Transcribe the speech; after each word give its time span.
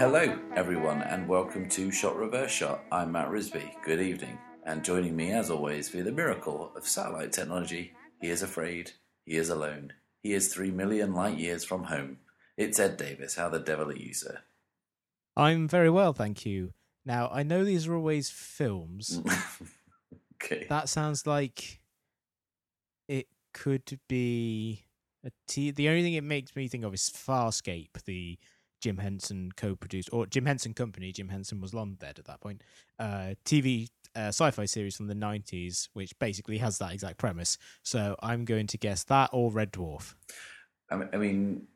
Hello, 0.00 0.38
everyone, 0.56 1.02
and 1.02 1.26
welcome 1.26 1.68
to 1.70 1.90
Shot 1.90 2.16
Reverse 2.16 2.50
Shot. 2.50 2.84
I'm 2.92 3.12
Matt 3.12 3.28
Risby. 3.30 3.70
Good 3.82 4.02
evening. 4.02 4.38
And 4.64 4.84
joining 4.84 5.16
me, 5.16 5.32
as 5.32 5.50
always, 5.50 5.88
via 5.88 6.02
the 6.02 6.12
miracle 6.12 6.72
of 6.76 6.86
satellite 6.86 7.32
technology, 7.32 7.94
he 8.20 8.28
is 8.28 8.42
afraid, 8.42 8.92
he 9.24 9.36
is 9.36 9.48
alone, 9.48 9.94
he 10.22 10.34
is 10.34 10.52
three 10.52 10.70
million 10.70 11.14
light 11.14 11.38
years 11.38 11.64
from 11.64 11.84
home. 11.84 12.18
It's 12.58 12.78
Ed 12.78 12.98
Davis. 12.98 13.36
How 13.36 13.48
the 13.48 13.58
devil 13.58 13.88
are 13.88 13.96
you, 13.96 14.12
sir? 14.12 14.40
I'm 15.36 15.68
very 15.68 15.90
well, 15.90 16.12
thank 16.12 16.44
you. 16.44 16.72
Now, 17.04 17.30
I 17.32 17.42
know 17.42 17.64
these 17.64 17.86
are 17.86 17.94
always 17.94 18.30
films. 18.30 19.20
okay. 20.42 20.66
That 20.68 20.88
sounds 20.88 21.26
like 21.26 21.80
it 23.08 23.26
could 23.54 23.98
be 24.08 24.84
a 25.24 25.30
t- 25.48 25.70
the 25.70 25.88
only 25.88 26.02
thing 26.02 26.14
it 26.14 26.24
makes 26.24 26.54
me 26.54 26.68
think 26.68 26.84
of 26.84 26.94
is 26.94 27.10
Farscape, 27.10 28.02
the 28.04 28.38
Jim 28.80 28.98
Henson 28.98 29.52
co-produced 29.56 30.10
or 30.12 30.26
Jim 30.26 30.46
Henson 30.46 30.74
Company. 30.74 31.12
Jim 31.12 31.28
Henson 31.28 31.60
was 31.60 31.74
long 31.74 31.96
dead 31.98 32.18
at 32.18 32.24
that 32.26 32.40
point. 32.40 32.62
Uh, 32.98 33.34
TV 33.44 33.88
uh, 34.16 34.28
sci-fi 34.28 34.64
series 34.64 34.96
from 34.96 35.06
the 35.06 35.14
'90s, 35.14 35.88
which 35.92 36.18
basically 36.18 36.58
has 36.58 36.78
that 36.78 36.92
exact 36.92 37.18
premise. 37.18 37.58
So 37.82 38.16
I'm 38.22 38.44
going 38.44 38.66
to 38.68 38.78
guess 38.78 39.04
that 39.04 39.30
or 39.32 39.50
Red 39.50 39.72
Dwarf. 39.72 40.14
I 40.90 40.96
mean, 40.96 41.08
I 41.12 41.16
mean 41.16 41.66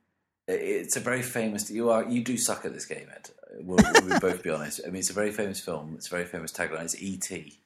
it's 0.49 0.97
a 0.97 1.01
very 1.01 1.23
famous. 1.23 1.71
You 1.71 1.91
are 1.91 2.05
you 2.09 2.23
do 2.23 2.37
suck 2.37 2.65
at 2.65 2.73
this 2.75 2.87
game, 2.87 3.07
Ed. 3.15 3.31
We'll, 3.61 3.79
we'll 4.05 4.21
both 4.21 4.43
be 4.43 4.51
honest. 4.51 4.81
I 4.85 4.89
mean, 4.91 4.97
it's 5.01 5.11
a 5.11 5.15
very 5.15 5.31
famous 5.33 5.61
film. 5.61 5.95
It's 5.97 6.09
a 6.09 6.11
very 6.11 6.25
famous 6.25 6.51
tagline. 6.53 6.83
It's 6.85 7.01
E.T. 7.01 7.61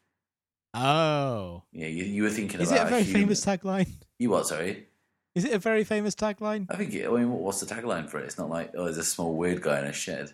Oh, 0.74 1.62
Yeah, 1.72 1.86
you, 1.86 2.04
you 2.04 2.22
were 2.22 2.28
thinking 2.30 2.60
is 2.60 2.70
about 2.70 2.82
it 2.82 2.86
a 2.86 2.90
very 2.90 3.02
human- 3.04 3.22
famous 3.22 3.44
tagline? 3.44 3.88
You 4.18 4.30
what? 4.30 4.46
Sorry. 4.46 4.86
Is 5.34 5.44
it 5.46 5.52
a 5.54 5.58
very 5.58 5.84
famous 5.84 6.14
tagline? 6.14 6.66
I 6.68 6.76
think. 6.76 6.92
It, 6.92 7.08
I 7.08 7.10
mean, 7.10 7.30
what's 7.32 7.60
the 7.60 7.66
tagline 7.74 8.08
for 8.10 8.18
it? 8.20 8.24
It's 8.24 8.36
not 8.38 8.50
like 8.50 8.72
oh, 8.76 8.84
there's 8.84 8.98
a 8.98 9.04
small 9.04 9.34
weird 9.34 9.62
guy 9.62 9.78
in 9.78 9.84
a 9.86 9.92
shed. 9.92 10.32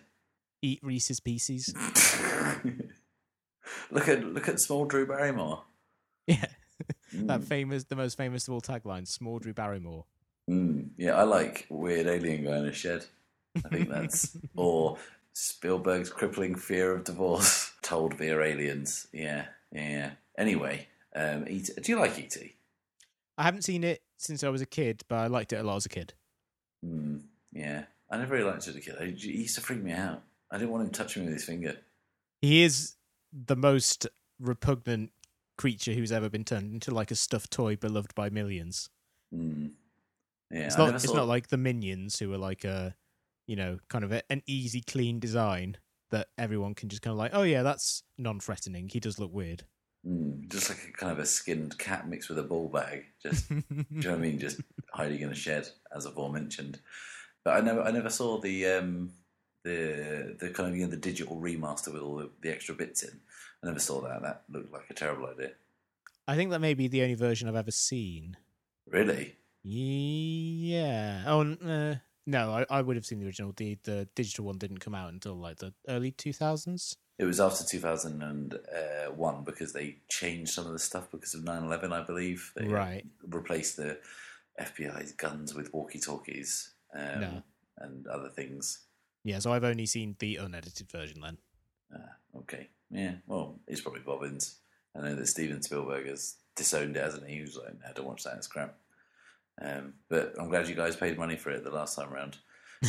Eat 0.61 0.79
Reese's 0.83 1.19
Pieces. 1.19 1.73
look 3.91 4.07
at 4.09 4.23
look 4.25 4.47
at 4.47 4.59
small 4.59 4.85
Drew 4.85 5.05
Barrymore. 5.05 5.63
Yeah, 6.27 6.45
that 7.13 7.41
Mm. 7.41 7.43
famous, 7.45 7.83
the 7.85 7.95
most 7.95 8.17
famous 8.17 8.47
of 8.47 8.53
all 8.55 8.61
taglines, 8.61 9.07
Small 9.09 9.39
Drew 9.39 9.53
Barrymore. 9.53 10.05
Mm, 10.49 10.89
yeah, 10.97 11.15
I 11.15 11.23
like 11.23 11.65
weird 11.69 12.07
alien 12.07 12.43
guy 12.45 12.57
in 12.57 12.65
a 12.65 12.73
shed. 12.73 13.05
I 13.63 13.69
think 13.69 13.89
that's 13.89 14.37
or 14.55 14.97
Spielberg's 15.33 16.09
crippling 16.09 16.55
fear 16.55 16.93
of 16.93 17.03
divorce 17.03 17.71
told 17.81 18.15
via 18.15 18.39
aliens. 18.39 19.07
Yeah, 19.11 19.45
yeah. 19.71 20.11
Anyway, 20.37 20.87
um, 21.15 21.45
E.T. 21.47 21.73
do 21.81 21.91
you 21.91 21.99
like 21.99 22.19
ET? 22.19 22.37
I 23.37 23.43
haven't 23.43 23.63
seen 23.63 23.83
it 23.83 24.01
since 24.17 24.43
I 24.43 24.49
was 24.49 24.61
a 24.61 24.65
kid, 24.65 25.03
but 25.07 25.15
I 25.15 25.27
liked 25.27 25.53
it 25.53 25.57
a 25.57 25.63
lot 25.63 25.77
as 25.77 25.85
a 25.85 25.89
kid. 25.89 26.13
Mm, 26.85 27.23
yeah, 27.51 27.83
I 28.09 28.17
never 28.17 28.35
really 28.35 28.49
liked 28.49 28.67
it 28.67 28.71
as 28.71 28.75
a 28.75 28.81
kid. 28.81 29.17
He 29.17 29.31
used 29.31 29.55
to 29.55 29.61
freak 29.61 29.81
me 29.81 29.91
out. 29.91 30.21
I 30.51 30.57
didn't 30.57 30.71
want 30.71 30.85
him 30.85 30.91
touching 30.91 31.23
me 31.23 31.29
with 31.29 31.37
his 31.37 31.45
finger. 31.45 31.77
He 32.41 32.63
is 32.63 32.93
the 33.33 33.55
most 33.55 34.07
repugnant 34.39 35.11
creature 35.57 35.93
who's 35.93 36.11
ever 36.11 36.29
been 36.29 36.43
turned 36.43 36.73
into 36.73 36.91
like 36.91 37.11
a 37.11 37.15
stuffed 37.15 37.51
toy 37.51 37.75
beloved 37.75 38.13
by 38.13 38.29
millions. 38.29 38.89
Mm. 39.33 39.71
Yeah, 40.51 40.67
it's 40.67 40.75
I 40.75 40.85
not 40.85 40.95
it's 40.95 41.13
not 41.13 41.27
like 41.27 41.47
the 41.47 41.57
minions 41.57 42.19
who 42.19 42.33
are 42.33 42.37
like 42.37 42.63
a 42.63 42.95
you 43.47 43.55
know, 43.55 43.77
kind 43.89 44.03
of 44.03 44.11
a, 44.11 44.21
an 44.31 44.41
easy 44.47 44.81
clean 44.81 45.19
design 45.19 45.77
that 46.11 46.27
everyone 46.37 46.75
can 46.75 46.89
just 46.89 47.01
kind 47.01 47.11
of 47.11 47.17
like, 47.17 47.31
oh 47.33 47.43
yeah, 47.43 47.63
that's 47.63 48.03
non-threatening. 48.17 48.89
He 48.89 48.99
does 48.99 49.19
look 49.19 49.33
weird. 49.33 49.63
Mm, 50.05 50.49
just 50.49 50.69
like 50.69 50.87
a 50.87 50.91
kind 50.91 51.11
of 51.11 51.19
a 51.19 51.25
skinned 51.25 51.77
cat 51.77 52.07
mixed 52.07 52.29
with 52.29 52.39
a 52.39 52.43
ball 52.43 52.69
bag. 52.69 53.05
Just 53.21 53.49
Do 53.49 53.55
you 53.69 53.85
know 54.01 54.11
what 54.11 54.19
I 54.19 54.21
mean? 54.21 54.39
Just 54.39 54.61
hiding 54.91 55.21
in 55.21 55.31
a 55.31 55.35
shed, 55.35 55.67
as 55.95 56.05
aforementioned. 56.05 56.79
But 57.43 57.57
I 57.57 57.61
never, 57.61 57.81
I 57.81 57.91
never 57.91 58.09
saw 58.09 58.39
the 58.39 58.67
um, 58.67 59.11
the 59.63 60.35
the 60.39 60.49
kind 60.51 60.69
of 60.69 60.75
you 60.75 60.85
know, 60.85 60.91
the 60.91 60.97
digital 60.97 61.37
remaster 61.37 61.91
with 61.91 62.01
all 62.01 62.17
the, 62.17 62.29
the 62.41 62.51
extra 62.51 62.75
bits 62.75 63.03
in. 63.03 63.19
I 63.63 63.67
never 63.67 63.79
saw 63.79 64.01
that. 64.01 64.21
That 64.21 64.43
looked 64.49 64.71
like 64.71 64.89
a 64.89 64.93
terrible 64.93 65.27
idea. 65.27 65.51
I 66.27 66.35
think 66.35 66.51
that 66.51 66.61
may 66.61 66.73
be 66.73 66.87
the 66.87 67.01
only 67.01 67.15
version 67.15 67.47
I've 67.47 67.55
ever 67.55 67.71
seen. 67.71 68.37
Really? 68.87 69.35
Yeah. 69.67 71.23
Oh 71.25 71.41
uh, 71.41 71.95
no, 72.27 72.51
I, 72.51 72.65
I 72.69 72.81
would 72.83 72.95
have 72.95 73.05
seen 73.05 73.19
the 73.19 73.25
original. 73.25 73.51
The 73.55 73.77
the 73.83 74.07
digital 74.15 74.45
one 74.45 74.59
didn't 74.59 74.77
come 74.79 74.93
out 74.93 75.11
until 75.11 75.35
like 75.35 75.57
the 75.57 75.73
early 75.87 76.11
two 76.11 76.33
thousands. 76.33 76.95
It 77.17 77.23
was 77.25 77.39
after 77.39 77.63
2001 77.63 79.43
because 79.45 79.71
they 79.73 79.97
changed 80.09 80.51
some 80.51 80.65
of 80.67 80.73
the 80.73 80.79
stuff 80.79 81.09
because 81.11 81.33
of 81.33 81.41
9/11, 81.41 81.91
I 81.93 82.03
believe. 82.03 82.51
They 82.55 82.65
uh, 82.65 82.69
Right. 82.69 83.05
replaced 83.25 83.77
the 83.77 83.99
FBI's 84.59 85.13
guns 85.13 85.53
with 85.55 85.73
walkie-talkies 85.73 86.73
um, 86.93 87.21
No. 87.21 87.43
and 87.77 88.05
other 88.07 88.29
things. 88.29 88.79
Yeah, 89.23 89.39
so 89.39 89.53
I've 89.53 89.63
only 89.63 89.85
seen 89.85 90.17
the 90.19 90.35
unedited 90.35 90.91
version 90.91 91.21
then. 91.21 91.37
Ah, 91.93 92.17
okay. 92.39 92.67
Yeah. 92.91 93.15
Well, 93.27 93.59
it's 93.65 93.79
probably 93.81 94.01
Bobbins. 94.01 94.57
I 94.93 94.99
know 95.01 95.15
that 95.15 95.27
Steven 95.27 95.61
Spielberg 95.61 96.07
has 96.07 96.35
disowned 96.57 96.97
it, 96.97 97.03
hasn't 97.03 97.27
he? 97.29 97.35
He 97.35 97.41
was 97.41 97.55
like, 97.57 97.79
no, 97.79 97.93
don't 97.95 98.07
watch 98.07 98.23
that. 98.25 98.35
It's 98.37 98.47
crap. 98.47 98.77
Um, 99.61 99.93
but 100.09 100.33
I'm 100.39 100.49
glad 100.49 100.67
you 100.67 100.75
guys 100.75 100.95
paid 100.95 101.17
money 101.17 101.35
for 101.35 101.51
it 101.51 101.63
the 101.63 101.71
last 101.71 101.95
time 101.95 102.13
around. 102.13 102.37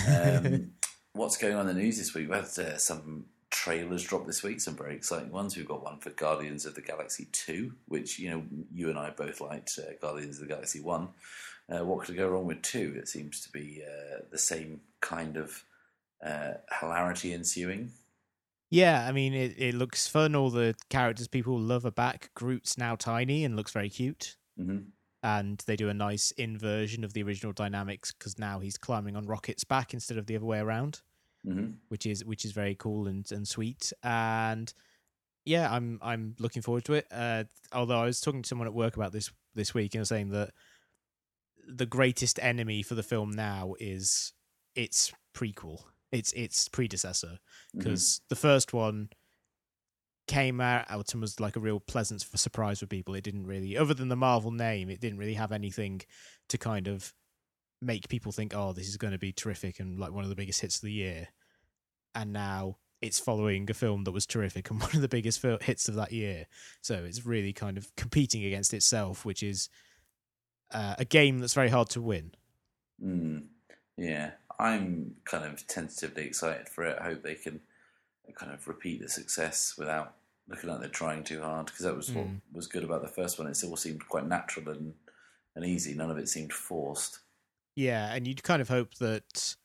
Um, 0.09 0.72
what's 1.12 1.37
going 1.37 1.54
on 1.54 1.69
in 1.69 1.77
the 1.77 1.82
news 1.82 1.99
this 1.99 2.15
week? 2.15 2.28
We've 2.28 2.37
had 2.37 2.66
uh, 2.66 2.78
some 2.78 3.27
trailers 3.50 4.03
drop 4.03 4.27
this 4.27 4.43
week, 4.43 4.60
some 4.60 4.76
very 4.76 4.94
exciting 4.94 5.31
ones. 5.31 5.56
We've 5.56 5.69
got 5.69 5.82
one 5.82 5.99
for 5.99 6.10
Guardians 6.10 6.66
of 6.66 6.75
the 6.75 6.82
Galaxy 6.82 7.28
2, 7.32 7.72
which, 7.87 8.19
you 8.19 8.31
know, 8.31 8.43
you 8.72 8.91
and 8.91 8.99
I 8.99 9.10
both 9.10 9.41
liked 9.41 9.78
uh, 9.78 9.93
Guardians 10.00 10.37
of 10.37 10.49
the 10.49 10.55
Galaxy 10.55 10.81
1. 10.81 11.09
Uh, 11.69 11.84
what 11.84 12.05
could 12.05 12.16
go 12.16 12.28
wrong 12.28 12.47
with 12.47 12.62
2? 12.62 12.97
It 12.99 13.09
seems 13.09 13.41
to 13.43 13.50
be 13.50 13.82
uh, 13.84 14.21
the 14.31 14.38
same 14.38 14.81
kind 15.00 15.37
of 15.37 15.65
uh, 16.25 16.55
hilarity 16.81 17.32
ensuing. 17.32 17.93
Yeah, 18.71 19.06
I 19.06 19.12
mean 19.12 19.32
it, 19.32 19.55
it 19.59 19.75
looks 19.75 20.09
fun. 20.09 20.34
All 20.34 20.50
the 20.50 20.75
characters 20.91 21.28
people 21.28 21.59
love 21.59 21.87
are 21.87 21.93
back. 21.93 22.31
Groot's 22.34 22.76
now 22.76 22.97
tiny 22.97 23.44
and 23.44 23.56
looks 23.56 23.72
very 23.72 23.88
cute. 23.88 24.37
hmm 24.56 24.78
And 25.34 25.59
they 25.66 25.75
do 25.76 25.88
a 25.88 25.94
nice 25.94 26.31
inversion 26.32 27.03
of 27.03 27.12
the 27.12 27.22
original 27.25 27.53
dynamics 27.53 28.12
because 28.12 28.38
now 28.38 28.60
he's 28.60 28.78
climbing 28.78 29.16
on 29.16 29.26
Rocket's 29.26 29.64
back 29.64 29.92
instead 29.92 30.19
of 30.19 30.26
the 30.26 30.37
other 30.37 30.47
way 30.47 30.59
around, 30.60 31.03
hmm 31.44 31.70
which 31.88 32.06
is 32.06 32.25
which 32.25 32.44
is 32.44 32.53
very 32.53 32.75
cool 32.76 33.09
and, 33.09 33.31
and 33.32 33.47
sweet. 33.48 33.92
And 34.04 34.72
yeah, 35.44 35.72
I'm 35.75 35.98
I'm 36.00 36.37
looking 36.38 36.62
forward 36.62 36.84
to 36.84 36.92
it. 36.94 37.06
Uh, 37.10 37.44
although 37.72 38.00
I 38.00 38.04
was 38.04 38.20
talking 38.20 38.42
to 38.42 38.48
someone 38.48 38.69
at 38.69 38.75
work 38.75 38.94
about 38.97 39.12
this 39.12 39.31
this 39.54 39.75
week 39.75 39.94
and 39.97 40.06
saying 40.06 40.31
that 40.31 40.50
the 41.69 41.87
greatest 41.87 42.38
enemy 42.41 42.82
for 42.82 42.94
the 42.94 43.03
film 43.03 43.31
now 43.32 43.75
is 43.81 44.32
its 44.76 45.12
prequel, 45.34 45.81
its 46.12 46.32
its 46.34 46.69
predecessor, 46.69 47.38
Mm-hmm. 47.75 47.78
because 47.78 48.20
the 48.28 48.37
first 48.37 48.72
one 48.72 49.08
came 50.26 50.60
out 50.60 51.12
and 51.12 51.20
was 51.20 51.41
like 51.41 51.56
a 51.56 51.60
real 51.60 51.81
pleasant 51.81 52.22
surprise 52.34 52.81
for 52.81 52.87
people. 52.87 53.14
It 53.14 53.25
didn't 53.25 53.47
really, 53.47 53.76
other 53.76 53.94
than 53.94 54.09
the 54.09 54.16
Marvel 54.16 54.50
name, 54.50 54.91
it 54.91 55.00
didn't 55.00 55.19
really 55.19 55.34
have 55.34 55.53
anything 55.53 56.03
to 56.48 56.59
kind 56.59 56.88
of 56.88 57.14
make 57.81 58.09
people 58.09 58.32
think, 58.32 58.54
"Oh, 58.54 58.72
this 58.72 58.88
is 58.88 58.97
going 58.97 59.12
to 59.12 59.19
be 59.19 59.32
terrific" 59.32 59.81
and 59.81 59.98
like 59.98 60.12
one 60.12 60.25
of 60.25 60.31
the 60.31 60.37
biggest 60.37 60.60
hits 60.60 60.76
of 60.76 60.82
the 60.82 60.92
year. 60.92 61.28
And 62.14 62.32
now 62.32 62.78
it's 63.03 63.19
following 63.19 63.70
a 63.70 63.75
film 63.75 64.04
that 64.04 64.12
was 64.12 64.26
terrific 64.26 64.70
and 64.70 64.81
one 64.82 64.94
of 64.94 65.00
the 65.00 65.09
biggest 65.09 65.42
hits 65.62 65.88
of 65.88 65.94
that 65.97 66.12
year. 66.12 66.47
So 66.81 67.04
it's 67.04 67.26
really 67.26 67.53
kind 67.53 67.78
of 67.78 67.94
competing 67.97 68.44
against 68.44 68.75
itself, 68.75 69.25
which 69.25 69.43
is 69.43 69.69
uh, 70.72 70.94
a 70.98 71.04
game 71.04 71.38
that's 71.38 71.54
very 71.54 71.69
hard 71.69 71.88
to 71.91 72.03
win. 72.03 72.32
Mm, 73.03 73.44
yeah, 73.97 74.32
I'm 74.58 75.16
kind 75.25 75.44
of 75.44 75.66
tentatively 75.66 76.25
excited 76.25 76.69
for 76.69 76.84
it. 76.84 76.98
I 77.00 77.04
hope 77.04 77.22
they 77.22 77.34
can 77.34 77.61
kind 78.34 78.52
of 78.52 78.67
repeat 78.69 79.00
the 79.00 79.08
success 79.08 79.75
without 79.78 80.14
looking 80.49 80.70
like 80.70 80.81
they're 80.81 80.88
trying 80.88 81.25
too 81.25 81.40
hard 81.43 81.67
because 81.67 81.84
that 81.84 81.96
was 81.96 82.11
what 82.11 82.26
Mm. 82.26 82.40
was 82.52 82.67
good 82.67 82.84
about 82.84 83.02
the 83.02 83.08
first 83.08 83.38
one. 83.38 83.49
It 83.49 83.62
all 83.64 83.76
seemed 83.76 84.06
quite 84.08 84.26
natural 84.26 84.69
and, 84.70 84.94
and 85.55 85.64
easy. 85.64 85.94
None 85.94 86.11
of 86.11 86.19
it 86.19 86.28
seemed 86.28 86.52
forced. 86.52 87.20
Yeah, 87.75 88.12
and 88.14 88.26
you'd 88.26 88.43
kind 88.43 88.62
of 88.62 88.69
hope 88.69 88.94
that 88.94 89.56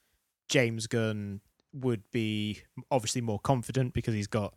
James 0.49 0.87
Gunn 0.87 1.41
would 1.73 2.03
be 2.11 2.63
obviously 2.89 3.21
more 3.21 3.39
confident 3.39 3.93
because 3.93 4.13
he's 4.13 4.27
got 4.27 4.55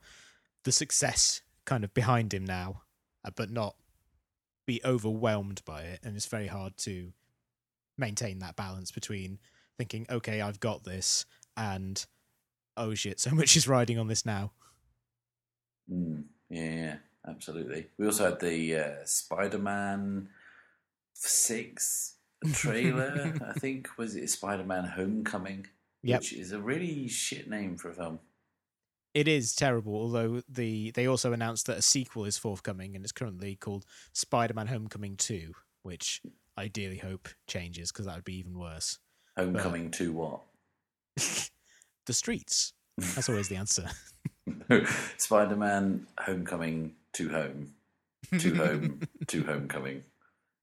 the 0.64 0.72
success 0.72 1.42
kind 1.64 1.84
of 1.84 1.94
behind 1.94 2.34
him 2.34 2.44
now, 2.44 2.82
uh, 3.24 3.30
but 3.34 3.50
not 3.50 3.76
be 4.66 4.80
overwhelmed 4.84 5.62
by 5.64 5.82
it. 5.82 6.00
And 6.02 6.16
it's 6.16 6.26
very 6.26 6.46
hard 6.48 6.76
to 6.78 7.12
maintain 7.96 8.38
that 8.40 8.56
balance 8.56 8.90
between 8.90 9.38
thinking, 9.76 10.06
okay, 10.10 10.40
I've 10.40 10.58
got 10.60 10.84
this, 10.84 11.26
and 11.56 12.04
oh 12.76 12.94
shit, 12.94 13.20
so 13.20 13.30
much 13.34 13.56
is 13.56 13.68
riding 13.68 13.98
on 13.98 14.08
this 14.08 14.24
now. 14.26 14.52
Mm, 15.90 16.24
yeah, 16.48 16.70
yeah, 16.70 16.96
absolutely. 17.28 17.88
We 17.98 18.06
also 18.06 18.30
had 18.30 18.40
the 18.40 18.76
uh, 18.76 19.04
Spider-Man 19.04 20.28
six 21.12 22.16
trailer. 22.52 23.34
I 23.46 23.58
think 23.58 23.88
was 23.98 24.16
it 24.16 24.28
Spider-Man 24.30 24.84
Homecoming, 24.84 25.66
Yep. 26.02 26.20
which 26.20 26.32
is 26.32 26.52
a 26.52 26.60
really 26.60 27.08
shit 27.08 27.48
name 27.48 27.76
for 27.76 27.90
a 27.90 27.94
film. 27.94 28.18
It 29.14 29.28
is 29.28 29.54
terrible, 29.54 29.94
although 29.94 30.42
the 30.48 30.90
they 30.90 31.06
also 31.06 31.32
announced 31.32 31.66
that 31.66 31.78
a 31.78 31.82
sequel 31.82 32.24
is 32.24 32.36
forthcoming 32.36 32.96
and 32.96 33.04
it's 33.04 33.12
currently 33.12 33.54
called 33.54 33.86
Spider-Man 34.12 34.66
Homecoming 34.66 35.16
2, 35.16 35.52
which 35.82 36.20
I 36.56 36.62
ideally 36.64 36.98
hope 36.98 37.28
changes 37.46 37.92
because 37.92 38.06
that 38.06 38.16
would 38.16 38.24
be 38.24 38.38
even 38.38 38.58
worse. 38.58 38.98
Homecoming 39.36 39.90
to 39.92 40.12
what? 40.12 40.40
the 42.06 42.12
streets. 42.12 42.72
That's 42.96 43.28
always 43.28 43.48
the 43.48 43.56
answer. 43.56 43.88
Spider-Man 45.16 46.06
Homecoming 46.18 46.94
to 47.14 47.28
home, 47.28 47.74
to 48.38 48.54
home, 48.54 49.00
to 49.26 49.42
homecoming. 49.42 50.04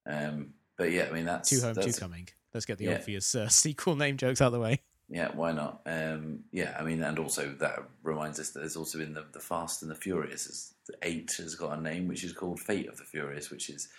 Um, 0.06 0.54
but 0.78 0.92
yeah, 0.92 1.08
I 1.10 1.14
mean 1.14 1.26
that's 1.26 1.50
Two 1.50 1.62
home, 1.62 1.74
that's, 1.74 1.96
two 1.96 2.00
coming. 2.00 2.28
Let's 2.54 2.66
get 2.66 2.78
the 2.78 2.86
yeah. 2.86 2.96
obvious 2.96 3.36
uh, 3.36 3.48
sequel 3.50 3.96
name 3.96 4.18
jokes 4.18 4.42
out 4.42 4.48
of 4.48 4.54
the 4.54 4.60
way. 4.60 4.82
Yeah, 5.10 5.30
why 5.34 5.52
not? 5.52 5.82
Um, 5.86 6.46
yeah, 6.54 6.76
I 6.80 6.84
mean, 6.84 7.04
and 7.04 7.20
also 7.20 7.54
that 7.60 7.84
reminds 8.02 8.40
us 8.40 8.52
that 8.52 8.60
there's 8.60 8.78
also 8.78 8.98
been 8.98 9.14
the, 9.14 9.26
the 9.34 9.42
Fast 9.42 9.82
and 9.82 9.92
the 9.92 9.96
Furious. 9.96 10.48
Is, 10.48 10.74
the 10.88 10.96
eight 11.04 11.34
has 11.38 11.56
got 11.56 11.78
a 11.78 11.82
name 11.82 12.08
which 12.08 12.24
is 12.24 12.32
called 12.32 12.62
Fate 12.62 12.88
of 12.88 12.98
the 12.98 13.04
Furious, 13.04 13.52
which 13.52 13.70
is 13.70 13.90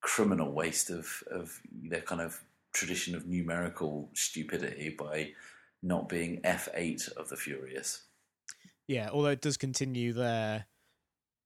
criminal 0.00 0.52
waste 0.52 0.90
of 0.90 1.22
of 1.32 1.60
their 1.72 2.00
kind 2.00 2.20
of 2.20 2.40
tradition 2.72 3.16
of 3.16 3.26
numerical 3.26 4.08
stupidity 4.14 4.90
by 4.90 5.32
not 5.82 6.08
being 6.08 6.40
F 6.44 6.68
eight 6.74 7.08
of 7.16 7.28
the 7.28 7.36
Furious. 7.36 8.04
Yeah, 8.88 9.10
although 9.12 9.30
it 9.30 9.40
does 9.40 9.56
continue 9.56 10.12
their 10.12 10.66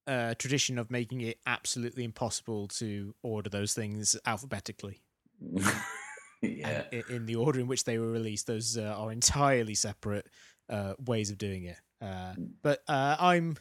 uh, 0.07 0.35
tradition 0.35 0.79
of 0.79 0.91
making 0.91 1.21
it 1.23 1.39
absolutely 1.47 2.05
impossible 2.05 2.69
to 2.69 3.15
order 3.23 3.49
those 3.49 3.75
things 3.75 4.17
alphabetically. 4.27 5.03
yeah, 6.43 6.83
And 6.93 7.05
in 7.11 7.27
the 7.27 7.37
order 7.37 7.61
in 7.61 7.67
which 7.67 7.85
they 7.85 7.99
were 7.99 8.11
released, 8.11 8.47
those 8.47 8.77
uh, 8.77 8.95
are 8.97 9.13
entirely 9.13 9.75
separate 9.75 10.27
uh, 10.69 10.95
ways 11.07 11.31
of 11.31 11.39
doing 11.39 11.65
it. 11.65 11.79
Uh, 12.01 12.35
but 12.63 12.81
uh, 12.89 13.17
I'm 13.19 13.57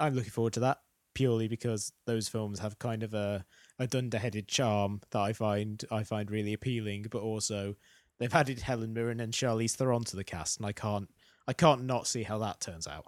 I'm 0.00 0.14
looking 0.14 0.30
forward 0.30 0.54
to 0.54 0.60
that 0.60 0.78
purely 1.14 1.48
because 1.48 1.92
those 2.06 2.28
films 2.28 2.60
have 2.60 2.78
kind 2.78 3.02
of 3.02 3.14
a 3.14 3.44
a 3.78 3.86
dunderheaded 3.86 4.48
charm 4.48 5.00
that 5.10 5.20
I 5.20 5.32
find 5.32 5.82
I 5.90 6.02
find 6.02 6.30
really 6.30 6.54
appealing. 6.54 7.06
But 7.10 7.22
also, 7.22 7.74
they've 8.18 8.34
added 8.34 8.60
Helen 8.60 8.92
Mirren 8.92 9.20
and 9.20 9.32
Charlize 9.32 9.74
Theron 9.74 10.04
to 10.04 10.16
the 10.16 10.24
cast, 10.24 10.58
and 10.58 10.66
I 10.66 10.72
can't 10.72 11.08
I 11.46 11.52
can't 11.52 11.84
not 11.84 12.06
see 12.06 12.22
how 12.22 12.38
that 12.38 12.60
turns 12.60 12.86
out. 12.86 13.06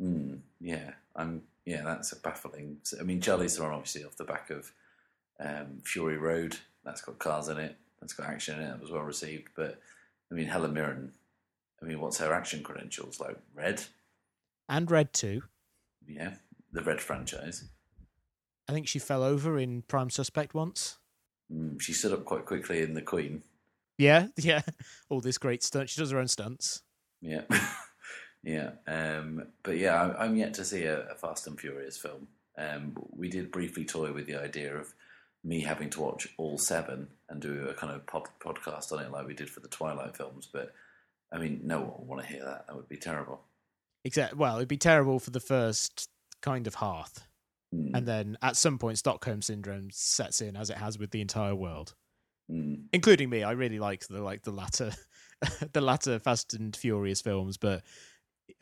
Mm, 0.00 0.40
yeah, 0.60 0.92
I'm. 1.14 1.42
Yeah, 1.64 1.82
that's 1.82 2.12
a 2.12 2.16
baffling. 2.16 2.78
I 2.98 3.02
mean, 3.02 3.20
Charlize 3.20 3.56
Theron 3.56 3.74
obviously 3.74 4.04
off 4.04 4.16
the 4.16 4.24
back 4.24 4.50
of 4.50 4.72
um, 5.38 5.80
Fury 5.84 6.16
Road. 6.16 6.56
That's 6.84 7.02
got 7.02 7.18
cars 7.18 7.48
in 7.48 7.58
it. 7.58 7.76
That's 8.00 8.14
got 8.14 8.28
action 8.28 8.58
in 8.58 8.64
it. 8.64 8.68
That 8.70 8.80
was 8.80 8.90
well 8.90 9.02
received. 9.02 9.48
But 9.54 9.78
I 10.30 10.34
mean, 10.34 10.46
Helen 10.46 10.72
Mirren. 10.72 11.12
I 11.82 11.84
mean, 11.84 12.00
what's 12.00 12.18
her 12.18 12.32
action 12.32 12.62
credentials 12.62 13.20
like? 13.20 13.36
Red. 13.54 13.84
And 14.68 14.90
Red 14.90 15.12
Two. 15.12 15.42
Yeah, 16.06 16.34
the 16.72 16.82
Red 16.82 17.00
franchise. 17.00 17.64
I 18.68 18.72
think 18.72 18.88
she 18.88 18.98
fell 18.98 19.22
over 19.22 19.58
in 19.58 19.82
Prime 19.82 20.10
Suspect 20.10 20.54
once. 20.54 20.98
Mm, 21.52 21.80
she 21.80 21.92
stood 21.92 22.12
up 22.12 22.24
quite 22.24 22.44
quickly 22.44 22.82
in 22.82 22.94
The 22.94 23.02
Queen. 23.02 23.42
Yeah, 23.98 24.28
yeah. 24.36 24.62
All 25.10 25.20
this 25.20 25.38
great 25.38 25.62
stunt. 25.62 25.90
She 25.90 26.00
does 26.00 26.10
her 26.10 26.18
own 26.18 26.28
stunts. 26.28 26.82
Yeah, 27.20 27.42
yeah. 28.42 28.70
Um, 28.86 29.48
but 29.62 29.76
yeah, 29.76 30.00
I'm, 30.02 30.14
I'm 30.18 30.36
yet 30.36 30.54
to 30.54 30.64
see 30.64 30.84
a, 30.84 31.08
a 31.08 31.14
Fast 31.14 31.46
and 31.46 31.58
Furious 31.60 31.98
film. 31.98 32.28
Um, 32.56 32.96
we 33.10 33.28
did 33.28 33.50
briefly 33.52 33.84
toy 33.84 34.12
with 34.12 34.26
the 34.26 34.36
idea 34.36 34.76
of 34.76 34.92
me 35.44 35.60
having 35.60 35.90
to 35.90 36.00
watch 36.00 36.28
all 36.38 36.58
seven 36.58 37.08
and 37.28 37.40
do 37.40 37.68
a 37.68 37.74
kind 37.74 37.92
of 37.92 38.06
pod, 38.06 38.28
podcast 38.40 38.92
on 38.92 39.00
it, 39.00 39.10
like 39.12 39.26
we 39.26 39.34
did 39.34 39.50
for 39.50 39.60
the 39.60 39.68
Twilight 39.68 40.16
films. 40.16 40.48
But 40.52 40.72
I 41.32 41.38
mean, 41.38 41.60
no 41.64 41.80
one 41.80 41.92
would 41.98 42.08
want 42.08 42.22
to 42.22 42.28
hear 42.28 42.44
that. 42.44 42.66
That 42.66 42.76
would 42.76 42.88
be 42.88 42.96
terrible. 42.96 43.42
Except, 44.04 44.34
well, 44.36 44.56
it'd 44.56 44.68
be 44.68 44.76
terrible 44.76 45.18
for 45.18 45.30
the 45.30 45.40
first 45.40 46.08
kind 46.40 46.66
of 46.66 46.76
hearth, 46.76 47.24
Mm, 47.74 47.90
And 47.94 48.06
then 48.06 48.38
at 48.40 48.56
some 48.56 48.78
point, 48.78 48.96
Stockholm 48.96 49.42
syndrome 49.42 49.88
sets 49.92 50.40
in, 50.40 50.56
as 50.56 50.70
it 50.70 50.78
has 50.78 50.98
with 50.98 51.10
the 51.10 51.20
entire 51.20 51.54
world, 51.54 51.94
mm, 52.50 52.84
including 52.92 53.30
me. 53.30 53.42
I 53.42 53.52
really 53.52 53.78
like 53.78 54.06
the 54.06 54.22
like 54.22 54.42
the 54.42 54.52
latter, 54.52 54.92
the 55.72 55.80
latter 55.80 56.18
Fast 56.18 56.54
and 56.54 56.74
Furious 56.76 57.20
films, 57.20 57.56
but 57.56 57.82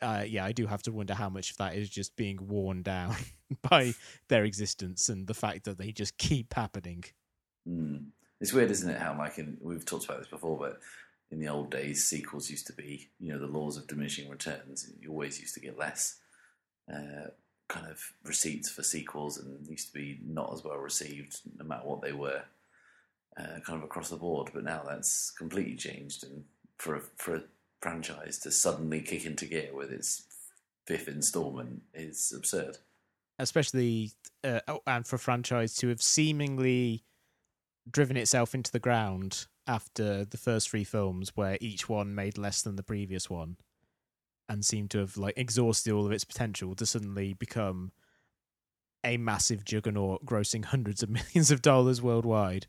uh, 0.01 0.23
yeah, 0.27 0.45
I 0.45 0.51
do 0.51 0.67
have 0.67 0.83
to 0.83 0.91
wonder 0.91 1.13
how 1.13 1.29
much 1.29 1.51
of 1.51 1.57
that 1.57 1.75
is 1.75 1.89
just 1.89 2.15
being 2.15 2.47
worn 2.47 2.83
down 2.83 3.15
by 3.69 3.93
their 4.27 4.43
existence 4.43 5.09
and 5.09 5.27
the 5.27 5.33
fact 5.33 5.63
that 5.65 5.77
they 5.77 5.91
just 5.91 6.17
keep 6.17 6.53
happening. 6.53 7.03
mm. 7.67 8.05
It's 8.39 8.53
weird, 8.53 8.69
isn't 8.69 8.89
it? 8.89 8.99
How 8.99 9.17
like 9.17 9.39
in, 9.39 9.57
we've 9.61 9.83
talked 9.83 10.05
about 10.05 10.19
this 10.19 10.27
before, 10.27 10.59
but 10.59 10.79
in 11.31 11.39
the 11.39 11.49
old 11.49 11.71
days, 11.71 12.03
sequels 12.03 12.51
used 12.51 12.67
to 12.67 12.73
be, 12.73 13.09
you 13.19 13.33
know, 13.33 13.39
the 13.39 13.47
laws 13.47 13.77
of 13.77 13.87
diminishing 13.87 14.29
returns. 14.29 14.89
You 15.01 15.09
always 15.09 15.39
used 15.39 15.55
to 15.55 15.59
get 15.59 15.77
less 15.77 16.17
uh, 16.93 17.29
kind 17.67 17.87
of 17.87 17.99
receipts 18.23 18.69
for 18.69 18.83
sequels, 18.83 19.37
and 19.37 19.67
used 19.67 19.87
to 19.87 19.93
be 19.93 20.19
not 20.23 20.53
as 20.53 20.63
well 20.63 20.77
received, 20.77 21.41
no 21.57 21.65
matter 21.65 21.87
what 21.87 22.01
they 22.01 22.13
were, 22.13 22.43
uh, 23.39 23.59
kind 23.65 23.77
of 23.77 23.83
across 23.83 24.09
the 24.09 24.15
board. 24.17 24.49
But 24.53 24.63
now 24.63 24.83
that's 24.87 25.31
completely 25.31 25.75
changed, 25.75 26.23
and 26.23 26.43
for 26.77 26.95
a, 26.95 27.01
for 27.17 27.35
a 27.35 27.43
franchise 27.81 28.39
to 28.39 28.51
suddenly 28.51 29.01
kick 29.01 29.25
into 29.25 29.45
gear 29.45 29.69
with 29.73 29.91
its 29.91 30.23
fifth 30.85 31.07
installment 31.07 31.81
is 31.93 32.33
absurd. 32.35 32.77
especially 33.39 34.11
uh, 34.43 34.61
oh, 34.67 34.79
and 34.87 35.05
for 35.05 35.17
a 35.17 35.19
franchise 35.19 35.75
to 35.75 35.89
have 35.89 36.01
seemingly 36.01 37.03
driven 37.89 38.17
itself 38.17 38.55
into 38.55 38.71
the 38.71 38.79
ground 38.79 39.47
after 39.67 40.25
the 40.25 40.37
first 40.37 40.69
three 40.69 40.83
films 40.83 41.31
where 41.35 41.57
each 41.61 41.89
one 41.89 42.15
made 42.15 42.37
less 42.37 42.61
than 42.61 42.77
the 42.77 42.83
previous 42.83 43.29
one 43.29 43.57
and 44.49 44.65
seemed 44.65 44.89
to 44.89 44.99
have 44.99 45.17
like 45.17 45.33
exhausted 45.37 45.91
all 45.91 46.05
of 46.05 46.11
its 46.11 46.23
potential 46.23 46.73
to 46.73 46.85
suddenly 46.85 47.33
become 47.33 47.91
a 49.03 49.17
massive 49.17 49.63
juggernaut 49.65 50.25
grossing 50.25 50.65
hundreds 50.65 51.03
of 51.03 51.09
millions 51.17 51.51
of 51.51 51.61
dollars 51.61 52.01
worldwide 52.01 52.65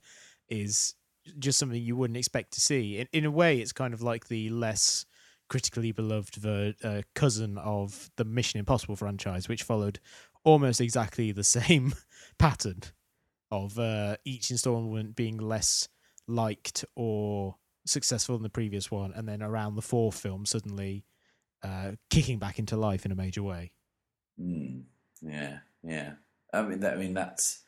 is 0.48 0.94
just 1.38 1.58
something 1.58 1.80
you 1.80 1.96
wouldn't 1.96 2.16
expect 2.16 2.52
to 2.52 2.60
see 2.60 2.98
in, 2.98 3.08
in 3.12 3.24
a 3.24 3.30
way 3.30 3.58
it's 3.58 3.72
kind 3.72 3.92
of 3.92 4.02
like 4.02 4.28
the 4.28 4.48
less 4.50 5.04
critically 5.48 5.92
beloved 5.92 6.36
ver- 6.36 6.74
uh, 6.84 7.02
cousin 7.14 7.58
of 7.58 8.10
the 8.16 8.24
mission 8.24 8.58
impossible 8.58 8.96
franchise 8.96 9.48
which 9.48 9.62
followed 9.62 9.98
almost 10.44 10.80
exactly 10.80 11.32
the 11.32 11.44
same 11.58 11.92
pattern 12.38 12.80
of 13.50 13.78
uh, 13.78 14.16
each 14.24 14.50
installment 14.50 15.16
being 15.16 15.38
less 15.38 15.88
liked 16.26 16.84
or 16.94 17.56
successful 17.86 18.36
than 18.36 18.42
the 18.42 18.50
previous 18.50 18.90
one, 18.90 19.12
and 19.12 19.28
then 19.28 19.42
around 19.42 19.74
the 19.74 19.82
fourth 19.82 20.18
film 20.18 20.44
suddenly 20.46 21.04
uh, 21.62 21.92
kicking 22.10 22.38
back 22.38 22.58
into 22.58 22.76
life 22.76 23.04
in 23.04 23.12
a 23.12 23.16
major 23.16 23.42
way. 23.42 23.72
Mm, 24.40 24.82
yeah, 25.22 25.58
yeah. 25.82 26.12
I 26.52 26.62
mean, 26.62 26.80
that, 26.80 26.94
I 26.94 26.96
mean, 26.96 27.14
that's. 27.14 27.64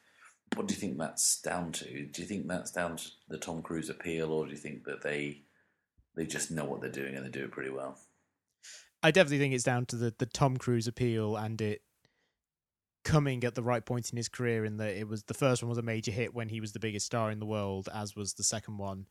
What 0.56 0.66
do 0.66 0.74
you 0.74 0.80
think 0.80 0.98
that's 0.98 1.40
down 1.40 1.72
to? 1.72 1.84
Do 2.06 2.22
you 2.22 2.28
think 2.28 2.48
that's 2.48 2.72
down 2.72 2.96
to 2.96 3.08
the 3.28 3.38
Tom 3.38 3.62
Cruise 3.62 3.88
appeal, 3.88 4.32
or 4.32 4.46
do 4.46 4.50
you 4.50 4.56
think 4.58 4.84
that 4.84 5.02
they 5.02 5.42
they 6.16 6.26
just 6.26 6.50
know 6.50 6.64
what 6.64 6.80
they're 6.80 6.90
doing 6.90 7.14
and 7.14 7.24
they 7.24 7.30
do 7.30 7.44
it 7.44 7.52
pretty 7.52 7.70
well? 7.70 7.98
I 9.02 9.10
definitely 9.10 9.38
think 9.38 9.54
it's 9.54 9.64
down 9.64 9.86
to 9.86 9.96
the 9.96 10.14
the 10.18 10.26
Tom 10.26 10.56
Cruise 10.56 10.88
appeal 10.88 11.36
and 11.36 11.60
it 11.60 11.82
coming 13.04 13.44
at 13.44 13.54
the 13.54 13.62
right 13.62 13.86
point 13.86 14.10
in 14.10 14.16
his 14.16 14.28
career. 14.28 14.64
In 14.64 14.76
that 14.78 14.96
it 14.96 15.08
was 15.08 15.22
the 15.24 15.34
first 15.34 15.62
one 15.62 15.68
was 15.68 15.78
a 15.78 15.82
major 15.82 16.10
hit 16.10 16.34
when 16.34 16.48
he 16.48 16.60
was 16.60 16.72
the 16.72 16.80
biggest 16.80 17.06
star 17.06 17.30
in 17.30 17.38
the 17.38 17.46
world, 17.46 17.88
as 17.94 18.16
was 18.16 18.34
the 18.34 18.44
second 18.44 18.76
one. 18.78 19.06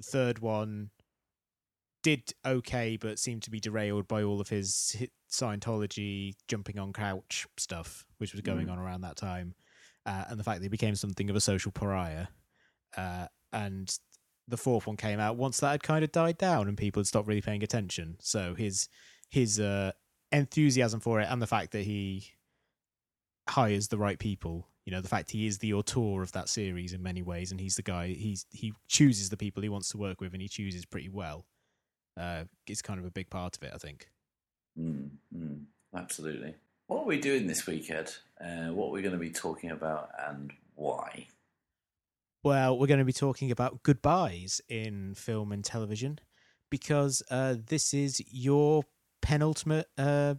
The 0.00 0.10
third 0.10 0.38
one 0.40 0.90
did 2.02 2.32
okay, 2.46 2.96
but 2.96 3.18
seemed 3.18 3.42
to 3.42 3.50
be 3.50 3.60
derailed 3.60 4.08
by 4.08 4.22
all 4.22 4.40
of 4.40 4.48
his 4.48 4.96
Scientology 5.30 6.34
jumping 6.46 6.78
on 6.78 6.92
couch 6.92 7.46
stuff, 7.58 8.06
which 8.18 8.32
was 8.32 8.40
going 8.40 8.66
Mm. 8.68 8.72
on 8.72 8.78
around 8.78 9.00
that 9.02 9.16
time, 9.16 9.54
uh, 10.06 10.24
and 10.28 10.38
the 10.38 10.44
fact 10.44 10.60
that 10.60 10.64
he 10.64 10.68
became 10.68 10.94
something 10.94 11.30
of 11.30 11.36
a 11.36 11.40
social 11.40 11.72
pariah. 11.72 12.26
Uh, 12.96 13.26
and 13.52 13.98
the 14.46 14.56
fourth 14.56 14.86
one 14.86 14.96
came 14.96 15.20
out 15.20 15.36
once 15.36 15.60
that 15.60 15.70
had 15.70 15.82
kind 15.82 16.02
of 16.02 16.12
died 16.12 16.38
down 16.38 16.68
and 16.68 16.76
people 16.76 17.00
had 17.00 17.06
stopped 17.06 17.28
really 17.28 17.42
paying 17.42 17.62
attention. 17.62 18.16
So 18.20 18.54
his 18.54 18.88
his 19.30 19.60
uh, 19.60 19.92
enthusiasm 20.32 21.00
for 21.00 21.20
it 21.20 21.28
and 21.30 21.42
the 21.42 21.46
fact 21.46 21.72
that 21.72 21.82
he 21.82 22.32
hires 23.48 23.88
the 23.88 23.98
right 23.98 24.18
people, 24.18 24.68
you 24.84 24.92
know, 24.92 25.00
the 25.00 25.08
fact 25.08 25.30
he 25.30 25.46
is 25.46 25.58
the 25.58 25.74
auteur 25.74 26.22
of 26.22 26.32
that 26.32 26.48
series 26.48 26.92
in 26.92 27.02
many 27.02 27.22
ways, 27.22 27.50
and 27.50 27.60
he's 27.60 27.76
the 27.76 27.82
guy 27.82 28.08
he's 28.08 28.46
he 28.50 28.72
chooses 28.88 29.28
the 29.28 29.36
people 29.36 29.62
he 29.62 29.68
wants 29.68 29.90
to 29.90 29.98
work 29.98 30.20
with, 30.20 30.32
and 30.32 30.42
he 30.42 30.48
chooses 30.48 30.84
pretty 30.86 31.08
well. 31.08 31.46
Uh, 32.18 32.44
it's 32.66 32.82
kind 32.82 32.98
of 32.98 33.06
a 33.06 33.10
big 33.10 33.30
part 33.30 33.56
of 33.56 33.62
it, 33.62 33.70
I 33.74 33.78
think. 33.78 34.10
Mm, 34.78 35.10
mm, 35.36 35.64
absolutely. 35.94 36.54
What 36.88 37.02
are 37.02 37.06
we 37.06 37.20
doing 37.20 37.46
this 37.46 37.66
week, 37.66 37.90
Ed? 37.90 38.10
Uh, 38.40 38.72
what 38.72 38.86
are 38.86 38.92
we 38.92 39.02
going 39.02 39.12
to 39.12 39.18
be 39.18 39.28
talking 39.28 39.70
about 39.70 40.08
and 40.26 40.50
why? 40.74 41.26
Well, 42.42 42.78
we're 42.78 42.86
going 42.86 42.98
to 42.98 43.04
be 43.04 43.12
talking 43.12 43.50
about 43.50 43.82
goodbyes 43.82 44.62
in 44.70 45.12
film 45.14 45.52
and 45.52 45.62
television 45.62 46.18
because 46.70 47.22
uh, 47.30 47.56
this 47.66 47.92
is 47.92 48.22
your 48.30 48.84
penultimate 49.20 49.86
uh, 49.98 50.36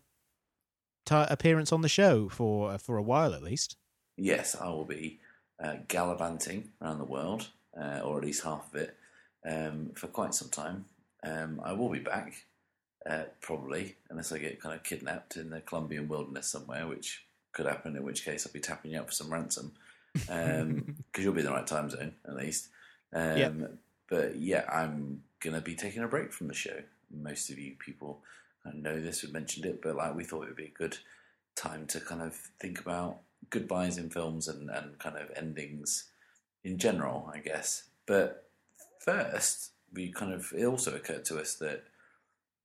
ti 1.05 1.23
appearance 1.29 1.71
on 1.71 1.81
the 1.81 1.87
show 1.87 2.29
for 2.29 2.79
for 2.79 2.97
a 2.97 3.03
while 3.03 3.35
at 3.35 3.43
least. 3.43 3.77
Yes, 4.17 4.55
I 4.59 4.69
will 4.69 4.85
be 4.85 5.19
uh, 5.63 5.75
gallivanting 5.87 6.71
around 6.81 6.97
the 6.97 7.05
world, 7.05 7.49
uh, 7.79 7.99
or 7.99 8.17
at 8.17 8.25
least 8.25 8.43
half 8.43 8.73
of 8.73 8.75
it, 8.75 8.97
um, 9.47 9.91
for 9.93 10.07
quite 10.07 10.33
some 10.33 10.49
time. 10.49 10.85
Um, 11.23 11.61
I 11.63 11.73
will 11.73 11.89
be 11.89 11.99
back. 11.99 12.33
Uh, 13.07 13.23
probably, 13.41 13.95
unless 14.09 14.31
I 14.31 14.39
get 14.39 14.61
kind 14.61 14.75
of 14.75 14.83
kidnapped 14.83 15.37
in 15.37 15.49
the 15.49 15.61
Colombian 15.61 16.07
wilderness 16.07 16.47
somewhere, 16.47 16.85
which 16.87 17.25
could 17.53 17.65
happen. 17.65 17.95
In 17.95 18.03
which 18.03 18.25
case, 18.25 18.45
I'll 18.45 18.53
be 18.53 18.59
tapping 18.59 18.91
you 18.91 18.99
up 18.99 19.07
for 19.07 19.13
some 19.13 19.31
ransom 19.31 19.71
because 20.13 20.61
um, 20.61 20.95
you'll 21.17 21.33
be 21.33 21.39
in 21.39 21.45
the 21.45 21.51
right 21.51 21.65
time 21.65 21.89
zone 21.89 22.13
at 22.27 22.35
least. 22.35 22.67
Um, 23.13 23.37
Yep. 23.37 23.53
But 24.09 24.35
yeah, 24.37 24.65
I'm 24.71 25.23
gonna 25.39 25.61
be 25.61 25.75
taking 25.75 26.03
a 26.03 26.07
break 26.07 26.33
from 26.33 26.47
the 26.47 26.53
show. 26.53 26.81
Most 27.11 27.49
of 27.49 27.59
you 27.59 27.75
people 27.77 28.21
I 28.65 28.71
know 28.73 28.99
this, 28.99 29.23
we 29.23 29.31
mentioned 29.31 29.65
it, 29.65 29.81
but 29.81 29.95
like 29.95 30.15
we 30.15 30.23
thought 30.23 30.43
it 30.43 30.47
would 30.47 30.55
be 30.55 30.65
a 30.65 30.77
good 30.77 30.97
time 31.55 31.85
to 31.87 31.99
kind 31.99 32.21
of 32.21 32.35
think 32.59 32.79
about 32.79 33.19
goodbyes 33.49 33.97
in 33.97 34.09
films 34.09 34.47
and, 34.47 34.69
and 34.69 34.97
kind 34.99 35.17
of 35.17 35.31
endings 35.35 36.05
in 36.63 36.77
general, 36.77 37.31
I 37.33 37.39
guess. 37.39 37.83
But 38.05 38.49
first, 38.99 39.71
we 39.93 40.11
kind 40.11 40.33
of 40.33 40.51
it 40.55 40.65
also 40.65 40.95
occurred 40.95 41.25
to 41.25 41.39
us 41.39 41.55
that 41.55 41.83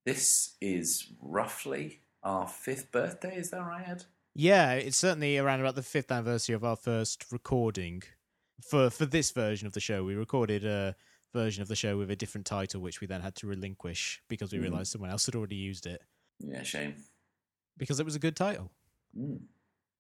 this 0.04 0.56
is 0.61 1.12
roughly 1.20 2.00
our 2.23 2.46
fifth 2.49 2.90
birthday. 2.92 3.37
Is 3.37 3.50
that 3.50 3.61
right, 3.61 3.87
Ed? 3.88 4.04
Yeah, 4.34 4.73
it's 4.73 4.96
certainly 4.96 5.38
around 5.38 5.61
about 5.61 5.75
the 5.76 5.82
fifth 5.82 6.11
anniversary 6.11 6.54
of 6.54 6.64
our 6.64 6.76
first 6.76 7.26
recording 7.30 8.02
for 8.62 8.90
for 8.90 9.06
this 9.06 9.30
version 9.30 9.66
of 9.66 9.73
the 9.73 9.80
show. 9.80 10.04
We 10.04 10.14
recorded 10.14 10.64
a 10.64 10.96
version 11.32 11.62
of 11.62 11.68
the 11.68 11.76
show 11.76 11.96
with 11.99 12.11
a 12.11 12.16
different 12.16 12.46
title, 12.46 12.80
which 12.80 13.00
we 13.00 13.06
then 13.06 13.20
had 13.20 13.34
to 13.37 13.46
relinquish 13.46 14.23
because 14.28 14.52
we 14.52 14.58
Mhm. 14.58 14.62
realised 14.62 14.92
someone 14.92 15.11
else 15.11 15.26
had 15.26 15.34
already 15.34 15.56
used 15.56 15.87
it 15.87 16.00
Yeah, 16.38 16.62
shame. 16.62 16.94
because 17.76 17.99
it 18.00 18.04
was 18.04 18.14
a 18.14 18.20
good 18.20 18.37
title. 18.37 18.70
Mm. 19.16 19.42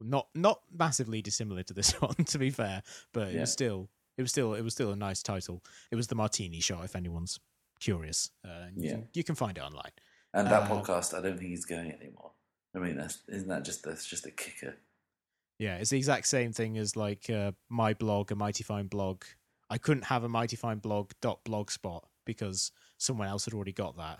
Not 0.00 0.28
not 0.34 0.62
massively 0.72 1.22
dissimilar 1.22 1.62
to 1.64 1.74
this 1.74 1.92
one, 2.00 2.14
to 2.26 2.38
be 2.38 2.50
fair, 2.50 2.82
but 3.12 3.32
it 3.34 3.40
was 3.40 3.52
still 3.52 3.88
it 4.16 4.22
was 4.22 4.30
still 4.30 4.54
it 4.54 4.62
was 4.62 4.74
still 4.74 4.90
a 4.92 4.96
nice 4.96 5.22
title. 5.22 5.62
It 5.90 5.96
was 5.96 6.06
the 6.08 6.14
Martini 6.16 6.60
Shot, 6.60 6.84
if 6.84 6.94
anyone's 6.96 7.38
curious. 7.84 8.30
Uh, 8.44 8.66
you, 8.74 8.82
Yeah. 8.84 8.90
can, 8.92 9.08
you 9.14 9.24
can 9.24 9.34
find 9.34 9.58
it 9.58 9.60
online. 9.60 9.92
And 10.32 10.48
that 10.48 10.62
Uh, 10.62 10.68
podcast, 10.74 11.16
I 11.16 11.20
don't 11.22 11.38
think 11.38 11.50
he's 11.50 11.66
going 11.66 11.90
anymore. 11.92 12.32
I 12.74 12.78
mean, 12.78 12.96
that's 12.96 13.18
isn't 13.28 13.48
that 13.48 13.64
just 13.64 13.84
that's 13.84 14.06
just 14.06 14.26
a 14.26 14.30
kicker? 14.32 14.74
Yeah, 15.58 15.76
it's 15.76 15.90
the 15.90 15.98
exact 15.98 16.26
same 16.26 16.52
thing 16.52 16.76
as 16.78 16.96
like 16.96 17.30
uh, 17.30 17.52
my 17.68 17.94
blog, 17.94 18.32
a 18.32 18.34
Mighty 18.34 18.64
Fine 18.64 18.88
blog. 18.88 19.22
I 19.70 19.78
couldn't 19.78 20.06
have 20.06 20.24
a 20.24 20.28
Mighty 20.28 20.56
Fine 20.56 20.78
blog 20.78 21.12
dot 21.20 21.44
blogspot 21.44 22.02
because 22.24 22.72
someone 22.98 23.28
else 23.28 23.44
had 23.44 23.54
already 23.54 23.72
got 23.72 23.96
that, 23.96 24.18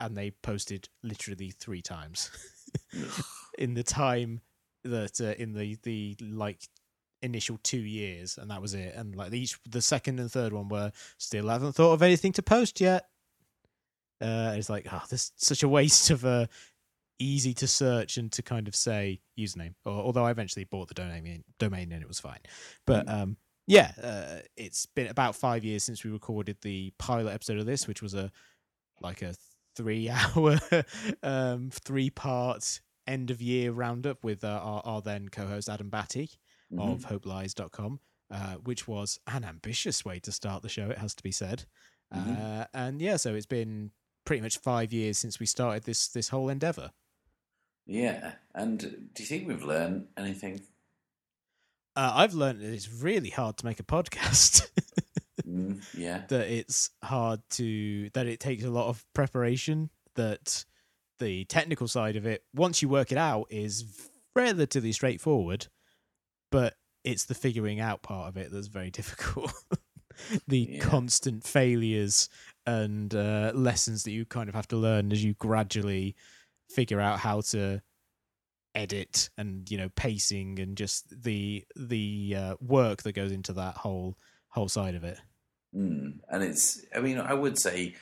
and 0.00 0.16
they 0.16 0.30
posted 0.32 0.88
literally 1.02 1.50
three 1.52 1.82
times 1.82 2.30
in 3.58 3.74
the 3.74 3.84
time 3.84 4.40
that 4.82 5.20
uh, 5.20 5.34
in 5.40 5.52
the 5.54 5.76
the 5.84 6.16
like 6.20 6.62
initial 7.24 7.58
two 7.62 7.78
years, 7.78 8.38
and 8.38 8.50
that 8.50 8.62
was 8.62 8.74
it. 8.74 8.94
And 8.94 9.16
like 9.16 9.32
each 9.32 9.58
the 9.68 9.82
second 9.82 10.20
and 10.20 10.30
third 10.30 10.52
one 10.52 10.68
were 10.68 10.92
still 11.18 11.48
haven't 11.48 11.72
thought 11.72 11.94
of 11.94 12.02
anything 12.02 12.32
to 12.32 12.42
post 12.42 12.80
yet. 12.80 13.06
Uh, 14.20 14.54
it's 14.56 14.70
like 14.70 14.86
oh, 14.92 15.02
this 15.10 15.32
such 15.36 15.62
a 15.62 15.68
waste 15.68 16.10
of 16.10 16.24
a 16.24 16.48
easy 17.18 17.54
to 17.54 17.66
search 17.66 18.16
and 18.16 18.30
to 18.32 18.42
kind 18.42 18.68
of 18.68 18.76
say 18.76 19.20
username. 19.38 19.74
Or, 19.84 19.92
although 19.92 20.24
I 20.24 20.30
eventually 20.30 20.64
bought 20.64 20.88
the 20.88 20.94
domain 20.94 21.44
domain 21.58 21.90
and 21.90 22.02
it 22.02 22.08
was 22.08 22.20
fine. 22.20 22.40
But 22.86 23.08
um, 23.08 23.36
yeah, 23.66 23.92
uh, 24.02 24.40
it's 24.56 24.86
been 24.86 25.08
about 25.08 25.34
five 25.34 25.64
years 25.64 25.82
since 25.82 26.04
we 26.04 26.10
recorded 26.10 26.58
the 26.62 26.92
pilot 26.98 27.32
episode 27.32 27.58
of 27.58 27.66
this, 27.66 27.88
which 27.88 28.02
was 28.02 28.14
a 28.14 28.30
like 29.00 29.22
a 29.22 29.34
three 29.76 30.10
hour, 30.36 30.58
um, 31.22 31.70
three 31.72 32.10
part 32.10 32.80
end 33.06 33.30
of 33.30 33.42
year 33.42 33.70
roundup 33.72 34.22
with 34.24 34.44
uh, 34.44 34.60
our, 34.62 34.82
our 34.84 35.02
then 35.02 35.28
co 35.28 35.46
host 35.46 35.68
Adam 35.68 35.88
Batty 35.88 36.30
Mhm. 36.74 36.92
of 36.92 37.04
hopelies.com, 37.06 38.00
uh, 38.30 38.54
which 38.56 38.86
was 38.88 39.18
an 39.26 39.44
ambitious 39.44 40.04
way 40.04 40.18
to 40.20 40.32
start 40.32 40.62
the 40.62 40.68
show, 40.68 40.90
it 40.90 40.98
has 40.98 41.14
to 41.14 41.22
be 41.22 41.32
said. 41.32 41.64
Mhm. 42.12 42.38
Uh, 42.40 42.66
and 42.74 43.00
yeah, 43.00 43.16
so 43.16 43.34
it's 43.34 43.46
been 43.46 43.92
pretty 44.24 44.40
much 44.42 44.58
five 44.58 44.92
years 44.92 45.18
since 45.18 45.38
we 45.38 45.46
started 45.46 45.84
this 45.84 46.08
this 46.08 46.28
whole 46.30 46.48
endeavor. 46.48 46.92
Yeah, 47.86 48.36
and 48.54 48.78
do 48.78 49.22
you 49.22 49.26
think 49.26 49.46
we've 49.46 49.62
learned 49.62 50.08
anything? 50.16 50.66
Uh, 51.96 52.12
I've 52.14 52.34
learned 52.34 52.60
that 52.60 52.72
it's 52.72 52.90
really 52.92 53.30
hard 53.30 53.56
to 53.58 53.66
make 53.66 53.78
a 53.78 53.84
podcast. 53.84 54.68
Mm, 55.46 55.82
yeah, 55.96 56.24
that 56.28 56.48
it's 56.48 56.90
hard 57.02 57.40
to 57.50 58.08
that 58.14 58.26
it 58.26 58.40
takes 58.40 58.64
a 58.64 58.70
lot 58.70 58.88
of 58.88 59.04
preparation. 59.12 59.90
That 60.14 60.64
the 61.18 61.44
technical 61.44 61.86
side 61.86 62.16
of 62.16 62.24
it, 62.26 62.44
once 62.54 62.80
you 62.82 62.88
work 62.88 63.12
it 63.12 63.18
out, 63.18 63.46
is 63.50 64.08
relatively 64.34 64.92
straightforward, 64.92 65.68
but 66.54 66.74
it's 67.04 67.26
the 67.26 67.34
figuring 67.34 67.80
out 67.80 68.02
part 68.02 68.28
of 68.28 68.36
it 68.36 68.50
that's 68.50 68.68
very 68.68 68.90
difficult. 68.90 69.52
the 70.48 70.60
Yeah. 70.70 70.80
constant 70.80 71.44
failures 71.44 72.28
and 72.66 73.14
uh, 73.14 73.50
lessons 73.54 74.04
that 74.04 74.12
you 74.12 74.24
kind 74.24 74.48
of 74.48 74.54
have 74.54 74.68
to 74.68 74.76
learn 74.76 75.12
as 75.12 75.22
you 75.24 75.34
gradually 75.34 76.14
figure 76.70 77.00
out 77.00 77.18
how 77.18 77.40
to 77.40 77.82
edit 78.74 79.30
and 79.38 79.70
you 79.70 79.78
know 79.78 79.88
pacing 79.94 80.58
and 80.58 80.76
just 80.76 81.22
the 81.22 81.64
the 81.76 82.34
uh, 82.36 82.54
work 82.60 83.02
that 83.04 83.12
goes 83.12 83.30
into 83.30 83.52
that 83.52 83.76
whole 83.76 84.16
whole 84.48 84.68
side 84.68 84.94
of 84.94 85.04
it. 85.04 85.18
mm. 85.76 86.12
and 86.30 86.42
it's. 86.42 86.80
I 86.94 87.00
mean, 87.00 87.18
I 87.18 87.34
would 87.34 87.58
say. 87.58 87.94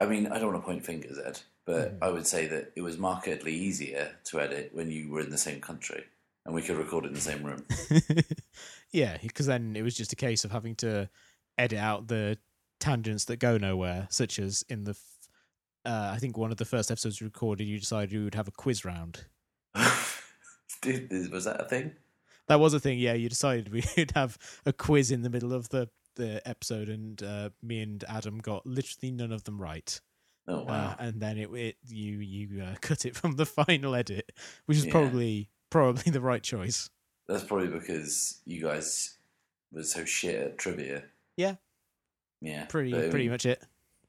I 0.00 0.06
mean, 0.06 0.26
I 0.26 0.38
don't 0.40 0.52
want 0.52 0.62
to 0.62 0.66
point 0.66 0.84
fingers, 0.84 1.18
Ed, 1.24 1.40
but 1.64 1.92
Mhm. 1.94 1.98
I 2.02 2.10
would 2.10 2.26
say 2.26 2.46
that 2.48 2.72
it 2.74 2.82
was 2.82 2.98
markedly 2.98 3.54
easier 3.54 4.16
to 4.24 4.40
edit 4.40 4.70
when 4.74 4.90
you 4.90 5.08
were 5.08 5.20
in 5.20 5.30
the 5.30 5.38
same 5.38 5.60
country 5.60 6.04
and 6.46 6.54
we 6.54 6.62
could 6.62 6.76
record 6.76 7.06
in 7.06 7.14
the 7.14 7.20
same 7.20 7.42
room. 7.42 7.64
yeah, 8.92 9.16
because 9.22 9.46
then 9.46 9.74
it 9.76 9.82
was 9.82 9.96
just 9.96 10.12
a 10.12 10.16
case 10.16 10.44
of 10.44 10.50
having 10.52 10.74
to 10.76 11.08
edit 11.58 11.78
out 11.78 12.08
the 12.08 12.38
tangents 12.80 13.24
that 13.26 13.36
go 13.38 13.56
nowhere, 13.58 14.06
such 14.10 14.38
as 14.38 14.64
in 14.68 14.84
the. 14.84 14.90
f- 14.92 15.10
Uh, 15.86 16.12
I 16.14 16.18
think 16.18 16.36
one 16.38 16.50
of 16.50 16.56
the 16.56 16.64
first 16.64 16.90
episodes 16.90 17.20
we 17.20 17.26
recorded, 17.26 17.66
you 17.66 17.78
decided 17.78 18.12
you 18.12 18.24
would 18.24 18.34
have 18.34 18.48
a 18.48 18.52
quiz 18.52 18.84
round. 18.84 19.26
Dude, 20.82 21.30
was 21.32 21.44
that 21.44 21.60
a 21.60 21.64
thing? 21.68 21.92
That 22.48 22.60
was 22.60 22.74
a 22.74 22.80
thing, 22.80 22.98
yeah. 22.98 23.14
You 23.14 23.28
decided 23.28 23.72
we'd 23.72 24.12
have 24.14 24.36
a 24.66 24.72
quiz 24.72 25.10
in 25.10 25.22
the 25.22 25.30
middle 25.30 25.52
of 25.52 25.68
the, 25.70 25.88
the 26.16 26.46
episode, 26.46 26.88
and 26.88 27.22
uh, 27.22 27.50
me 27.62 27.80
and 27.80 28.04
Adam 28.08 28.38
got 28.38 28.66
literally 28.66 29.10
none 29.10 29.32
of 29.32 29.44
them 29.44 29.60
right. 29.60 29.98
Oh 30.46 30.62
wow! 30.64 30.90
Uh, 30.90 30.96
and 30.98 31.22
then 31.22 31.38
it, 31.38 31.48
it 31.54 31.76
you 31.88 32.18
you 32.18 32.62
uh, 32.62 32.74
cut 32.82 33.06
it 33.06 33.16
from 33.16 33.36
the 33.36 33.46
final 33.46 33.94
edit, 33.94 34.30
which 34.66 34.76
is 34.76 34.84
Yeah. 34.84 34.92
probably 34.92 35.48
probably 35.74 36.12
the 36.12 36.20
right 36.20 36.42
choice. 36.42 36.88
That's 37.26 37.42
probably 37.42 37.66
because 37.66 38.40
you 38.46 38.62
guys 38.62 39.16
were 39.72 39.82
so 39.82 40.04
shit 40.04 40.40
at 40.40 40.58
trivia. 40.58 41.02
Yeah. 41.36 41.56
Yeah. 42.40 42.66
Pretty 42.66 42.92
but, 42.92 43.10
pretty 43.10 43.24
mean, 43.24 43.32
much 43.32 43.44
it. 43.44 43.60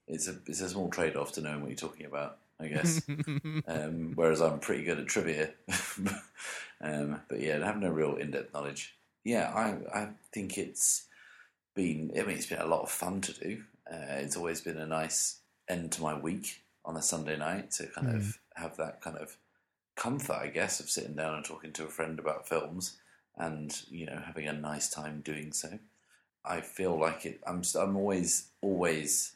It's 0.07 0.27
a 0.27 0.35
it's 0.45 0.61
a 0.61 0.69
small 0.69 0.89
trade 0.89 1.15
off 1.15 1.31
to 1.33 1.41
knowing 1.41 1.61
what 1.61 1.69
you're 1.69 1.77
talking 1.77 2.05
about, 2.05 2.37
I 2.59 2.67
guess. 2.67 3.01
um, 3.67 4.11
whereas 4.13 4.41
I'm 4.41 4.59
pretty 4.59 4.83
good 4.83 4.99
at 4.99 5.07
trivia. 5.07 5.49
um, 6.81 7.21
but 7.27 7.41
yeah, 7.41 7.59
I 7.59 7.65
have 7.65 7.79
no 7.79 7.89
real 7.89 8.17
in 8.17 8.29
depth 8.29 8.53
knowledge. 8.53 8.95
Yeah, 9.23 9.51
I 9.51 10.01
I 10.01 10.09
think 10.31 10.59
it's 10.59 11.07
been. 11.73 12.11
I 12.15 12.21
mean, 12.21 12.37
it's 12.37 12.45
been 12.45 12.59
a 12.61 12.67
lot 12.67 12.83
of 12.83 12.91
fun 12.91 13.21
to 13.21 13.33
do. 13.33 13.63
Uh, 13.91 14.17
it's 14.19 14.37
always 14.37 14.61
been 14.61 14.77
a 14.77 14.85
nice 14.85 15.39
end 15.67 15.93
to 15.93 16.03
my 16.03 16.15
week 16.15 16.61
on 16.83 16.95
a 16.95 17.01
Sunday 17.01 17.37
night 17.37 17.71
to 17.71 17.87
kind 17.87 18.15
of 18.15 18.37
have 18.53 18.77
that 18.77 19.01
kind 19.01 19.17
of 19.17 19.35
comfort, 19.95 20.37
I 20.41 20.47
guess, 20.47 20.79
of 20.79 20.89
sitting 20.89 21.15
down 21.15 21.35
and 21.35 21.45
talking 21.45 21.71
to 21.73 21.85
a 21.85 21.89
friend 21.89 22.19
about 22.19 22.47
films 22.47 22.97
and 23.37 23.75
you 23.89 24.05
know 24.05 24.21
having 24.25 24.47
a 24.47 24.53
nice 24.53 24.89
time 24.89 25.21
doing 25.23 25.51
so. 25.51 25.79
I 26.43 26.61
feel 26.61 26.97
like 26.99 27.25
it. 27.25 27.41
I'm 27.47 27.61
I'm 27.79 27.95
always 27.95 28.49
always 28.61 29.35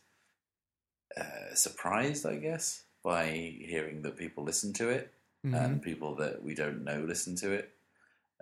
uh, 1.17 1.53
surprised, 1.55 2.25
I 2.25 2.35
guess, 2.35 2.83
by 3.03 3.27
hearing 3.29 4.01
that 4.03 4.17
people 4.17 4.43
listen 4.43 4.73
to 4.73 4.89
it 4.89 5.13
Mhm. 5.45 5.55
and 5.65 5.81
people 5.81 6.15
that 6.15 6.43
we 6.43 6.53
don't 6.53 6.83
know 6.83 6.99
listen 6.99 7.35
to 7.37 7.51
it, 7.51 7.73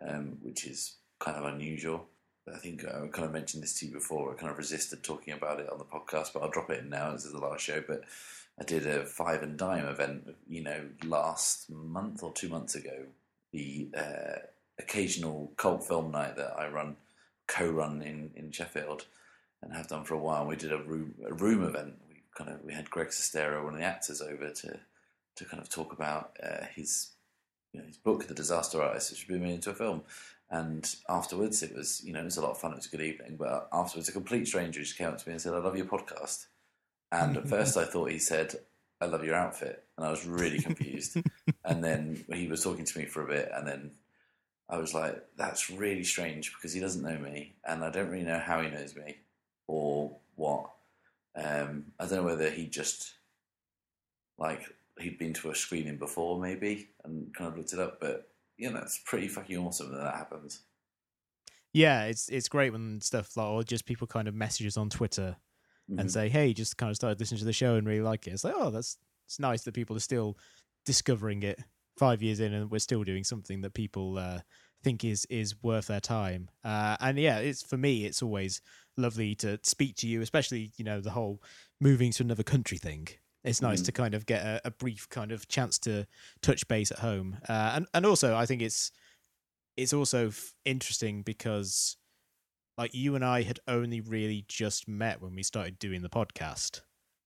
um, 0.01 0.37
which 0.41 0.65
is 0.65 0.95
kind 1.19 1.37
of 1.37 1.45
unusual. 1.45 2.07
I 2.51 2.57
think 2.57 2.83
I 2.85 3.07
kind 3.07 3.25
of 3.25 3.31
mentioned 3.31 3.61
this 3.63 3.77
to 3.79 3.85
you 3.85 3.91
before. 3.93 4.31
I 4.31 4.35
kind 4.35 4.51
of 4.51 4.57
resisted 4.57 5.03
talking 5.03 5.33
about 5.33 5.59
it 5.59 5.69
on 5.69 5.77
the 5.79 5.83
podcast, 5.85 6.33
but 6.33 6.41
I'll 6.41 6.49
drop 6.49 6.69
it 6.71 6.79
in 6.79 6.89
now. 6.89 7.11
This 7.11 7.25
is 7.25 7.33
the 7.33 7.39
last 7.39 7.61
show, 7.63 7.81
but 7.87 8.03
I 8.59 8.63
did 8.63 8.87
a 8.87 9.05
five 9.05 9.43
and 9.43 9.57
dime 9.57 9.85
event, 9.85 10.35
you 10.47 10.63
know, 10.63 10.85
last 11.03 11.69
month 11.69 12.23
or 12.23 12.33
two 12.33 12.49
months 12.49 12.75
ago. 12.75 13.05
The 13.53 13.89
uh, 13.95 14.39
occasional 14.79 15.51
cult 15.57 15.87
film 15.87 16.11
night 16.11 16.35
that 16.37 16.55
I 16.57 16.67
run, 16.67 16.97
co-run 17.47 18.01
in, 18.01 18.31
in 18.35 18.51
Sheffield, 18.51 19.05
and 19.61 19.73
have 19.73 19.87
done 19.87 20.03
for 20.03 20.15
a 20.15 20.19
while. 20.19 20.45
We 20.45 20.55
did 20.55 20.71
a 20.71 20.81
room 20.81 21.15
a 21.25 21.33
room 21.33 21.63
event. 21.63 21.95
We 22.09 22.21
kind 22.35 22.49
of 22.49 22.63
we 22.63 22.73
had 22.73 22.89
Greg 22.89 23.09
Sestero, 23.09 23.63
one 23.63 23.73
of 23.73 23.79
the 23.79 23.85
actors, 23.85 24.21
over 24.21 24.49
to 24.49 24.79
to 25.35 25.45
kind 25.45 25.61
of 25.61 25.69
talk 25.69 25.93
about 25.93 26.35
uh, 26.43 26.65
his 26.75 27.11
you 27.73 27.79
know, 27.79 27.87
his 27.87 27.97
book, 27.97 28.27
The 28.27 28.33
Disaster 28.33 28.81
Artist, 28.81 29.11
which 29.11 29.21
had 29.21 29.27
been 29.29 29.43
made 29.43 29.55
into 29.55 29.69
a 29.69 29.75
film. 29.75 30.01
And 30.49 30.95
afterwards, 31.09 31.61
it 31.61 31.75
was 31.75 32.03
you 32.03 32.13
know 32.13 32.21
it 32.21 32.25
was 32.25 32.37
a 32.37 32.41
lot 32.41 32.51
of 32.51 32.57
fun. 32.57 32.71
It 32.71 32.77
was 32.77 32.87
a 32.87 32.89
good 32.89 33.01
evening. 33.01 33.35
But 33.37 33.67
afterwards, 33.71 34.09
a 34.09 34.13
complete 34.13 34.47
stranger 34.47 34.79
just 34.79 34.97
came 34.97 35.09
up 35.09 35.17
to 35.17 35.29
me 35.29 35.33
and 35.33 35.41
said, 35.41 35.53
"I 35.53 35.59
love 35.59 35.77
your 35.77 35.85
podcast." 35.85 36.47
And 37.11 37.37
at 37.37 37.47
first, 37.47 37.77
I 37.77 37.85
thought 37.85 38.11
he 38.11 38.19
said, 38.19 38.55
"I 39.01 39.05
love 39.05 39.23
your 39.23 39.35
outfit," 39.35 39.83
and 39.97 40.05
I 40.05 40.11
was 40.11 40.25
really 40.25 40.59
confused. 40.59 41.17
and 41.65 41.83
then 41.83 42.25
he 42.33 42.47
was 42.47 42.63
talking 42.63 42.85
to 42.85 42.99
me 42.99 43.05
for 43.05 43.23
a 43.23 43.27
bit, 43.27 43.49
and 43.53 43.67
then 43.67 43.91
I 44.69 44.77
was 44.77 44.93
like, 44.93 45.23
"That's 45.37 45.69
really 45.69 46.03
strange 46.03 46.53
because 46.53 46.73
he 46.73 46.79
doesn't 46.79 47.03
know 47.03 47.17
me, 47.17 47.55
and 47.65 47.83
I 47.83 47.89
don't 47.89 48.09
really 48.09 48.25
know 48.25 48.39
how 48.39 48.61
he 48.61 48.69
knows 48.69 48.95
me 48.95 49.17
or 49.67 50.17
what." 50.35 50.71
Um, 51.35 51.85
I 51.99 52.05
don't 52.05 52.19
know 52.19 52.23
whether 52.23 52.49
he 52.49 52.67
just 52.67 53.13
like 54.37 54.61
he'd 54.99 55.17
been 55.19 55.33
to 55.33 55.51
a 55.51 55.55
screening 55.55 55.97
before, 55.97 56.39
maybe, 56.39 56.89
and 57.03 57.33
kind 57.33 57.51
of 57.51 57.57
looked 57.57 57.73
it 57.73 57.79
up. 57.79 57.99
But 57.99 58.29
you 58.57 58.71
know, 58.71 58.79
it's 58.79 58.99
pretty 59.05 59.27
fucking 59.27 59.57
awesome 59.57 59.91
that 59.91 60.03
that 60.03 60.15
happens. 60.15 60.61
Yeah, 61.73 62.05
it's 62.05 62.29
it's 62.29 62.49
great 62.49 62.71
when 62.71 63.01
stuff 63.01 63.35
like 63.37 63.47
or 63.47 63.63
just 63.63 63.85
people 63.85 64.07
kind 64.07 64.27
of 64.27 64.33
messages 64.33 64.77
on 64.77 64.89
Twitter 64.89 65.35
Mhm. 65.89 65.99
and 65.99 66.11
say, 66.11 66.29
"Hey, 66.29 66.53
just 66.53 66.77
kind 66.77 66.89
of 66.89 66.95
started 66.95 67.19
listening 67.19 67.39
to 67.39 67.45
the 67.45 67.53
show 67.53 67.75
and 67.75 67.87
really 67.87 68.01
like 68.01 68.27
it." 68.27 68.31
It's 68.33 68.43
like, 68.43 68.55
oh, 68.57 68.69
that's 68.71 68.97
it's 69.25 69.39
nice 69.39 69.63
that 69.63 69.73
people 69.73 69.95
are 69.95 70.01
still 70.01 70.37
discovering 70.85 71.43
it 71.43 71.59
five 71.97 72.21
years 72.21 72.39
in, 72.39 72.53
and 72.53 72.71
we're 72.71 72.79
still 72.79 73.03
doing 73.03 73.23
something 73.23 73.61
that 73.61 73.73
people 73.73 74.17
uh, 74.17 74.41
think 74.83 75.03
is 75.03 75.25
is 75.29 75.61
worth 75.63 75.87
their 75.87 75.99
time. 76.01 76.49
Uh, 76.63 76.97
and 76.99 77.17
yeah, 77.19 77.39
it's 77.39 77.63
for 77.63 77.77
me, 77.77 78.05
it's 78.05 78.21
always 78.23 78.61
lovely 78.97 79.35
to 79.35 79.59
speak 79.63 79.95
to 79.97 80.07
you, 80.07 80.21
especially 80.21 80.71
you 80.77 80.85
know 80.85 81.01
the 81.01 81.11
whole 81.11 81.41
moving 81.79 82.11
to 82.13 82.23
another 82.23 82.43
country 82.43 82.77
thing. 82.77 83.07
It's 83.43 83.61
nice 83.61 83.81
Mhm. 83.81 83.85
to 83.85 83.91
kind 83.91 84.13
of 84.13 84.25
get 84.25 84.45
a, 84.45 84.61
a 84.67 84.71
brief 84.71 85.07
kind 85.09 85.31
of 85.31 85.47
chance 85.47 85.79
to 85.79 86.05
touch 86.41 86.67
base 86.67 86.91
at 86.91 86.99
home, 86.99 87.37
uh, 87.49 87.73
and 87.75 87.87
and 87.93 88.05
also 88.05 88.35
I 88.35 88.45
think 88.45 88.61
it's 88.61 88.91
it's 89.75 89.93
also 89.93 90.27
f- 90.29 90.55
interesting 90.65 91.21
because 91.23 91.97
like 92.77 92.93
you 92.93 93.15
and 93.15 93.25
I 93.25 93.41
had 93.41 93.59
only 93.67 94.01
really 94.01 94.45
just 94.47 94.87
met 94.87 95.21
when 95.21 95.35
we 95.35 95.43
started 95.43 95.79
doing 95.79 96.01
the 96.01 96.09
podcast. 96.09 96.81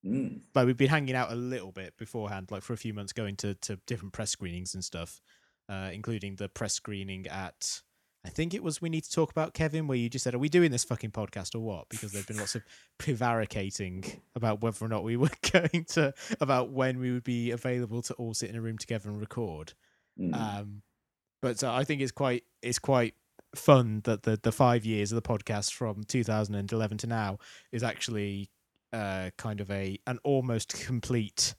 Mm. 0.05 0.41
Like 0.55 0.65
we've 0.65 0.77
been 0.77 0.89
hanging 0.89 1.15
out 1.15 1.31
a 1.31 1.35
little 1.35 1.71
bit 1.71 1.97
beforehand, 1.97 2.47
like 2.49 2.63
for 2.63 2.73
a 2.73 2.77
few 2.77 2.93
months, 2.93 3.13
going 3.13 3.35
to 3.37 3.55
to 3.55 3.77
different 3.85 4.13
press 4.13 4.31
screenings 4.31 4.73
and 4.73 4.83
stuff, 4.83 5.21
uh, 5.69 5.89
including 5.93 6.35
the 6.35 6.49
press 6.49 6.73
screening 6.73 7.27
at. 7.27 7.81
I 8.23 8.29
think 8.29 8.53
it 8.53 8.61
was 8.61 8.81
we 8.81 8.89
need 8.89 9.03
to 9.03 9.11
talk 9.11 9.31
about 9.31 9.55
Kevin, 9.55 9.87
where 9.87 9.97
you 9.97 10.07
just 10.07 10.23
said, 10.23 10.35
"Are 10.35 10.39
we 10.39 10.49
doing 10.49 10.71
this 10.71 10.83
fucking 10.83 11.11
podcast 11.11 11.55
or 11.55 11.59
what?" 11.59 11.89
Because 11.89 12.11
there'd 12.11 12.27
been 12.27 12.37
lots 12.37 12.55
of 12.55 12.63
prevaricating 12.99 14.03
about 14.35 14.61
whether 14.61 14.85
or 14.85 14.87
not 14.87 15.03
we 15.03 15.17
were 15.17 15.29
going 15.51 15.85
to, 15.89 16.13
about 16.39 16.69
when 16.69 16.99
we 16.99 17.11
would 17.11 17.23
be 17.23 17.51
available 17.51 18.01
to 18.03 18.13
all 18.15 18.33
sit 18.33 18.49
in 18.49 18.55
a 18.55 18.61
room 18.61 18.77
together 18.77 19.09
and 19.09 19.19
record. 19.19 19.73
Mm. 20.19 20.35
Um, 20.35 20.81
but 21.41 21.63
uh, 21.63 21.73
I 21.73 21.83
think 21.83 22.01
it's 22.01 22.11
quite 22.11 22.43
it's 22.61 22.79
quite 22.79 23.15
fun 23.55 24.01
that 24.05 24.23
the 24.23 24.39
the 24.41 24.51
five 24.51 24.85
years 24.85 25.11
of 25.11 25.15
the 25.15 25.21
podcast 25.27 25.73
from 25.73 26.03
2011 26.03 26.97
to 26.99 27.07
now 27.07 27.37
is 27.71 27.83
actually 27.83 28.49
uh, 28.93 29.29
kind 29.37 29.59
of 29.61 29.69
a 29.71 29.97
an 30.07 30.19
almost 30.23 30.73
complete 30.85 31.55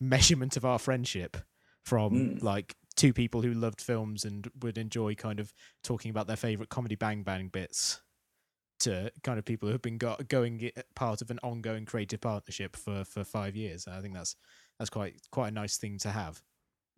measurement 0.00 0.56
of 0.56 0.64
our 0.64 0.78
friendship 0.78 1.36
from 1.84 2.12
Mm. 2.12 2.42
like 2.42 2.74
two 2.96 3.12
people 3.12 3.42
who 3.42 3.52
loved 3.52 3.80
films 3.80 4.24
and 4.24 4.50
would 4.60 4.78
enjoy 4.78 5.14
kind 5.14 5.38
of 5.38 5.52
talking 5.84 6.10
about 6.10 6.26
their 6.26 6.36
favorite 6.36 6.68
comedy 6.68 6.94
bang 6.96 7.22
bang 7.22 7.48
bits 7.48 8.00
to 8.80 9.10
kind 9.22 9.38
of 9.38 9.44
people 9.44 9.68
who 9.68 9.72
have 9.72 9.82
been 9.82 9.98
go- 9.98 10.16
going 10.28 10.70
part 10.94 11.22
of 11.22 11.30
an 11.30 11.38
ongoing 11.42 11.84
creative 11.86 12.20
partnership 12.20 12.76
for 12.76 13.04
for 13.04 13.24
five 13.24 13.54
years. 13.56 13.86
I 13.86 14.00
think 14.00 14.14
that's 14.14 14.36
that's 14.78 14.90
quite 14.90 15.14
quite 15.30 15.48
a 15.48 15.54
nice 15.54 15.78
thing 15.78 15.98
to 16.00 16.10
have. 16.10 16.42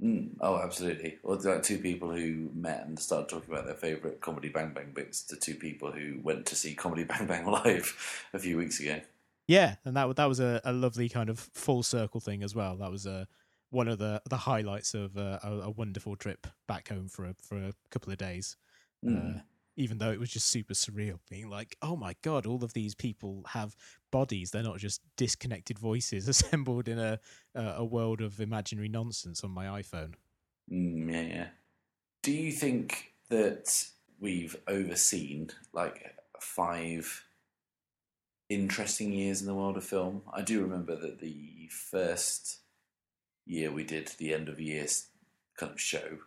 Mm. 0.02 0.30
Oh, 0.40 0.58
absolutely. 0.58 1.18
Or 1.24 1.36
like 1.36 1.62
two 1.62 1.78
people 1.78 2.10
who 2.10 2.50
met 2.54 2.86
and 2.86 2.98
started 2.98 3.28
talking 3.28 3.52
about 3.52 3.66
their 3.66 3.74
favourite 3.74 4.20
comedy 4.20 4.48
Bang 4.48 4.72
Bang 4.72 4.92
bits 4.94 5.22
to 5.24 5.36
two 5.36 5.54
people 5.54 5.90
who 5.90 6.20
went 6.22 6.46
to 6.46 6.54
see 6.54 6.74
Comedy 6.74 7.04
Bang 7.04 7.26
Bang 7.26 7.46
live 7.50 8.24
a 8.32 8.38
few 8.38 8.56
weeks 8.56 8.78
ago. 8.78 9.00
Yeah, 9.48 9.76
and 9.84 9.96
that 9.96 10.14
that 10.16 10.26
was 10.26 10.40
a, 10.40 10.60
a 10.64 10.72
lovely 10.72 11.08
kind 11.08 11.30
of 11.30 11.38
full 11.38 11.82
circle 11.82 12.20
thing 12.20 12.42
as 12.42 12.54
well. 12.54 12.76
That 12.76 12.90
was 12.90 13.06
uh, 13.06 13.24
one 13.70 13.88
of 13.88 13.98
the 13.98 14.22
the 14.28 14.36
highlights 14.36 14.94
of 14.94 15.16
uh, 15.16 15.38
a, 15.42 15.52
a 15.64 15.70
wonderful 15.70 16.16
trip 16.16 16.46
back 16.68 16.88
home 16.88 17.08
for 17.08 17.24
a, 17.24 17.34
for 17.40 17.56
a 17.56 17.72
couple 17.90 18.12
of 18.12 18.18
days. 18.18 18.56
Mm. 19.04 19.38
Uh, 19.38 19.40
even 19.78 19.98
though 19.98 20.10
it 20.10 20.18
was 20.18 20.30
just 20.30 20.48
super 20.48 20.74
surreal, 20.74 21.20
being 21.30 21.48
like, 21.48 21.76
"Oh 21.80 21.96
my 21.96 22.16
god, 22.22 22.46
all 22.46 22.64
of 22.64 22.72
these 22.72 22.94
people 22.94 23.44
have 23.48 23.76
bodies; 24.10 24.50
they're 24.50 24.62
not 24.62 24.78
just 24.78 25.00
disconnected 25.16 25.78
voices 25.78 26.28
assembled 26.28 26.88
in 26.88 26.98
a 26.98 27.20
a, 27.54 27.64
a 27.78 27.84
world 27.84 28.20
of 28.20 28.40
imaginary 28.40 28.88
nonsense 28.88 29.44
on 29.44 29.50
my 29.52 29.66
iPhone." 29.80 30.14
Mm, 30.70 31.10
yeah, 31.10 31.20
yeah. 31.22 31.46
Do 32.22 32.32
you 32.32 32.52
think 32.52 33.14
that 33.30 33.86
we've 34.20 34.56
overseen 34.66 35.50
like 35.72 36.16
five 36.40 37.24
interesting 38.48 39.12
years 39.12 39.40
in 39.40 39.46
the 39.46 39.54
world 39.54 39.76
of 39.76 39.84
film? 39.84 40.22
I 40.32 40.42
do 40.42 40.60
remember 40.60 40.96
that 40.96 41.20
the 41.20 41.68
first 41.70 42.58
year 43.46 43.70
we 43.70 43.84
did 43.84 44.08
the 44.18 44.34
end 44.34 44.48
of 44.48 44.60
year 44.60 44.86
kind 45.56 45.72
of 45.72 45.80
show, 45.80 46.18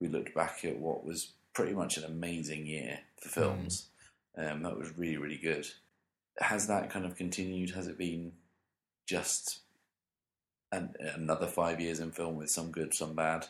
we 0.00 0.08
looked 0.08 0.34
back 0.34 0.64
at 0.64 0.78
what 0.78 1.04
was 1.04 1.32
pretty 1.54 1.72
much 1.72 1.96
an 1.96 2.04
amazing 2.04 2.66
year 2.66 3.00
for 3.20 3.28
films. 3.28 3.88
Um, 4.36 4.62
that 4.62 4.76
was 4.76 4.96
really, 4.96 5.16
really 5.16 5.38
good. 5.38 5.66
Has 6.38 6.66
that 6.66 6.90
kind 6.90 7.06
of 7.06 7.16
continued? 7.16 7.70
Has 7.70 7.86
it 7.86 7.96
been 7.96 8.32
just 9.06 9.60
an, 10.72 10.94
another 11.14 11.46
five 11.46 11.80
years 11.80 12.00
in 12.00 12.10
film 12.10 12.36
with 12.36 12.50
some 12.50 12.72
good, 12.72 12.92
some 12.92 13.14
bad? 13.14 13.46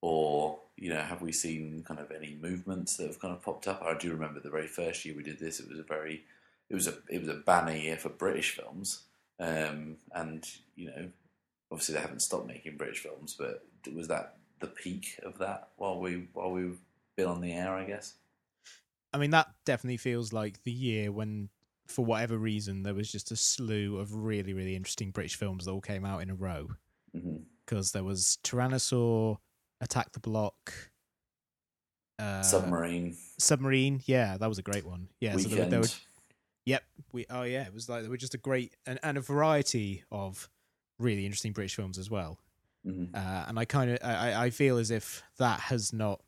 or 0.00 0.58
you 0.76 0.88
know 0.88 1.00
have 1.00 1.22
we 1.22 1.32
seen 1.32 1.82
kind 1.86 2.00
of 2.00 2.10
any 2.10 2.38
movements 2.40 2.96
that 2.96 3.06
have 3.06 3.20
kind 3.20 3.34
of 3.34 3.42
popped 3.42 3.66
up 3.66 3.82
i 3.82 3.96
do 3.96 4.12
remember 4.12 4.40
the 4.40 4.50
very 4.50 4.66
first 4.66 5.04
year 5.04 5.16
we 5.16 5.22
did 5.22 5.38
this 5.38 5.60
it 5.60 5.68
was 5.68 5.78
a 5.78 5.82
very 5.82 6.22
it 6.68 6.74
was 6.74 6.86
a 6.86 6.94
it 7.08 7.20
was 7.20 7.28
a 7.28 7.34
banner 7.34 7.74
year 7.74 7.96
for 7.96 8.08
british 8.08 8.52
films 8.52 9.02
um, 9.38 9.96
and 10.14 10.44
you 10.76 10.86
know 10.86 11.08
obviously 11.70 11.94
they 11.94 12.00
haven't 12.00 12.22
stopped 12.22 12.46
making 12.46 12.76
british 12.76 13.00
films 13.00 13.34
but 13.38 13.64
was 13.94 14.08
that 14.08 14.36
the 14.60 14.66
peak 14.66 15.18
of 15.24 15.38
that 15.38 15.68
while 15.76 16.00
we 16.00 16.28
while 16.32 16.50
we've 16.50 16.78
been 17.16 17.26
on 17.26 17.40
the 17.40 17.52
air 17.52 17.72
i 17.74 17.84
guess 17.84 18.14
I 19.12 19.18
mean, 19.18 19.30
that 19.30 19.48
definitely 19.64 19.96
feels 19.96 20.34
like 20.34 20.62
the 20.64 20.72
year 20.72 21.10
when, 21.10 21.48
for 21.86 22.04
whatever 22.04 22.36
reason, 22.36 22.82
there 22.82 22.92
was 22.92 23.10
just 23.10 23.30
a 23.30 23.36
slew 23.36 23.98
of 23.98 24.12
really, 24.14 24.52
really 24.52 24.76
interesting 24.76 25.10
British 25.10 25.36
films 25.36 25.64
that 25.64 25.70
all 25.70 25.80
came 25.80 26.04
out 26.04 26.20
in 26.20 26.28
a 26.28 26.34
row. 26.34 26.68
Because 27.64 27.92
there 27.92 28.04
was 28.04 28.36
Tyrannosaur, 28.44 29.38
Attack 29.80 30.12
the 30.12 30.20
Block, 30.20 30.90
uh, 32.18 32.42
submarine 32.42 33.16
Submarine. 33.38 34.02
Yeah, 34.04 34.36
that 34.36 34.48
was 34.50 34.58
a 34.58 34.62
great 34.62 34.84
one. 34.84 35.08
Yeah, 35.18 35.36
so 35.36 35.48
there, 35.48 35.64
there 35.64 35.80
were 35.80 35.88
Yep. 36.66 36.82
We 37.12 37.26
oh 37.30 37.42
yeah, 37.42 37.62
it 37.62 37.72
was 37.72 37.88
like 37.88 38.02
there 38.02 38.10
were 38.10 38.16
just 38.18 38.34
a 38.34 38.38
great 38.38 38.74
and, 38.84 38.98
and 39.02 39.16
a 39.16 39.22
variety 39.22 40.04
of 40.12 40.50
really 40.98 41.24
interesting 41.24 41.52
British 41.52 41.74
films 41.74 41.96
as 41.96 42.10
well. 42.10 42.38
Mhm. 42.86 43.14
Uh, 43.14 43.44
and 43.48 43.58
I 43.58 43.64
kind 43.64 43.92
of 43.92 43.98
I, 44.02 44.46
I 44.46 44.50
feel 44.50 44.76
as 44.76 44.90
if 44.90 45.22
that 45.38 45.60
has 45.60 45.92
not 45.92 46.20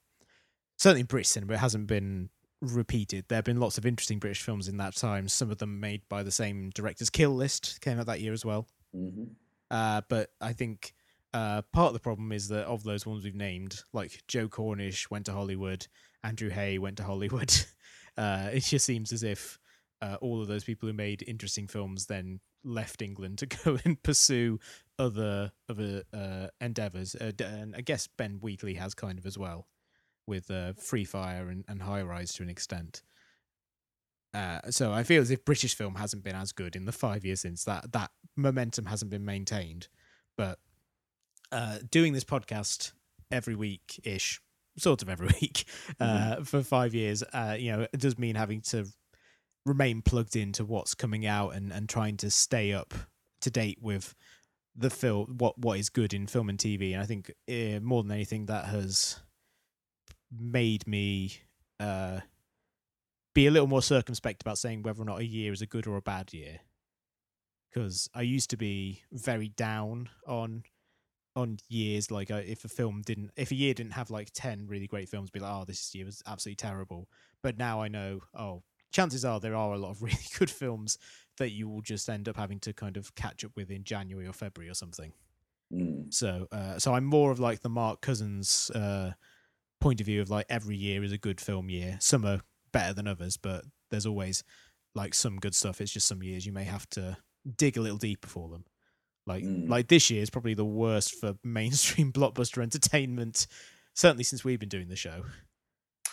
certainly 0.79 1.01
in 1.01 1.07
British 1.07 1.29
cinema 1.29 1.53
it 1.53 1.59
hasn't 1.59 1.87
been 1.87 2.31
repeated. 2.61 3.27
There 3.29 3.37
have 3.37 3.45
been 3.45 3.61
lots 3.61 3.79
of 3.79 3.87
interesting 3.87 4.19
British 4.19 4.43
films 4.43 4.67
in 4.67 4.79
that 4.79 4.97
time. 4.97 5.29
Some 5.29 5.51
of 5.51 5.59
them 5.59 5.79
made 5.79 6.03
by 6.09 6.23
the 6.23 6.33
same 6.33 6.71
directors. 6.71 7.11
Kill 7.11 7.31
List 7.31 7.81
came 7.83 8.01
out 8.01 8.07
that 8.07 8.21
year 8.21 8.33
as 8.33 8.45
well. 8.45 8.67
Mhm. 8.97 9.35
Uh, 9.71 10.01
but 10.09 10.33
I 10.41 10.55
think 10.55 10.95
uh, 11.35 11.63
part 11.73 11.89
of 11.89 11.93
the 11.93 12.01
problem 12.01 12.33
is 12.33 12.49
that 12.49 12.65
of 12.67 12.83
those 12.85 13.05
ones 13.07 13.23
we've 13.23 13.35
named, 13.35 13.85
like 13.93 14.23
Joe 14.27 14.49
Cornish 14.49 15.11
went 15.11 15.27
to 15.27 15.33
Hollywood, 15.33 15.87
Andrew 16.25 16.49
Haigh 16.49 16.79
went 16.79 16.97
to 16.97 17.05
Hollywood. 17.05 17.55
Uh, 18.17 18.51
it 18.53 18.65
just 18.65 18.85
seems 18.85 19.13
as 19.13 19.23
if 19.23 19.61
uh, 20.03 20.17
all 20.21 20.43
of 20.43 20.49
those 20.49 20.65
people 20.65 20.89
who 20.89 20.93
made 20.93 21.23
interesting 21.29 21.69
films 21.69 22.07
then 22.07 22.41
left 22.65 23.01
England 23.01 23.39
to 23.39 23.47
go 23.65 23.79
and 23.85 24.03
pursue 24.03 24.59
other 24.99 25.53
other 25.69 26.03
uh, 26.13 26.49
endeavors. 26.61 27.15
Uh, 27.15 27.31
and 27.45 27.77
I 27.77 27.81
guess 27.81 28.09
Ben 28.09 28.39
Wheatley 28.41 28.75
has 28.75 28.93
kind 28.93 29.21
of 29.21 29.27
as 29.27 29.39
well, 29.39 29.69
with 30.29 30.51
uh, 30.51 30.75
Free 30.75 31.05
Fire 31.05 31.49
and, 31.49 31.65
and 31.67 31.83
High 31.83 32.03
Rise 32.03 32.33
to 32.35 32.43
an 32.43 32.51
extent. 32.51 33.03
Uh, 34.35 34.61
so 34.71 34.93
I 34.93 35.03
feel 35.03 35.23
as 35.23 35.31
if 35.31 35.45
British 35.45 35.75
film 35.75 35.95
hasn't 35.95 36.23
been 36.23 36.37
as 36.37 36.53
good 36.53 36.77
in 36.77 36.85
the 36.85 36.93
five 36.93 37.25
years 37.25 37.41
since 37.41 37.65
that 37.65 37.93
that 37.93 38.11
momentum 38.37 38.87
hasn't 38.87 39.11
been 39.11 39.25
maintained. 39.25 39.89
But 40.37 40.59
uh, 41.51 41.79
doing 41.91 42.13
this 42.13 42.25
podcast 42.25 42.93
every 43.31 43.55
week 43.55 44.01
ish, 44.05 44.41
sort 44.77 45.03
of 45.03 45.09
every 45.09 45.29
week, 45.41 45.65
uh, 45.99 46.45
for 46.45 46.63
five 46.63 46.95
years, 46.95 47.23
uh, 47.33 47.57
you 47.59 47.73
know, 47.73 47.87
it 47.93 47.99
does 47.99 48.19
mean 48.19 48.37
having 48.37 48.61
to 48.63 48.87
remain 49.65 50.03
plugged 50.03 50.37
into 50.37 50.65
what's 50.65 50.95
coming 50.95 51.27
out 51.27 51.55
and, 51.55 51.73
and 51.73 51.89
trying 51.89 52.17
to 52.19 52.31
stay 52.31 52.73
up 52.73 52.95
to 53.41 53.51
date 53.51 53.79
with 53.81 54.15
the 54.77 54.91
film, 54.91 55.37
what 55.39 55.59
what 55.59 55.79
is 55.79 55.89
good 55.89 56.13
in 56.15 56.27
film 56.27 56.49
and 56.49 56.59
TV. 56.59 56.93
And 56.93 57.03
I 57.03 57.07
think 57.07 57.33
uh, 57.49 57.81
more 57.81 58.03
than 58.03 58.13
anything, 58.13 58.47
that 58.47 58.67
has 58.67 59.21
made 60.31 60.87
me 60.87 61.33
uh, 61.81 62.21
be 63.35 63.47
a 63.47 63.51
little 63.51 63.69
more 63.69 63.83
circumspect 63.83 64.43
about 64.43 64.59
saying 64.59 64.83
whether 64.83 65.03
or 65.03 65.05
not 65.05 65.21
a 65.21 65.27
year 65.27 65.53
is 65.53 65.63
a 65.63 65.67
good 65.67 65.87
or 65.87 65.97
a 65.97 66.03
bad 66.03 66.33
year. 66.33 66.61
Because 67.71 68.09
I 68.15 68.23
used 68.23 68.51
to 68.51 68.57
be 68.57 69.03
very 69.13 69.49
down 69.49 70.09
on 70.27 70.65
on 71.37 71.57
years 71.69 72.11
like 72.11 72.33
uh, 72.33 72.43
if 72.45 72.65
a 72.65 72.69
film 72.69 73.01
didn't 73.07 73.31
if 73.37 73.53
a 73.53 73.55
year 73.55 73.73
didn't 73.73 73.93
have 73.93 74.11
like 74.11 74.29
10 74.35 74.67
really 74.67 74.89
great 74.89 75.09
films 75.09 75.31
be 75.31 75.39
like 75.39 75.53
oh 75.53 75.65
this 75.65 75.95
year 75.95 76.05
was 76.05 76.21
absolutely 76.27 76.57
terrible 76.57 77.09
but 77.45 77.57
now 77.57 77.81
i 77.81 77.87
know 77.87 78.19
oh 78.35 78.61
chances 78.91 79.25
are 79.25 79.39
there 79.39 79.55
are 79.55 79.73
a 79.73 79.79
lot 79.79 79.91
of 79.91 80.03
really 80.03 80.17
good 80.37 80.51
films 80.51 80.99
that 81.37 81.51
you 81.51 81.69
will 81.69 81.81
just 81.81 82.09
end 82.09 82.29
up 82.29 82.37
having 82.37 82.59
to 82.59 82.73
kind 82.73 82.97
of 82.97 83.15
catch 83.15 83.45
up 83.45 83.53
with 83.55 83.71
in 83.71 83.85
january 83.85 84.27
or 84.27 84.33
february 84.33 84.69
or 84.69 84.75
something 84.75 85.13
Mm. 85.71 86.13
so 86.13 86.49
uh, 86.51 86.79
so 86.79 86.95
i'm 86.95 87.05
more 87.05 87.31
of 87.31 87.39
like 87.39 87.61
the 87.61 87.69
mark 87.69 88.01
cousins 88.01 88.71
uh 88.75 89.13
point 89.81 90.01
of 90.01 90.07
view 90.07 90.21
of 90.21 90.29
like 90.31 90.47
every 90.49 90.77
year 90.77 91.03
is 91.05 91.13
a 91.13 91.19
good 91.19 91.41
film 91.41 91.71
year 91.71 91.97
some 92.01 92.25
are 92.25 92.41
better 92.73 92.93
than 92.93 93.07
others 93.07 93.37
but 93.37 93.65
there's 93.91 94.07
always 94.07 94.43
like 94.95 95.15
some 95.15 95.37
good 95.39 95.55
stuff 95.55 95.81
it's 95.81 95.93
just 95.93 96.07
some 96.07 96.23
years 96.23 96.45
you 96.47 96.53
may 96.53 96.65
have 96.65 96.89
to 96.91 97.17
dig 97.57 97.77
a 97.77 97.81
little 97.81 97.99
deeper 97.99 98.29
for 98.29 98.49
them 98.49 98.65
Like 99.27 99.45
Mm. 99.45 99.69
like 99.69 99.89
this 99.89 100.11
year 100.11 100.23
is 100.23 100.31
probably 100.31 100.55
the 100.55 100.65
worst 100.65 101.15
for 101.15 101.35
mainstream 101.45 102.13
blockbuster 102.13 102.63
entertainment, 102.63 103.47
certainly 103.95 104.25
since 104.25 104.43
we've 104.45 104.59
been 104.59 104.69
doing 104.69 104.89
the 104.89 104.97
show. 104.97 105.25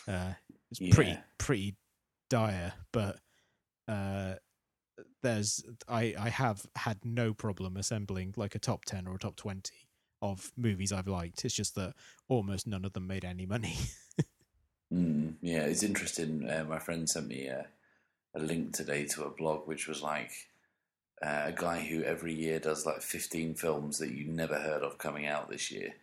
Uh, 0.07 0.33
it's 0.69 0.79
pretty 0.93 1.17
pretty 1.37 1.75
dire, 2.29 2.73
but 2.91 3.19
uh, 3.87 4.35
there's 5.23 5.63
I 5.87 6.13
I 6.19 6.29
have 6.29 6.65
had 6.75 6.99
no 7.05 7.33
problem 7.33 7.77
assembling 7.77 8.33
like 8.37 8.53
a 8.55 8.59
top 8.59 8.85
ten 8.85 9.07
or 9.07 9.15
a 9.15 9.19
top 9.19 9.35
twenty 9.35 9.84
of 10.21 10.51
movies 10.57 10.91
I've 10.91 11.07
liked. 11.07 11.45
It's 11.45 11.55
just 11.55 11.75
that 11.75 11.93
almost 12.27 12.67
none 12.67 12.85
of 12.85 12.93
them 12.93 13.07
made 13.07 13.25
any 13.25 13.45
money. 13.45 13.75
Mm, 14.93 15.33
yeah, 15.41 15.61
it's 15.61 15.83
interesting. 15.83 16.47
Uh, 16.49 16.63
my 16.63 16.79
friend 16.79 17.09
sent 17.09 17.27
me 17.27 17.47
a, 17.47 17.65
a 18.35 18.39
link 18.39 18.73
today 18.73 19.05
to 19.05 19.23
a 19.23 19.29
blog 19.29 19.67
which 19.67 19.87
was 19.87 20.01
like 20.01 20.31
uh, 21.21 21.43
a 21.45 21.51
guy 21.51 21.79
who 21.79 22.03
every 22.03 22.33
year 22.33 22.59
does 22.59 22.85
like 22.85 23.01
15 23.01 23.55
films 23.55 23.97
that 23.97 24.11
you 24.11 24.27
never 24.27 24.59
heard 24.59 24.83
of 24.83 24.97
coming 24.97 25.25
out 25.25 25.49
this 25.49 25.71
year. 25.71 25.93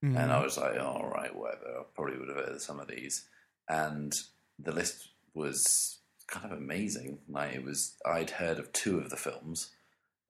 And 0.00 0.32
I 0.32 0.42
was 0.42 0.56
like, 0.56 0.76
oh, 0.78 0.86
all 0.86 1.10
right, 1.12 1.34
whatever. 1.34 1.80
I 1.80 1.82
probably 1.94 2.18
would 2.18 2.28
have 2.28 2.36
heard 2.36 2.54
of 2.54 2.62
some 2.62 2.78
of 2.78 2.86
these. 2.86 3.26
And 3.68 4.14
the 4.58 4.72
list 4.72 5.08
was 5.34 5.98
kind 6.28 6.46
of 6.52 6.56
amazing. 6.56 7.18
Like 7.28 7.54
it 7.54 7.64
was, 7.64 7.96
I'd 8.06 8.30
heard 8.30 8.60
of 8.60 8.72
two 8.72 8.98
of 8.98 9.10
the 9.10 9.16
films. 9.16 9.70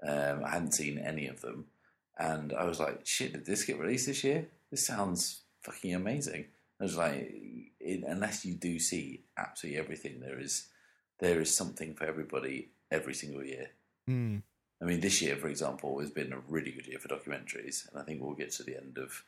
Um, 0.06 0.42
I 0.44 0.50
hadn't 0.50 0.74
seen 0.74 0.98
any 0.98 1.26
of 1.26 1.42
them, 1.42 1.66
and 2.18 2.52
I 2.52 2.64
was 2.64 2.80
like, 2.80 3.06
shit, 3.06 3.32
did 3.32 3.46
this 3.46 3.64
get 3.64 3.78
released 3.78 4.06
this 4.06 4.24
year? 4.24 4.48
This 4.70 4.86
sounds 4.86 5.42
fucking 5.62 5.94
amazing. 5.94 6.46
I 6.80 6.84
was 6.84 6.96
like, 6.96 7.32
it, 7.80 8.04
unless 8.06 8.44
you 8.44 8.54
do 8.54 8.78
see 8.78 9.24
absolutely 9.36 9.80
everything, 9.80 10.20
there 10.20 10.38
is 10.38 10.68
there 11.20 11.40
is 11.40 11.54
something 11.54 11.94
for 11.94 12.04
everybody 12.04 12.70
every 12.90 13.14
single 13.14 13.42
year. 13.42 13.70
Mm. 14.08 14.42
I 14.80 14.84
mean, 14.84 15.00
this 15.00 15.20
year, 15.20 15.36
for 15.36 15.48
example, 15.48 15.98
has 15.98 16.10
been 16.10 16.32
a 16.32 16.40
really 16.48 16.70
good 16.70 16.86
year 16.86 16.98
for 17.00 17.08
documentaries, 17.08 17.90
and 17.90 18.00
I 18.00 18.04
think 18.04 18.22
we'll 18.22 18.34
get 18.34 18.52
to 18.52 18.62
the 18.62 18.76
end 18.76 18.98
of 18.98 19.24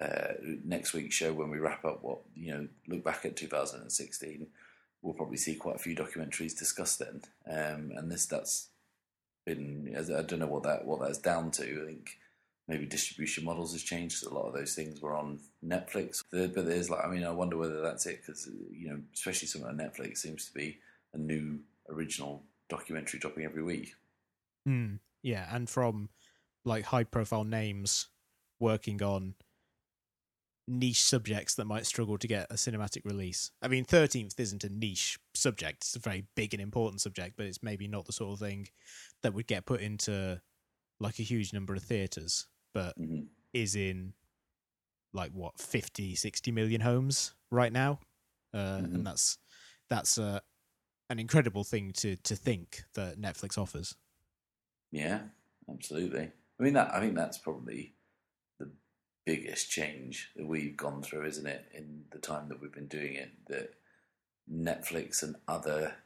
uh, 0.00 0.34
next 0.64 0.94
week's 0.94 1.14
show 1.14 1.32
when 1.32 1.50
we 1.50 1.58
wrap 1.58 1.84
up 1.84 2.02
what 2.02 2.20
you 2.34 2.52
know, 2.52 2.68
look 2.86 3.04
back 3.04 3.24
at 3.24 3.36
2016. 3.36 4.46
We'll 5.02 5.14
probably 5.14 5.36
see 5.36 5.54
quite 5.54 5.76
a 5.76 5.80
few 5.80 5.94
documentaries 5.94 6.58
discussed 6.58 7.00
then, 7.00 7.22
um, 7.46 7.92
and 7.96 8.10
this 8.10 8.26
that's 8.26 8.68
been 9.48 9.94
I 9.96 10.22
don't 10.22 10.38
know 10.38 10.46
what 10.46 10.64
that 10.64 10.84
what 10.84 11.00
that's 11.00 11.18
down 11.18 11.50
to. 11.52 11.82
I 11.82 11.86
think 11.86 12.18
maybe 12.66 12.86
distribution 12.86 13.44
models 13.44 13.72
has 13.72 13.82
changed. 13.82 14.24
A 14.24 14.34
lot 14.34 14.46
of 14.46 14.54
those 14.54 14.74
things 14.74 15.00
were 15.00 15.16
on 15.16 15.40
Netflix, 15.64 16.22
but 16.30 16.54
there's 16.54 16.90
like 16.90 17.04
I 17.04 17.08
mean, 17.08 17.24
I 17.24 17.30
wonder 17.30 17.56
whether 17.56 17.80
that's 17.80 18.06
it 18.06 18.20
because 18.24 18.48
you 18.70 18.90
know, 18.90 19.00
especially 19.14 19.48
something 19.48 19.70
on 19.70 19.78
Netflix 19.78 20.18
seems 20.18 20.46
to 20.46 20.52
be 20.52 20.78
a 21.14 21.18
new 21.18 21.60
original 21.88 22.42
documentary 22.68 23.18
dropping 23.18 23.44
every 23.44 23.62
week. 23.62 23.94
Mm. 24.68 24.98
Yeah, 25.22 25.46
and 25.50 25.68
from 25.68 26.10
like 26.64 26.84
high 26.84 27.04
profile 27.04 27.44
names 27.44 28.08
working 28.60 29.02
on 29.02 29.34
niche 30.68 31.02
subjects 31.02 31.54
that 31.56 31.66
might 31.66 31.86
struggle 31.86 32.18
to 32.18 32.26
get 32.28 32.50
a 32.50 32.54
cinematic 32.54 33.04
release. 33.04 33.50
I 33.62 33.68
mean, 33.68 33.84
13th 33.84 34.38
isn't 34.38 34.64
a 34.64 34.68
niche 34.68 35.18
subject, 35.34 35.78
it's 35.84 35.96
a 35.96 36.00
very 36.00 36.26
big 36.36 36.54
and 36.54 36.62
important 36.62 37.00
subject, 37.00 37.36
but 37.36 37.46
it's 37.46 37.62
maybe 37.62 37.88
not 37.88 38.06
the 38.06 38.12
sort 38.12 38.32
of 38.34 38.38
thing 38.40 38.68
that 39.22 39.34
would 39.34 39.46
get 39.46 39.66
put 39.66 39.80
into 39.80 40.40
like 41.00 41.18
a 41.18 41.22
huge 41.24 41.52
number 41.52 41.74
of 41.74 41.82
theaters, 41.82 42.48
but 42.74 42.96
hmm 42.96 43.28
is 43.54 43.76
in 43.76 44.14
like 45.12 45.32
what 45.32 45.58
50 45.60 46.14
60 46.14 46.52
million 46.52 46.80
homes 46.80 47.34
right 47.50 47.72
now. 47.72 48.00
Uh, 48.52 48.82
Mhm. 48.82 48.94
and 48.94 49.06
that's 49.06 49.38
that's 49.88 50.18
uh, 50.18 50.40
an 51.10 51.18
incredible 51.18 51.64
thing 51.64 51.92
to 51.94 52.16
to 52.18 52.36
think 52.36 52.84
that 52.94 53.18
Netflix 53.20 53.58
offers. 53.58 53.96
Yeah, 54.90 55.28
absolutely. 55.68 56.32
I 56.58 56.62
mean, 56.62 56.74
that 56.74 56.94
I 56.94 57.00
think 57.00 57.14
that's 57.14 57.38
probably 57.38 57.94
biggest 59.28 59.70
change 59.70 60.30
that 60.36 60.46
we've 60.46 60.74
gone 60.74 61.02
through, 61.02 61.26
isn't 61.26 61.46
it? 61.46 61.66
In 61.74 62.04
the 62.12 62.18
time 62.18 62.48
that 62.48 62.62
we've 62.62 62.72
been 62.72 62.86
doing 62.86 63.12
it, 63.12 63.30
that 63.48 63.74
Netflix 64.50 65.22
and 65.22 65.36
other 65.46 65.96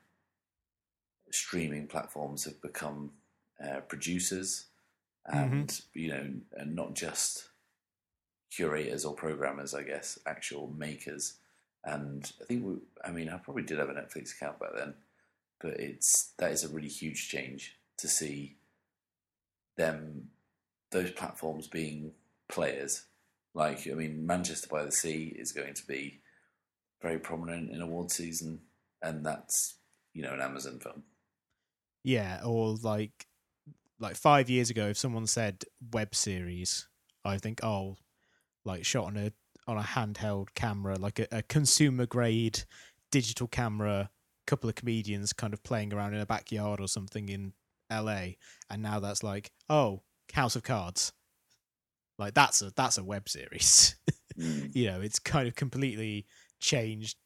streaming 1.31 1.87
platforms 1.87 2.47
have 2.47 2.61
become 2.61 3.13
uh, 3.65 3.79
producers, 3.83 4.67
and 5.25 5.83
you 5.95 6.09
know, 6.09 6.31
and 6.55 6.75
not 6.75 6.95
just 6.95 7.51
curators 8.51 9.05
or 9.05 9.15
programmers. 9.15 9.73
I 9.73 9.85
guess 9.85 10.19
actual 10.27 10.75
makers. 10.77 11.35
And 11.85 12.29
I 12.41 12.45
think 12.45 12.65
we, 12.65 12.75
I 13.05 13.13
mean, 13.13 13.29
I 13.29 13.37
probably 13.37 13.63
did 13.63 13.79
have 13.79 13.89
a 13.89 13.95
Netflix 13.95 14.35
account 14.35 14.59
back 14.59 14.71
then, 14.77 14.95
but 15.61 15.75
it's 15.79 16.33
that 16.39 16.51
is 16.51 16.65
a 16.65 16.69
really 16.69 16.89
huge 16.89 17.29
change 17.29 17.77
to 17.99 18.09
see 18.09 18.57
them 19.77 20.31
those 20.91 21.13
platforms 21.13 21.69
being 21.69 22.15
players. 22.49 23.05
Like 23.55 23.87
I 23.91 23.95
mean, 23.95 24.27
Manchester 24.27 24.69
by 24.71 24.85
the 24.85 24.93
Sea 24.93 25.35
is 25.37 25.53
going 25.53 25.75
to 25.75 25.87
be 25.87 26.21
very 27.03 27.19
prominent 27.19 27.71
in 27.71 27.83
award 27.83 28.11
season, 28.11 28.61
and 29.03 29.25
that's 29.25 29.77
you 30.15 30.23
know 30.23 30.33
an 30.33 30.41
Amazon 30.41 30.79
film. 30.79 31.03
Yeah, 32.05 32.41
or 32.45 32.77
like 32.83 33.27
like 33.99 34.17
five 34.17 34.49
years 34.51 34.71
ago, 34.71 34.88
if 34.88 34.99
someone 34.99 35.27
said 35.27 35.65
web 35.93 36.15
series, 36.15 36.88
I 37.25 37.38
think 37.38 37.62
oh, 37.62 37.97
like 38.65 38.85
shot 38.85 39.07
on 39.07 39.17
a 39.17 39.33
on 39.67 39.79
a 39.79 39.83
handheld 39.83 40.49
camera, 40.55 40.97
like 40.97 41.19
a, 41.19 41.27
a 41.31 41.43
consumer 41.43 42.07
grade 42.07 42.65
digital 43.11 43.47
camera, 43.47 44.11
couple 44.47 44.69
of 44.69 44.75
comedians 44.75 45.33
kind 45.33 45.53
of 45.53 45.62
playing 45.62 45.93
around 45.93 46.15
in 46.15 46.21
a 46.21 46.27
backyard 46.27 46.81
or 46.81 46.88
something 46.88 47.29
in 47.29 47.53
L.A. 47.91 48.38
And 48.69 48.83
now 48.83 48.99
that's 48.99 49.23
like 49.23 49.53
oh, 49.69 50.03
House 50.33 50.57
of 50.57 50.62
Cards. 50.62 51.12
Like 52.18 52.35
that's 52.35 52.62
a 52.62 52.72
that's 52.75 52.98
a 52.98 53.05
web 53.05 53.29
series. 53.29 53.96
Mm. 54.38 54.75
you 54.75 54.87
know, 54.87 55.03
it's 55.03 55.18
kind 55.18 55.46
of 55.46 55.55
completely 55.55 56.25
changed 56.59 57.18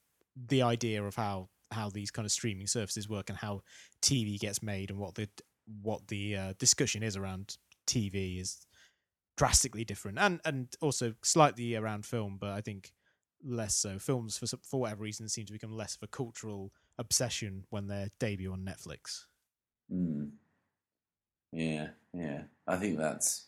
the 0.48 0.62
idea 0.62 1.04
of 1.04 1.14
how 1.14 1.48
how 1.70 1.88
these 1.88 2.10
kind 2.10 2.26
of 2.26 2.32
streaming 2.32 2.66
services 2.66 3.08
work 3.08 3.28
and 3.28 3.38
how 3.38 3.62
TV 4.02 4.38
gets 4.40 4.60
made 4.60 4.90
and 4.90 4.98
what 4.98 5.14
the 5.14 5.28
what 5.82 6.08
the 6.08 6.36
uh, 6.36 6.52
discussion 6.58 7.04
is 7.04 7.16
around 7.16 7.58
TV 7.86 8.40
is 8.40 8.66
drastically 9.36 9.84
different 9.84 10.18
and 10.18 10.40
and 10.44 10.74
also 10.80 11.14
slightly 11.22 11.76
around 11.76 12.04
film, 12.04 12.38
but 12.40 12.50
I 12.50 12.60
think 12.60 12.92
less 13.44 13.74
so. 13.74 13.98
Films 13.98 14.38
for 14.38 14.46
for 14.64 14.80
whatever 14.80 15.02
reason 15.04 15.28
seem 15.28 15.46
to 15.46 15.52
become 15.52 15.72
less 15.72 15.96
of 15.96 16.02
a 16.02 16.08
cultural 16.08 16.72
obsession 16.98 17.64
when 17.70 17.86
they 17.86 18.08
debut 18.18 18.52
on 18.52 18.64
Netflix. 18.64 19.26
Mm. 19.92 20.30
Yeah, 21.52 21.88
yeah. 22.12 22.42
I 22.66 22.76
think 22.76 22.98
that's 22.98 23.46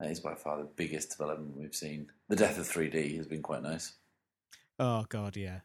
that 0.00 0.10
is 0.10 0.20
by 0.20 0.34
far 0.34 0.56
the 0.58 0.64
biggest 0.64 1.10
development 1.10 1.56
we've 1.56 1.74
seen. 1.74 2.10
The 2.28 2.36
death 2.36 2.58
of 2.58 2.66
3D 2.66 3.16
has 3.18 3.26
been 3.26 3.42
quite 3.42 3.62
nice. 3.62 3.92
Oh 4.78 5.04
god, 5.08 5.36
yeah. 5.36 5.60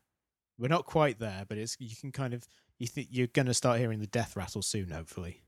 We're 0.60 0.68
not 0.68 0.86
quite 0.86 1.20
there, 1.20 1.46
but 1.48 1.58
it's 1.58 1.78
you 1.80 1.96
can 1.96 2.12
kind 2.12 2.34
of 2.34 2.48
you 2.78 2.88
think 2.88 3.08
you're 3.12 3.28
going 3.28 3.46
to 3.46 3.54
start 3.54 3.80
hearing 3.80 4.00
the 4.00 4.08
death 4.08 4.36
rattle 4.36 4.62
soon, 4.62 4.90
hopefully. 4.90 5.42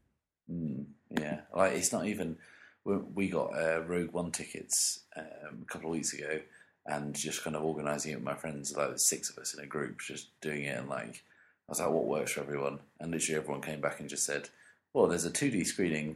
Mm, 0.50 0.86
yeah, 1.10 1.42
like 1.54 1.74
it's 1.74 1.92
not 1.92 2.08
even. 2.08 2.38
We 2.86 2.96
we 2.96 3.30
got 3.30 3.58
uh, 3.58 3.82
Rogue 3.86 4.14
One 4.14 4.32
tickets 4.32 5.02
um, 5.18 5.64
a 5.64 5.66
couple 5.66 5.90
of 5.90 5.96
weeks 5.96 6.14
ago, 6.14 6.40
and 6.86 7.14
just 7.14 7.44
kind 7.44 7.58
of 7.58 7.64
organising 7.64 8.14
it 8.14 8.16
with 8.16 8.24
my 8.24 8.36
friends, 8.36 8.76
like 8.76 8.98
six 8.98 9.30
of 9.30 9.38
us 9.38 9.54
in 9.54 9.64
a 9.64 9.68
group, 9.68 10.00
just 10.00 10.40
doing 10.40 10.64
it. 10.64 10.78
And 10.78 10.88
like, 10.88 11.24
I 11.68 11.72
was 11.72 11.80
like, 11.82 11.90
"What 11.90 12.06
works 12.06 12.32
for 12.32 12.42
everyone?" 12.42 12.80
And 13.02 13.12
literally 13.12 13.40
everyone 13.40 13.62
came 13.62 13.82
back 13.82 14.00
and 14.00 14.08
just 14.08 14.26
said, 14.26 14.48
"Well, 14.94 15.08
there's 15.08 15.26
a 15.26 15.32
2D 15.32 15.66
screening 15.66 16.16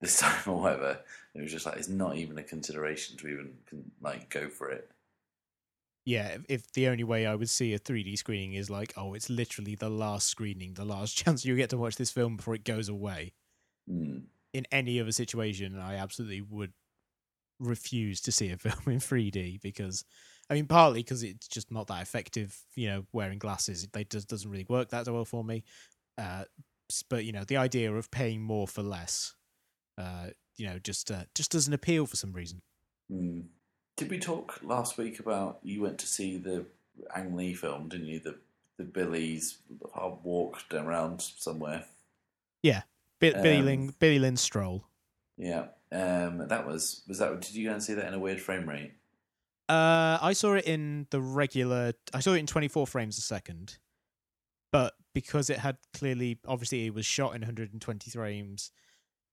this 0.00 0.18
time 0.20 0.42
or 0.46 0.60
whatever." 0.60 1.00
It 1.34 1.42
was 1.42 1.52
just 1.52 1.66
like 1.66 1.76
it's 1.76 1.88
not 1.88 2.16
even 2.16 2.38
a 2.38 2.42
consideration 2.42 3.16
to 3.18 3.28
even 3.28 3.58
like 4.00 4.30
go 4.30 4.48
for 4.48 4.70
it. 4.70 4.90
Yeah, 6.04 6.28
if, 6.28 6.44
if 6.48 6.72
the 6.72 6.88
only 6.88 7.04
way 7.04 7.26
I 7.26 7.34
would 7.34 7.50
see 7.50 7.74
a 7.74 7.78
3D 7.78 8.16
screening 8.16 8.54
is 8.54 8.70
like, 8.70 8.92
oh, 8.96 9.14
it's 9.14 9.28
literally 9.28 9.74
the 9.74 9.90
last 9.90 10.28
screening, 10.28 10.74
the 10.74 10.84
last 10.84 11.16
chance 11.16 11.44
you 11.44 11.56
get 11.56 11.70
to 11.70 11.78
watch 11.78 11.96
this 11.96 12.10
film 12.10 12.36
before 12.36 12.54
it 12.54 12.64
goes 12.64 12.88
away. 12.88 13.34
Mm, 13.88 14.26
In 14.54 14.66
any 14.72 15.00
other 15.00 15.12
situation, 15.12 15.78
I 15.78 15.96
absolutely 15.96 16.40
would 16.40 16.72
refuse 17.60 18.20
to 18.22 18.32
see 18.32 18.50
a 18.50 18.58
film 18.58 18.94
in 18.94 19.00
3D 19.00 19.58
because, 19.58 20.04
I 20.50 20.54
mean, 20.54 20.66
partly 20.68 21.02
because 21.02 21.24
it's 21.24 21.48
just 21.48 21.72
not 21.72 21.88
that 21.88 22.02
effective. 22.02 22.58
You 22.76 22.88
know, 22.88 23.06
wearing 23.12 23.40
glasses, 23.40 23.88
it 23.96 24.10
just 24.10 24.28
doesn't 24.28 24.50
really 24.50 24.66
work 24.68 24.90
that 24.90 25.08
well 25.08 25.26
for 25.26 25.44
me. 25.44 25.64
Uh, 26.18 26.46
but 27.10 27.26
you 27.26 27.32
know, 27.32 27.44
the 27.44 27.58
idea 27.58 27.94
of 27.94 28.10
paying 28.12 28.42
more 28.42 28.68
for 28.68 28.82
less, 28.82 29.35
uh, 29.98 30.28
you 30.56 30.66
know, 30.66 30.78
just 30.78 31.10
uh, 31.10 31.24
just 31.34 31.50
doesn't 31.50 31.72
appeal 31.72 32.06
for 32.06 32.16
some 32.16 32.32
reason. 32.32 32.62
mm. 33.12 33.44
Did 33.96 34.10
we 34.10 34.18
talk 34.18 34.60
last 34.62 34.98
week 34.98 35.20
about 35.20 35.58
you 35.62 35.80
went 35.80 35.98
to 36.00 36.06
see 36.06 36.36
the 36.36 36.66
Ang 37.14 37.34
Lee 37.34 37.54
film, 37.54 37.88
didn't 37.88 38.06
you? 38.06 38.20
The 38.20 38.36
the 38.76 38.84
Billy's 38.84 39.58
hard 39.94 40.18
walk 40.22 40.62
around 40.70 41.22
somewhere. 41.22 41.84
Yeah, 42.62 42.82
Billy 43.20 43.58
Um, 43.58 43.64
Lynn, 43.64 43.94
Billy 43.98 44.18
Lynn 44.18 44.36
Stroll. 44.36 44.84
Yeah, 45.38 45.68
um, 45.92 46.48
that 46.48 46.66
was 46.66 47.02
was 47.08 47.18
that. 47.18 47.40
Did 47.40 47.54
you 47.54 47.68
go 47.68 47.72
and 47.74 47.82
see 47.82 47.94
that 47.94 48.06
in 48.06 48.14
a 48.14 48.18
weird 48.18 48.40
frame 48.40 48.68
rate? 48.68 48.92
Uh, 49.68 50.18
I 50.20 50.32
saw 50.32 50.54
it 50.54 50.66
in 50.66 51.06
the 51.10 51.20
regular. 51.20 51.92
I 52.14 52.20
saw 52.20 52.32
it 52.32 52.38
in 52.38 52.46
24 52.46 52.86
frames 52.86 53.18
a 53.18 53.22
second, 53.22 53.78
but 54.70 54.94
because 55.12 55.50
it 55.50 55.58
had 55.58 55.78
clearly, 55.92 56.38
obviously, 56.46 56.86
it 56.86 56.94
was 56.94 57.06
shot 57.06 57.34
in 57.34 57.40
120 57.40 58.10
frames. 58.10 58.70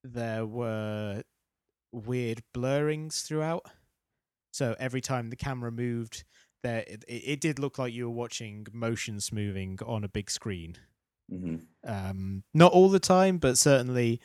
There 0.03 0.45
were 0.45 1.23
weird 1.91 2.43
blurrings 2.55 3.25
throughout. 3.25 3.65
So 4.53 4.75
every 4.79 5.01
time 5.01 5.29
the 5.29 5.35
camera 5.35 5.71
moved, 5.71 6.23
there 6.63 6.83
it, 6.87 7.03
it 7.07 7.41
did 7.41 7.59
look 7.59 7.77
like 7.79 7.93
you 7.93 8.05
were 8.05 8.15
watching 8.15 8.67
motion 8.73 9.19
smoothing 9.19 9.79
on 9.85 10.03
a 10.03 10.09
big 10.09 10.29
screen. 10.31 10.77
hmm 11.29 11.57
Um, 11.85 12.43
not 12.53 12.71
all 12.71 12.89
the 12.89 12.99
time, 12.99 13.37
but 13.37 13.57
certainly 13.57 14.21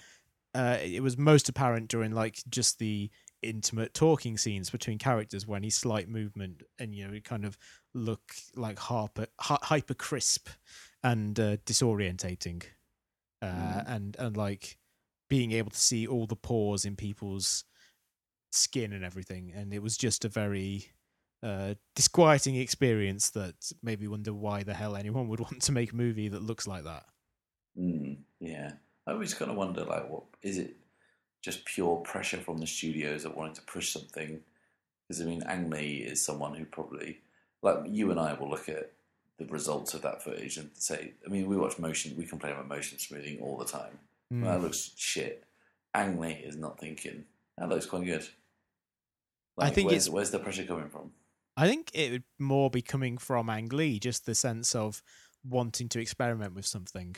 uh, 0.55 0.79
it 0.83 1.03
was 1.03 1.19
most 1.19 1.49
apparent 1.49 1.89
during 1.89 2.13
like 2.13 2.43
just 2.49 2.79
the 2.79 3.11
intimate 3.43 3.95
talking 3.95 4.37
scenes 4.39 4.71
between 4.71 4.99
characters 4.99 5.47
when 5.47 5.63
he's 5.63 5.77
slight 5.77 6.09
movement 6.09 6.63
and 6.79 6.95
you 6.95 7.07
know 7.07 7.15
it 7.15 7.25
kind 7.25 7.45
of 7.45 7.57
look 7.95 8.35
like 8.57 8.79
hyper 8.79 9.27
hyper 9.41 9.95
crisp 9.95 10.49
and 11.05 11.39
uh, 11.39 11.57
disorientating 11.59 12.65
uh, 13.43 13.47
Mm. 13.47 13.85
and 13.87 14.17
and 14.19 14.37
like 14.37 14.79
being 15.29 15.53
able 15.53 15.71
to 15.71 15.79
see 15.79 16.07
all 16.07 16.27
the 16.27 16.37
pores 16.37 16.85
in 16.85 16.97
people's 16.97 17.65
skin 18.51 18.93
and 18.93 19.05
everything 19.05 19.53
and 19.55 19.75
it 19.75 19.83
was 19.83 19.97
just 19.97 20.25
a 20.25 20.29
very 20.29 20.87
uh, 21.43 21.75
disquieting 21.95 22.57
experience 22.57 23.31
that 23.31 23.55
made 23.83 24.01
me 24.01 24.09
wonder 24.09 24.33
why 24.33 24.63
the 24.63 24.75
hell 24.75 24.97
anyone 24.97 25.29
would 25.29 25.41
want 25.49 25.61
to 25.63 25.73
make 25.73 25.93
a 25.93 25.97
movie 25.97 26.29
that 26.29 26.43
looks 26.43 26.67
like 26.67 26.85
that 26.85 27.05
Mm, 27.79 28.17
yeah, 28.41 28.73
I 29.07 29.13
always 29.13 29.35
kind 29.35 29.51
of 29.51 29.57
wonder, 29.57 29.85
like, 29.85 30.11
what 30.11 30.25
is 30.43 30.59
it? 30.59 30.77
Just 31.41 31.65
pure 31.65 31.97
pressure 31.99 32.39
from 32.39 32.59
the 32.59 32.67
studios 32.67 33.25
of 33.25 33.35
wanting 33.35 33.55
to 33.55 33.63
push 33.63 33.93
something? 33.93 34.41
Because 35.07 35.23
I 35.23 35.25
mean, 35.25 35.43
Ang 35.45 35.71
Lee 35.71 35.99
is 35.99 36.21
someone 36.21 36.55
who 36.55 36.65
probably, 36.65 37.21
like 37.63 37.79
you 37.87 38.11
and 38.11 38.19
I, 38.19 38.35
will 38.35 38.51
look 38.51 38.69
at 38.69 38.93
the 39.39 39.47
results 39.47 39.95
of 39.95 40.03
that 40.03 40.23
footage 40.23 40.57
and 40.57 40.71
say, 40.75 41.13
I 41.25 41.29
mean, 41.31 41.47
we 41.47 41.57
watch 41.57 41.79
motion, 41.79 42.17
we 42.17 42.27
complain 42.27 42.53
about 42.53 42.69
motion 42.69 42.99
smoothing 42.99 43.39
all 43.41 43.57
the 43.57 43.65
time. 43.65 43.99
Mm. 44.33 44.43
Well, 44.43 44.53
that 44.53 44.63
looks 44.63 44.93
shit. 44.97 45.45
Ang 45.95 46.19
Lee 46.21 46.33
is 46.33 46.57
not 46.57 46.79
thinking 46.79 47.25
that 47.57 47.69
looks 47.69 47.87
quite 47.87 48.05
good. 48.05 48.27
I 49.59 49.71
think 49.71 49.91
where's, 49.91 50.07
it's- 50.07 50.13
where's 50.13 50.31
the 50.31 50.39
pressure 50.39 50.65
coming 50.65 50.89
from? 50.89 51.13
I 51.57 51.67
think 51.67 51.91
it 51.93 52.13
would 52.13 52.25
more 52.39 52.71
be 52.71 52.83
coming 52.83 53.19
from 53.19 53.51
Ang 53.51 53.69
Lee, 53.71 53.99
just 53.99 54.27
the 54.27 54.35
sense 54.37 54.77
of 54.77 55.03
wanting 55.45 55.89
to 55.89 56.01
experiment 56.01 56.55
with 56.55 56.67
something, 56.67 57.17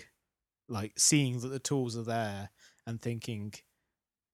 like 0.67 0.93
seeing 0.97 1.41
that 1.41 1.49
the 1.49 1.59
tools 1.59 1.95
are 1.97 2.05
there 2.05 2.49
and 2.87 3.03
thinking, 3.03 3.53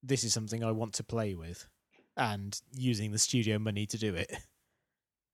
"This 0.04 0.22
is 0.22 0.32
something 0.32 0.62
I 0.62 0.70
want 0.70 0.92
to 0.94 1.02
play 1.04 1.34
with," 1.34 1.66
and 2.16 2.60
using 2.72 3.10
the 3.10 3.18
studio 3.18 3.58
money 3.58 3.84
to 3.86 3.98
do 3.98 4.14
it. 4.14 4.30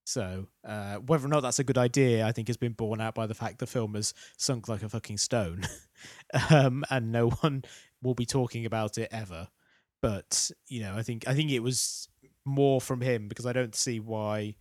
So, 0.05 0.47
uh, 0.67 0.95
whether 0.95 1.25
or 1.25 1.29
not 1.29 1.41
that's 1.41 1.59
a 1.59 1.63
good 1.63 1.77
idea, 1.77 2.25
I 2.25 2.33
think 2.33 2.49
has 2.49 2.57
been 2.57 2.73
borne 2.73 2.99
out 2.99 3.15
by 3.15 3.25
the 3.25 3.33
fact 3.33 3.59
the 3.59 3.67
film 3.67 3.95
has 3.95 4.13
sunk 4.37 4.67
like 4.67 4.83
a 4.83 4.89
fucking 4.89 5.17
stone, 5.17 5.63
um, 6.49 6.83
and 6.89 7.11
no 7.11 7.29
one 7.41 7.63
will 8.01 8.13
be 8.13 8.25
talking 8.25 8.65
about 8.65 8.97
it 8.97 9.07
ever. 9.11 9.47
But 10.01 10.51
you 10.67 10.81
know, 10.81 10.95
I 10.95 11.03
think 11.03 11.27
I 11.27 11.33
think 11.33 11.51
it 11.51 11.61
was 11.61 12.09
more 12.45 12.81
from 12.81 12.99
him 12.99 13.29
because 13.29 13.45
I 13.45 13.53
don't 13.53 13.75
see 13.75 14.01
why 14.01 14.55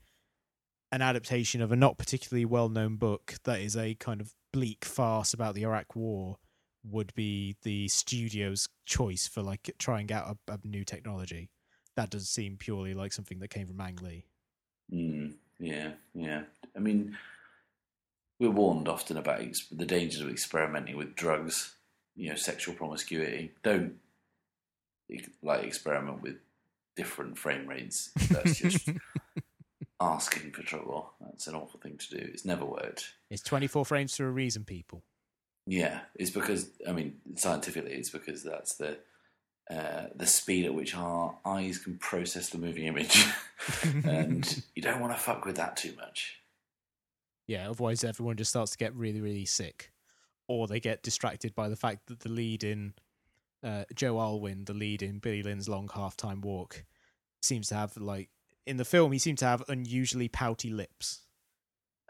an 0.93 1.03
adaptation 1.03 1.61
of 1.61 1.73
a 1.73 1.77
not 1.77 1.99
particularly 1.99 2.45
well-known 2.45 2.97
book 2.97 3.35
that 3.45 3.61
is 3.61 3.77
a 3.77 3.95
kind 3.95 4.21
of 4.21 4.35
bleak 4.53 4.85
farce 4.85 5.33
about 5.33 5.55
the 5.55 5.63
Iraq 5.63 5.97
War 5.97 6.37
would 6.85 7.15
be 7.15 7.57
the 7.63 7.89
studio's 7.89 8.69
choice 8.85 9.27
for 9.27 9.43
like 9.43 9.75
trying 9.79 10.13
out 10.13 10.37
a, 10.49 10.53
a 10.53 10.59
new 10.65 10.85
technology. 10.85 11.51
That 11.97 12.11
does 12.11 12.29
seem 12.29 12.57
purely 12.57 12.95
like 12.95 13.13
something 13.13 13.39
that 13.41 13.49
came 13.49 13.67
from 13.67 13.81
Ang 13.81 13.97
Lee. 13.97 14.27
Mm, 14.93 15.33
yeah, 15.59 15.93
yeah. 16.15 16.43
I 16.77 16.79
mean, 16.81 17.17
we're 18.39 18.51
warned 18.51 18.89
often 18.89 19.17
about 19.17 19.41
ex- 19.41 19.67
the 19.71 19.87
dangers 19.87 20.21
of 20.21 20.29
experimenting 20.29 20.97
with 20.97 21.15
drugs. 21.15 21.75
You 22.15 22.31
know, 22.31 22.37
sexual 22.37 22.75
promiscuity. 22.75 23.53
Don't 23.63 23.95
like 25.43 25.65
experiment 25.65 26.23
with 26.23 26.37
different 26.95 27.39
frame 27.39 27.67
rates. 27.67 28.11
That's 28.31 28.59
just 28.59 28.89
asking 30.01 30.53
for 30.53 30.63
trouble. 30.63 31.13
That's 31.21 31.47
an 31.47 31.55
awful 31.55 31.81
thing 31.81 31.97
to 31.97 32.11
do. 32.11 32.31
It's 32.33 32.45
never 32.45 32.65
worked. 32.65 33.15
It's 33.31 33.43
24 33.43 33.87
frames 33.87 34.17
for 34.17 34.27
a 34.27 34.31
reason, 34.31 34.65
people. 34.65 35.03
Yeah, 35.67 36.01
it's 36.17 36.31
because 36.31 36.69
I 36.89 36.93
mean 36.93 37.15
scientifically, 37.37 37.93
it's 37.93 38.11
because 38.11 38.43
that's 38.43 38.75
the 38.75 38.99
uh, 39.71 40.07
the 40.15 40.27
speed 40.27 40.67
at 40.67 40.75
which 40.75 40.95
our 40.97 41.39
eyes 41.45 41.79
can 41.79 41.97
process 41.99 42.51
the 42.51 42.59
moving 42.59 42.85
image, 42.85 43.25
and 44.05 44.63
you 44.75 44.83
don't 44.83 45.01
want 45.01 45.13
to 45.13 45.19
fuck 45.19 45.45
with 45.45 45.57
that 45.57 45.77
too 45.77 45.95
much. 45.97 46.39
Yeah, 47.47 47.71
otherwise 47.71 48.05
everyone 48.05 48.37
just 48.37 48.51
starts 48.51 48.73
to 48.73 48.79
get 48.79 48.95
really, 48.95 49.21
really 49.21 49.45
sick, 49.45 49.93
or 50.49 50.67
they 50.67 50.81
get 50.81 51.03
distracted 51.03 51.55
by 51.55 51.69
the 51.69 51.77
fact 51.77 52.07
that 52.07 52.21
the 52.21 52.29
lead 52.29 52.65
in 52.65 52.95
uh, 53.63 53.85
Joe 53.95 54.19
Alwyn, 54.19 54.65
the 54.65 54.75
lead 54.75 55.03
in 55.03 55.19
Billy 55.19 55.43
Lynn's 55.43 55.69
Long 55.69 55.89
Half-Time 55.93 56.41
Walk, 56.41 56.85
seems 57.41 57.69
to 57.69 57.75
have 57.75 57.97
like 57.97 58.31
in 58.67 58.77
the 58.77 58.85
film 58.85 59.13
he 59.13 59.19
seemed 59.19 59.39
to 59.39 59.47
have 59.47 59.63
unusually 59.69 60.29
pouty 60.29 60.71
lips, 60.71 61.23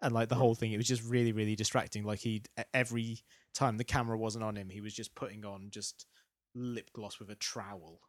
and 0.01 0.13
like 0.13 0.29
the 0.29 0.35
whole 0.35 0.55
thing, 0.55 0.73
it 0.73 0.79
was 0.79 0.89
just 0.89 1.05
really, 1.05 1.33
really 1.33 1.55
distracting. 1.55 2.05
Like 2.05 2.21
he 2.21 2.43
every 2.73 3.21
time 3.55 3.77
the 3.77 3.85
camera 3.85 4.17
wasn't 4.17 4.45
on 4.45 4.57
him, 4.57 4.71
he 4.71 4.81
was 4.81 4.95
just 4.95 5.15
putting 5.15 5.45
on 5.45 5.69
just 5.71 6.07
lip 6.55 6.91
gloss 6.93 7.19
with 7.19 7.31
a 7.31 7.35
trowel, 7.35 8.01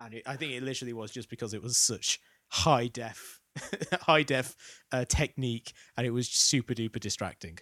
and 0.00 0.14
it, 0.14 0.22
I 0.26 0.36
think 0.36 0.52
it 0.52 0.62
literally 0.62 0.92
was 0.92 1.10
just 1.10 1.28
because 1.30 1.54
it 1.54 1.62
was 1.62 1.76
such 1.76 2.20
high 2.48 2.86
def 2.88 3.40
high 4.02 4.22
def 4.22 4.54
uh, 4.92 5.04
technique 5.04 5.72
and 5.96 6.06
it 6.06 6.10
was 6.10 6.28
super 6.28 6.74
duper 6.74 7.00
distracting 7.00 7.58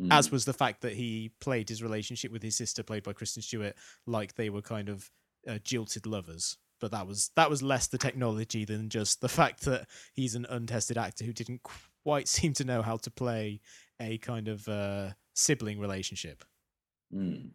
Mm. 0.00 0.12
as 0.12 0.30
was 0.30 0.44
the 0.44 0.52
fact 0.52 0.82
that 0.82 0.92
he 0.92 1.32
played 1.40 1.68
his 1.68 1.82
relationship 1.82 2.30
with 2.30 2.40
his 2.40 2.56
sister 2.56 2.84
played 2.84 3.02
by 3.02 3.12
kristen 3.12 3.42
stewart 3.42 3.74
like 4.06 4.36
they 4.36 4.48
were 4.48 4.62
kind 4.62 4.88
of 4.88 5.10
uh, 5.48 5.58
jilted 5.64 6.06
lovers 6.06 6.56
but 6.80 6.92
that 6.92 7.04
was 7.04 7.32
that 7.34 7.50
was 7.50 7.64
less 7.64 7.88
the 7.88 7.98
technology 7.98 8.64
than 8.64 8.88
just 8.90 9.20
the 9.20 9.28
fact 9.40 9.64
that 9.64 9.88
he's 10.14 10.36
an 10.36 10.46
untested 10.50 10.96
actor 10.96 11.24
who 11.24 11.32
didn't 11.32 11.62
quite 12.04 12.28
seem 12.36 12.52
to 12.52 12.64
know 12.64 12.80
how 12.80 12.96
to 12.96 13.10
play 13.10 13.60
a 14.00 14.18
kind 14.18 14.46
of 14.46 14.68
uh, 14.68 15.10
sibling 15.34 15.80
relationship 15.80 16.44
Mm. 17.12 17.50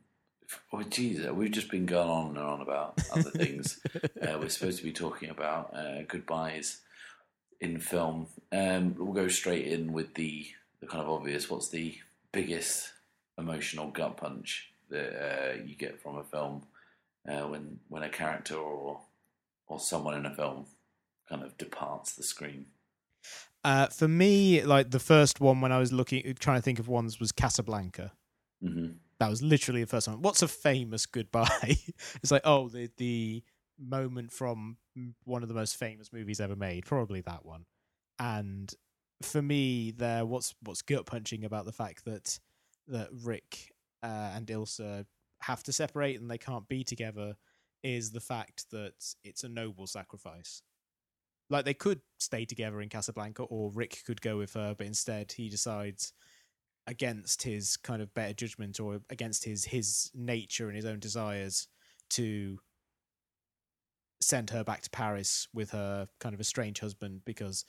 Oh, 0.71 0.81
geez, 0.83 1.25
uh, 1.25 1.33
we've 1.33 1.51
just 1.51 1.71
been 1.71 1.85
going 1.85 2.09
on 2.09 2.27
and 2.29 2.37
on 2.37 2.61
about 2.61 2.99
other 3.09 3.29
things. 3.41 3.79
uh, 4.21 4.37
we're 4.39 4.49
supposed 4.49 4.77
to 4.79 4.83
be 4.83 4.91
talking 4.91 5.29
about 5.29 5.73
uh, 5.75 6.03
goodbyes 6.07 6.81
in 7.61 7.79
film. 7.79 8.27
Um, 8.51 8.95
we'll 8.97 9.13
go 9.13 9.27
straight 9.27 9.67
in 9.67 9.93
with 9.93 10.13
the, 10.15 10.47
the 10.79 10.87
kind 10.87 11.01
of 11.03 11.09
obvious. 11.09 11.49
What's 11.49 11.69
the 11.69 11.97
biggest 12.31 12.91
emotional 13.37 13.89
gut 13.89 14.17
punch 14.17 14.71
that 14.89 15.13
uh, 15.15 15.63
you 15.65 15.75
get 15.75 16.01
from 16.01 16.17
a 16.17 16.23
film 16.23 16.63
uh, 17.27 17.47
when 17.47 17.79
when 17.89 18.03
a 18.03 18.09
character 18.09 18.55
or 18.55 19.01
or 19.67 19.79
someone 19.79 20.13
in 20.15 20.25
a 20.25 20.35
film 20.35 20.65
kind 21.29 21.41
of 21.43 21.57
departs 21.57 22.13
the 22.13 22.23
screen? 22.23 22.65
uh, 23.63 23.87
for 23.87 24.07
me 24.07 24.61
like 24.63 24.91
the 24.91 24.99
first 24.99 25.39
one 25.39 25.61
when 25.61 25.71
i 25.71 25.79
was 25.79 25.91
looking 25.93 26.35
trying 26.39 26.57
to 26.57 26.61
think 26.61 26.79
of 26.79 26.87
ones 26.87 27.19
was 27.19 27.31
casablanca 27.31 28.11
hmm 28.61 28.87
That 29.19 29.29
was 29.29 29.41
literally 29.41 29.81
the 29.81 29.87
first 29.87 30.07
one. 30.07 30.21
What's 30.21 30.41
a 30.41 30.47
famous 30.47 31.05
goodbye? 31.05 31.77
it's 32.21 32.31
like, 32.31 32.41
oh, 32.45 32.69
the 32.69 32.89
the 32.97 33.43
moment 33.79 34.31
from 34.31 34.77
one 35.23 35.43
of 35.43 35.49
the 35.49 35.55
most 35.55 35.77
famous 35.77 36.13
movies 36.13 36.39
ever 36.39 36.55
made, 36.55 36.85
probably 36.85 37.21
that 37.21 37.45
one. 37.45 37.65
And 38.19 38.73
for 39.21 39.41
me, 39.41 39.91
there, 39.91 40.25
what's 40.25 40.55
what's 40.61 40.81
gut 40.81 41.05
punching 41.05 41.45
about 41.45 41.65
the 41.65 41.71
fact 41.71 42.05
that 42.05 42.39
that 42.87 43.09
Rick 43.23 43.73
uh, 44.01 44.31
and 44.35 44.47
Ilsa 44.47 45.05
have 45.41 45.63
to 45.63 45.73
separate 45.73 46.19
and 46.19 46.29
they 46.29 46.37
can't 46.37 46.67
be 46.67 46.83
together 46.83 47.35
is 47.83 48.11
the 48.11 48.19
fact 48.19 48.69
that 48.71 48.93
it's 49.23 49.43
a 49.43 49.49
noble 49.49 49.87
sacrifice. 49.87 50.61
Like 51.49 51.65
they 51.65 51.73
could 51.73 52.01
stay 52.19 52.45
together 52.45 52.81
in 52.81 52.89
Casablanca, 52.89 53.43
or 53.43 53.69
Rick 53.71 54.03
could 54.05 54.21
go 54.21 54.37
with 54.37 54.53
her, 54.53 54.73
but 54.77 54.87
instead 54.87 55.33
he 55.33 55.49
decides 55.49 56.13
against 56.87 57.43
his 57.43 57.77
kind 57.77 58.01
of 58.01 58.13
better 58.13 58.33
judgment 58.33 58.79
or 58.79 59.01
against 59.09 59.45
his 59.45 59.65
his 59.65 60.11
nature 60.13 60.67
and 60.67 60.75
his 60.75 60.85
own 60.85 60.99
desires 60.99 61.67
to 62.11 62.59
send 64.21 64.49
her 64.51 64.63
back 64.63 64.81
to 64.81 64.89
Paris 64.89 65.47
with 65.53 65.71
her 65.71 66.07
kind 66.19 66.33
of 66.33 66.39
estranged 66.39 66.79
husband 66.79 67.21
because 67.25 67.65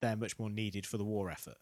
they're 0.00 0.16
much 0.16 0.38
more 0.38 0.50
needed 0.50 0.86
for 0.86 0.96
the 0.96 1.04
war 1.04 1.30
effort. 1.30 1.58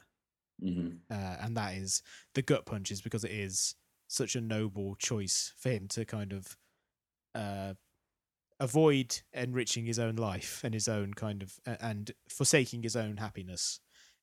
hmm 0.60 1.06
Uh, 1.10 1.36
and 1.40 1.56
that 1.56 1.74
is 1.74 2.02
the 2.34 2.42
gut 2.42 2.66
punches 2.66 3.00
because 3.00 3.24
it 3.24 3.30
is 3.30 3.76
such 4.08 4.34
a 4.34 4.40
noble 4.40 4.96
choice 4.96 5.52
for 5.56 5.70
him 5.70 5.86
to 5.88 6.04
kind 6.04 6.32
of 6.32 6.56
uh, 7.34 7.74
avoid 8.60 9.22
enriching 9.32 9.86
his 9.86 9.98
own 9.98 10.16
life 10.16 10.62
and 10.64 10.74
his 10.74 10.88
own 10.88 11.14
kind 11.14 11.42
of 11.42 11.60
and 11.66 12.12
forsaking 12.28 12.82
his 12.82 12.96
own 12.96 13.18
happiness 13.18 13.80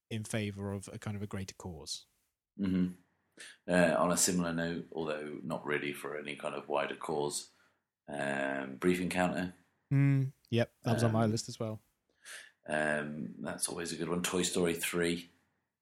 in 0.10 0.24
favor 0.24 0.74
of 0.74 0.90
a 0.94 1.00
kind 1.00 1.18
of 1.18 1.24
a 1.24 1.28
greater 1.28 1.56
cause. 1.58 2.08
Hmm 2.58 2.88
Uh, 3.68 3.96
on 3.98 4.12
a 4.12 4.18
similar 4.18 4.54
note, 4.54 4.86
although 4.92 5.40
not 5.44 5.66
really 5.66 5.92
for 5.94 6.18
any 6.18 6.36
kind 6.36 6.54
of 6.54 6.70
wider 6.70 6.96
cause, 6.96 7.50
um, 8.08 8.76
Brief 8.76 9.02
Encounter. 9.02 9.54
Mm, 9.92 10.32
yep, 10.52 10.72
that 10.84 10.94
was 10.94 11.04
on 11.04 11.12
my 11.14 11.24
Um, 11.24 11.32
list 11.32 11.50
as 11.50 11.60
well. 11.60 11.82
Um, 12.68 13.30
that's 13.40 13.68
always 13.68 13.92
a 13.92 13.96
good 13.96 14.10
one. 14.10 14.22
Toy 14.22 14.44
Story 14.44 14.74
three. 14.76 15.30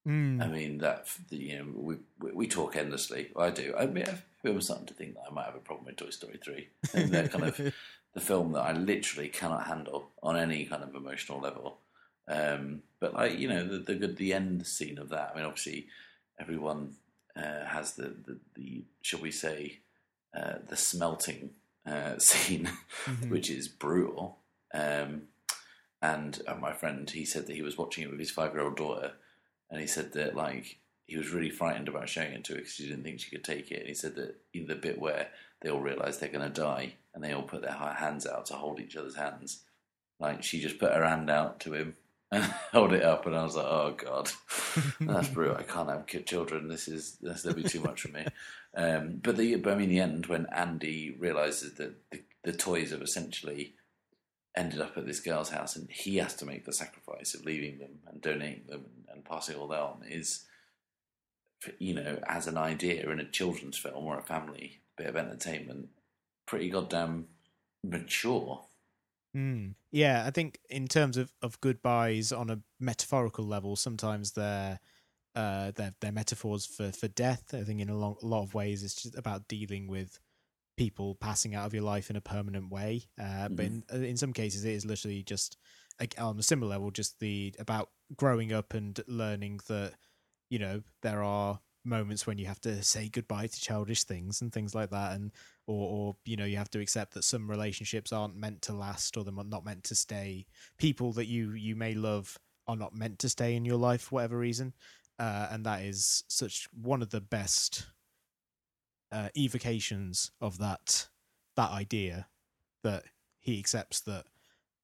Mm. 0.08 0.42
I 0.42 0.48
mean 0.48 0.78
that 0.80 1.08
you 1.30 1.58
know 1.58 1.66
we 1.76 1.96
we, 2.20 2.32
we 2.32 2.48
talk 2.48 2.76
endlessly. 2.76 3.32
I 3.36 3.52
do. 3.52 3.76
I 3.78 3.86
mean, 3.86 4.06
I'm 4.44 4.62
starting 4.62 4.88
to 4.88 4.94
think 4.96 5.14
that 5.16 5.26
I 5.30 5.34
might 5.34 5.46
have 5.46 5.56
a 5.56 5.60
problem 5.60 5.86
with 5.86 5.98
Toy 5.98 6.10
Story 6.10 6.40
three. 6.44 6.70
And 6.94 7.12
that 7.12 7.32
kind 7.32 7.44
of 7.44 7.56
the 8.14 8.20
film 8.20 8.54
that 8.54 8.62
I 8.62 8.72
literally 8.74 9.30
cannot 9.30 9.68
handle 9.68 10.10
on 10.24 10.38
any 10.38 10.66
kind 10.66 10.84
of 10.84 10.96
emotional 10.96 11.40
level. 11.40 11.80
Um, 12.28 12.82
but 13.00 13.14
like 13.14 13.38
you 13.38 13.48
know, 13.48 13.68
the, 13.68 13.80
the 13.80 13.96
good 13.96 14.18
the 14.18 14.34
end 14.34 14.66
scene 14.66 14.98
of 14.98 15.10
that. 15.10 15.32
I 15.32 15.36
mean, 15.36 15.46
obviously, 15.46 15.88
everyone 16.42 16.96
uh, 17.36 17.66
has 17.66 17.94
the, 17.94 18.14
the 18.26 18.38
the 18.56 18.84
shall 19.02 19.22
we 19.22 19.32
say 19.32 19.80
uh, 20.36 20.56
the 20.68 20.76
smelting 20.78 21.52
uh, 21.86 22.18
scene, 22.30 22.70
Mhm. 23.06 23.30
which 23.30 23.50
is 23.50 23.68
brutal. 23.68 24.40
Um, 24.74 25.24
and 26.02 26.42
uh, 26.48 26.56
my 26.56 26.74
friend, 26.74 27.10
he 27.10 27.26
said 27.26 27.46
that 27.48 27.56
he 27.56 27.62
was 27.62 27.78
watching 27.78 28.04
it 28.04 28.10
with 28.10 28.20
his 28.20 28.32
five 28.32 28.54
year 28.54 28.64
old 28.64 28.76
daughter, 28.78 29.14
and 29.70 29.80
he 29.80 29.88
said 29.88 30.14
that 30.14 30.36
like 30.36 30.78
he 31.06 31.18
was 31.18 31.30
really 31.30 31.50
frightened 31.50 31.88
about 31.90 32.10
showing 32.10 32.32
it 32.34 32.44
to 32.46 32.54
her 32.54 32.60
because 32.60 32.74
she 32.74 32.88
didn't 32.88 33.04
think 33.04 33.20
she 33.20 33.30
could 33.30 33.44
take 33.44 33.70
it. 33.72 33.80
And 33.80 33.88
he 33.88 33.94
said 33.94 34.16
that 34.16 34.36
in 34.54 34.66
the 34.68 34.76
bit 34.76 35.00
where 35.00 35.28
they 35.62 35.70
all 35.70 35.82
realise 35.82 36.18
they're 36.18 36.30
going 36.30 36.50
to 36.52 36.62
die 36.62 36.94
and 37.14 37.24
they 37.24 37.34
all 37.34 37.44
put 37.44 37.62
their 37.62 37.72
hands 37.74 38.26
out 38.26 38.46
to 38.48 38.54
hold 38.54 38.80
each 38.80 38.96
other's 38.96 39.18
hands, 39.18 39.64
like 40.20 40.42
she 40.42 40.62
just 40.62 40.80
put 40.80 40.94
her 40.94 41.06
hand 41.06 41.30
out 41.30 41.60
to 41.62 41.74
him 41.74 41.96
and 42.32 42.44
held 42.72 42.94
it 42.94 43.04
up, 43.04 43.26
and 43.26 43.36
I 43.36 43.44
was 43.44 43.56
like, 43.56 43.66
oh 43.66 43.96
god, 43.98 44.32
that's 45.00 45.30
brutal. 45.30 45.58
I 45.58 45.64
can't 45.64 45.90
have 45.90 46.08
kid 46.08 46.26
children. 46.26 46.68
This 46.68 46.88
is 46.88 47.18
this 47.22 47.44
will 47.44 47.54
be 47.54 47.64
too 47.64 47.82
much 47.82 48.02
for 48.02 48.10
me. 48.10 48.26
Um, 48.76 49.20
but 49.22 49.38
the 49.38 49.56
but 49.58 49.74
I 49.74 49.78
mean 49.78 49.90
the 49.90 50.00
end 50.00 50.28
when 50.28 50.48
Andy 50.54 51.16
realizes 51.18 51.74
that 51.76 52.10
the, 52.12 52.22
the 52.44 52.54
toys 52.54 52.92
have 52.92 53.02
essentially 53.02 53.76
ended 54.56 54.82
up 54.82 54.98
at 54.98 55.06
this 55.06 55.20
girl's 55.20 55.50
house, 55.50 55.76
and 55.76 55.90
he 55.90 56.18
has 56.18 56.36
to 56.36 56.46
make 56.46 56.66
the 56.66 56.74
sacrifice 56.74 57.34
of 57.34 57.46
leaving 57.46 57.80
them 57.80 58.00
and 58.08 58.22
donating 58.22 58.68
them 58.68 58.86
and, 58.86 59.16
and 59.16 59.26
passing 59.26 59.56
all 59.56 59.68
that 59.68 59.80
on 59.80 60.04
is, 60.08 60.46
you 61.80 61.94
know, 61.94 62.20
as 62.28 62.48
an 62.48 62.58
idea 62.58 63.10
in 63.10 63.20
a 63.20 63.30
children's 63.30 63.78
film 63.78 64.06
or 64.06 64.18
a 64.18 64.24
family 64.24 64.80
bit 64.98 65.08
of 65.08 65.16
entertainment, 65.16 65.90
pretty 66.46 66.70
goddamn 66.70 67.28
mature. 67.84 68.62
Mm. 69.36 69.76
Yeah, 69.92 70.26
I 70.26 70.32
think 70.32 70.60
in 70.70 70.88
terms 70.88 71.18
of, 71.18 71.32
of 71.42 71.60
goodbyes 71.62 72.32
on 72.32 72.50
a 72.50 72.60
metaphorical 72.80 73.46
level, 73.46 73.76
sometimes 73.76 74.34
they're 74.34 74.80
uh, 75.34 75.72
they're, 75.76 75.94
they're 76.02 76.12
metaphors 76.12 76.66
for, 76.66 76.92
for 76.92 77.08
death. 77.08 77.54
I 77.54 77.64
think 77.64 77.80
in 77.80 77.90
a, 77.90 77.98
long, 77.98 78.18
a 78.22 78.26
lot 78.26 78.44
of 78.44 78.54
ways, 78.54 78.84
it's 78.84 78.96
just 78.96 79.18
about 79.18 79.48
dealing 79.48 79.88
with 79.88 80.20
people 80.76 81.16
passing 81.16 81.56
out 81.56 81.66
of 81.66 81.74
your 81.74 81.84
life 81.84 82.10
in 82.10 82.18
a 82.18 82.22
permanent 82.22 82.70
way. 82.70 83.04
Uh, 83.18 83.48
But 83.48 83.66
in, 83.66 83.84
in 83.92 84.18
some 84.18 84.34
cases, 84.34 84.66
it 84.66 84.74
is 84.74 84.86
literally 84.86 85.24
just 85.24 85.58
like, 86.02 86.16
on 86.18 86.38
a 86.38 86.44
similar 86.44 86.72
level, 86.72 86.92
just 86.92 87.20
the 87.20 87.54
about 87.60 87.90
growing 88.18 88.52
up 88.52 88.74
and 88.74 89.00
learning 89.08 89.62
that 89.68 89.94
you 90.50 90.60
know 90.60 90.82
there 91.02 91.24
are 91.24 91.62
moments 91.84 92.28
when 92.28 92.38
you 92.38 92.46
have 92.46 92.62
to 92.62 92.84
say 92.84 93.10
goodbye 93.10 93.48
to 93.48 93.62
childish 93.62 94.04
things 94.04 94.42
and 94.42 94.52
things 94.54 94.76
like 94.76 94.90
that, 94.92 95.14
and 95.14 95.32
or, 95.68 95.90
or 95.90 96.16
you 96.26 96.38
know 96.38 96.46
you 96.46 96.58
have 96.58 96.72
to 96.72 96.80
accept 96.80 97.14
that 97.14 97.24
some 97.24 97.50
relationships 97.50 98.12
aren't 98.12 98.36
meant 98.36 98.62
to 98.64 98.74
last 98.74 99.18
or 99.18 99.24
they're 99.24 99.34
not 99.34 99.66
meant 99.66 99.84
to 99.86 99.96
stay. 99.96 100.46
People 100.78 101.12
that 101.14 101.28
you 101.28 101.52
you 101.52 101.76
may 101.76 101.94
love 101.94 102.38
are 102.68 102.76
not 102.76 102.96
meant 102.96 103.20
to 103.20 103.30
stay 103.30 103.56
in 103.56 103.66
your 103.66 103.78
life 103.78 104.02
for 104.04 104.16
whatever 104.16 104.38
reason, 104.38 104.74
uh, 105.20 105.48
and 105.52 105.66
that 105.66 105.82
is 105.82 106.24
such 106.28 106.68
one 106.74 107.02
of 107.02 107.10
the 107.10 107.22
best 107.22 107.88
uh, 109.12 109.30
evocations 109.38 110.32
of 110.40 110.58
that 110.60 111.08
that 111.56 111.72
idea 111.72 112.28
that 112.84 113.04
he 113.40 113.60
accepts 113.60 114.02
that 114.02 114.26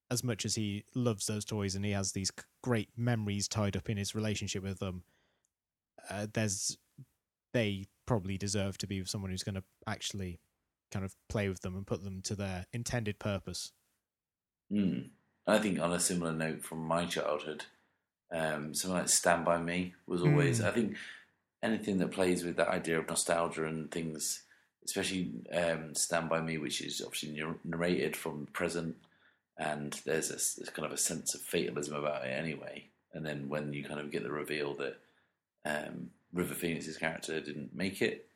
as 0.09 0.23
much 0.23 0.45
as 0.45 0.55
he 0.55 0.83
loves 0.95 1.27
those 1.27 1.45
toys 1.45 1.75
and 1.75 1.83
he 1.85 1.91
has 1.91 2.11
these 2.11 2.31
great 2.63 2.89
memories 2.95 3.47
tied 3.47 3.75
up 3.75 3.89
in 3.89 3.97
his 3.97 4.15
relationship 4.15 4.63
with 4.63 4.79
them, 4.79 5.03
uh, 6.09 6.27
there's 6.33 6.77
they 7.57 7.87
probably 8.05 8.37
deserve 8.37 8.77
to 8.77 8.85
be 8.85 8.99
with 8.99 9.09
someone 9.09 9.31
who's 9.31 9.43
going 9.43 9.55
to 9.55 9.63
actually 9.87 10.39
kind 10.91 11.03
of 11.03 11.15
play 11.27 11.49
with 11.49 11.61
them 11.61 11.75
and 11.75 11.87
put 11.87 12.03
them 12.03 12.21
to 12.21 12.35
their 12.35 12.67
intended 12.71 13.17
purpose. 13.17 13.71
Mm. 14.71 15.09
I 15.47 15.57
think 15.57 15.79
on 15.79 15.91
a 15.91 15.99
similar 15.99 16.33
note 16.33 16.63
from 16.63 16.85
my 16.85 17.05
childhood, 17.05 17.65
um, 18.31 18.75
something 18.75 18.99
like 18.99 19.09
Stand 19.09 19.43
By 19.43 19.57
Me 19.57 19.95
was 20.05 20.21
always, 20.21 20.59
Mm. 20.59 20.65
I 20.65 20.71
think, 20.71 20.97
anything 21.63 21.97
that 21.97 22.11
plays 22.11 22.43
with 22.43 22.57
that 22.57 22.67
idea 22.67 22.99
of 22.99 23.07
nostalgia 23.07 23.65
and 23.65 23.89
things, 23.89 24.43
especially 24.85 25.31
um, 25.51 25.95
Stand 25.95 26.29
By 26.29 26.41
Me, 26.41 26.59
which 26.59 26.81
is 26.81 27.01
obviously 27.01 27.43
narrated 27.63 28.15
from 28.15 28.45
the 28.45 28.51
present, 28.51 28.95
and 29.57 29.93
there's 30.05 30.29
a, 30.29 30.37
there's 30.59 30.69
kind 30.69 30.85
of 30.85 30.91
a 30.91 30.97
sense 30.97 31.33
of 31.33 31.41
fatalism 31.41 31.95
about 31.95 32.23
it 32.23 32.29
anyway. 32.29 32.85
And 33.13 33.25
then 33.25 33.49
when 33.49 33.73
you 33.73 33.83
kind 33.83 33.99
of 33.99 34.11
get 34.11 34.21
the 34.21 34.31
reveal 34.31 34.75
that 34.75 34.97
um, 35.65 36.11
River 36.33 36.53
Phoenix's 36.53 36.97
character 36.97 37.39
didn't 37.39 37.75
make 37.75 38.01
it 38.01 38.29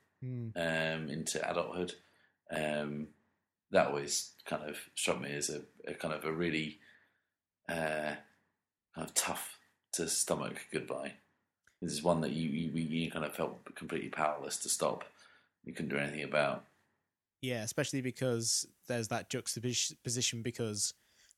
um, 0.55 1.09
into 1.09 1.49
adulthood. 1.49 1.93
Um, 2.51 3.07
that 3.71 3.87
always 3.87 4.33
kind 4.45 4.69
of 4.69 4.77
struck 4.95 5.21
me 5.21 5.33
as 5.33 5.49
a, 5.49 5.61
a 5.89 5.93
kind 5.93 6.13
of 6.13 6.25
a 6.25 6.31
really 6.31 6.79
uh, 7.69 8.15
kind 8.95 9.07
of 9.07 9.13
tough 9.13 9.57
to 9.93 10.07
stomach 10.07 10.67
goodbye. 10.71 11.13
This 11.81 11.93
is 11.93 12.03
one 12.03 12.21
that 12.21 12.31
you, 12.31 12.49
you 12.49 12.71
you 12.73 13.11
kind 13.11 13.25
of 13.25 13.33
felt 13.33 13.63
completely 13.75 14.09
powerless 14.09 14.57
to 14.57 14.69
stop. 14.69 15.03
You 15.63 15.73
couldn't 15.73 15.89
do 15.89 15.97
anything 15.97 16.23
about. 16.23 16.65
Yeah, 17.41 17.63
especially 17.63 18.01
because 18.01 18.67
there's 18.87 19.07
that 19.07 19.29
juxtaposition 19.29 20.43
because 20.43 20.93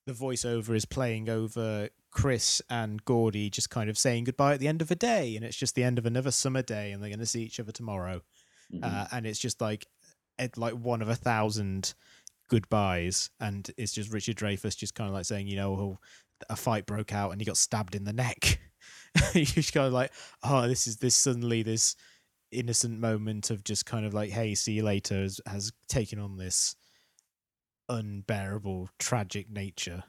the 0.05 0.13
voiceover 0.13 0.75
is 0.75 0.85
playing 0.85 1.29
over 1.29 1.89
Chris 2.11 2.61
and 2.69 3.03
Gordie 3.05 3.49
just 3.49 3.69
kind 3.69 3.89
of 3.89 3.97
saying 3.97 4.25
goodbye 4.25 4.53
at 4.53 4.59
the 4.59 4.67
end 4.67 4.81
of 4.81 4.91
a 4.91 4.95
day, 4.95 5.35
and 5.35 5.43
it's 5.45 5.57
just 5.57 5.75
the 5.75 5.83
end 5.83 5.97
of 5.97 6.05
another 6.05 6.31
summer 6.31 6.61
day, 6.61 6.91
and 6.91 7.01
they're 7.01 7.09
going 7.09 7.19
to 7.19 7.25
see 7.25 7.43
each 7.43 7.59
other 7.59 7.71
tomorrow, 7.71 8.21
Mhm. 8.73 8.83
uh, 8.83 9.07
and 9.11 9.25
it's 9.25 9.39
just 9.39 9.61
like 9.61 9.87
it, 10.37 10.57
like 10.57 10.73
one 10.73 11.01
of 11.01 11.09
a 11.09 11.15
thousand 11.15 11.93
goodbyes, 12.49 13.29
and 13.39 13.69
it's 13.77 13.93
just 13.93 14.11
Richard 14.11 14.35
Dreyfuss 14.35 14.75
just 14.77 14.95
kind 14.95 15.07
of 15.07 15.13
like 15.13 15.25
saying, 15.25 15.47
you 15.47 15.55
know, 15.55 15.73
oh, 15.73 15.99
a 16.49 16.55
fight 16.55 16.85
broke 16.85 17.13
out 17.13 17.31
and 17.31 17.39
he 17.39 17.45
got 17.45 17.57
stabbed 17.57 17.95
in 17.95 18.03
the 18.03 18.13
neck. 18.13 18.59
you 19.33 19.45
just 19.45 19.73
kind 19.73 19.87
of 19.87 19.93
like, 19.93 20.11
oh, 20.43 20.67
this 20.67 20.87
is 20.87 20.97
this 20.97 21.15
suddenly 21.15 21.63
this 21.63 21.95
innocent 22.51 22.99
moment 22.99 23.49
of 23.49 23.63
just 23.63 23.85
kind 23.85 24.05
of 24.05 24.13
like, 24.13 24.29
hey, 24.29 24.53
see 24.55 24.73
you 24.73 24.83
later, 24.83 25.21
has, 25.21 25.39
has 25.47 25.71
taken 25.87 26.19
on 26.19 26.37
this 26.37 26.75
unbearable 27.89 28.89
tragic 28.99 29.49
nature. 29.49 30.03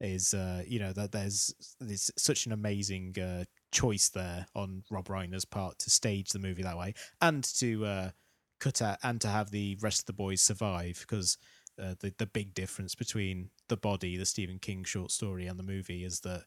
Is 0.00 0.34
uh, 0.34 0.64
you 0.66 0.80
know 0.80 0.92
that 0.94 1.12
there's 1.12 1.54
there's 1.78 2.10
such 2.18 2.46
an 2.46 2.52
amazing 2.52 3.14
uh, 3.20 3.44
choice 3.70 4.08
there 4.08 4.46
on 4.54 4.82
Rob 4.90 5.06
Reiner's 5.06 5.44
part 5.44 5.78
to 5.78 5.90
stage 5.90 6.30
the 6.30 6.40
movie 6.40 6.64
that 6.64 6.76
way 6.76 6.94
and 7.20 7.44
to 7.58 7.84
uh, 7.86 8.10
cut 8.58 8.82
out 8.82 8.98
and 9.04 9.20
to 9.20 9.28
have 9.28 9.52
the 9.52 9.78
rest 9.80 10.00
of 10.00 10.06
the 10.06 10.12
boys 10.12 10.42
survive 10.42 10.98
because 11.02 11.38
uh, 11.80 11.94
the 12.00 12.12
the 12.18 12.26
big 12.26 12.52
difference 12.52 12.96
between 12.96 13.50
the 13.68 13.76
body, 13.76 14.16
the 14.16 14.26
Stephen 14.26 14.58
King 14.58 14.82
short 14.82 15.12
story, 15.12 15.46
and 15.46 15.56
the 15.56 15.62
movie 15.62 16.04
is 16.04 16.20
that 16.20 16.44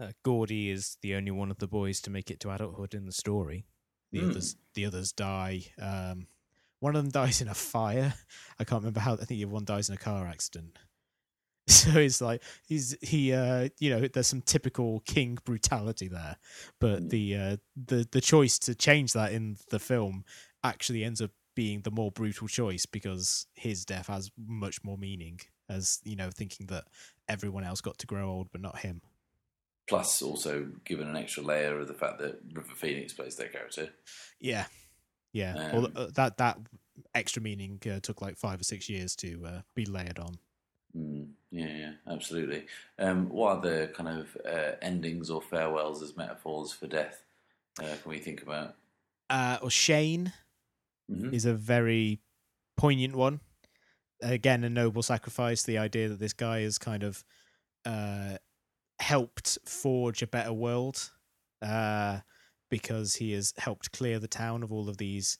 Uh, 0.00 0.12
Gordie 0.22 0.70
is 0.70 0.96
the 1.02 1.14
only 1.14 1.30
one 1.30 1.50
of 1.50 1.58
the 1.58 1.66
boys 1.68 2.00
to 2.02 2.10
make 2.10 2.30
it 2.30 2.40
to 2.40 2.50
adulthood 2.50 2.94
in 2.94 3.04
the 3.06 3.12
story. 3.12 3.66
the 4.12 4.20
Hmm. 4.20 4.30
others 4.30 4.56
the 4.74 4.86
others 4.86 5.12
die. 5.12 5.72
Um, 5.78 6.26
one 6.80 6.96
of 6.96 7.02
them 7.02 7.10
dies 7.10 7.40
in 7.40 7.48
a 7.48 7.54
fire. 7.54 8.14
I 8.58 8.64
can't 8.64 8.82
remember 8.82 9.00
how. 9.00 9.14
I 9.14 9.24
think 9.24 9.46
one 9.50 9.64
dies 9.64 9.88
in 9.88 9.94
a 9.94 9.98
car 9.98 10.26
accident. 10.26 10.76
So 11.66 11.90
it's 12.00 12.20
like 12.20 12.42
he's 12.66 12.96
he 13.00 13.32
uh 13.32 13.68
you 13.78 13.90
know 13.90 14.08
there's 14.08 14.26
some 14.26 14.40
typical 14.42 15.00
King 15.00 15.38
brutality 15.44 16.08
there, 16.08 16.36
but 16.80 17.02
Mm. 17.02 17.10
the 17.10 17.36
uh 17.36 17.56
the 17.76 18.08
the 18.10 18.20
choice 18.20 18.58
to 18.60 18.74
change 18.74 19.12
that 19.12 19.32
in 19.32 19.56
the 19.70 19.78
film 19.78 20.24
actually 20.64 21.04
ends 21.04 21.20
up 21.20 21.30
being 21.54 21.82
the 21.82 21.90
more 21.92 22.10
brutal 22.10 22.48
choice 22.48 22.86
because 22.86 23.46
his 23.54 23.84
death 23.84 24.08
has 24.08 24.32
much 24.36 24.82
more 24.82 24.98
meaning 24.98 25.38
as 25.68 26.00
you 26.02 26.16
know 26.16 26.30
thinking 26.30 26.66
that 26.66 26.84
everyone 27.28 27.62
else 27.62 27.80
got 27.80 27.98
to 27.98 28.06
grow 28.06 28.28
old 28.28 28.48
but 28.50 28.60
not 28.60 28.80
him. 28.80 29.02
Plus, 29.88 30.22
also 30.22 30.68
given 30.84 31.08
an 31.08 31.16
extra 31.16 31.42
layer 31.42 31.78
of 31.78 31.88
the 31.88 31.94
fact 31.94 32.18
that 32.18 32.40
River 32.52 32.74
Phoenix 32.74 33.12
plays 33.12 33.36
their 33.36 33.48
character. 33.48 33.90
Yeah, 34.40 34.66
yeah. 35.32 35.54
Um, 35.56 35.74
Although, 35.74 35.92
uh, 35.96 36.10
that 36.14 36.36
that 36.38 36.58
extra 37.14 37.42
meaning 37.42 37.80
uh, 37.90 38.00
took 38.00 38.20
like 38.20 38.36
five 38.36 38.60
or 38.60 38.64
six 38.64 38.88
years 38.88 39.16
to 39.16 39.46
uh, 39.46 39.60
be 39.74 39.84
layered 39.84 40.18
on. 40.18 40.38
Mm, 40.96 41.28
yeah, 41.50 41.66
yeah, 41.66 41.92
absolutely. 42.08 42.66
Um, 42.98 43.28
what 43.28 43.62
the 43.62 43.92
kind 43.94 44.08
of 44.08 44.36
uh, 44.44 44.72
endings 44.82 45.30
or 45.30 45.40
farewells 45.40 46.02
as 46.02 46.16
metaphors 46.16 46.72
for 46.72 46.86
death 46.86 47.22
uh, 47.78 47.96
can 48.02 48.10
we 48.10 48.18
think 48.18 48.42
about? 48.42 48.74
Uh, 49.28 49.58
or 49.62 49.70
Shane 49.70 50.32
Mhm. 51.10 51.32
is 51.32 51.44
a 51.44 51.54
very 51.54 52.20
poignant 52.76 53.14
one. 53.14 53.40
Again, 54.22 54.64
a 54.64 54.70
noble 54.70 55.02
sacrifice. 55.02 55.62
The 55.62 55.78
idea 55.78 56.08
that 56.08 56.18
this 56.18 56.32
guy 56.32 56.60
has 56.60 56.78
kind 56.78 57.02
of 57.02 57.24
uh, 57.84 58.38
helped 59.00 59.58
forge 59.64 60.22
a 60.22 60.26
better 60.26 60.52
world 60.52 61.10
uh, 61.62 62.20
because 62.70 63.16
he 63.16 63.32
has 63.32 63.52
helped 63.58 63.92
clear 63.92 64.18
the 64.18 64.28
town 64.28 64.62
of 64.62 64.72
all 64.72 64.88
of 64.88 64.96
these 64.96 65.36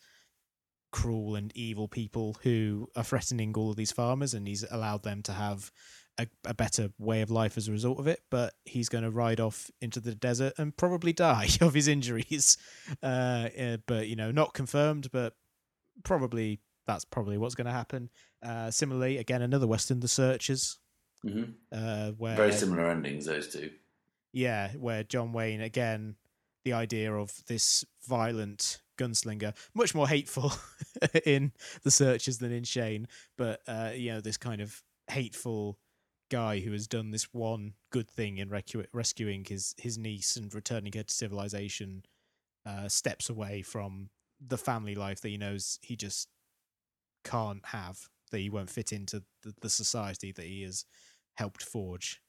cruel 0.92 1.36
and 1.36 1.52
evil 1.54 1.86
people 1.88 2.36
who 2.42 2.88
are 2.96 3.04
threatening 3.04 3.54
all 3.56 3.70
of 3.70 3.76
these 3.76 3.92
farmers, 3.92 4.34
and 4.34 4.46
he's 4.46 4.64
allowed 4.70 5.02
them 5.04 5.22
to 5.22 5.32
have 5.32 5.70
a, 6.18 6.26
a 6.44 6.52
better 6.52 6.90
way 6.98 7.22
of 7.22 7.30
life 7.30 7.56
as 7.56 7.68
a 7.68 7.72
result 7.72 7.98
of 8.00 8.06
it. 8.08 8.20
But 8.30 8.54
he's 8.64 8.88
going 8.88 9.04
to 9.04 9.10
ride 9.10 9.38
off 9.40 9.70
into 9.80 10.00
the 10.00 10.14
desert 10.14 10.54
and 10.58 10.76
probably 10.76 11.12
die 11.12 11.48
of 11.60 11.74
his 11.74 11.88
injuries. 11.88 12.58
Uh, 13.02 13.48
uh, 13.58 13.76
but 13.86 14.08
you 14.08 14.16
know, 14.16 14.30
not 14.32 14.52
confirmed, 14.52 15.10
but 15.12 15.34
probably 16.02 16.60
that's 16.86 17.04
probably 17.04 17.38
what's 17.38 17.54
going 17.54 17.66
to 17.66 17.72
happen. 17.72 18.10
Uh, 18.44 18.70
similarly, 18.70 19.18
again, 19.18 19.42
another 19.42 19.66
Western, 19.66 20.00
The 20.00 20.08
Searchers, 20.08 20.78
hmm 21.22 21.44
uh, 21.70 22.10
where 22.12 22.34
Very 22.36 22.52
similar 22.52 22.90
endings, 22.90 23.26
those 23.26 23.52
two. 23.52 23.70
yeah, 24.32 24.72
where 24.72 25.04
John 25.04 25.32
Wayne 25.32 25.60
again, 25.60 26.16
the 26.64 26.72
idea 26.72 27.12
of 27.12 27.32
this 27.46 27.84
violent 28.06 28.80
gunslinger, 28.98 29.54
much 29.74 29.94
more 29.94 30.08
hateful 30.08 30.52
in 31.24 31.52
The 31.82 31.90
Searchers 31.90 32.38
than 32.38 32.52
in 32.52 32.64
Shane, 32.64 33.08
but 33.38 33.60
uh, 33.66 33.90
you 33.94 34.12
know 34.12 34.20
this 34.20 34.36
kind 34.36 34.60
of 34.60 34.82
hateful 35.08 35.78
guy 36.30 36.60
who 36.60 36.72
has 36.72 36.86
done 36.86 37.10
this 37.10 37.32
one 37.32 37.74
good 37.90 38.08
thing 38.08 38.38
in 38.38 38.48
recu- 38.48 38.86
rescuing 38.92 39.44
his 39.44 39.74
his 39.78 39.98
niece 39.98 40.36
and 40.36 40.54
returning 40.54 40.92
her 40.94 41.02
to 41.02 41.14
civilization, 41.14 42.04
uh, 42.66 42.88
steps 42.88 43.28
away 43.30 43.62
from 43.62 44.10
the 44.40 44.58
family 44.58 44.94
life 44.94 45.20
that 45.20 45.28
he 45.28 45.36
knows 45.36 45.78
he 45.82 45.96
just 45.96 46.28
can't 47.24 47.64
have, 47.66 48.08
that 48.30 48.38
he 48.38 48.50
won't 48.50 48.70
fit 48.70 48.92
into 48.92 49.22
the, 49.42 49.54
the 49.60 49.70
society 49.70 50.32
that 50.32 50.46
he 50.46 50.62
has 50.62 50.84
helped 51.36 51.62
forge, 51.62 52.20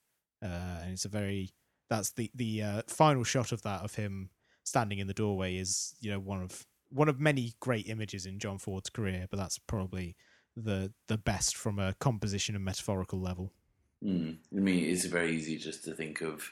uh, 0.43 0.79
and 0.83 0.93
it's 0.93 1.05
a 1.05 1.09
very 1.09 1.51
that's 1.91 2.11
the 2.13 2.31
the 2.33 2.63
uh, 2.63 2.81
final 2.87 3.23
shot 3.25 3.51
of 3.51 3.61
that 3.63 3.81
of 3.83 3.95
him 3.95 4.29
standing 4.63 4.99
in 4.99 5.07
the 5.07 5.13
doorway 5.13 5.57
is 5.57 5.93
you 5.99 6.09
know 6.09 6.19
one 6.19 6.41
of 6.41 6.65
one 6.89 7.09
of 7.09 7.19
many 7.19 7.53
great 7.59 7.87
images 7.87 8.25
in 8.25 8.39
John 8.39 8.57
Ford's 8.57 8.89
career, 8.89 9.27
but 9.29 9.37
that's 9.37 9.59
probably 9.59 10.15
the 10.55 10.93
the 11.07 11.17
best 11.17 11.55
from 11.57 11.79
a 11.79 11.93
composition 11.99 12.55
and 12.55 12.63
metaphorical 12.63 13.19
level. 13.19 13.51
Mm. 14.03 14.37
I 14.55 14.59
mean, 14.59 14.85
it's 14.85 15.05
very 15.05 15.35
easy 15.35 15.57
just 15.57 15.83
to 15.83 15.93
think 15.93 16.21
of, 16.21 16.49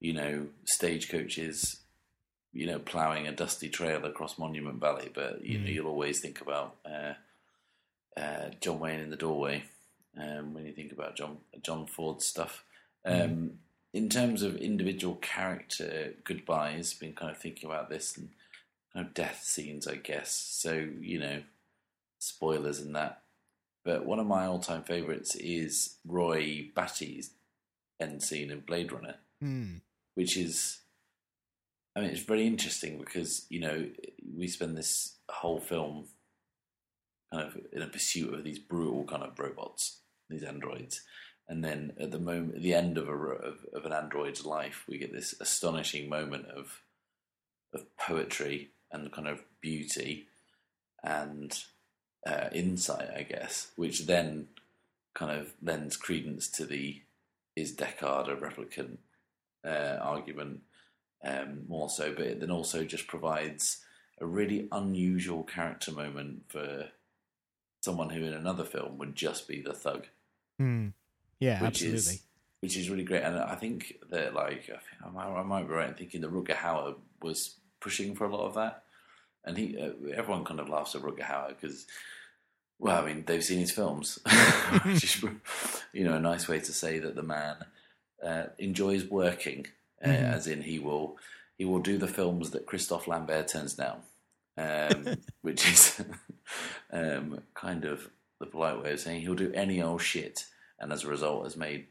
you 0.00 0.12
know, 0.12 0.46
stagecoaches, 0.64 1.80
you 2.52 2.66
know, 2.66 2.78
ploughing 2.78 3.26
a 3.26 3.32
dusty 3.32 3.68
trail 3.68 4.04
across 4.04 4.38
Monument 4.38 4.80
Valley, 4.80 5.10
but 5.12 5.44
you 5.44 5.58
know, 5.58 5.66
Mm. 5.66 5.74
you'll 5.74 5.86
always 5.88 6.20
think 6.20 6.40
about 6.40 6.76
uh, 6.84 7.14
uh, 8.20 8.50
John 8.60 8.78
Wayne 8.80 9.00
in 9.00 9.10
the 9.10 9.16
doorway 9.16 9.64
um, 10.20 10.54
when 10.54 10.66
you 10.66 10.72
think 10.72 10.92
about 10.92 11.16
John 11.16 11.38
John 11.62 11.86
Ford's 11.86 12.26
stuff. 12.26 12.64
Um, 13.04 13.58
In 13.94 14.08
terms 14.08 14.42
of 14.42 14.56
individual 14.56 15.14
character 15.22 16.14
goodbyes, 16.24 16.92
been 16.94 17.12
kind 17.12 17.30
of 17.30 17.38
thinking 17.38 17.70
about 17.70 17.88
this 17.88 18.16
and 18.16 18.30
kind 18.92 19.06
of 19.06 19.14
death 19.14 19.44
scenes, 19.44 19.86
I 19.86 19.94
guess. 19.94 20.32
So 20.32 20.88
you 21.00 21.20
know, 21.20 21.42
spoilers 22.18 22.80
in 22.80 22.92
that. 22.94 23.22
But 23.84 24.04
one 24.04 24.18
of 24.18 24.26
my 24.26 24.46
all-time 24.46 24.82
favourites 24.82 25.36
is 25.36 25.96
Roy 26.04 26.70
Batty's 26.74 27.30
end 28.00 28.20
scene 28.22 28.50
in 28.50 28.60
Blade 28.60 28.90
Runner, 28.90 29.14
Hmm. 29.40 29.76
which 30.14 30.36
is, 30.36 30.80
I 31.94 32.00
mean, 32.00 32.10
it's 32.10 32.22
very 32.22 32.46
interesting 32.48 32.98
because 32.98 33.46
you 33.48 33.60
know 33.60 33.86
we 34.36 34.48
spend 34.48 34.76
this 34.76 35.18
whole 35.28 35.60
film 35.60 36.08
kind 37.32 37.46
of 37.46 37.56
in 37.72 37.80
a 37.82 37.86
pursuit 37.86 38.34
of 38.34 38.42
these 38.42 38.58
brutal 38.58 39.04
kind 39.04 39.22
of 39.22 39.38
robots, 39.38 40.00
these 40.28 40.42
androids, 40.42 41.02
and 41.48 41.64
then 41.64 41.92
at 42.00 42.10
the 42.10 42.18
moment, 42.18 42.56
at 42.56 42.62
the 42.62 42.74
end 42.74 42.96
of 42.98 43.08
a 43.08 43.12
of, 43.12 43.58
of 43.72 43.84
an 43.84 43.92
android's 43.92 44.46
life, 44.46 44.84
we 44.88 44.98
get 44.98 45.12
this 45.12 45.34
astonishing 45.40 46.08
moment 46.08 46.46
of 46.46 46.80
of 47.72 47.96
poetry 47.96 48.70
and 48.92 49.12
kind 49.12 49.28
of 49.28 49.42
beauty 49.60 50.26
and 51.02 51.64
uh, 52.26 52.48
insight, 52.52 53.10
I 53.14 53.22
guess, 53.22 53.72
which 53.76 54.06
then 54.06 54.48
kind 55.12 55.38
of 55.38 55.52
lends 55.62 55.96
credence 55.96 56.48
to 56.50 56.64
the 56.64 57.02
is 57.56 57.74
Deckard 57.74 58.28
a 58.28 58.36
replicant 58.36 58.98
uh, 59.64 59.98
argument 60.00 60.60
um, 61.24 61.64
more 61.68 61.88
so, 61.88 62.12
but 62.12 62.26
it 62.26 62.40
then 62.40 62.50
also 62.50 62.84
just 62.84 63.06
provides 63.06 63.80
a 64.20 64.26
really 64.26 64.68
unusual 64.72 65.42
character 65.42 65.92
moment 65.92 66.44
for 66.48 66.88
someone 67.80 68.10
who 68.10 68.24
in 68.24 68.32
another 68.32 68.64
film 68.64 68.98
would 68.98 69.14
just 69.14 69.46
be 69.46 69.60
the 69.60 69.72
thug, 69.74 70.06
Hmm. 70.58 70.88
Yeah, 71.40 71.60
which 71.62 71.68
absolutely. 71.82 71.98
is 71.98 72.22
which 72.60 72.76
is 72.76 72.88
really 72.90 73.04
great. 73.04 73.22
And 73.22 73.38
I 73.38 73.54
think 73.56 73.94
that 74.10 74.34
like 74.34 74.64
I, 74.64 74.78
think 74.78 75.02
I, 75.04 75.10
might, 75.10 75.26
I 75.26 75.42
might 75.42 75.68
be 75.68 75.74
right 75.74 75.88
in 75.88 75.94
thinking 75.94 76.20
that 76.22 76.32
Rutger 76.32 76.56
Hauer 76.56 76.94
was 77.22 77.56
pushing 77.80 78.14
for 78.14 78.24
a 78.24 78.34
lot 78.34 78.46
of 78.46 78.54
that, 78.54 78.84
and 79.44 79.56
he 79.58 79.78
uh, 79.78 79.90
everyone 80.14 80.44
kind 80.44 80.60
of 80.60 80.68
laughs 80.68 80.94
at 80.94 81.02
Rutger 81.02 81.22
Hauer 81.24 81.48
because. 81.48 81.86
Well, 82.80 83.00
I 83.00 83.06
mean, 83.06 83.24
they've 83.24 83.42
seen 83.42 83.60
his 83.60 83.70
films, 83.70 84.18
which 84.84 85.04
is, 85.04 85.24
you 85.92 86.04
know, 86.04 86.14
a 86.14 86.20
nice 86.20 86.48
way 86.48 86.58
to 86.58 86.72
say 86.72 86.98
that 86.98 87.14
the 87.14 87.22
man 87.22 87.56
uh, 88.22 88.46
enjoys 88.58 89.04
working, 89.04 89.68
uh, 90.04 90.08
Mhm. 90.08 90.32
as 90.34 90.46
in 90.48 90.62
he 90.62 90.80
will 90.80 91.16
he 91.56 91.64
will 91.64 91.78
do 91.78 91.96
the 91.98 92.08
films 92.08 92.50
that 92.50 92.66
Christophe 92.66 93.06
Lambert 93.06 93.46
turns 93.46 93.74
down, 93.74 94.02
um, 94.58 95.06
which 95.42 95.70
is 95.70 96.02
um, 96.90 97.40
kind 97.54 97.84
of 97.84 98.10
the 98.40 98.46
polite 98.46 98.82
way 98.82 98.92
of 98.92 99.00
saying 99.00 99.20
he'll 99.20 99.34
do 99.36 99.52
any 99.52 99.80
old 99.80 100.02
shit, 100.02 100.44
and 100.84 100.92
as 100.92 101.02
a 101.02 101.08
result 101.08 101.44
has 101.44 101.56
made 101.56 101.86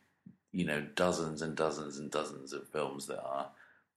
you 0.51 0.65
know 0.65 0.85
dozens 0.95 1.41
and 1.41 1.55
dozens 1.55 1.97
and 1.97 2.11
dozens 2.11 2.53
of 2.53 2.69
films 2.69 3.07
that 3.07 3.21
are 3.21 3.47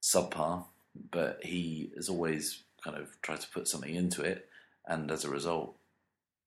subpar, 0.02 0.64
but 1.10 1.38
he 1.44 1.92
has 1.94 2.08
always 2.08 2.62
kind 2.82 2.96
of 2.96 3.20
tried 3.20 3.42
to 3.42 3.48
put 3.50 3.68
something 3.68 3.94
into 3.94 4.22
it, 4.22 4.48
and 4.88 5.12
as 5.12 5.24
a 5.24 5.30
result. 5.30 5.76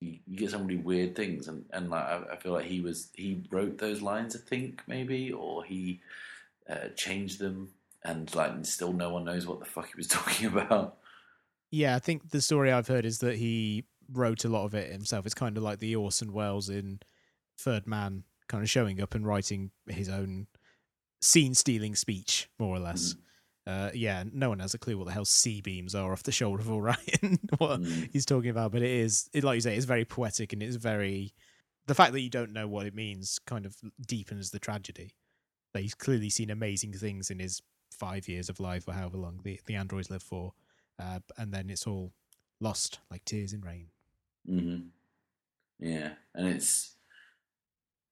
You, 0.02 0.18
get 0.34 0.52
some 0.52 0.66
really 0.66 0.82
weird 0.82 1.14
things, 1.14 1.50
and, 1.50 1.66
and 1.72 1.90
like 1.90 2.06
I, 2.06 2.22
I 2.32 2.36
feel 2.38 2.54
like 2.54 2.68
he 2.68 2.80
was 2.80 3.10
he 3.14 3.44
wrote 3.52 3.80
those 3.80 4.02
lines, 4.02 4.34
I 4.34 4.40
think 4.40 4.82
maybe, 4.88 5.34
or 5.34 5.66
he 5.66 6.00
uh, 6.70 6.88
changed 6.96 7.38
them, 7.40 7.74
and 8.06 8.34
like 8.34 8.66
still 8.66 8.94
no 8.94 9.10
one 9.10 9.26
knows 9.26 9.46
what 9.46 9.60
the 9.60 9.66
fuck 9.66 9.88
he 9.88 9.98
was 9.98 10.08
talking 10.18 10.48
about. 10.48 11.00
Yeah, 11.70 11.98
I 11.98 12.00
think 12.00 12.30
the 12.30 12.42
story 12.42 12.72
I've 12.72 12.88
heard 12.88 13.06
is 13.06 13.20
that 13.20 13.36
he 13.36 13.84
wrote 14.10 14.46
a 14.46 14.48
lot 14.48 14.64
of 14.64 14.74
it 14.74 14.90
himself. 14.90 15.26
It's 15.26 15.36
kind 15.36 15.58
of 15.58 15.64
like 15.64 15.80
the 15.80 15.98
Orson 15.98 16.32
Welles 16.32 16.70
in 16.70 17.02
Third 17.58 17.86
Man, 17.86 18.24
kind 18.50 18.62
of 18.64 18.70
showing 18.70 19.00
up 19.02 19.16
and 19.16 19.26
writing 19.26 19.72
his 19.88 20.10
own 20.10 20.48
scene 21.22 21.54
stealing 21.54 21.96
speech, 21.96 22.50
more 22.60 22.76
or 22.76 22.80
less. 22.80 23.16
Uh, 23.68 23.92
yeah, 23.94 24.24
no 24.34 24.50
one 24.50 24.60
has 24.60 24.74
a 24.74 24.80
clue 24.80 24.98
what 24.98 25.06
the 25.06 25.14
hell 25.14 25.26
C 25.26 25.62
beams 25.62 25.94
are 25.94 26.12
off 26.12 26.24
the 26.24 26.32
shoulder 26.32 26.62
of 26.62 26.72
Orion, 26.72 27.40
what 27.60 27.80
Mm. 27.82 28.10
he's 28.12 28.26
talking 28.26 28.50
about. 28.50 28.72
But 28.72 28.82
it 28.82 28.90
is, 28.90 29.30
it, 29.32 29.44
like 29.44 29.56
you 29.56 29.62
say, 29.62 29.76
it's 29.76 29.86
very 29.86 30.06
poetic 30.06 30.52
and 30.54 30.64
it's 30.64 30.76
very. 30.76 31.34
The 31.86 31.96
fact 31.96 32.14
that 32.14 32.22
you 32.22 32.30
don't 32.30 32.54
know 32.54 32.68
what 32.68 32.86
it 32.86 32.94
means 32.96 33.40
kind 33.46 33.66
of 33.66 33.76
deepens 34.06 34.52
the 34.52 34.60
tragedy. 34.60 35.14
That 35.74 35.82
he's 35.82 35.94
clearly 35.96 36.30
seen 36.30 36.50
amazing 36.50 36.94
things 36.94 37.30
in 37.30 37.40
his 37.40 37.62
five 37.92 38.28
years 38.28 38.50
of 38.50 38.60
life 38.60 38.88
or 38.88 38.94
however 38.94 39.18
long 39.18 39.40
the, 39.44 39.60
the 39.66 39.76
androids 39.76 40.10
live 40.10 40.24
for. 40.24 40.54
Uh, 40.98 41.20
and 41.38 41.52
then 41.54 41.70
it's 41.70 41.86
all 41.88 42.12
lost 42.60 43.00
like 43.12 43.24
tears 43.26 43.54
in 43.54 43.62
rain. 43.62 43.88
hmm 44.48 44.78
Yeah, 45.80 46.14
and 46.34 46.48
it's 46.48 46.96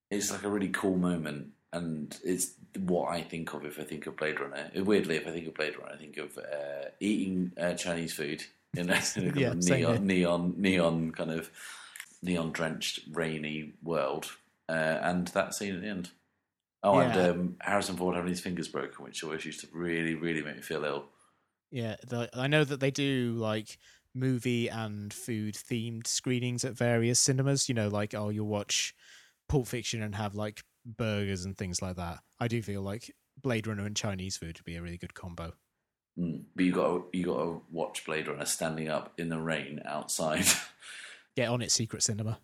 it's 0.10 0.32
like 0.32 0.44
a 0.44 0.50
really 0.50 0.70
cool 0.70 0.98
moment, 0.98 1.50
and 1.74 2.18
it's 2.24 2.54
what 2.80 3.10
I 3.12 3.22
think 3.22 3.54
of 3.54 3.66
if 3.66 3.80
I 3.80 3.84
think 3.84 4.08
of 4.08 4.18
Blade 4.18 4.40
Runner. 4.40 4.72
Weirdly, 4.76 5.18
if 5.18 5.28
I 5.28 5.32
think 5.32 5.48
of 5.48 5.54
Blade 5.54 5.78
Runner, 5.78 5.94
I 5.94 5.98
think 5.98 6.18
of 6.18 6.38
uh, 6.38 6.90
eating 7.00 7.52
uh, 7.60 7.74
Chinese 7.74 8.14
food 8.14 8.44
in 8.78 8.90
a, 8.90 8.96
kind 8.96 9.28
Yeah, 9.36 9.54
of 9.54 9.58
neon, 9.58 10.06
neon, 10.08 10.54
neon 10.58 11.12
kind 11.12 11.32
of 11.32 11.52
neon 12.22 12.52
drenched, 12.52 13.02
rainy 13.12 13.74
world, 13.84 14.32
uh, 14.70 14.72
and 15.02 15.28
that 15.30 15.54
scene 15.54 15.76
at 15.76 15.82
the 15.82 15.88
end. 15.88 16.12
Oh, 16.84 17.00
Yeah. 17.00 17.18
and 17.18 17.32
um, 17.32 17.56
Harrison 17.62 17.98
Ford 17.98 18.16
having 18.16 18.30
his 18.30 18.40
fingers 18.40 18.68
broken, 18.68 19.04
which 19.04 19.24
always 19.24 19.46
used 19.46 19.62
to 19.62 19.68
really, 19.74 20.16
really 20.16 20.42
make 20.44 20.58
me 20.58 20.62
feel 20.62 20.86
ill. 20.86 21.06
Yeah, 21.72 21.96
the, 22.08 22.30
I 22.34 22.48
know 22.48 22.64
that 22.64 22.80
they 22.80 22.92
do 22.92 23.34
like 23.38 23.78
movie 24.14 24.70
and 24.70 25.14
food 25.14 25.56
themed 25.56 26.08
screenings 26.08 26.64
at 26.64 26.74
various 26.74 27.20
cinemas. 27.20 27.68
You 27.68 27.76
know, 27.76 27.88
like 27.90 28.14
oh, 28.14 28.30
you'll 28.30 28.48
watch 28.48 28.96
Pulp 29.48 29.68
Fiction 29.68 30.02
and 30.02 30.16
have 30.16 30.36
like 30.36 30.64
burgers 30.86 31.46
and 31.46 31.58
things 31.58 31.82
like 31.82 31.96
that. 31.98 32.20
I 32.40 32.48
do 32.48 32.62
feel 32.62 32.82
like 32.82 33.14
Blade 33.42 33.68
Runner 33.68 33.86
and 33.86 33.96
Chinese 33.96 34.38
food 34.38 34.58
would 34.58 34.66
be 34.66 34.76
a 34.76 34.82
really 34.82 34.98
good 34.98 35.14
combo. 35.14 35.54
Mm. 36.18 36.44
But 36.56 36.66
you 36.66 36.72
got 36.72 37.04
you 37.14 37.26
got 37.26 37.38
to 37.38 37.62
watch 37.72 38.06
Blade 38.06 38.28
Runner 38.28 38.46
standing 38.46 38.90
up 38.90 39.14
in 39.18 39.30
the 39.30 39.40
rain 39.40 39.82
outside. 39.86 40.46
Get 41.36 41.50
on 41.50 41.62
it, 41.62 41.72
Secret 41.72 42.02
Cinema. 42.02 42.40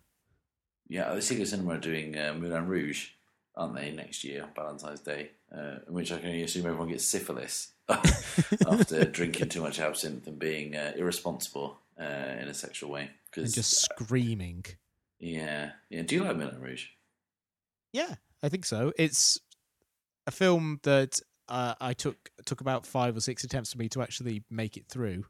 Yeah, 0.88 1.14
the 1.14 1.22
Secret 1.22 1.48
Cinema 1.48 1.74
are 1.74 1.78
doing 1.78 2.16
uh, 2.16 2.34
Moulin 2.38 2.68
Rouge, 2.68 3.08
aren't 3.56 3.74
they, 3.74 3.90
next 3.90 4.22
year, 4.22 4.46
Valentine's 4.54 5.00
Day, 5.00 5.30
uh, 5.52 5.78
in 5.88 5.94
which 5.94 6.12
I 6.12 6.18
can 6.18 6.26
only 6.26 6.42
assume 6.42 6.66
everyone 6.66 6.90
gets 6.90 7.04
syphilis 7.04 7.72
after 7.88 9.04
drinking 9.04 9.48
too 9.48 9.62
much 9.62 9.80
absinthe 9.80 10.26
and 10.26 10.38
being 10.38 10.76
uh, 10.76 10.92
irresponsible 10.96 11.78
uh, 11.98 12.04
in 12.04 12.48
a 12.48 12.54
sexual 12.54 12.90
way. 12.90 13.02
and 13.02 13.10
Because 13.30 13.54
just 13.54 13.80
screaming. 13.80 14.64
Yeah, 15.18 15.72
yeah. 15.90 16.02
Do 16.02 16.14
you 16.16 16.24
like 16.24 16.36
Moulin 16.36 16.60
Rouge? 16.60 16.86
Yeah, 17.92 18.14
I 18.42 18.48
think 18.48 18.64
so. 18.64 18.92
It's 18.98 19.38
a 20.26 20.30
film 20.30 20.80
that 20.82 21.20
uh, 21.48 21.74
I 21.80 21.92
took 21.92 22.30
took 22.44 22.60
about 22.60 22.86
five 22.86 23.16
or 23.16 23.20
six 23.20 23.44
attempts 23.44 23.72
for 23.72 23.78
me 23.78 23.88
to 23.90 24.02
actually 24.02 24.42
make 24.50 24.76
it 24.76 24.86
through. 24.88 25.24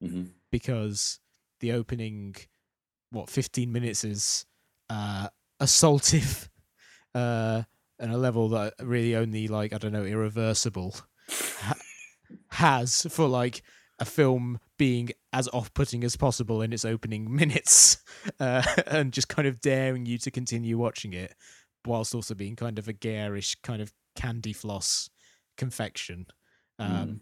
hmm 0.00 0.24
because 0.52 1.20
the 1.60 1.70
opening 1.70 2.34
what 3.12 3.30
15 3.30 3.70
minutes 3.70 4.02
is 4.02 4.46
uh 4.88 5.28
assaultive 5.60 6.48
uh 7.14 7.62
and 8.00 8.12
a 8.12 8.16
level 8.18 8.48
that 8.48 8.74
really 8.82 9.14
only 9.14 9.46
like 9.46 9.72
i 9.72 9.78
don't 9.78 9.92
know 9.92 10.04
irreversible 10.04 10.96
ha- 11.28 11.78
has 12.50 13.06
for 13.10 13.28
like 13.28 13.62
a 14.00 14.04
film 14.04 14.58
being 14.76 15.10
as 15.32 15.48
off-putting 15.52 16.02
as 16.04 16.16
possible 16.16 16.60
in 16.62 16.72
its 16.72 16.84
opening 16.84 17.32
minutes, 17.34 17.98
uh, 18.40 18.62
and 18.86 19.12
just 19.12 19.28
kind 19.28 19.46
of 19.46 19.60
daring 19.60 20.06
you 20.06 20.18
to 20.18 20.30
continue 20.30 20.76
watching 20.78 21.12
it, 21.12 21.34
whilst 21.86 22.14
also 22.14 22.34
being 22.34 22.56
kind 22.56 22.78
of 22.78 22.88
a 22.88 22.92
garish 22.92 23.56
kind 23.62 23.80
of 23.80 23.92
candy 24.16 24.52
floss 24.52 25.08
confection. 25.56 26.26
Um, 26.78 26.88
Mm. 26.88 27.20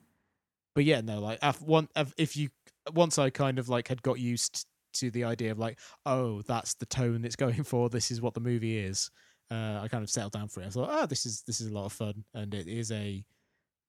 But 0.74 0.84
yeah, 0.84 1.00
no, 1.00 1.18
like 1.20 1.42
one, 1.60 1.88
if 2.16 2.36
you 2.36 2.50
once 2.94 3.18
I 3.18 3.30
kind 3.30 3.58
of 3.58 3.68
like 3.68 3.88
had 3.88 4.00
got 4.02 4.20
used 4.20 4.64
to 4.94 5.10
the 5.10 5.24
idea 5.24 5.50
of 5.50 5.58
like, 5.58 5.78
oh, 6.06 6.42
that's 6.42 6.74
the 6.74 6.86
tone 6.86 7.24
it's 7.24 7.34
going 7.44 7.64
for. 7.64 7.88
This 7.88 8.10
is 8.12 8.20
what 8.20 8.34
the 8.34 8.40
movie 8.40 8.78
is. 8.78 9.10
Uh, 9.50 9.80
I 9.82 9.88
kind 9.88 10.04
of 10.04 10.10
settled 10.10 10.32
down 10.34 10.46
for 10.48 10.60
it. 10.60 10.66
I 10.66 10.70
thought, 10.70 10.88
oh, 10.92 11.06
this 11.06 11.26
is 11.26 11.42
this 11.46 11.60
is 11.60 11.66
a 11.68 11.74
lot 11.74 11.86
of 11.86 11.92
fun, 11.92 12.24
and 12.32 12.54
it 12.54 12.68
is 12.68 12.92
a, 12.92 13.24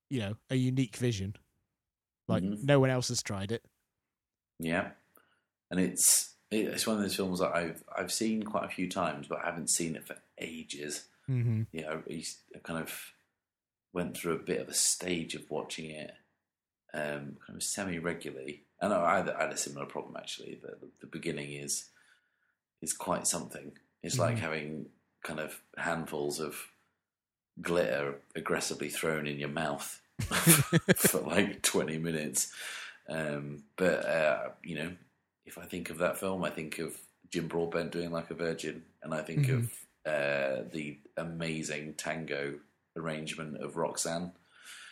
you 0.09 0.19
know, 0.19 0.35
a 0.49 0.55
unique 0.55 0.95
vision. 0.95 1.35
Like 2.27 2.43
Mhm. 2.43 2.63
no 2.63 2.79
one 2.79 2.89
else 2.89 3.09
has 3.09 3.21
tried 3.21 3.51
it. 3.51 3.63
Yeah, 4.59 4.89
and 5.71 5.79
it's 5.79 6.33
it's 6.51 6.87
one 6.87 6.97
of 6.97 7.01
those 7.01 7.15
films 7.15 7.39
that 7.39 7.55
I've 7.55 7.83
I've 7.95 8.11
seen 8.11 8.43
quite 8.43 8.65
a 8.65 8.69
few 8.69 8.89
times, 8.89 9.27
but 9.27 9.39
I 9.41 9.45
haven't 9.45 9.69
seen 9.69 9.95
it 9.95 10.05
for 10.07 10.17
ages. 10.37 11.05
Mm-hmm. 11.29 11.63
You 11.71 11.81
know, 11.81 12.03
I 12.09 12.23
I 12.55 12.59
kind 12.63 12.79
of 12.81 13.13
went 13.93 14.17
through 14.17 14.33
a 14.33 14.39
bit 14.39 14.61
of 14.61 14.67
a 14.67 14.73
stage 14.73 15.33
of 15.35 15.49
watching 15.49 15.89
it 15.89 16.11
um, 16.93 17.37
kind 17.45 17.55
of 17.55 17.63
semi 17.63 17.99
regularly, 17.99 18.63
and 18.81 18.93
I 18.93 19.17
had, 19.17 19.29
I 19.29 19.43
had 19.43 19.53
a 19.53 19.57
similar 19.57 19.85
problem 19.85 20.15
actually. 20.17 20.59
The, 20.61 20.75
the 21.01 21.07
beginning 21.07 21.53
is 21.53 21.85
is 22.81 22.93
quite 22.93 23.27
something. 23.27 23.73
It's 24.03 24.17
like 24.19 24.37
Mhm. 24.37 24.39
having 24.39 24.85
kind 25.23 25.39
of 25.39 25.61
handfuls 25.77 26.39
of 26.39 26.55
glitter 27.61 28.15
aggressively 28.35 28.89
thrown 28.89 29.27
in 29.27 29.37
your 29.37 29.49
mouth 29.49 30.01
for 30.95 31.19
like 31.21 31.61
20 31.61 31.97
minutes. 31.97 32.51
Um, 33.09 33.63
but, 33.75 34.05
uh, 34.05 34.49
you 34.63 34.75
know, 34.75 34.91
if 35.45 35.57
I 35.57 35.65
think 35.65 35.89
of 35.89 35.97
that 35.97 36.17
film, 36.17 36.43
I 36.43 36.49
think 36.49 36.79
of 36.79 36.95
Jim 37.31 37.47
Broadbent 37.47 37.91
doing 37.91 38.11
Like 38.11 38.29
a 38.29 38.35
Virgin, 38.35 38.83
and 39.01 39.13
I 39.13 39.21
think 39.21 39.49
of 39.49 39.71
uh, 40.05 40.63
the 40.71 40.97
amazing 41.17 41.93
tango 41.95 42.59
arrangement 42.95 43.57
of 43.57 43.77
Roxanne, 43.77 44.31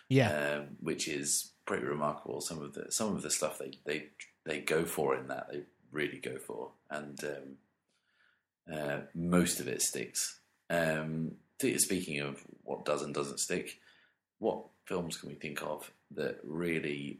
Yeah, 0.10 0.30
um, 0.30 0.78
which 0.80 1.08
is 1.08 1.52
pretty 1.66 1.86
remarkable. 1.86 2.42
Some 2.42 2.62
of 2.62 2.74
the 2.74 2.92
some 2.92 3.16
of 3.16 3.22
the 3.22 3.30
stuff 3.30 3.60
they 3.60 3.72
they 3.86 4.08
they 4.46 4.60
go 4.60 4.86
for 4.86 5.16
in 5.16 5.28
that 5.28 5.50
they 5.52 5.62
really 5.92 6.20
go 6.20 6.38
for, 6.38 6.72
and 6.90 7.20
um, 7.24 8.76
uh, 8.76 9.00
most 9.14 9.60
of 9.60 9.68
it 9.68 9.82
sticks. 9.82 10.40
Um, 10.70 11.34
speaking 11.78 12.20
of 12.20 12.44
what 12.64 12.86
does 12.86 13.02
and 13.02 13.14
doesn't 13.14 13.40
stick, 13.40 13.80
what 14.40 14.66
films 14.86 15.18
can 15.18 15.30
we 15.30 15.36
think 15.36 15.62
of 15.64 15.92
that 16.12 16.40
really 16.44 17.20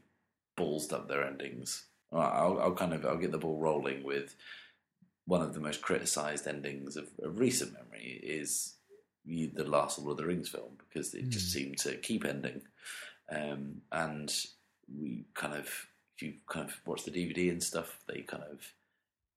ballsed 0.58 0.92
up 0.94 1.08
their 1.08 1.24
endings? 1.24 1.86
I'll, 2.12 2.60
I'll 2.60 2.76
kind 2.76 2.94
of 2.94 3.06
I'll 3.06 3.18
get 3.18 3.32
the 3.32 3.38
ball 3.38 3.60
rolling 3.60 4.04
with 4.04 4.36
one 5.26 5.42
of 5.42 5.54
the 5.54 5.60
most 5.60 5.82
criticised 5.82 6.48
endings 6.48 6.96
of, 6.96 7.10
of 7.22 7.38
recent 7.40 7.74
memory 7.74 8.20
is 8.24 8.76
the 9.26 9.50
last 9.66 10.00
Lord 10.00 10.12
of 10.12 10.18
the 10.18 10.26
Rings 10.26 10.48
film 10.50 10.78
because 10.88 11.14
it 11.14 11.30
just 11.30 11.48
Mm. 11.48 11.52
seemed 11.52 11.78
to 11.80 11.96
keep 11.98 12.24
ending, 12.24 12.62
um, 13.30 13.82
and 13.92 14.34
we 14.98 15.26
kind 15.34 15.54
of 15.54 15.88
if 16.16 16.22
you 16.24 16.34
kind 16.48 16.68
of 16.68 16.80
watch 16.86 17.04
the 17.04 17.12
DVD 17.12 17.52
and 17.52 17.62
stuff, 17.62 18.00
they 18.08 18.22
kind 18.22 18.44
of 18.44 18.74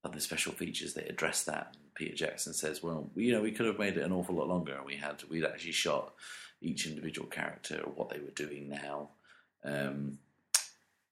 had 0.04 0.12
the 0.14 0.20
special 0.20 0.52
features 0.52 0.94
they 0.94 1.04
address 1.04 1.42
that. 1.44 1.74
And 1.74 1.92
Peter 1.94 2.14
Jackson 2.14 2.54
says, 2.54 2.82
"Well, 2.82 3.10
you 3.16 3.32
know, 3.32 3.42
we 3.42 3.50
could 3.52 3.66
have 3.66 3.78
made 3.78 3.96
it 3.96 4.02
an 4.04 4.12
awful 4.12 4.36
lot 4.36 4.48
longer, 4.48 4.76
and 4.76 4.86
we 4.86 4.96
had 4.96 5.24
we'd 5.24 5.44
actually 5.44 5.72
shot 5.72 6.14
each 6.62 6.86
individual 6.86 7.26
character 7.28 7.82
or 7.84 7.92
what 7.92 8.10
they 8.10 8.18
were 8.20 8.30
doing 8.30 8.68
now." 8.68 9.10
Um, 9.64 10.18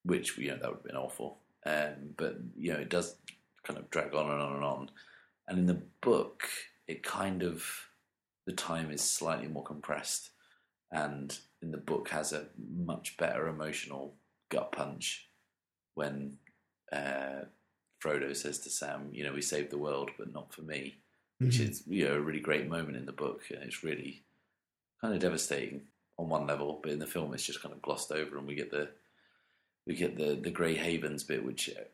which 0.08 0.36
you 0.38 0.48
know 0.48 0.56
that 0.56 0.68
would 0.68 0.78
have 0.78 0.84
been 0.84 0.96
awful. 0.96 1.38
Um, 1.66 2.14
but 2.16 2.38
you 2.56 2.72
know 2.72 2.78
it 2.78 2.88
does 2.88 3.16
kind 3.62 3.78
of 3.78 3.90
drag 3.90 4.14
on 4.14 4.30
and 4.30 4.40
on 4.40 4.54
and 4.56 4.64
on. 4.64 4.90
And 5.46 5.58
in 5.58 5.66
the 5.66 5.82
book, 6.00 6.48
it 6.86 7.02
kind 7.02 7.42
of 7.42 7.64
the 8.46 8.52
time 8.52 8.90
is 8.90 9.02
slightly 9.02 9.48
more 9.48 9.62
compressed, 9.62 10.30
and 10.90 11.38
in 11.62 11.70
the 11.70 11.78
book 11.78 12.08
has 12.08 12.32
a 12.32 12.46
much 12.56 13.16
better 13.16 13.46
emotional 13.48 14.14
gut 14.50 14.72
punch 14.72 15.28
when 15.94 16.38
uh, 16.92 17.42
Frodo 18.02 18.34
says 18.34 18.58
to 18.60 18.70
Sam, 18.70 19.10
"You 19.12 19.24
know, 19.24 19.34
we 19.34 19.42
saved 19.42 19.70
the 19.70 19.78
world, 19.78 20.10
but 20.18 20.32
not 20.32 20.54
for 20.54 20.62
me," 20.62 20.96
which 21.38 21.58
Mhm. 21.58 21.68
is 21.68 21.86
you 21.86 22.04
know 22.06 22.14
a 22.14 22.20
really 22.20 22.40
great 22.40 22.66
moment 22.68 22.96
in 22.96 23.06
the 23.06 23.12
book, 23.12 23.50
and 23.50 23.62
it's 23.62 23.84
really 23.84 24.24
kind 25.00 25.14
of 25.14 25.20
devastating 25.20 25.86
on 26.18 26.28
one 26.28 26.46
level, 26.46 26.80
but 26.82 26.92
in 26.92 26.98
the 26.98 27.06
film 27.06 27.34
it's 27.34 27.46
just 27.46 27.62
kind 27.62 27.74
of 27.74 27.82
glossed 27.82 28.10
over, 28.12 28.38
and 28.38 28.46
we 28.46 28.54
get 28.54 28.70
the 28.70 28.90
we 29.88 29.96
get 29.96 30.16
the 30.16 30.36
the 30.36 30.52
Grey 30.52 30.76
Havens 30.76 31.24
bit, 31.24 31.44
which 31.44 31.70
uh, 31.70 31.84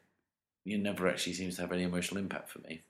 you 0.64 0.78
never 0.78 1.08
actually 1.08 1.34
seems 1.34 1.56
to 1.56 1.62
have 1.62 1.72
any 1.72 1.84
emotional 1.84 2.20
impact 2.20 2.50
for 2.50 2.60
me. 2.60 2.84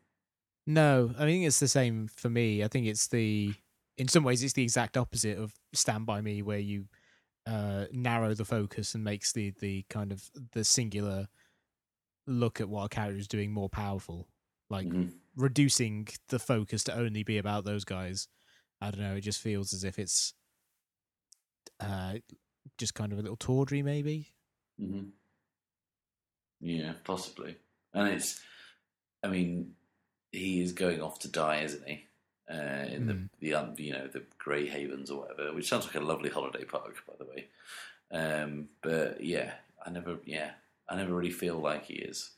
No, 0.67 1.13
I 1.17 1.25
think 1.25 1.45
it's 1.45 1.61
the 1.61 1.69
same 1.69 2.09
for 2.09 2.31
me. 2.31 2.65
I 2.65 2.69
think 2.69 2.87
it's 2.87 3.09
the 3.09 3.55
in 3.97 4.09
some 4.09 4.25
ways 4.25 4.43
it's 4.43 4.55
the 4.55 4.63
exact 4.63 4.97
opposite 4.97 5.39
of 5.39 5.55
Stand 5.75 6.07
by 6.07 6.21
Me, 6.21 6.43
where 6.43 6.59
you 6.59 6.89
uh, 7.47 7.87
narrow 7.93 8.35
the 8.35 8.45
focus 8.47 8.95
and 8.95 9.05
makes 9.05 9.33
the 9.33 9.51
the 9.61 9.85
kind 9.91 10.13
of 10.13 10.31
the 10.53 10.65
singular 10.65 11.29
look 12.27 12.61
at 12.61 12.69
what 12.69 12.85
a 12.85 12.89
character 12.89 13.19
is 13.19 13.29
doing 13.29 13.53
more 13.53 13.69
powerful. 13.69 14.29
Like 14.71 14.89
Mhm. 14.89 15.21
reducing 15.37 16.09
the 16.29 16.39
focus 16.39 16.85
to 16.85 16.95
only 16.97 17.23
be 17.23 17.39
about 17.39 17.65
those 17.65 17.85
guys. 17.85 18.29
I 18.81 18.91
don't 18.91 19.01
know. 19.03 19.17
It 19.17 19.23
just 19.23 19.41
feels 19.41 19.73
as 19.75 19.85
if 19.85 19.99
it's 19.99 20.35
uh, 21.81 22.15
just 22.79 22.95
kind 22.95 23.13
of 23.13 23.19
a 23.19 23.23
little 23.23 23.37
tawdry, 23.37 23.83
maybe. 23.83 24.33
Hmm 24.79 25.03
Yeah, 26.61 26.93
possibly. 27.05 27.57
And 27.93 28.09
it's, 28.09 28.41
I 29.22 29.29
mean, 29.29 29.75
he 30.33 30.61
is 30.62 30.72
going 30.72 31.01
off 31.03 31.18
to 31.20 31.29
die, 31.29 31.62
isn't 31.62 31.87
he? 31.87 32.07
Uh, 32.51 32.55
in 32.91 33.05
Mm. 33.05 33.07
the 33.07 33.29
the 33.41 33.55
um, 33.55 33.75
you 33.79 33.93
know 33.93 34.07
the 34.07 34.22
Grey 34.39 34.66
Havens 34.68 35.11
or 35.11 35.20
whatever, 35.22 35.53
which 35.55 35.68
sounds 35.68 35.87
like 35.87 35.95
a 35.95 36.01
lovely 36.01 36.29
holiday 36.29 36.64
park, 36.64 36.97
by 37.07 37.14
the 37.18 37.25
way. 37.25 37.49
Um, 38.11 38.68
but 38.83 39.22
yeah, 39.25 39.55
I 39.85 39.91
never, 39.91 40.18
yeah, 40.27 40.51
I 40.89 40.97
never 40.97 41.14
really 41.14 41.31
feel 41.31 41.59
like 41.59 41.87
he 41.87 41.95
is. 41.95 42.31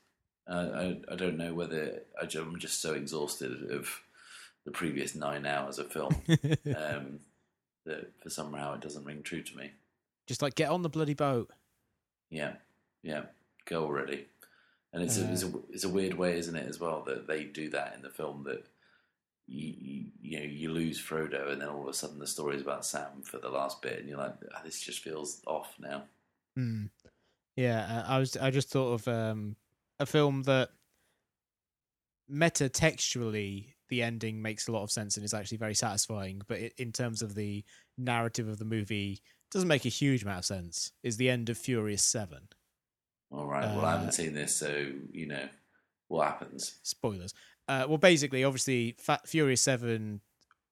Uh, 0.46 0.70
I 0.74 1.00
I 1.12 1.16
don't 1.16 1.36
know 1.36 1.54
whether 1.54 2.02
I'm 2.22 2.58
just 2.60 2.80
so 2.80 2.94
exhausted 2.94 3.70
of 3.72 4.00
the 4.64 4.70
previous 4.70 5.16
nine 5.16 5.44
hours 5.44 5.78
of 5.80 5.90
film 5.92 6.14
um, 6.76 7.18
that 7.84 8.12
for 8.22 8.30
somehow 8.30 8.74
it 8.74 8.80
doesn't 8.80 9.04
ring 9.04 9.22
true 9.24 9.42
to 9.42 9.56
me. 9.56 9.72
just 10.28 10.40
like 10.42 10.54
get 10.54 10.70
on 10.70 10.82
the 10.82 10.88
bloody 10.88 11.14
boat. 11.14 11.50
Yeah, 12.30 12.54
yeah, 13.02 13.22
go 13.64 13.84
already. 13.84 14.26
And 14.92 15.02
it's 15.02 15.18
a, 15.18 15.30
it's 15.30 15.42
a 15.42 15.52
it's 15.70 15.84
a 15.84 15.90
weird 15.90 16.14
way, 16.14 16.38
isn't 16.38 16.56
it, 16.56 16.68
as 16.68 16.80
well, 16.80 17.02
that 17.06 17.26
they 17.26 17.44
do 17.44 17.68
that 17.70 17.94
in 17.94 18.02
the 18.02 18.08
film 18.08 18.44
that 18.44 18.66
you, 19.46 19.74
you 19.78 20.04
you 20.22 20.38
know 20.38 20.46
you 20.46 20.72
lose 20.72 21.02
Frodo, 21.02 21.52
and 21.52 21.60
then 21.60 21.68
all 21.68 21.82
of 21.82 21.88
a 21.88 21.92
sudden 21.92 22.18
the 22.18 22.26
story 22.26 22.56
is 22.56 22.62
about 22.62 22.86
Sam 22.86 23.22
for 23.22 23.38
the 23.38 23.50
last 23.50 23.82
bit, 23.82 23.98
and 23.98 24.08
you're 24.08 24.18
like, 24.18 24.34
"Ah, 24.54 24.62
this 24.64 24.80
just 24.80 25.00
feels 25.00 25.42
off 25.46 25.74
now. 25.78 26.04
Hmm. 26.56 26.86
Yeah, 27.56 28.04
uh, 28.06 28.12
I 28.12 28.18
was. 28.18 28.36
I 28.36 28.50
just 28.50 28.70
thought 28.70 28.94
of 28.94 29.08
um, 29.08 29.56
a 29.98 30.06
film 30.06 30.42
that 30.44 30.70
meta 32.28 32.68
textually 32.68 33.76
the 33.88 34.02
ending 34.02 34.42
makes 34.42 34.66
a 34.66 34.72
lot 34.72 34.82
of 34.82 34.90
sense 34.90 35.16
and 35.16 35.24
is 35.24 35.34
actually 35.34 35.58
very 35.58 35.74
satisfying, 35.74 36.42
but 36.48 36.58
it, 36.58 36.74
in 36.78 36.92
terms 36.92 37.22
of 37.22 37.34
the 37.34 37.64
narrative 37.96 38.48
of 38.48 38.58
the 38.58 38.64
movie, 38.64 39.22
doesn't 39.50 39.68
make 39.68 39.84
a 39.84 39.90
huge 39.90 40.22
amount 40.22 40.40
of 40.40 40.44
sense. 40.44 40.92
Is 41.02 41.16
the 41.16 41.30
end 41.30 41.48
of 41.48 41.58
Furious 41.58 42.04
Seven? 42.04 42.48
All 43.30 43.46
right, 43.46 43.64
well, 43.74 43.84
I 43.84 43.92
Uh, 43.94 43.96
haven't 43.98 44.12
seen 44.12 44.34
this, 44.34 44.54
so 44.54 44.92
you 45.12 45.26
know 45.26 45.48
what 46.08 46.28
happens. 46.28 46.78
Spoilers. 46.82 47.34
Uh, 47.68 47.86
well, 47.88 47.98
basically, 47.98 48.44
obviously, 48.44 48.96
Fa- 48.98 49.20
Furious 49.26 49.62
Seven 49.62 50.20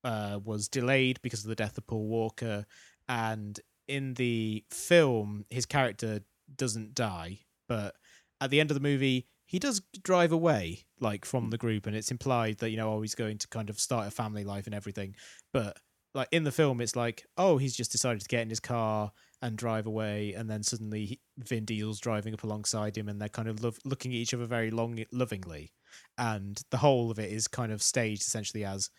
uh, 0.05 0.39
was 0.45 0.69
delayed 0.69 1.19
because 1.23 1.43
of 1.45 1.49
the 1.49 1.57
death 1.57 1.79
of 1.79 1.87
Paul 1.87 2.07
Walker, 2.07 2.67
and 3.09 3.59
in 3.89 4.15
the 4.15 4.65
film, 4.71 5.45
his 5.51 5.67
character 5.67 6.21
doesn't 6.55 6.95
die, 6.95 7.41
but 7.69 7.97
at 8.41 8.51
the 8.51 8.61
end 8.61 8.71
of 8.71 8.75
the 8.75 8.81
movie, 8.81 9.27
he 9.47 9.59
does 9.59 9.81
drive 10.03 10.33
away, 10.33 10.85
like 11.01 11.25
from 11.25 11.51
the 11.51 11.59
group, 11.59 11.87
and 11.87 11.97
it's 11.97 12.11
implied 12.11 12.59
that 12.59 12.71
you 12.71 12.77
know, 12.77 12.93
oh, 12.95 13.01
he's 13.03 13.15
going 13.15 13.39
to 13.39 13.49
kind 13.49 13.69
of 13.71 13.81
start 13.81 14.07
a 14.07 14.11
family 14.11 14.45
life 14.45 14.67
and 14.67 14.75
everything. 14.75 15.17
But 15.53 15.79
like 16.15 16.29
in 16.31 16.45
the 16.45 16.53
film, 16.53 16.81
it's 16.81 16.97
like, 16.97 17.27
oh, 17.37 17.59
he's 17.59 17.77
just 17.77 17.93
decided 17.93 18.23
to 18.23 18.29
get 18.29 18.43
in 18.43 18.49
his 18.49 18.61
car 18.61 19.13
and 19.43 19.57
drive 19.57 19.87
away, 19.87 20.33
and 20.33 20.49
then 20.49 20.63
suddenly 20.63 21.21
Vin 21.39 21.65
Diesel's 21.65 22.01
driving 22.01 22.33
up 22.33 22.45
alongside 22.45 22.97
him, 22.97 23.09
and 23.09 23.21
they're 23.21 23.29
kind 23.29 23.49
of 23.49 23.63
lov- 23.63 23.81
looking 23.85 24.13
at 24.13 24.17
each 24.17 24.33
other 24.33 24.47
very 24.47 24.71
long, 24.71 25.05
lovingly, 25.13 25.73
and 26.17 26.63
the 26.71 26.79
whole 26.79 27.11
of 27.11 27.19
it 27.19 27.31
is 27.31 27.49
kind 27.49 27.73
of 27.73 27.83
staged 27.83 28.23
essentially 28.23 28.65
as 28.65 28.91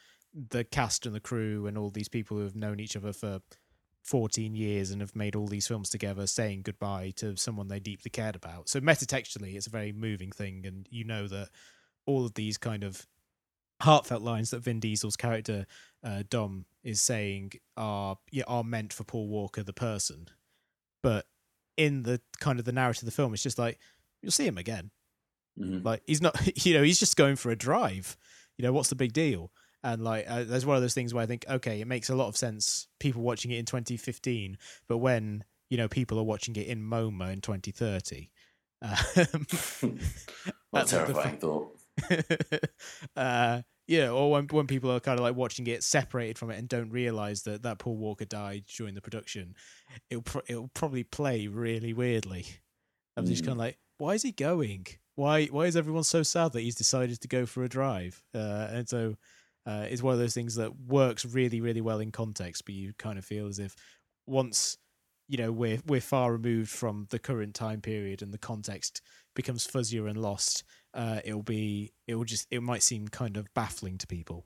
the 0.49 0.65
cast 0.65 1.05
and 1.05 1.15
the 1.15 1.19
crew 1.19 1.65
and 1.65 1.77
all 1.77 1.89
these 1.89 2.09
people 2.09 2.37
who 2.37 2.43
have 2.43 2.55
known 2.55 2.79
each 2.79 2.97
other 2.97 3.13
for 3.13 3.39
14 4.03 4.53
years 4.53 4.91
and 4.91 5.01
have 5.01 5.15
made 5.15 5.35
all 5.35 5.47
these 5.47 5.67
films 5.67 5.89
together 5.89 6.27
saying 6.27 6.61
goodbye 6.61 7.11
to 7.15 7.35
someone 7.37 7.67
they 7.67 7.79
deeply 7.79 8.11
cared 8.11 8.35
about. 8.35 8.69
So 8.69 8.79
metatextually 8.79 9.55
it's 9.55 9.67
a 9.67 9.71
very 9.71 9.91
moving 9.93 10.31
thing 10.31 10.65
and 10.65 10.87
you 10.91 11.05
know 11.05 11.27
that 11.27 11.49
all 12.05 12.25
of 12.25 12.35
these 12.35 12.57
kind 12.57 12.83
of 12.83 13.07
heartfelt 13.81 14.21
lines 14.21 14.51
that 14.51 14.59
Vin 14.59 14.79
Diesel's 14.79 15.15
character 15.15 15.65
uh, 16.03 16.23
Dom 16.29 16.65
is 16.85 17.01
saying 17.01 17.51
are 17.75 18.17
yeah, 18.31 18.45
are 18.47 18.63
meant 18.63 18.93
for 18.93 19.03
Paul 19.03 19.27
Walker 19.27 19.63
the 19.63 19.73
person. 19.73 20.29
But 21.03 21.25
in 21.75 22.03
the 22.03 22.21
kind 22.39 22.57
of 22.59 22.63
the 22.63 22.71
narrative 22.71 23.03
of 23.03 23.07
the 23.07 23.11
film 23.11 23.33
it's 23.33 23.43
just 23.43 23.59
like 23.59 23.77
you'll 24.21 24.31
see 24.31 24.47
him 24.47 24.57
again. 24.57 24.91
Mhm. 25.59 25.83
Like 25.83 26.01
he's 26.07 26.21
not, 26.21 26.35
you 26.65 26.73
know, 26.73 26.83
he's 26.83 26.99
just 26.99 27.17
going 27.17 27.35
for 27.35 27.51
a 27.51 27.55
drive. 27.55 28.15
You 28.57 28.63
know, 28.63 28.71
what's 28.71 28.89
the 28.89 28.95
big 28.95 29.11
deal? 29.11 29.51
And 29.83 30.03
like, 30.03 30.25
uh, 30.27 30.43
there's 30.45 30.65
one 30.65 30.75
of 30.77 30.81
those 30.81 30.93
things 30.95 31.13
where 31.13 31.21
I 31.23 31.27
think, 31.27 31.45
okay, 31.47 31.79
it 31.79 31.85
makes 31.87 32.09
a 32.09 32.15
lot 32.15 32.27
of 32.27 32.35
sense. 32.37 32.87
People 32.99 33.21
watching 33.21 33.51
it 33.51 33.59
in 33.59 33.65
2015, 33.65 34.57
but 34.87 34.97
when 34.97 35.43
you 35.69 35.77
know 35.77 35.87
people 35.87 36.17
are 36.19 36.23
watching 36.23 36.55
it 36.55 36.67
in 36.67 36.81
MoMA 36.81 37.31
in 37.33 37.41
2030, 37.41 38.31
um, 38.81 38.89
That's 40.73 40.93
a 40.93 41.05
terrifying 41.05 41.37
thought. 41.37 41.77
uh, 43.15 43.61
yeah, 43.87 44.09
or 44.09 44.31
when 44.31 44.47
when 44.47 44.67
people 44.67 44.91
are 44.91 44.99
kind 44.99 45.19
of 45.19 45.23
like 45.23 45.35
watching 45.35 45.67
it 45.67 45.83
separated 45.83 46.37
from 46.37 46.49
it 46.51 46.57
and 46.57 46.67
don't 46.67 46.89
realize 46.89 47.43
that 47.43 47.63
that 47.63 47.79
Paul 47.79 47.97
Walker 47.97 48.25
died 48.25 48.65
during 48.77 48.95
the 48.95 49.01
production, 49.01 49.55
it'll 50.09 50.23
pro- 50.23 50.41
it'll 50.47 50.69
probably 50.73 51.03
play 51.03 51.47
really 51.47 51.93
weirdly. 51.93 52.45
I'm 53.17 53.25
just 53.25 53.43
Mm. 53.43 53.47
kind 53.47 53.53
of 53.53 53.59
like, 53.59 53.77
why 53.97 54.13
is 54.15 54.23
he 54.23 54.31
going? 54.31 54.87
Why 55.15 55.45
why 55.45 55.65
is 55.67 55.77
everyone 55.77 56.03
so 56.03 56.23
sad 56.23 56.51
that 56.53 56.61
he's 56.61 56.75
decided 56.75 57.21
to 57.21 57.27
go 57.27 57.45
for 57.45 57.63
a 57.63 57.69
drive? 57.69 58.21
Uh, 58.33 58.67
and 58.71 58.89
so 58.89 59.15
uh, 59.65 59.87
it's 59.89 60.01
one 60.03 60.13
of 60.13 60.19
those 60.19 60.33
things 60.33 60.55
that 60.55 60.75
works 60.79 61.25
really 61.25 61.61
really 61.61 61.81
well 61.81 61.99
in 61.99 62.11
context, 62.11 62.65
but 62.65 62.75
you 62.75 62.93
kind 62.97 63.17
of 63.17 63.25
feel 63.25 63.47
as 63.47 63.59
if 63.59 63.75
once 64.27 64.77
you 65.27 65.37
know 65.37 65.51
we're 65.51 65.79
we're 65.87 66.01
far 66.01 66.31
removed 66.33 66.69
from 66.69 67.07
the 67.09 67.19
current 67.19 67.53
time 67.55 67.81
period 67.81 68.21
and 68.21 68.33
the 68.33 68.37
context 68.37 69.01
becomes 69.35 69.65
fuzzier 69.67 70.07
and 70.09 70.21
lost 70.21 70.63
uh, 70.95 71.19
it'll 71.23 71.43
be 71.43 71.91
it 72.07 72.15
will 72.15 72.23
just 72.25 72.47
it 72.49 72.63
might 72.63 72.81
seem 72.83 73.07
kind 73.07 73.37
of 73.37 73.53
baffling 73.53 73.97
to 73.99 74.07
people. 74.07 74.45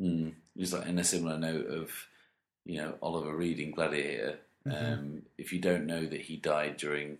Mm. 0.00 0.34
Just 0.58 0.72
like 0.72 0.86
in 0.86 0.98
a 0.98 1.04
similar 1.04 1.38
note 1.38 1.66
of, 1.66 1.90
you 2.64 2.78
know, 2.82 2.94
Oliver 3.00 3.34
Reed 3.34 3.60
in 3.60 3.70
Gladiator. 3.70 4.38
Mhm. 4.66 4.92
Um, 4.92 5.22
if 5.38 5.52
you 5.52 5.60
don't 5.60 5.86
know 5.86 6.04
that 6.06 6.22
he 6.22 6.36
died 6.36 6.76
during 6.78 7.18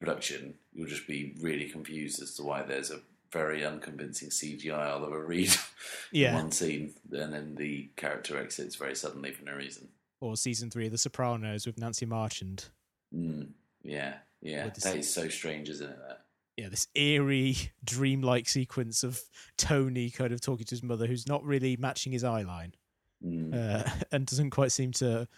production, 0.00 0.54
you'll 0.72 0.88
just 0.88 1.06
be 1.06 1.34
really 1.40 1.68
confused 1.68 2.20
as 2.22 2.34
to 2.36 2.42
why 2.42 2.62
there's 2.62 2.90
a 2.90 3.00
very 3.30 3.64
unconvincing 3.64 4.28
CGI 4.30 4.90
Oliver 4.90 5.24
Reed 5.24 5.46
in 6.12 6.20
Yeah, 6.20 6.34
one 6.34 6.50
scene, 6.50 6.94
and 7.12 7.32
then 7.32 7.54
the 7.54 7.88
character 7.96 8.36
exits 8.36 8.76
very 8.76 8.94
suddenly 8.96 9.32
for 9.32 9.44
no 9.44 9.54
reason. 9.54 9.88
or 10.20 10.36
season 10.36 10.70
three 10.70 10.86
of 10.86 10.92
The 10.92 10.98
Sopranos 10.98 11.66
with 11.66 11.78
Nancy 11.78 12.04
Marchand. 12.06 12.66
Mm. 13.14 13.48
Yeah, 13.82 14.14
yeah, 14.40 14.68
that 14.68 14.96
is 14.96 15.12
so 15.12 15.28
strange, 15.28 15.68
isn't 15.70 15.88
it? 15.90 15.98
That. 16.06 16.24
Yeah, 16.56 16.68
this 16.68 16.86
eerie, 16.94 17.56
dreamlike 17.84 18.48
sequence 18.48 19.02
of 19.02 19.20
Tony 19.56 20.10
kind 20.10 20.32
of 20.32 20.40
talking 20.40 20.66
to 20.66 20.70
his 20.74 20.82
mother, 20.82 21.06
who's 21.06 21.26
not 21.26 21.44
really 21.44 21.76
matching 21.76 22.12
his 22.12 22.24
eye 22.24 22.42
line, 22.42 22.74
Mm. 23.24 23.54
uh, 23.54 23.88
and 24.12 24.26
doesn't 24.26 24.50
quite 24.50 24.72
seem 24.72 24.92
to 24.92 25.28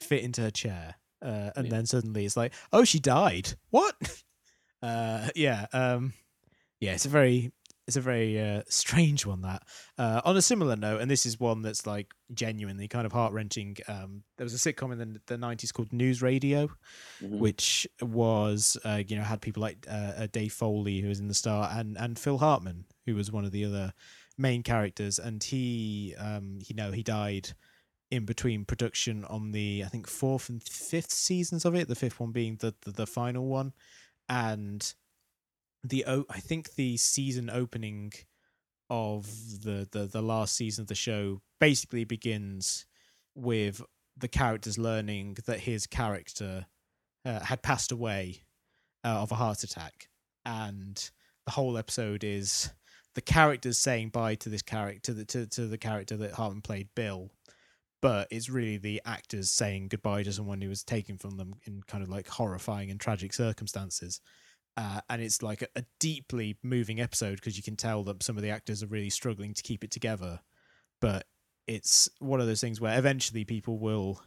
fit 0.00 0.22
into 0.22 0.42
her 0.42 0.50
chair. 0.50 0.96
Uh, 1.22 1.50
and 1.56 1.66
Yeah. 1.66 1.70
then 1.70 1.86
suddenly 1.86 2.24
it's 2.24 2.36
like, 2.36 2.52
oh, 2.72 2.84
she 2.84 2.98
died. 3.00 3.54
What? 3.70 3.96
Uh, 4.82 5.28
yeah, 5.36 5.66
um, 5.74 6.14
yeah. 6.80 6.92
It's 6.94 7.04
a 7.04 7.10
very, 7.10 7.52
it's 7.90 7.96
a 7.96 8.00
very 8.00 8.40
uh, 8.40 8.62
strange 8.68 9.26
one. 9.26 9.42
That 9.42 9.62
uh, 9.98 10.20
on 10.24 10.36
a 10.36 10.42
similar 10.42 10.76
note, 10.76 11.00
and 11.00 11.10
this 11.10 11.26
is 11.26 11.40
one 11.40 11.62
that's 11.62 11.86
like 11.86 12.12
genuinely 12.32 12.86
kind 12.86 13.04
of 13.04 13.12
heart 13.12 13.32
wrenching. 13.32 13.76
Um, 13.88 14.22
there 14.36 14.44
was 14.44 14.54
a 14.54 14.72
sitcom 14.72 14.92
in 14.92 14.98
the, 14.98 15.20
the 15.26 15.36
'90s 15.36 15.72
called 15.72 15.90
NewsRadio, 15.90 16.68
Mhm. 17.20 17.38
which 17.38 17.86
was 18.00 18.76
uh, 18.84 19.02
you 19.06 19.16
know 19.16 19.22
had 19.24 19.40
people 19.40 19.60
like 19.60 19.86
uh, 19.90 20.12
uh, 20.22 20.26
Dave 20.30 20.52
Foley 20.52 21.00
who 21.00 21.08
was 21.08 21.18
in 21.20 21.28
the 21.28 21.34
star 21.34 21.68
and 21.72 21.98
and 21.98 22.16
Phil 22.18 22.38
Hartman 22.38 22.84
who 23.06 23.14
was 23.16 23.32
one 23.32 23.44
of 23.44 23.50
the 23.50 23.64
other 23.64 23.92
main 24.38 24.62
characters 24.62 25.18
and 25.18 25.42
he 25.42 26.14
um 26.18 26.60
you 26.66 26.74
know 26.74 26.92
he 26.92 27.02
died 27.02 27.50
in 28.10 28.24
between 28.24 28.64
production 28.64 29.24
on 29.26 29.50
the 29.52 29.82
I 29.84 29.88
think 29.88 30.06
fourth 30.06 30.48
and 30.48 30.62
fifth 30.62 31.10
seasons 31.10 31.64
of 31.64 31.74
it 31.74 31.88
the 31.88 31.94
fifth 31.94 32.18
one 32.20 32.32
being 32.32 32.56
the 32.60 32.74
the, 32.82 32.92
the 32.92 33.06
final 33.06 33.46
one 33.46 33.72
and 34.28 34.94
the 35.82 36.04
I 36.06 36.40
think 36.40 36.74
the 36.74 36.96
season 36.96 37.50
opening 37.50 38.12
of 38.88 39.26
the, 39.62 39.88
the 39.90 40.06
the 40.06 40.22
last 40.22 40.56
season 40.56 40.82
of 40.82 40.88
the 40.88 40.94
show 40.94 41.40
basically 41.58 42.04
begins 42.04 42.86
with 43.34 43.82
the 44.16 44.28
characters 44.28 44.76
learning 44.78 45.38
that 45.46 45.60
his 45.60 45.86
character 45.86 46.66
uh, 47.24 47.40
had 47.40 47.62
passed 47.62 47.92
away 47.92 48.42
uh, 49.04 49.22
of 49.22 49.32
a 49.32 49.36
heart 49.36 49.62
attack, 49.62 50.08
and 50.44 51.10
the 51.46 51.52
whole 51.52 51.78
episode 51.78 52.24
is 52.24 52.70
the 53.14 53.20
characters 53.20 53.78
saying 53.78 54.10
bye 54.10 54.34
to 54.36 54.48
this 54.48 54.62
character 54.62 55.14
to, 55.14 55.24
to 55.24 55.46
to 55.46 55.66
the 55.66 55.78
character 55.78 56.16
that 56.16 56.32
Hartman 56.32 56.62
played, 56.62 56.88
Bill. 56.94 57.30
But 58.02 58.28
it's 58.30 58.48
really 58.48 58.78
the 58.78 59.02
actors 59.04 59.50
saying 59.50 59.88
goodbye 59.88 60.22
to 60.22 60.32
someone 60.32 60.62
who 60.62 60.70
was 60.70 60.82
taken 60.82 61.18
from 61.18 61.36
them 61.36 61.56
in 61.66 61.82
kind 61.86 62.02
of 62.02 62.08
like 62.08 62.28
horrifying 62.28 62.90
and 62.90 62.98
tragic 62.98 63.34
circumstances. 63.34 64.22
Uh, 64.80 65.00
and 65.10 65.20
it's 65.20 65.42
like 65.42 65.60
a, 65.60 65.66
a 65.76 65.84
deeply 65.98 66.56
moving 66.62 67.02
episode 67.02 67.34
because 67.34 67.54
you 67.54 67.62
can 67.62 67.76
tell 67.76 68.02
that 68.02 68.22
some 68.22 68.38
of 68.38 68.42
the 68.42 68.48
actors 68.48 68.82
are 68.82 68.86
really 68.86 69.10
struggling 69.10 69.52
to 69.52 69.62
keep 69.62 69.84
it 69.84 69.90
together. 69.90 70.40
But 71.02 71.26
it's 71.66 72.08
one 72.18 72.40
of 72.40 72.46
those 72.46 72.62
things 72.62 72.80
where 72.80 72.98
eventually 72.98 73.44
people 73.44 73.78
will 73.78 74.22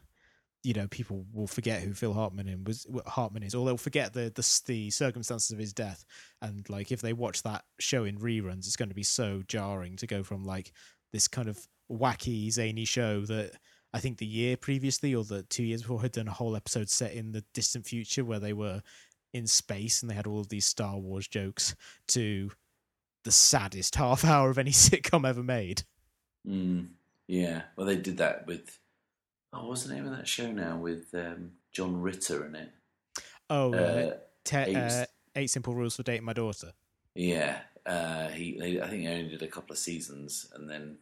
you 0.62 0.74
know 0.74 0.88
people 0.88 1.26
will 1.34 1.48
forget 1.48 1.82
who 1.82 1.94
Phil 1.94 2.14
Hartman 2.14 2.48
in 2.48 2.64
was 2.64 2.86
Hartman 3.08 3.42
is, 3.42 3.56
or 3.56 3.66
they'll 3.66 3.78
forget 3.78 4.14
the, 4.14 4.32
the 4.36 4.62
the 4.68 4.92
circumstances 4.92 5.50
of 5.52 5.58
his 5.58 5.74
death. 5.74 6.06
And 6.42 6.70
like 6.70 6.92
if 6.92 7.02
they 7.02 7.14
watch 7.14 7.42
that 7.44 7.64
show 7.80 8.04
in 8.04 8.20
reruns, 8.20 8.60
it's 8.60 8.76
going 8.76 8.90
to 8.90 8.96
be 8.96 9.04
so 9.04 9.42
jarring 9.48 9.98
to 9.98 10.08
go 10.08 10.22
from 10.22 10.46
like 10.46 10.72
this 11.12 11.28
kind 11.28 11.50
of 11.50 11.68
wacky 11.92 12.52
zany 12.52 12.86
show 12.86 13.22
that 13.26 13.54
I 13.92 14.00
think 14.00 14.20
the 14.20 14.26
year 14.26 14.56
previously 14.56 15.16
or 15.16 15.24
the 15.24 15.44
two 15.44 15.64
years 15.64 15.82
before 15.82 16.02
had 16.02 16.14
done 16.14 16.28
a 16.28 16.34
whole 16.34 16.56
episode 16.56 16.90
set 16.90 17.14
in 17.14 17.32
the 17.32 17.44
distant 17.54 17.86
future 17.86 18.24
where 18.24 18.40
they 18.40 18.54
were 18.54 18.82
in 19.34 19.48
space 19.48 20.02
and 20.02 20.10
they 20.10 20.16
had 20.16 20.28
all 20.28 20.40
of 20.40 20.50
these 20.50 20.66
Star 20.66 20.98
Wars 20.98 21.28
jokes 21.28 21.76
to 22.10 22.52
the 23.24 23.32
saddest 23.32 23.96
half 23.96 24.24
hour 24.34 24.50
of 24.50 24.58
any 24.58 24.72
sitcom 24.72 25.28
ever 25.28 25.44
made. 25.44 25.84
Mm, 26.48 26.90
yeah. 27.28 27.64
Well, 27.76 27.88
they 27.88 27.98
did 27.98 28.18
that 28.18 28.46
with. 28.48 28.80
Oh, 29.52 29.68
what's 29.68 29.84
the 29.84 29.94
name 29.94 30.06
of 30.08 30.16
that 30.18 30.28
show 30.28 30.52
now 30.52 30.78
with 30.78 31.08
um, 31.14 31.52
John 31.72 32.02
Ritter 32.02 32.46
in 32.48 32.56
it? 32.56 32.72
Oh, 33.50 33.72
uh, 33.74 33.78
Uh, 33.78 34.18
te- 34.44 34.58
eight- 34.58 34.76
uh, 34.76 35.06
eight 35.36 35.50
simple 35.52 35.76
rules 35.76 35.96
for 35.96 36.04
dating 36.04 36.26
my 36.26 36.34
daughter. 36.34 36.72
yeah. 37.16 37.60
Uh, 37.86 38.30
he, 38.30 38.58
they, 38.58 38.80
I 38.82 38.88
think 38.88 39.02
he 39.02 39.08
only 39.10 39.28
did 39.28 39.42
a 39.42 39.48
couple 39.48 39.74
of 39.74 39.78
seasons, 39.78 40.50
and 40.56 40.70
then 40.70 40.98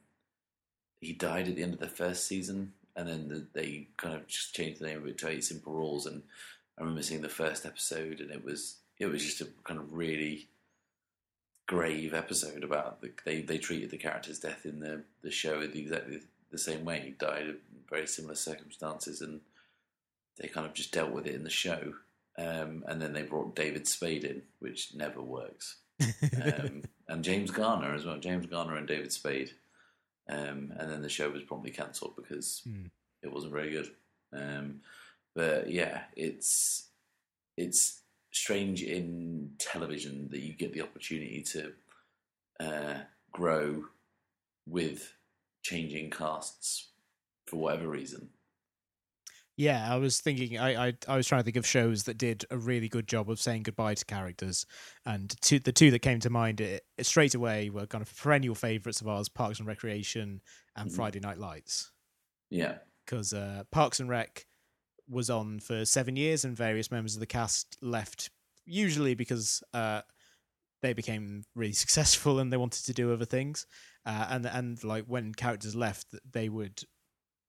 he 1.00 1.14
died 1.14 1.48
at 1.48 1.56
the 1.56 1.62
end 1.62 1.76
of 1.76 1.80
the 1.80 1.88
first 1.88 2.26
season, 2.28 2.74
and 2.96 3.08
then 3.08 3.28
the, 3.28 3.46
they 3.54 3.88
kind 3.98 4.16
of 4.16 4.26
just 4.26 4.56
changed 4.56 4.82
the 4.82 4.88
name 4.88 4.98
of 4.98 5.06
it 5.06 5.20
to 5.20 5.28
Eight 5.30 5.44
Simple 5.44 5.74
Rules. 5.74 6.08
And 6.08 6.24
I 6.78 6.82
remember 6.82 7.02
seeing 7.04 7.22
the 7.22 7.30
first 7.30 7.66
episode, 7.66 8.20
and 8.22 8.32
it 8.32 8.44
was 8.44 8.78
it 8.98 9.06
was 9.08 9.24
just 9.24 9.42
a 9.42 9.48
kind 9.64 9.80
of 9.80 9.94
really 9.94 10.48
grave 11.68 12.14
episode 12.14 12.64
about 12.64 13.02
the, 13.02 13.12
they 13.26 13.42
they 13.42 13.58
treated 13.58 13.92
the 13.92 13.98
character's 13.98 14.40
death 14.40 14.66
in 14.66 14.80
the 14.80 15.04
the 15.22 15.32
show 15.32 15.60
exactly 15.62 16.22
the 16.52 16.58
same 16.58 16.84
way. 16.86 17.00
He 17.00 17.12
died 17.12 17.48
in 17.48 17.58
very 17.90 18.08
similar 18.08 18.36
circumstances, 18.36 19.22
and 19.22 19.42
they 20.38 20.48
kind 20.48 20.66
of 20.66 20.74
just 20.74 20.92
dealt 20.92 21.12
with 21.12 21.28
it 21.28 21.36
in 21.36 21.44
the 21.44 21.50
show. 21.50 21.94
Um, 22.38 22.84
and 22.88 23.02
then 23.02 23.12
they 23.14 23.24
brought 23.24 23.56
David 23.58 23.88
Spade 23.88 24.24
in, 24.24 24.42
which 24.60 24.94
never 24.96 25.22
works, 25.22 25.78
um, 26.02 26.84
and 27.10 27.24
James 27.24 27.52
Garner 27.52 27.94
as 27.94 28.06
well. 28.06 28.18
James 28.18 28.46
Garner 28.48 28.78
and 28.78 28.88
David 28.88 29.12
Spade. 29.12 29.52
Um, 30.30 30.72
and 30.78 30.90
then 30.90 31.02
the 31.02 31.10
show 31.10 31.30
was 31.30 31.44
promptly 31.44 31.72
cancelled 31.72 32.16
because 32.16 32.62
Hmm. 32.64 32.86
it 33.22 33.32
wasn't 33.34 33.52
very 33.54 33.72
good. 33.72 33.92
But 35.36 35.70
yeah, 35.72 36.06
it's 36.16 36.90
it's 37.58 38.04
strange 38.32 38.84
in 38.84 39.56
television 39.60 40.30
that 40.30 40.42
you 40.42 40.54
get 40.54 40.74
the 40.74 40.82
opportunity 40.82 41.44
to 41.44 41.74
uh, 42.60 43.02
grow 43.32 43.86
with 44.68 45.14
changing 45.64 46.12
casts 46.12 46.92
for 47.48 47.58
whatever 47.58 47.88
reason. 47.90 48.32
Yeah, 49.58 49.94
I 49.94 49.98
was 49.98 50.22
thinking. 50.22 50.58
I, 50.58 50.88
I 50.88 50.94
I 51.08 51.16
was 51.18 51.28
trying 51.28 51.42
to 51.42 51.44
think 51.44 51.58
of 51.58 51.68
shows 51.68 52.04
that 52.04 52.18
did 52.18 52.46
a 52.50 52.58
really 52.58 52.88
good 52.90 53.08
job 53.08 53.30
of 53.30 53.40
saying 53.40 53.64
goodbye 53.64 53.96
to 53.96 54.06
characters, 54.06 54.66
and 55.06 55.36
two, 55.42 55.60
the 55.60 55.74
two 55.74 55.92
that 55.92 56.00
came 56.00 56.20
to 56.22 56.30
mind 56.30 56.62
it, 56.62 56.84
it 56.98 57.06
straight 57.06 57.36
away 57.36 57.70
were 57.70 57.86
kind 57.86 58.02
of 58.02 58.16
perennial 58.16 58.56
favourites 58.56 59.02
of 59.02 59.08
ours: 59.08 59.30
Parks 59.30 59.60
and 59.60 59.68
Recreation 59.68 60.42
and 60.76 60.90
Mhm. 60.90 60.96
Friday 60.96 61.20
Night 61.20 61.38
Lights. 61.38 61.92
Yeah, 62.50 62.80
Because 63.06 63.34
uh, 63.34 63.64
Parks 63.72 64.00
and 64.00 64.10
Rec 64.10 64.46
was 65.10 65.30
on 65.30 65.60
for 65.60 65.86
seven 65.86 66.16
years, 66.16 66.46
and 66.46 66.56
various 66.56 66.92
members 66.92 67.16
of 67.16 67.20
the 67.20 67.26
cast 67.26 67.78
left, 67.82 68.30
usually 68.66 69.16
because 69.16 69.64
uh, 69.74 70.02
they 70.82 70.94
became 70.94 71.44
really 71.56 71.74
successful 71.84 72.40
and 72.40 72.52
they 72.52 72.58
wanted 72.58 72.86
to 72.86 72.94
do 72.94 73.14
other 73.14 73.26
things. 73.26 73.66
Uh, 74.06 74.28
and 74.30 74.46
and 74.46 74.84
like 74.84 75.06
when 75.06 75.34
characters 75.34 75.76
left, 75.76 76.08
they 76.32 76.50
would 76.50 76.82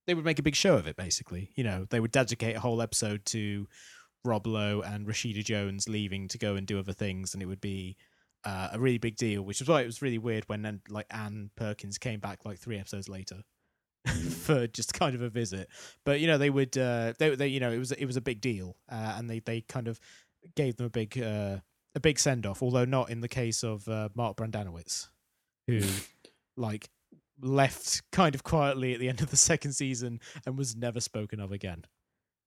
they 0.06 0.14
would 0.14 0.24
make 0.24 0.38
a 0.38 0.42
big 0.42 0.56
show 0.56 0.76
of 0.76 0.86
it. 0.86 0.96
Basically, 0.96 1.50
you 1.56 1.64
know, 1.64 1.86
they 1.90 2.00
would 2.00 2.12
dedicate 2.12 2.56
a 2.56 2.60
whole 2.60 2.82
episode 2.82 3.24
to 3.26 3.66
Rob 4.24 4.46
Lowe 4.46 4.82
and 4.82 5.06
Rashida 5.06 5.44
Jones 5.44 5.88
leaving 5.88 6.28
to 6.28 6.38
go 6.38 6.56
and 6.56 6.66
do 6.66 6.78
other 6.78 6.92
things, 6.92 7.34
and 7.34 7.42
it 7.42 7.46
would 7.46 7.60
be 7.60 7.96
uh, 8.44 8.68
a 8.72 8.80
really 8.80 8.98
big 8.98 9.16
deal. 9.16 9.42
Which 9.42 9.60
is 9.60 9.68
why 9.68 9.82
it 9.82 9.86
was 9.86 10.02
really 10.02 10.18
weird 10.18 10.44
when 10.48 10.62
then 10.62 10.82
like 10.88 11.06
Anne 11.10 11.50
Perkins 11.56 11.98
came 11.98 12.20
back 12.20 12.44
like 12.44 12.58
three 12.58 12.78
episodes 12.78 13.08
later 13.08 13.42
for 14.40 14.66
just 14.66 14.94
kind 14.94 15.14
of 15.14 15.22
a 15.22 15.28
visit. 15.28 15.68
But 16.04 16.20
you 16.20 16.26
know, 16.26 16.38
they 16.38 16.50
would 16.50 16.76
uh, 16.76 17.14
they 17.18 17.34
they 17.34 17.48
you 17.48 17.60
know 17.60 17.70
it 17.70 17.78
was 17.78 17.92
it 17.92 18.06
was 18.06 18.16
a 18.16 18.20
big 18.20 18.40
deal, 18.40 18.76
uh, 18.90 19.14
and 19.16 19.28
they 19.30 19.40
they 19.40 19.60
kind 19.62 19.88
of 19.88 20.00
gave 20.56 20.76
them 20.76 20.86
a 20.86 20.90
big 20.90 21.20
uh, 21.20 21.58
a 21.94 22.00
big 22.00 22.18
send 22.18 22.46
off, 22.46 22.62
although 22.62 22.84
not 22.84 23.10
in 23.10 23.20
the 23.20 23.28
case 23.28 23.62
of 23.62 23.86
uh, 23.88 24.08
Mark 24.14 24.36
Brendanawicz, 24.36 25.08
who 25.66 25.80
like 26.56 26.88
left 27.40 28.02
kind 28.12 28.34
of 28.34 28.44
quietly 28.44 28.94
at 28.94 29.00
the 29.00 29.08
end 29.08 29.20
of 29.20 29.30
the 29.30 29.36
second 29.36 29.72
season 29.72 30.20
and 30.46 30.56
was 30.56 30.76
never 30.76 31.00
spoken 31.00 31.40
of 31.40 31.52
again. 31.52 31.84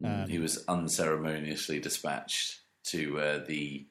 Mm, 0.04 0.24
Um, 0.24 0.30
he 0.30 0.40
was 0.40 0.64
unceremoniously 0.68 1.80
dispatched 1.80 2.62
to 2.86 3.20
uh, 3.20 3.46
the 3.46 3.88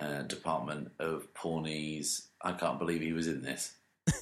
uh, 0.00 0.22
Department 0.22 0.92
of 0.98 1.32
Pawnees. 1.34 2.28
I 2.42 2.52
can't 2.52 2.78
believe 2.78 3.00
he 3.00 3.12
was 3.12 3.26
in 3.26 3.42
this. 3.42 3.74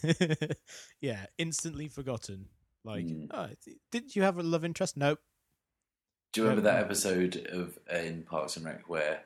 yeah, 1.01 1.27
instantly 1.37 1.89
forgotten. 1.89 2.47
Like, 2.89 3.05
Mm. 3.07 3.29
oh, 3.31 3.49
did 3.93 4.17
you 4.17 4.23
have 4.23 4.39
a 4.39 4.43
love 4.43 4.65
interest? 4.65 4.97
Nope. 4.97 5.21
Do 6.33 6.41
you 6.41 6.47
remember 6.49 6.69
that 6.69 6.83
episode 6.83 7.47
of 7.53 7.79
uh, 7.93 7.97
in 7.99 8.23
Parks 8.23 8.57
and 8.57 8.65
Rec 8.67 8.89
where 8.89 9.23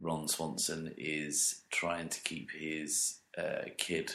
Ron 0.00 0.28
Swanson 0.28 0.94
is 0.96 1.62
trying 1.70 2.08
to 2.10 2.20
keep 2.20 2.50
his 2.52 3.18
uh, 3.36 3.64
kid 3.76 4.14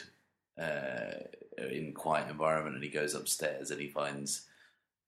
uh, 0.60 1.12
in 1.58 1.92
quiet 1.94 2.30
environment, 2.30 2.74
and 2.76 2.84
he 2.84 2.90
goes 2.90 3.14
upstairs 3.14 3.70
and 3.70 3.80
he 3.80 3.88
finds 3.88 4.46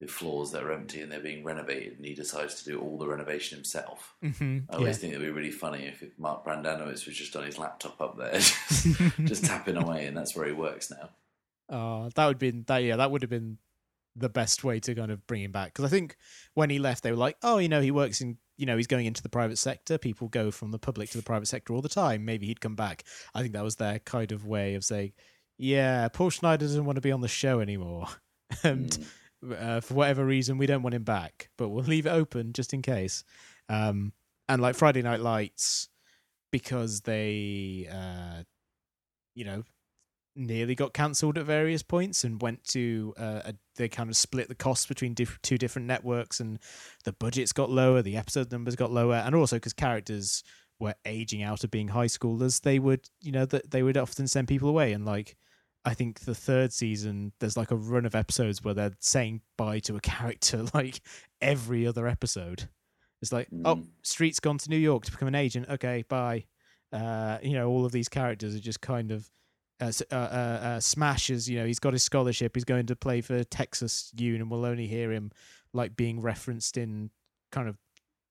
the 0.01 0.07
floors 0.07 0.51
that 0.51 0.63
are 0.63 0.73
empty 0.73 1.01
and 1.01 1.11
they're 1.11 1.21
being 1.21 1.43
renovated, 1.43 1.97
and 1.97 2.05
he 2.05 2.15
decides 2.15 2.57
to 2.63 2.65
do 2.71 2.79
all 2.81 2.99
the 2.99 3.07
renovation 3.09 3.57
himself. 3.57 4.15
Mm-hmm. 4.23 4.59
I 4.71 4.77
always 4.77 4.99
think 4.99 5.15
it'd 5.15 5.25
be 5.25 5.31
really 5.33 5.51
funny 5.51 5.87
if 5.87 6.05
Mark 6.19 6.45
Brendanawicz 6.45 7.07
was 7.07 7.17
just 7.17 7.35
on 7.35 7.45
his 7.45 7.59
laptop 7.59 8.01
up 8.01 8.19
there, 8.19 8.39
just 9.25 9.45
tapping 9.47 9.77
away, 9.77 10.07
and 10.07 10.17
that's 10.17 10.37
where 10.37 10.47
he 10.47 10.53
works 10.53 10.91
now. 10.91 11.11
Oh, 11.69 12.11
that 12.15 12.27
would 12.27 12.39
been 12.39 12.65
that. 12.69 12.79
Yeah, 12.85 12.97
that 12.97 13.11
would 13.11 13.23
have 13.23 13.31
been 13.31 13.59
the 14.17 14.29
best 14.29 14.65
way 14.65 14.81
to 14.81 14.95
kind 14.95 15.11
of 15.11 15.27
bring 15.27 15.43
him 15.43 15.53
back. 15.53 15.73
Because 15.75 15.85
I 15.85 15.89
think 15.89 16.17
when 16.55 16.71
he 16.71 16.79
left, 16.79 17.03
they 17.03 17.11
were 17.11 17.17
like, 17.17 17.37
"Oh, 17.43 17.59
you 17.59 17.69
know, 17.69 17.81
he 17.81 17.91
works 17.91 18.21
in, 18.21 18.39
you 18.57 18.65
know, 18.67 18.77
he's 18.77 18.87
going 18.87 19.07
into 19.07 19.23
the 19.23 19.29
private 19.29 19.59
sector. 19.59 19.99
People 19.99 20.29
go 20.29 20.51
from 20.51 20.71
the 20.71 20.79
public 20.79 21.11
to 21.11 21.19
the 21.19 21.23
private 21.25 21.47
sector 21.47 21.75
all 21.75 21.83
the 21.83 21.89
time. 21.89 22.25
Maybe 22.25 22.47
he'd 22.47 22.61
come 22.61 22.75
back." 22.77 23.05
I 23.35 23.43
think 23.43 23.53
that 23.53 23.65
was 23.65 23.77
their 23.77 23.99
kind 24.01 24.33
of 24.33 24.47
way 24.47 24.75
of 24.75 24.85
saying, 24.85 25.13
"Yeah, 25.59 26.09
Paul 26.09 26.31
Schneider 26.31 26.65
doesn't 26.65 26.85
want 26.85 26.97
to 26.97 27.03
be 27.03 27.13
on 27.13 27.21
the 27.21 27.29
show 27.29 27.61
anymore, 27.61 28.07
and 28.63 28.99
Mm. 29.45 29.63
uh, 29.63 29.81
for 29.83 29.93
whatever 29.95 30.25
reason, 30.25 30.57
we 30.57 30.67
don't 30.67 30.83
want 30.83 30.95
him 30.95 31.05
back, 31.05 31.51
but 31.59 31.69
we'll 31.69 31.85
leave 31.85 32.07
it 32.07 32.11
open 32.11 32.53
just 32.55 32.73
in 32.73 32.81
case." 32.83 33.23
Um, 33.69 34.13
and 34.49 34.63
like 34.63 34.77
Friday 34.77 35.03
Night 35.03 35.21
Lights, 35.21 35.89
because 36.53 37.01
they, 37.03 37.89
uh, 37.93 38.45
you 39.35 39.45
know, 39.45 39.65
nearly 40.37 40.75
got 40.75 40.93
cancelled 40.93 41.39
at 41.39 41.45
various 41.47 41.83
points 41.83 42.25
and 42.25 42.41
went 42.43 42.63
to 42.65 43.15
uh, 43.19 43.41
a, 43.47 43.55
they 43.77 43.89
kind 43.89 44.11
of 44.11 44.17
split 44.17 44.49
the 44.49 44.55
costs 44.55 44.87
between 44.87 45.15
diff- 45.15 45.39
two 45.43 45.57
different 45.59 45.87
networks 45.89 46.41
and 46.41 46.59
the 47.05 47.13
budgets 47.13 47.53
got 47.53 47.71
lower 47.71 48.03
the 48.03 48.17
episode 48.17 48.51
numbers 48.53 48.77
got 48.77 48.93
lower 48.93 49.15
and 49.17 49.35
also 49.35 49.57
because 49.57 49.73
characters 49.73 50.43
were 50.79 50.95
aging 51.07 51.43
out 51.43 51.65
of 51.65 51.71
being 51.71 51.89
high 51.89 52.07
schoolers 52.07 52.61
they 52.63 52.79
would 52.79 53.09
you 53.21 53.33
know 53.33 53.47
that 53.47 53.71
they 53.71 53.83
would 53.83 53.97
often 53.97 54.27
send 54.29 54.47
people 54.49 54.69
away. 54.69 54.93
And 54.93 55.05
like 55.07 55.37
i 55.85 55.95
think 55.95 56.21
the 56.21 56.35
third 56.35 56.73
season 56.73 57.33
there's 57.41 57.57
like 57.57 57.71
a 57.71 57.77
run 57.77 58.05
of 58.05 58.15
episodes 58.15 58.63
where 58.63 58.75
they're 58.75 58.97
saying 59.01 59.41
bye 59.57 59.79
to 59.81 59.97
a 59.97 60.01
character 60.01 60.65
like 60.75 61.01
every 61.41 61.87
other 61.87 62.07
episode. 62.07 62.69
It's 63.23 63.33
like 63.33 63.49
oh 63.65 63.77
Mm. 63.77 63.87
street's 64.03 64.41
gone 64.41 64.59
to 64.59 64.69
new 64.71 64.77
york 64.77 65.05
to 65.07 65.13
become 65.13 65.29
an 65.29 65.35
agent. 65.35 65.69
Okay 65.71 66.05
bye. 66.09 66.45
Uh 66.93 67.39
you 67.43 67.55
know 67.55 67.69
all 67.69 67.87
of 67.87 67.93
these 67.93 68.09
characters 68.11 68.55
are 68.55 68.61
just 68.61 68.81
kind 68.83 69.11
of 69.13 69.31
uh, 69.81 69.93
uh, 70.11 70.15
uh, 70.15 70.17
uh, 70.17 70.81
Smash 70.81 71.31
is, 71.31 71.49
you 71.49 71.59
know, 71.59 71.67
he's 71.67 71.79
got 71.79 71.93
his 71.93 72.03
scholarship. 72.03 72.57
He's 72.57 72.65
going 72.65 72.87
to 72.87 72.97
play 72.97 73.21
for 73.21 73.45
Texas 73.45 74.11
U, 74.17 74.35
and 74.35 74.51
we'll 74.51 74.65
only 74.65 74.87
hear 74.87 75.13
him 75.13 75.31
like 75.73 75.97
being 75.97 76.21
referenced 76.21 76.77
in 76.77 77.11
kind 77.53 77.69
of 77.69 77.77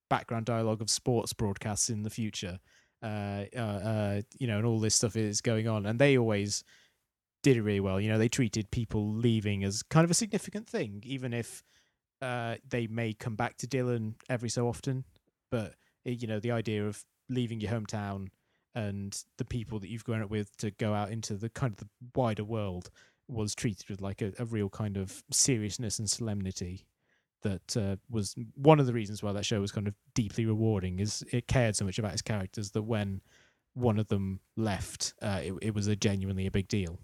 background 0.09 0.45
dialogue 0.45 0.81
of 0.81 0.89
sports 0.89 1.33
broadcasts 1.33 1.89
in 1.89 2.03
the 2.03 2.09
future. 2.09 2.59
Uh, 3.03 3.45
uh, 3.55 4.21
you 4.39 4.47
know, 4.47 4.57
and 4.57 4.65
all 4.65 4.79
this 4.79 4.95
stuff 4.95 5.15
is 5.15 5.41
going 5.41 5.67
on, 5.67 5.85
and 5.85 5.99
they 5.99 6.17
always 6.17 6.63
did 7.43 7.57
it 7.57 7.61
really 7.61 7.79
well. 7.79 8.01
You 8.01 8.09
know, 8.09 8.17
they 8.17 8.29
treated 8.29 8.71
people 8.71 9.13
leaving 9.13 9.63
as 9.63 9.83
kind 9.83 10.03
of 10.03 10.09
a 10.09 10.15
significant 10.15 10.67
thing, 10.67 11.03
even 11.05 11.31
if 11.31 11.63
uh, 12.21 12.55
they 12.67 12.87
may 12.87 13.13
come 13.13 13.35
back 13.35 13.57
to 13.57 13.67
Dillon 13.67 14.15
every 14.29 14.49
so 14.49 14.67
often. 14.67 15.03
But 15.51 15.75
eh, 16.07 16.15
you 16.19 16.27
know, 16.27 16.39
the 16.39 16.51
idea 16.51 16.87
of 16.87 17.05
leaving 17.29 17.61
your 17.61 17.71
hometown 17.71 18.29
and 18.75 19.23
the 19.37 19.45
people 19.45 19.79
that 19.79 19.89
you've 19.89 20.03
grown 20.03 20.21
up 20.21 20.29
with 20.29 20.55
to 20.57 20.69
go 20.71 20.93
out 20.93 21.09
into 21.09 21.35
the 21.35 21.49
kind 21.49 21.73
of 21.73 21.79
the 21.79 21.87
wider 22.13 22.43
world 22.43 22.91
was 23.27 23.55
treated 23.55 23.89
with 23.89 24.01
like 24.01 24.21
a, 24.21 24.33
a 24.37 24.45
real 24.45 24.69
kind 24.69 24.97
of 24.97 25.23
seriousness 25.31 25.97
and 25.97 26.09
solemnity 26.09 26.85
that 27.41 27.77
uh, 27.77 27.95
was 28.09 28.35
one 28.55 28.79
of 28.79 28.85
the 28.85 28.93
reasons 28.93 29.23
why 29.23 29.31
that 29.31 29.45
show 29.45 29.61
was 29.61 29.71
kind 29.71 29.87
of 29.87 29.93
deeply 30.13 30.45
rewarding 30.45 30.99
is 30.99 31.23
it 31.31 31.47
cared 31.47 31.75
so 31.75 31.85
much 31.85 31.97
about 31.97 32.13
its 32.13 32.21
characters 32.21 32.71
that 32.71 32.83
when 32.83 33.21
one 33.73 33.97
of 33.97 34.07
them 34.07 34.39
left 34.57 35.13
uh, 35.21 35.39
it, 35.43 35.53
it 35.61 35.73
was 35.73 35.87
a 35.87 35.95
genuinely 35.95 36.45
a 36.45 36.51
big 36.51 36.67
deal. 36.67 36.99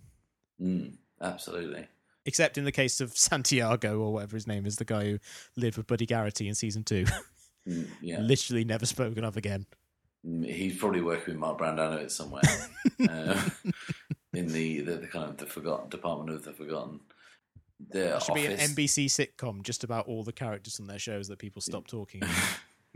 Mm, 0.62 0.98
absolutely. 1.22 1.88
except 2.26 2.58
in 2.58 2.66
the 2.66 2.72
case 2.72 3.02
of 3.02 3.12
santiago 3.18 4.00
or 4.00 4.14
whatever 4.14 4.36
his 4.36 4.48
name 4.48 4.66
is 4.66 4.76
the 4.76 4.86
guy 4.86 5.12
who 5.12 5.20
lived 5.56 5.78
with 5.78 5.88
buddy 5.88 6.06
garrity 6.06 6.48
in 6.48 6.56
season 6.56 6.84
two. 6.84 7.06
Mm, 7.68 7.88
yeah, 8.02 8.20
literally 8.22 8.64
never 8.64 8.86
spoken 8.86 9.24
of 9.24 9.38
again 9.38 9.66
he's 10.44 10.78
probably 10.78 11.02
working 11.02 11.34
with 11.34 11.38
Mark 11.38 11.60
Brendanawicz 11.60 12.12
somewhere 12.12 12.42
uh, 13.10 13.50
in 14.34 14.48
the, 14.48 14.82
the, 14.82 14.96
the 14.98 15.08
kind 15.08 15.30
of 15.30 15.38
the 15.38 15.46
forgotten 15.46 15.90
Department 15.90 16.30
of 16.36 16.44
the 16.44 16.54
Forgotten. 16.54 17.00
The 17.90 18.16
It 18.18 18.24
should 18.24 18.36
be 18.36 18.46
an. 18.46 18.58
NBC 18.60 19.06
sitcom 19.08 19.64
just 19.64 19.84
about 19.84 20.08
all 20.08 20.24
the 20.24 20.32
characters 20.34 20.80
on 20.80 20.88
their 20.88 21.00
shows 21.00 21.28
that 21.30 21.40
people 21.40 21.62
stop 21.62 21.88
talking. 21.88 22.22
about. 22.24 22.36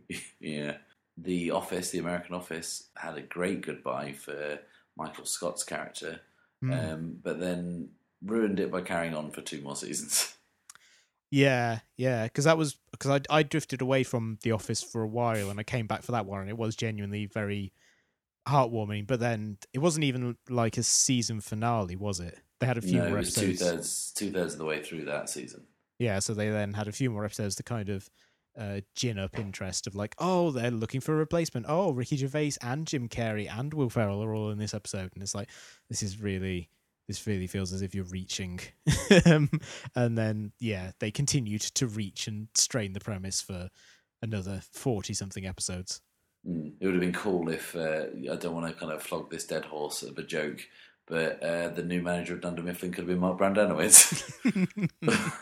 yeah. 0.40 0.78
The 1.18 1.52
Office, 1.52 1.90
the 1.92 2.00
American 2.00 2.36
Office, 2.36 2.90
had 2.96 3.18
a 3.18 3.22
great 3.22 3.62
goodbye 3.62 4.12
for 4.14 4.60
Michael 4.98 5.26
Scott's 5.26 5.64
character, 5.64 6.20
Mm. 6.64 6.94
um, 6.94 7.18
but 7.22 7.40
then 7.40 7.90
ruined 8.24 8.60
it 8.62 8.72
by 8.72 8.82
carrying 8.82 9.14
on 9.14 9.30
for 9.30 9.42
two 9.42 9.62
more 9.62 9.76
seasons. 9.76 10.35
Yeah, 11.32 11.80
yeah, 11.98 12.26
because 12.26 12.46
that 12.46 12.58
was 12.58 12.78
because 12.92 13.12
I 13.30 13.38
I 13.38 13.44
drifted 13.44 13.82
away 13.82 14.04
from 14.04 14.38
The 14.44 14.52
Office 14.52 14.84
for 14.84 15.02
a 15.02 15.08
while, 15.08 15.50
and 15.50 15.60
I 15.60 15.64
came 15.64 15.88
back 15.88 16.04
for 16.04 16.12
that 16.14 16.26
one, 16.26 16.42
and 16.42 16.50
it 16.50 16.58
was 16.58 16.76
genuinely 16.76 17.26
very 17.26 17.74
heartwarming. 18.48 19.08
But 19.08 19.20
then 19.20 19.58
it 19.74 19.80
wasn't 19.80 20.06
even 20.06 20.38
like 20.50 20.78
a 20.78 20.84
season 20.84 21.42
finale, 21.42 21.96
was 21.96 22.20
it? 22.20 22.38
They 22.60 22.68
had 22.68 22.78
a 22.78 22.82
few 22.82 23.00
no, 23.00 23.10
more 23.10 23.18
was 23.18 23.34
two 23.34 23.48
episodes. 23.48 23.62
thirds 23.62 24.14
two 24.16 24.32
thirds 24.32 24.54
of 24.54 24.60
the 24.60 24.66
way 24.66 24.82
through 24.82 25.06
that 25.06 25.30
season. 25.30 25.66
Yeah, 26.00 26.20
so 26.20 26.34
they 26.34 26.50
then 26.50 26.74
had 26.74 26.88
a 26.88 26.92
few 26.92 27.10
more 27.10 27.26
episodes 27.26 27.56
to 27.56 27.64
kind 27.64 27.90
of 27.90 28.10
uh, 28.58 28.82
gin 28.96 29.18
up 29.18 29.38
interest 29.38 29.88
of 29.88 29.96
like, 29.96 30.16
oh, 30.20 30.52
they're 30.52 30.72
looking 30.72 31.02
for 31.02 31.14
a 31.14 31.18
replacement. 31.18 31.66
Oh, 31.68 31.92
Ricky 31.92 32.18
Gervais 32.18 32.54
and 32.62 32.86
Jim 32.86 33.10
Carrey 33.10 33.50
and 33.50 33.74
Will 33.74 33.90
Ferrell 33.90 34.24
are 34.24 34.34
all 34.34 34.52
in 34.52 34.58
this 34.58 34.74
episode, 34.74 35.12
and 35.14 35.24
it's 35.24 35.36
like 35.36 35.50
this 35.90 36.04
is 36.04 36.22
really. 36.22 36.70
This 37.08 37.28
really 37.28 37.48
feels 37.48 37.72
as 37.72 37.82
if 37.82 37.94
you're 37.94 38.06
reaching, 38.06 38.60
um, 39.26 39.50
and 39.96 40.18
then 40.18 40.52
yeah, 40.60 40.92
they 41.00 41.12
continued 41.12 41.62
to 41.62 41.88
reach 41.88 42.28
and 42.28 42.48
strain 42.56 42.94
the 42.94 43.00
premise 43.00 43.42
for 43.42 43.70
another 44.22 44.62
forty 44.72 45.14
something 45.14 45.46
episodes. 45.46 46.02
Mm. 46.48 46.74
It 46.80 46.86
would 46.86 46.96
have 46.96 47.02
been 47.02 47.14
cool 47.14 47.50
if 47.50 47.76
uh, 47.76 48.06
I 48.32 48.36
don't 48.36 48.54
want 48.54 48.68
to 48.68 48.74
kind 48.74 48.92
of 48.92 49.04
flog 49.04 49.30
this 49.30 49.46
dead 49.46 49.66
horse 49.66 50.04
of 50.04 50.18
a 50.18 50.24
joke, 50.24 50.62
but 51.06 51.42
uh, 51.44 51.70
the 51.70 51.84
new 51.84 52.02
manager 52.02 52.34
of 52.34 52.42
Dunder 52.42 52.64
Mifflin 52.64 52.92
could 52.92 53.04
have 53.04 53.08
been 53.08 53.20
Mark 53.20 53.38
Brendanawicz. 53.38 54.32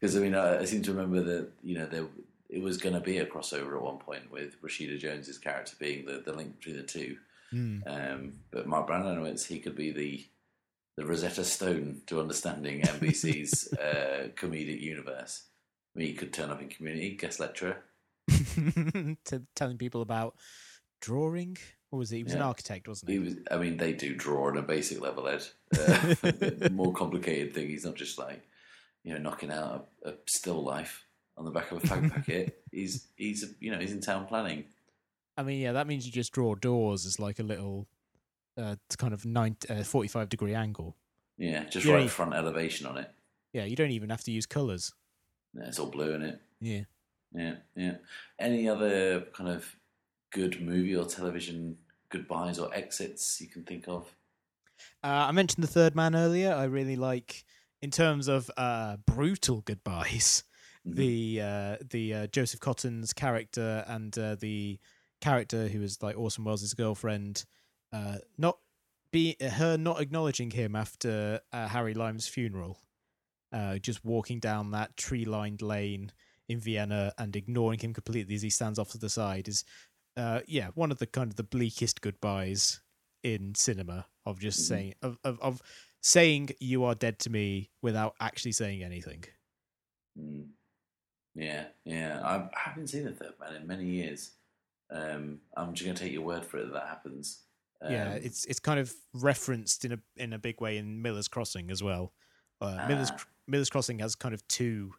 Because 0.00 0.16
I 0.16 0.20
mean, 0.20 0.34
I, 0.34 0.60
I 0.60 0.64
seem 0.64 0.80
to 0.82 0.92
remember 0.92 1.20
that 1.20 1.50
you 1.62 1.76
know 1.76 1.84
there 1.84 2.06
it 2.48 2.62
was 2.62 2.78
going 2.78 2.94
to 2.94 3.00
be 3.00 3.18
a 3.18 3.26
crossover 3.26 3.76
at 3.76 3.82
one 3.82 3.98
point 3.98 4.30
with 4.30 4.60
Rashida 4.62 4.98
Jones's 4.98 5.38
character 5.38 5.76
being 5.78 6.04
the, 6.04 6.22
the 6.24 6.32
link 6.32 6.58
between 6.58 6.76
the 6.76 6.82
two. 6.82 7.16
Mm. 7.52 7.82
Um, 7.86 8.32
but 8.50 8.66
Mark 8.66 8.88
Brendanawicz, 8.88 9.46
he 9.46 9.58
could 9.58 9.76
be 9.76 9.92
the 9.92 10.24
the 11.00 11.06
Rosetta 11.06 11.44
Stone 11.44 12.02
to 12.08 12.20
understanding 12.20 12.82
NBC's 12.82 13.72
uh, 13.80 14.28
comedic 14.36 14.82
universe. 14.82 15.44
I 15.96 15.98
mean, 15.98 16.08
he 16.08 16.14
could 16.14 16.30
turn 16.30 16.50
up 16.50 16.60
in 16.60 16.68
Community, 16.68 17.16
guest 17.16 17.40
lecturer. 17.40 17.78
to 18.28 19.42
telling 19.56 19.78
people 19.78 20.02
about 20.02 20.36
drawing. 21.00 21.56
What 21.88 22.00
was 22.00 22.12
it? 22.12 22.18
He 22.18 22.24
was 22.24 22.34
an 22.34 22.42
architect, 22.42 22.86
wasn't 22.86 23.10
he? 23.10 23.16
He 23.16 23.24
was. 23.24 23.34
I 23.50 23.56
mean, 23.56 23.78
they 23.78 23.94
do 23.94 24.14
draw 24.14 24.48
on 24.48 24.58
a 24.58 24.62
basic 24.62 25.00
level, 25.00 25.26
Ed. 25.26 25.42
Uh, 25.78 26.68
more 26.70 26.92
complicated 26.92 27.54
thing. 27.54 27.68
He's 27.68 27.84
not 27.84 27.94
just 27.94 28.18
like 28.18 28.42
you 29.02 29.14
know 29.14 29.18
knocking 29.18 29.50
out 29.50 29.88
a, 30.04 30.10
a 30.10 30.14
still 30.26 30.62
life 30.62 31.06
on 31.36 31.44
the 31.46 31.50
back 31.50 31.72
of 31.72 31.82
a 31.82 31.86
fag 31.86 32.12
packet. 32.12 32.62
He's 32.70 33.08
he's 33.16 33.54
you 33.58 33.72
know 33.72 33.78
he's 33.78 33.92
in 33.92 34.00
town 34.00 34.26
planning. 34.26 34.64
I 35.36 35.42
mean, 35.42 35.60
yeah, 35.60 35.72
that 35.72 35.86
means 35.86 36.04
you 36.04 36.12
just 36.12 36.32
draw 36.32 36.54
doors 36.54 37.06
as 37.06 37.18
like 37.18 37.38
a 37.38 37.44
little 37.44 37.88
uh, 38.56 38.76
kind 38.98 39.12
of 39.14 39.24
90, 39.24 39.68
uh, 39.68 39.82
45 39.84 40.28
degree 40.28 40.54
angle. 40.54 40.96
Yeah, 41.38 41.64
just 41.64 41.86
Yeah, 41.86 41.94
right 41.94 42.02
he- 42.02 42.08
front 42.08 42.34
elevation 42.34 42.86
on 42.86 42.98
it. 42.98 43.10
Yeah, 43.52 43.64
you 43.64 43.76
don't 43.76 43.90
even 43.90 44.10
have 44.10 44.22
to 44.24 44.30
use 44.30 44.46
colors. 44.46 44.92
Yeah, 45.54 45.64
it's 45.66 45.78
all 45.78 45.90
blue 45.90 46.12
in 46.14 46.22
it. 46.22 46.40
Yeah. 46.60 46.82
Yeah, 47.32 47.56
yeah. 47.74 47.96
Any 48.38 48.68
other 48.68 49.22
kind 49.32 49.48
of 49.50 49.76
good 50.32 50.60
movie 50.60 50.94
or 50.96 51.04
television 51.06 51.78
goodbyes 52.08 52.58
or 52.58 52.72
exits 52.74 53.40
you 53.40 53.48
can 53.48 53.64
think 53.64 53.88
of? 53.88 54.14
Uh, 55.02 55.26
I 55.28 55.32
mentioned 55.32 55.62
the 55.64 55.68
third 55.68 55.94
man 55.94 56.14
earlier. 56.14 56.52
I 56.52 56.64
really 56.64 56.96
like, 56.96 57.44
in 57.82 57.90
terms 57.90 58.28
of 58.28 58.50
uh, 58.56 58.96
brutal 59.06 59.62
goodbyes, 59.62 60.44
Mhm. 60.86 60.94
the 60.96 61.40
uh, 61.42 61.76
the 61.90 62.14
uh, 62.14 62.26
Joseph 62.28 62.60
Cotten's 62.60 63.12
character 63.12 63.84
and 63.86 64.16
uh, 64.18 64.34
the 64.36 64.78
character 65.20 65.68
who 65.68 65.82
is 65.82 66.02
like 66.02 66.16
Orson 66.16 66.42
Welles' 66.44 66.72
girlfriend, 66.72 67.44
uh, 67.92 68.18
not 68.38 68.58
be 69.12 69.36
her 69.40 69.76
not 69.76 70.00
acknowledging 70.00 70.50
him 70.50 70.76
after 70.76 71.40
uh, 71.52 71.68
Harry 71.68 71.94
Lime's 71.94 72.28
funeral, 72.28 72.78
uh, 73.52 73.78
just 73.78 74.04
walking 74.04 74.38
down 74.38 74.70
that 74.70 74.96
tree-lined 74.96 75.62
lane 75.62 76.12
in 76.48 76.60
Vienna 76.60 77.12
and 77.18 77.34
ignoring 77.34 77.78
him 77.78 77.92
completely 77.92 78.34
as 78.34 78.42
he 78.42 78.50
stands 78.50 78.78
off 78.78 78.90
to 78.90 78.98
the 78.98 79.08
side 79.08 79.48
is, 79.48 79.64
uh, 80.16 80.40
yeah, 80.46 80.68
one 80.74 80.90
of 80.90 80.98
the 80.98 81.06
kind 81.06 81.30
of 81.30 81.36
the 81.36 81.42
bleakest 81.42 82.00
goodbyes 82.00 82.80
in 83.22 83.54
cinema 83.54 84.06
of 84.26 84.38
just 84.40 84.60
Mhm. 84.60 84.64
saying 84.68 84.94
of, 85.02 85.18
of 85.24 85.40
of 85.40 85.62
saying 86.02 86.50
you 86.60 86.84
are 86.84 86.94
dead 86.94 87.18
to 87.18 87.30
me 87.30 87.70
without 87.82 88.14
actually 88.20 88.52
saying 88.52 88.82
anything. 88.82 89.24
Mm. 90.18 90.48
Yeah, 91.34 91.66
yeah. 91.84 92.20
I, 92.24 92.36
I 92.36 92.48
haven't 92.54 92.88
seen 92.88 93.04
the 93.04 93.12
third 93.12 93.34
man 93.38 93.54
in 93.54 93.66
many 93.66 93.84
years. 93.86 94.32
Um, 94.90 95.40
I'm 95.56 95.74
just 95.74 95.84
going 95.84 95.96
to 95.96 96.02
take 96.02 96.12
your 96.12 96.22
word 96.22 96.44
for 96.44 96.58
it 96.58 96.64
that 96.66 96.72
that 96.72 96.88
happens. 96.88 97.42
Um, 97.82 97.92
yeah, 97.92 98.12
it's 98.12 98.44
it's 98.44 98.60
kind 98.60 98.78
of 98.78 98.92
referenced 99.14 99.84
in 99.84 99.92
a 99.92 99.98
in 100.16 100.32
a 100.32 100.38
big 100.38 100.60
way 100.60 100.76
in 100.76 101.02
Miller's 101.02 101.28
Crossing 101.28 101.70
as 101.70 101.82
well. 101.82 102.12
Uh, 102.60 102.84
Miller's 102.88 103.10
Ah. 103.10 103.24
Miller's 103.46 103.70
Crossing 103.70 103.98
has 104.00 104.14
kind 104.14 104.34
of 104.34 104.46
two 104.48 104.92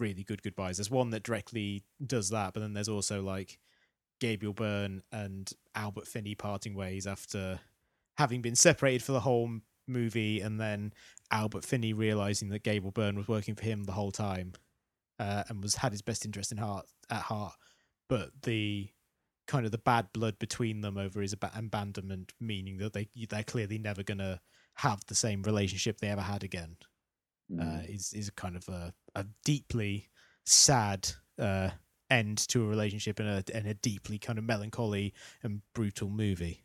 really 0.00 0.24
good 0.24 0.42
goodbyes. 0.42 0.78
There's 0.78 0.90
one 0.90 1.10
that 1.10 1.22
directly 1.22 1.84
does 2.04 2.30
that, 2.30 2.54
but 2.54 2.60
then 2.60 2.72
there's 2.72 2.88
also 2.88 3.22
like 3.22 3.58
Gabriel 4.20 4.54
Byrne 4.54 5.02
and 5.12 5.52
Albert 5.74 6.08
Finney 6.08 6.34
parting 6.34 6.74
ways 6.74 7.06
after 7.06 7.60
having 8.16 8.40
been 8.42 8.56
separated 8.56 9.02
for 9.02 9.12
the 9.12 9.20
whole 9.20 9.60
movie, 9.86 10.40
and 10.40 10.58
then 10.60 10.92
Albert 11.30 11.64
Finney 11.64 11.92
realizing 11.92 12.48
that 12.48 12.62
Gabriel 12.64 12.90
Byrne 12.92 13.16
was 13.16 13.28
working 13.28 13.54
for 13.54 13.64
him 13.64 13.84
the 13.84 13.92
whole 13.92 14.12
time, 14.12 14.52
uh, 15.18 15.44
and 15.48 15.62
was 15.62 15.76
had 15.76 15.92
his 15.92 16.02
best 16.02 16.24
interest 16.24 16.50
in 16.52 16.58
heart 16.58 16.86
at 17.10 17.22
heart, 17.22 17.54
but 18.08 18.30
the 18.42 18.88
kind 19.46 19.66
of 19.66 19.72
the 19.72 19.78
bad 19.78 20.12
blood 20.12 20.38
between 20.38 20.80
them 20.80 20.96
over 20.96 21.20
his 21.20 21.34
ab- 21.34 21.50
abandonment, 21.56 22.32
meaning 22.40 22.78
that 22.78 22.92
they 22.92 23.08
they're 23.28 23.44
clearly 23.44 23.78
never 23.78 24.02
gonna 24.02 24.40
have 24.74 25.00
the 25.06 25.14
same 25.14 25.42
relationship 25.42 25.98
they 25.98 26.08
ever 26.08 26.20
had 26.22 26.42
again 26.42 26.76
mm, 27.50 27.60
uh, 27.60 27.82
is 27.88 28.12
is 28.12 28.30
kind 28.30 28.56
of 28.56 28.68
a, 28.68 28.92
a 29.14 29.26
deeply 29.44 30.08
sad 30.44 31.08
uh, 31.38 31.70
end 32.10 32.38
to 32.48 32.64
a 32.64 32.68
relationship 32.68 33.18
and 33.20 33.28
a 33.28 33.44
and 33.54 33.66
a 33.66 33.74
deeply 33.74 34.18
kind 34.18 34.38
of 34.38 34.44
melancholy 34.44 35.14
and 35.42 35.62
brutal 35.74 36.08
movie. 36.08 36.64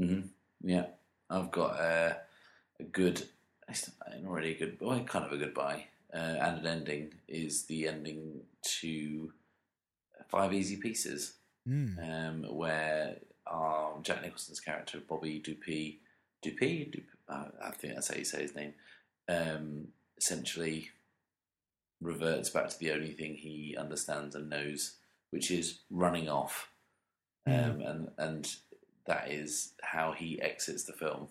mhm. 0.00 0.28
yeah. 0.62 0.86
I've 1.30 1.50
got 1.50 1.78
uh, 1.78 2.14
a 2.80 2.84
good, 2.84 3.22
not 3.68 4.32
really 4.32 4.54
a 4.54 4.58
good, 4.58 4.78
well, 4.80 5.00
kind 5.04 5.26
of 5.26 5.32
a 5.32 5.36
goodbye, 5.36 5.84
uh, 6.14 6.16
and 6.16 6.58
an 6.58 6.66
ending 6.66 7.12
is 7.28 7.64
the 7.66 7.86
ending 7.88 8.40
to 8.80 9.32
Five 10.28 10.54
Easy 10.54 10.76
Pieces. 10.76 11.34
Mm. 11.68 11.98
um, 12.48 12.56
where 12.56 13.16
um, 13.46 14.02
Jack 14.02 14.22
Nicholson's 14.22 14.60
character 14.60 15.00
Bobby 15.06 15.38
Dupuy, 15.38 15.98
Dupuy, 16.42 16.84
Dup- 16.90 17.02
uh, 17.28 17.66
I 17.66 17.70
think 17.72 17.94
that's 17.94 18.08
how 18.08 18.16
you 18.16 18.24
say 18.24 18.42
his 18.42 18.54
name, 18.54 18.74
um, 19.28 19.88
essentially 20.16 20.90
reverts 22.00 22.50
back 22.50 22.68
to 22.68 22.78
the 22.78 22.92
only 22.92 23.12
thing 23.12 23.34
he 23.34 23.76
understands 23.78 24.34
and 24.34 24.48
knows, 24.48 24.94
which 25.30 25.50
is 25.50 25.80
running 25.90 26.28
off, 26.28 26.70
um, 27.46 27.52
Mm. 27.54 27.90
and 27.90 28.10
and 28.18 28.56
that 29.06 29.30
is 29.30 29.72
how 29.82 30.12
he 30.12 30.40
exits 30.40 30.84
the 30.84 30.92
film. 30.92 31.28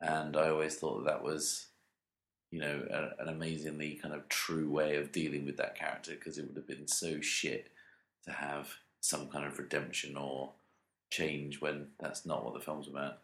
And 0.00 0.36
I 0.36 0.48
always 0.50 0.76
thought 0.76 0.98
that, 1.04 1.10
that 1.10 1.22
was, 1.22 1.66
you 2.50 2.60
know, 2.60 2.86
a, 2.90 3.22
an 3.22 3.28
amazingly 3.28 3.94
kind 3.96 4.14
of 4.14 4.28
true 4.28 4.70
way 4.70 4.96
of 4.96 5.10
dealing 5.10 5.44
with 5.46 5.56
that 5.56 5.74
character 5.74 6.12
because 6.12 6.38
it 6.38 6.46
would 6.46 6.56
have 6.56 6.66
been 6.68 6.86
so 6.86 7.20
shit 7.20 7.72
to 8.24 8.30
have 8.32 8.74
some 9.00 9.28
kind 9.28 9.46
of 9.46 9.58
redemption 9.58 10.16
or 10.16 10.52
change 11.10 11.60
when 11.60 11.88
that's 11.98 12.26
not 12.26 12.44
what 12.44 12.54
the 12.54 12.60
film's 12.60 12.88
about. 12.88 13.18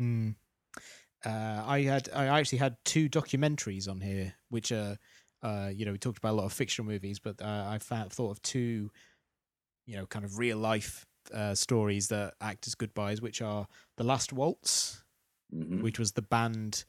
Mm. 0.00 0.34
Uh, 1.24 1.62
I 1.66 1.82
had 1.82 2.08
I 2.14 2.26
actually 2.26 2.58
had 2.58 2.76
two 2.84 3.08
documentaries 3.08 3.88
on 3.88 4.00
here, 4.00 4.34
which 4.50 4.72
are 4.72 4.96
uh, 5.42 5.70
you 5.72 5.84
know 5.84 5.92
we 5.92 5.98
talked 5.98 6.18
about 6.18 6.32
a 6.32 6.36
lot 6.36 6.44
of 6.44 6.52
fictional 6.52 6.90
movies, 6.90 7.18
but 7.18 7.40
uh, 7.40 7.66
I 7.68 7.78
found, 7.78 8.12
thought 8.12 8.30
of 8.30 8.42
two, 8.42 8.90
you 9.86 9.96
know, 9.96 10.06
kind 10.06 10.24
of 10.24 10.38
real 10.38 10.58
life 10.58 11.06
uh, 11.32 11.54
stories 11.54 12.08
that 12.08 12.34
act 12.40 12.66
as 12.66 12.74
goodbyes, 12.74 13.22
which 13.22 13.40
are 13.40 13.66
the 13.96 14.04
Last 14.04 14.32
Waltz, 14.32 15.02
hmm 15.52 15.82
which 15.82 15.98
was 15.98 16.12
the 16.12 16.22
band 16.22 16.84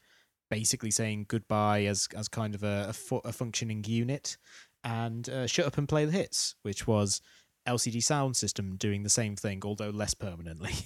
basically 0.50 0.92
saying 0.92 1.26
goodbye 1.28 1.86
as 1.86 2.08
as 2.16 2.28
kind 2.28 2.56
of 2.56 2.64
a 2.64 2.88
a, 2.90 2.94
fu- 2.94 3.22
a 3.24 3.32
functioning 3.32 3.84
unit, 3.88 4.38
and 4.84 5.30
uh, 5.30 5.48
Shut 5.48 5.66
Up 5.66 5.78
and 5.78 5.88
Play 5.88 6.06
the 6.06 6.12
Hits, 6.12 6.56
which 6.64 6.86
was 6.86 7.22
LCD 7.68 7.98
Soundsystem 7.98 8.78
doing 8.78 9.04
the 9.04 9.10
same 9.10 9.36
thing, 9.36 9.62
although 9.66 9.90
less 9.90 10.14
permanently. 10.14 10.74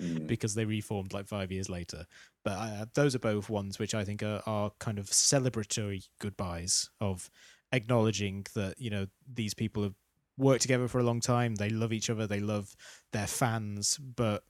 Mm. 0.00 0.26
because 0.26 0.56
they 0.56 0.64
reformed 0.64 1.12
like 1.12 1.28
five 1.28 1.52
years 1.52 1.68
later. 1.68 2.04
But 2.44 2.50
uh, 2.58 2.86
those 2.94 3.14
are 3.14 3.20
both 3.20 3.48
ones 3.48 3.78
which 3.78 3.94
I 3.94 4.02
think 4.04 4.24
are, 4.24 4.42
are 4.44 4.72
kind 4.80 4.98
of 4.98 5.06
celebratory 5.06 6.08
goodbyes 6.20 6.90
of 7.00 7.30
acknowledging 7.70 8.44
that 8.56 8.74
you 8.80 8.90
know 8.90 9.06
these 9.32 9.54
people 9.54 9.84
have 9.84 9.94
worked 10.36 10.62
together 10.62 10.88
for 10.88 10.98
a 10.98 11.04
long 11.04 11.20
time. 11.20 11.54
They 11.54 11.68
love 11.70 11.92
each 11.92 12.10
other. 12.10 12.26
They 12.26 12.40
love 12.40 12.74
their 13.12 13.28
fans, 13.28 13.96
but 13.98 14.42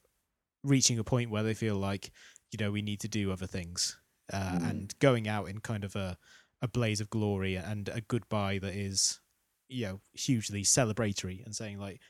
reaching 0.63 0.99
a 0.99 1.05
point 1.05 1.29
where 1.31 1.43
they 1.43 1.53
feel 1.53 1.77
like 1.77 2.11
you 2.51 2.57
know 2.59 2.71
we 2.73 2.81
need 2.81 3.01
to 3.01 3.09
do 3.09 3.31
other 3.31 3.47
things 3.47 3.99
uh, 4.33 4.53
Mm. 4.59 4.71
and 4.71 4.99
going 4.99 5.29
out 5.29 5.51
in 5.51 5.59
kind 5.59 5.85
of 5.85 5.95
a 5.95 6.17
a 6.63 6.69
blaze 6.69 7.03
of 7.03 7.11
glory 7.11 7.57
and 7.57 7.91
a 7.91 8.01
goodbye 8.01 8.59
that 8.61 8.73
is 8.75 9.21
you 9.69 9.87
know 9.87 10.01
hugely 10.13 10.63
celebratory 10.63 11.45
and 11.45 11.55
saying 11.55 11.79
like 11.79 12.01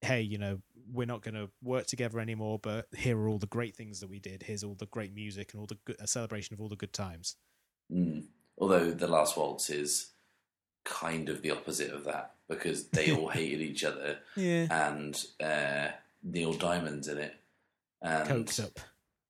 hey, 0.00 0.20
you 0.20 0.38
know, 0.38 0.60
we're 0.92 1.04
not 1.06 1.22
going 1.22 1.34
to 1.34 1.50
work 1.60 1.84
together 1.86 2.20
anymore, 2.20 2.56
but 2.62 2.86
here 2.96 3.18
are 3.18 3.28
all 3.28 3.38
the 3.38 3.48
great 3.48 3.74
things 3.74 3.98
that 3.98 4.08
we 4.08 4.20
did. 4.20 4.44
Here's 4.44 4.62
all 4.62 4.76
the 4.76 4.86
great 4.86 5.12
music 5.12 5.52
and 5.52 5.58
all 5.60 5.66
the 5.66 5.76
good, 5.84 5.96
a 5.98 6.06
celebration 6.06 6.54
of 6.54 6.60
all 6.60 6.68
the 6.68 6.76
good 6.76 6.92
times. 6.92 7.34
Mm. 7.92 8.26
Although 8.58 8.92
the 8.92 9.08
last 9.08 9.36
waltz 9.36 9.70
is 9.70 10.12
kind 10.84 11.28
of 11.28 11.42
the 11.42 11.50
opposite 11.50 11.90
of 11.90 12.04
that 12.04 12.34
because 12.48 12.88
they 12.90 13.10
all 13.10 13.28
hated 13.38 13.60
each 13.60 13.82
other 13.82 14.18
Yeah. 14.36 14.68
and 14.88 15.20
uh, 15.42 15.88
Neil 16.22 16.52
Diamond's 16.52 17.08
in 17.08 17.18
it. 17.18 17.34
And 18.00 18.46
Coked 18.46 18.64
up. 18.64 18.78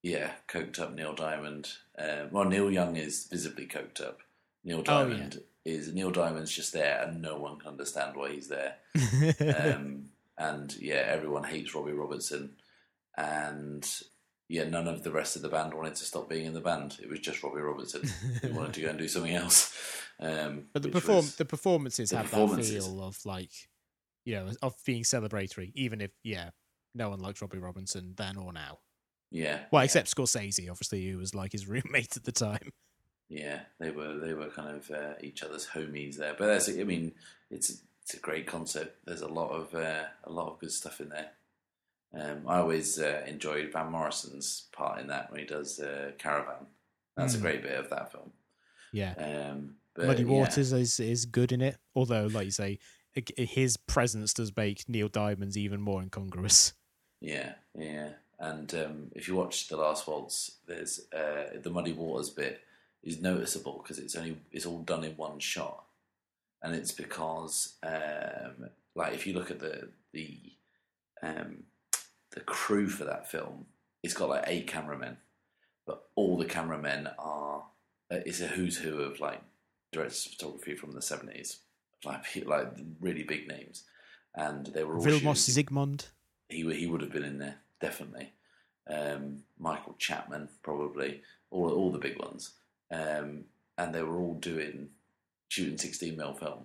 Yeah, 0.02 0.32
coked 0.48 0.78
up 0.78 0.94
Neil 0.94 1.14
Diamond. 1.14 1.70
Uh, 1.98 2.26
well, 2.30 2.44
Neil 2.44 2.70
Young 2.70 2.96
is 2.96 3.26
visibly 3.26 3.66
coked 3.66 4.02
up. 4.02 4.18
Neil 4.64 4.84
Oh, 4.86 5.06
yeah. 5.09 5.30
Is 5.68 5.92
Neil 5.92 6.10
Diamond's 6.10 6.52
just 6.54 6.72
there, 6.72 7.02
and 7.02 7.20
no 7.22 7.38
one 7.38 7.58
can 7.58 7.68
understand 7.70 8.16
why 8.16 8.30
he's 8.32 8.48
there. 8.48 8.76
um, 9.74 10.06
and 10.36 10.76
yeah, 10.78 11.04
everyone 11.06 11.44
hates 11.44 11.74
Robbie 11.74 11.92
Robertson, 11.92 12.56
and 13.16 13.88
yeah, 14.48 14.64
none 14.64 14.88
of 14.88 15.02
the 15.02 15.10
rest 15.12 15.36
of 15.36 15.42
the 15.42 15.48
band 15.48 15.74
wanted 15.74 15.94
to 15.96 16.04
stop 16.04 16.28
being 16.28 16.46
in 16.46 16.54
the 16.54 16.60
band. 16.60 16.98
It 17.02 17.08
was 17.10 17.20
just 17.20 17.42
Robbie 17.42 17.60
Robertson 17.60 18.08
who 18.42 18.54
wanted 18.54 18.74
to 18.74 18.80
go 18.82 18.88
and 18.88 18.98
do 18.98 19.08
something 19.08 19.34
else. 19.34 19.76
Um, 20.20 20.64
but 20.72 20.82
the 20.82 20.88
perform 20.88 21.16
was- 21.18 21.36
the 21.36 21.44
performances 21.44 22.10
the 22.10 22.16
have 22.18 22.30
performances. 22.30 22.84
that 22.86 22.90
feel 22.90 23.02
of 23.04 23.18
like, 23.26 23.50
you 24.24 24.34
know, 24.36 24.50
of 24.62 24.74
being 24.86 25.02
celebratory, 25.02 25.70
even 25.74 26.00
if 26.00 26.10
yeah, 26.24 26.50
no 26.94 27.10
one 27.10 27.20
likes 27.20 27.42
Robbie 27.42 27.58
Robinson 27.58 28.14
then 28.16 28.36
or 28.36 28.52
now. 28.52 28.78
yeah, 29.30 29.60
Well, 29.70 29.82
yeah, 29.82 29.84
except 29.84 30.14
Scorsese, 30.14 30.70
obviously, 30.70 31.06
who 31.08 31.18
was 31.18 31.34
like 31.34 31.52
his 31.52 31.68
roommate 31.68 32.16
at 32.16 32.24
the 32.24 32.32
time. 32.32 32.70
Yeah, 33.28 33.60
they 33.78 33.90
were 33.90 34.16
they 34.18 34.34
were 34.34 34.48
kind 34.48 34.76
of 34.76 34.90
uh, 34.90 35.14
each 35.20 35.42
other's 35.42 35.66
homies 35.66 36.16
there. 36.16 36.34
But 36.38 36.46
that's 36.46 36.68
I 36.68 36.84
mean, 36.84 37.12
it's 37.50 37.82
it's 38.02 38.14
a 38.14 38.20
great 38.20 38.46
concept. 38.46 39.04
There's 39.04 39.22
a 39.22 39.28
lot 39.28 39.50
of 39.50 39.74
uh, 39.74 40.04
a 40.24 40.30
lot 40.30 40.48
of 40.50 40.58
good 40.58 40.72
stuff 40.72 41.00
in 41.00 41.10
there. 41.10 41.30
Um, 42.14 42.44
I 42.46 42.58
always 42.58 42.98
uh, 42.98 43.22
enjoyed 43.26 43.70
Van 43.72 43.92
Morrison's 43.92 44.68
part 44.72 44.98
in 45.00 45.08
that 45.08 45.30
when 45.30 45.40
he 45.40 45.46
does 45.46 45.78
uh, 45.78 46.12
Caravan. 46.18 46.66
That's 47.16 47.34
a 47.34 47.38
Mm. 47.38 47.42
great 47.42 47.62
bit 47.62 47.78
of 47.78 47.90
that 47.90 48.12
film. 48.12 48.32
Yeah. 48.92 49.12
Um, 49.18 49.74
but, 49.94 50.06
Muddy 50.06 50.22
yeah. 50.22 50.28
Waters 50.30 50.72
is 50.72 50.98
is 51.00 51.26
good 51.26 51.52
in 51.52 51.60
it, 51.60 51.76
although, 51.94 52.26
like 52.26 52.46
you 52.46 52.50
say, 52.50 52.78
his 53.36 53.76
presence 53.76 54.32
does 54.32 54.56
make 54.56 54.88
Neil 54.88 55.08
Diamond's 55.08 55.58
even 55.58 55.80
more 55.80 56.00
incongruous. 56.00 56.72
Yeah, 57.20 57.54
yeah. 57.76 58.10
And 58.38 58.72
um, 58.74 59.10
if 59.16 59.26
you 59.26 59.34
watch 59.34 59.66
the 59.66 59.76
last 59.76 60.06
waltz, 60.06 60.58
there's 60.66 61.00
uh, 61.12 61.58
the 61.60 61.70
muddy 61.70 61.92
waters 61.92 62.30
bit 62.30 62.60
is 63.03 63.20
noticeable 63.20 63.80
because 63.82 63.99
it's 63.99 64.16
only 64.16 64.38
it's 64.53 64.66
all 64.66 64.80
done 64.82 65.05
in 65.05 65.12
one 65.16 65.38
shot, 65.38 65.84
and 66.62 66.74
it's 66.74 66.92
because 66.92 67.74
um, 67.82 68.68
like 68.94 69.14
if 69.14 69.26
you 69.26 69.32
look 69.34 69.51
at 69.51 69.61
the 69.61 69.90
the 70.12 70.38
um, 71.22 71.64
the 72.32 72.40
crew 72.40 72.88
for 72.88 73.05
that 73.05 73.30
film, 73.30 73.66
it's 74.03 74.14
got 74.14 74.28
like 74.28 74.44
eight 74.46 74.66
cameramen, 74.66 75.16
but 75.86 76.05
all 76.14 76.36
the 76.36 76.44
cameramen 76.44 77.09
are 77.18 77.64
uh, 78.11 78.16
it's 78.26 78.40
a 78.40 78.46
who's 78.49 78.78
who 78.78 79.01
of 79.01 79.20
like 79.20 79.40
directors 79.92 80.26
of 80.26 80.32
photography 80.32 80.74
from 80.74 80.92
the 80.92 81.03
seventies, 81.03 81.59
like 82.05 82.24
like 82.46 82.68
really 83.01 83.22
big 83.22 83.49
names, 83.49 83.84
and 84.34 84.66
they 84.66 84.84
were 84.84 84.96
all 84.96 85.05
Vilmos 85.05 85.49
Zsigmond. 85.49 86.09
he 86.49 86.64
would- 86.64 86.76
he 86.76 86.86
would 86.86 87.01
have 87.03 87.12
been 87.12 87.24
in 87.24 87.38
there 87.38 87.57
definitely. 87.80 88.32
Um, 88.90 89.44
Michael 89.59 89.94
Chapman 89.99 90.49
probably 90.62 91.22
all 91.51 91.70
all 91.70 91.92
the 91.92 91.99
big 91.99 92.18
ones, 92.18 92.55
um, 92.91 93.45
and 93.76 93.95
they 93.95 94.03
were 94.03 94.18
all 94.18 94.34
doing 94.34 94.89
shooting 95.49 95.78
sixteen 95.78 96.16
mil 96.16 96.34
film 96.34 96.64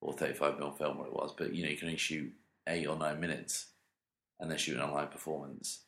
or 0.00 0.12
thirty 0.12 0.34
five 0.34 0.58
mil 0.58 0.72
film, 0.72 0.98
what 0.98 1.08
it 1.08 1.14
was. 1.14 1.34
But 1.36 1.54
you 1.54 1.64
know 1.64 1.70
you 1.70 1.76
can 1.76 1.88
only 1.88 1.98
shoot 1.98 2.32
eight 2.66 2.86
or 2.86 2.96
nine 2.96 3.20
minutes 3.20 3.66
and 4.38 4.50
they're 4.50 4.58
shooting 4.58 4.82
a 4.82 4.92
live 4.92 5.10
performance, 5.10 5.80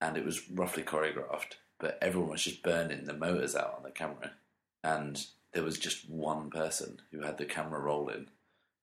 and 0.00 0.16
it 0.16 0.24
was 0.24 0.50
roughly 0.50 0.82
choreographed, 0.82 1.54
but 1.78 1.98
everyone 2.00 2.30
was 2.30 2.44
just 2.44 2.62
burning 2.62 3.04
the 3.04 3.12
motors 3.12 3.54
out 3.54 3.74
on 3.76 3.82
the 3.82 3.90
camera, 3.90 4.32
and 4.82 5.26
there 5.52 5.62
was 5.62 5.78
just 5.78 6.08
one 6.08 6.50
person 6.50 7.00
who 7.10 7.22
had 7.22 7.38
the 7.38 7.44
camera 7.44 7.80
rolling 7.80 8.26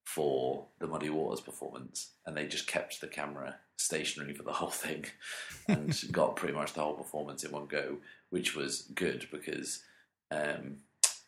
for 0.06 0.68
the 0.80 0.88
Muddy 0.88 1.10
Waters 1.10 1.42
performance, 1.42 2.12
and 2.26 2.36
they 2.36 2.48
just 2.48 2.68
kept 2.68 3.02
the 3.02 3.08
camera 3.08 3.56
stationary 3.78 4.34
for 4.34 4.44
the 4.44 4.54
whole 4.54 4.70
thing, 4.70 5.06
and 5.68 5.94
got 6.12 6.36
pretty 6.36 6.54
much 6.54 6.74
the 6.74 6.82
whole 6.82 6.96
performance 6.96 7.44
in 7.44 7.52
one 7.52 7.66
go, 7.66 7.98
which 8.30 8.56
was 8.56 8.84
good 8.96 9.28
because 9.32 9.84
um, 10.32 10.78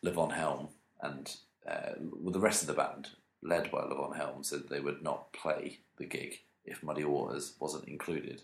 Levon 0.04 0.32
Helm 0.32 0.68
and 1.00 1.34
uh, 1.66 1.92
well, 1.98 2.32
the 2.32 2.40
rest 2.40 2.62
of 2.62 2.68
the 2.68 2.74
band, 2.74 3.10
led 3.42 3.70
by 3.70 3.80
Levon 3.80 4.16
Helm, 4.16 4.42
said 4.42 4.68
they 4.68 4.80
would 4.80 5.02
not 5.02 5.32
play 5.32 5.78
the 5.96 6.06
gig 6.06 6.40
if 6.64 6.82
Muddy 6.82 7.04
Waters 7.04 7.54
wasn't 7.58 7.88
included 7.88 8.42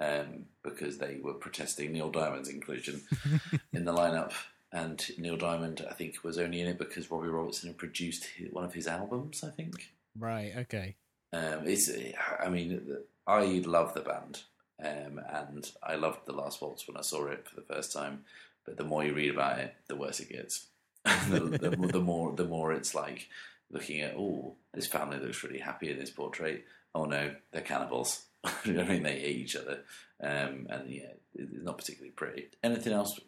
um, 0.00 0.46
because 0.62 0.98
they 0.98 1.18
were 1.22 1.34
protesting 1.34 1.92
Neil 1.92 2.10
Diamond's 2.10 2.48
inclusion 2.48 3.02
in 3.72 3.84
the 3.84 3.92
lineup. 3.92 4.32
And 4.70 5.02
Neil 5.16 5.36
Diamond, 5.36 5.84
I 5.88 5.94
think, 5.94 6.22
was 6.22 6.38
only 6.38 6.60
in 6.60 6.68
it 6.68 6.78
because 6.78 7.10
Robbie 7.10 7.28
Robertson 7.28 7.70
had 7.70 7.78
produced 7.78 8.28
one 8.50 8.64
of 8.64 8.74
his 8.74 8.86
albums. 8.86 9.42
I 9.42 9.50
think. 9.50 9.92
Right. 10.18 10.52
Okay. 10.58 10.96
Um, 11.32 11.66
it's. 11.66 11.90
I 12.38 12.48
mean, 12.50 12.98
I 13.26 13.62
love 13.64 13.94
the 13.94 14.00
band, 14.00 14.42
um, 14.82 15.22
and 15.32 15.70
I 15.82 15.94
loved 15.94 16.26
the 16.26 16.32
Last 16.32 16.60
Waltz 16.60 16.86
when 16.86 16.98
I 16.98 17.02
saw 17.02 17.26
it 17.28 17.48
for 17.48 17.56
the 17.56 17.66
first 17.66 17.94
time. 17.94 18.24
But 18.68 18.76
the 18.76 18.84
more 18.84 19.02
you 19.02 19.14
read 19.14 19.30
about 19.30 19.58
it, 19.60 19.74
the 19.88 19.96
worse 19.96 20.20
it 20.20 20.28
gets. 20.28 20.66
the, 21.30 21.40
the, 21.40 21.70
the 21.70 22.00
more, 22.00 22.36
the 22.36 22.44
more 22.44 22.70
it's 22.72 22.94
like 22.94 23.28
looking 23.70 24.02
at. 24.02 24.14
Oh, 24.14 24.56
this 24.74 24.86
family 24.86 25.18
looks 25.18 25.42
really 25.42 25.58
happy 25.58 25.90
in 25.90 25.98
this 25.98 26.10
portrait. 26.10 26.66
Oh 26.94 27.06
no, 27.06 27.34
they're 27.50 27.62
cannibals. 27.62 28.24
you 28.64 28.74
know 28.74 28.82
what 28.82 28.90
I 28.90 28.94
mean? 28.94 29.04
They 29.04 29.18
hate 29.18 29.36
each 29.36 29.56
other, 29.56 29.80
um, 30.22 30.66
and 30.68 30.90
yeah, 30.90 31.12
it's 31.34 31.64
not 31.64 31.78
particularly 31.78 32.10
pretty. 32.10 32.48
Anything 32.62 32.92
else 32.92 33.18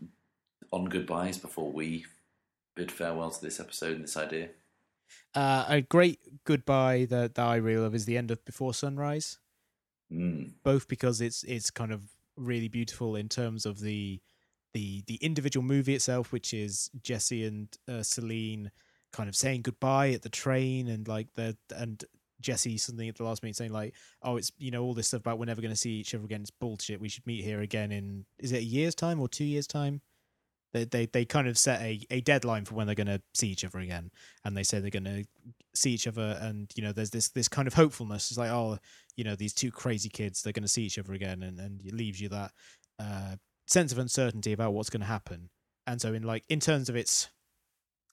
on 0.70 0.84
goodbyes 0.84 1.38
before 1.38 1.72
we 1.72 2.04
bid 2.76 2.92
farewell 2.92 3.30
to 3.30 3.40
this 3.40 3.60
episode 3.60 3.96
and 3.96 4.04
this 4.04 4.16
idea? 4.16 4.50
Uh, 5.34 5.64
a 5.68 5.80
great 5.80 6.20
goodbye 6.44 7.06
that, 7.08 7.34
that 7.34 7.46
I 7.46 7.56
really 7.56 7.80
love 7.80 7.94
is 7.94 8.04
the 8.04 8.18
end 8.18 8.30
of 8.30 8.44
Before 8.44 8.74
Sunrise. 8.74 9.38
Mm. 10.12 10.52
Both 10.62 10.86
because 10.86 11.22
it's 11.22 11.44
it's 11.44 11.70
kind 11.70 11.92
of 11.92 12.02
really 12.36 12.68
beautiful 12.68 13.16
in 13.16 13.28
terms 13.28 13.64
of 13.64 13.80
the 13.80 14.20
the 14.72 15.02
the 15.06 15.16
individual 15.16 15.64
movie 15.64 15.94
itself, 15.94 16.32
which 16.32 16.54
is 16.54 16.90
Jesse 17.02 17.44
and 17.44 17.68
uh, 17.88 18.02
Celine 18.02 18.70
kind 19.12 19.28
of 19.28 19.36
saying 19.36 19.62
goodbye 19.62 20.10
at 20.10 20.22
the 20.22 20.28
train, 20.28 20.88
and 20.88 21.06
like 21.08 21.28
the 21.34 21.56
and 21.74 22.04
Jesse 22.40 22.78
something 22.78 23.08
at 23.08 23.16
the 23.16 23.24
last 23.24 23.42
minute 23.42 23.56
saying 23.56 23.72
like, 23.72 23.94
"Oh, 24.22 24.36
it's 24.36 24.52
you 24.58 24.70
know 24.70 24.82
all 24.82 24.94
this 24.94 25.08
stuff 25.08 25.20
about 25.20 25.38
we're 25.38 25.46
never 25.46 25.60
going 25.62 25.72
to 25.72 25.76
see 25.76 25.92
each 25.92 26.14
other 26.14 26.24
again. 26.24 26.42
It's 26.42 26.50
bullshit. 26.50 27.00
We 27.00 27.08
should 27.08 27.26
meet 27.26 27.44
here 27.44 27.60
again 27.60 27.92
in 27.92 28.24
is 28.38 28.52
it 28.52 28.58
a 28.58 28.64
year's 28.64 28.94
time 28.94 29.20
or 29.20 29.28
two 29.28 29.44
years 29.44 29.66
time?" 29.66 30.00
They 30.72 30.84
they 30.84 31.06
they 31.06 31.24
kind 31.24 31.48
of 31.48 31.58
set 31.58 31.80
a, 31.80 32.00
a 32.10 32.20
deadline 32.20 32.64
for 32.64 32.74
when 32.74 32.86
they're 32.86 32.94
going 32.94 33.06
to 33.08 33.20
see 33.34 33.48
each 33.48 33.64
other 33.64 33.80
again, 33.80 34.10
and 34.44 34.56
they 34.56 34.62
say 34.62 34.80
they're 34.80 34.90
going 34.90 35.04
to 35.04 35.24
see 35.74 35.92
each 35.92 36.06
other, 36.06 36.38
and 36.40 36.70
you 36.76 36.82
know 36.82 36.92
there's 36.92 37.10
this 37.10 37.28
this 37.30 37.48
kind 37.48 37.66
of 37.66 37.74
hopefulness. 37.74 38.30
It's 38.30 38.38
like 38.38 38.50
oh, 38.50 38.78
you 39.16 39.24
know 39.24 39.34
these 39.34 39.52
two 39.52 39.70
crazy 39.70 40.08
kids 40.08 40.42
they're 40.42 40.52
going 40.52 40.62
to 40.62 40.68
see 40.68 40.84
each 40.84 40.98
other 40.98 41.12
again, 41.12 41.42
and 41.42 41.58
and 41.58 41.82
it 41.84 41.94
leaves 41.94 42.20
you 42.20 42.28
that 42.28 42.52
uh, 42.98 43.36
sense 43.70 43.92
of 43.92 43.98
uncertainty 43.98 44.52
about 44.52 44.72
what's 44.72 44.90
going 44.90 45.00
to 45.00 45.06
happen. 45.06 45.50
And 45.86 46.00
so 46.00 46.12
in 46.12 46.22
like 46.22 46.44
in 46.48 46.60
terms 46.60 46.88
of 46.88 46.96
its 46.96 47.28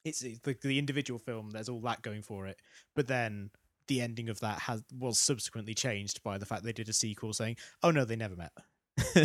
it's, 0.06 0.20
the, 0.20 0.56
the 0.62 0.80
individual 0.80 1.20
film, 1.20 1.52
there's 1.52 1.70
all 1.70 1.82
that 1.82 2.02
going 2.02 2.22
for 2.22 2.48
it, 2.48 2.62
but 2.96 3.08
then 3.08 3.52
the 3.88 4.02
ending 4.02 4.30
of 4.30 4.40
that 4.42 4.60
has 4.60 4.84
was 4.98 5.18
subsequently 5.18 5.74
changed 5.74 6.24
by 6.24 6.38
the 6.38 6.46
fact 6.46 6.64
they 6.64 6.74
did 6.74 6.90
a 6.90 6.94
sequel 6.94 7.34
saying, 7.34 7.58
"Oh 7.84 7.92
no, 7.92 8.06
they 8.06 8.16
never 8.16 8.36
met. 8.36 8.52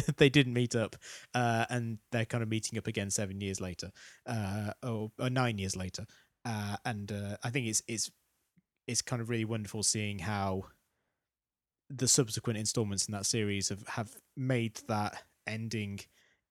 they 0.17 0.29
didn't 0.29 0.55
meet 0.55 0.75
up, 0.75 0.97
uh, 1.35 1.67
and 1.71 1.99
they're 2.11 2.25
kind 2.25 2.43
of 2.43 2.49
meeting 2.49 2.79
up 2.79 2.87
again 2.87 3.11
seven 3.11 3.41
years 3.41 3.61
later, 3.61 3.91
uh, 4.27 4.73
or, 4.83 5.11
or 5.19 5.31
nine 5.31 5.59
years 5.59 5.77
later." 5.77 6.07
Uh, 6.45 6.77
and 6.85 7.13
uh, 7.13 7.37
I 7.43 7.51
think 7.51 7.67
it's 7.67 7.83
it's 7.89 8.11
it's 8.87 9.03
kind 9.03 9.23
of 9.23 9.31
really 9.31 9.45
wonderful 9.45 9.83
seeing 9.83 10.21
how 10.21 10.65
the 11.89 12.09
subsequent 12.09 12.59
installments 12.59 13.07
in 13.07 13.13
that 13.13 13.27
series 13.27 13.69
have 13.69 13.87
have 13.89 14.17
made 14.37 14.81
that 14.89 15.23
ending 15.47 16.01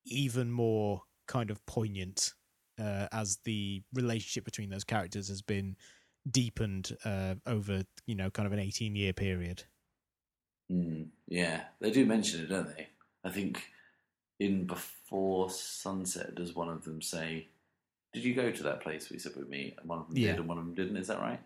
even 0.05 0.51
more 0.51 1.01
kind 1.27 1.49
of 1.51 1.65
poignant 1.65 2.33
uh, 2.79 3.07
as 3.11 3.37
the 3.45 3.81
relationship 3.93 4.43
between 4.45 4.69
those 4.69 4.83
characters 4.83 5.27
has 5.27 5.41
been 5.41 5.75
deepened 6.29 6.95
uh, 7.05 7.35
over 7.47 7.83
you 8.05 8.15
know 8.15 8.29
kind 8.29 8.45
of 8.47 8.53
an 8.53 8.59
18 8.59 8.95
year 8.95 9.13
period 9.13 9.63
Mm, 10.71 11.07
yeah, 11.27 11.63
they 11.81 11.91
do 11.91 12.05
mention 12.05 12.41
it, 12.41 12.47
don't 12.47 12.67
they? 12.75 12.87
I 13.25 13.29
think 13.29 13.61
in 14.39 14.65
Before 14.65 15.49
Sunset, 15.49 16.35
does 16.35 16.55
one 16.55 16.69
of 16.69 16.85
them 16.85 17.01
say, 17.01 17.49
"Did 18.13 18.23
you 18.23 18.33
go 18.33 18.51
to 18.51 18.63
that 18.63 18.79
place 18.81 19.09
we 19.09 19.19
said 19.19 19.35
with 19.35 19.49
me?" 19.49 19.75
And 19.77 19.89
one 19.89 19.99
of 19.99 20.07
them 20.07 20.15
Yeah. 20.17 20.31
did, 20.31 20.39
and 20.39 20.47
one 20.47 20.57
of 20.57 20.63
them 20.65 20.73
didn't. 20.75 20.95
Is 20.97 21.07
that 21.07 21.19
right? 21.19 21.39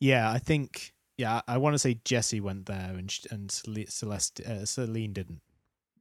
yeah 0.00 0.30
i 0.30 0.38
think 0.38 0.92
yeah 1.16 1.40
i 1.48 1.56
want 1.56 1.74
to 1.74 1.78
say 1.78 1.98
jesse 2.04 2.40
went 2.40 2.66
there 2.66 2.94
and 2.96 3.18
and 3.30 3.50
celeste 3.50 4.40
uh, 4.40 4.66
celine 4.66 5.12
didn't 5.12 5.40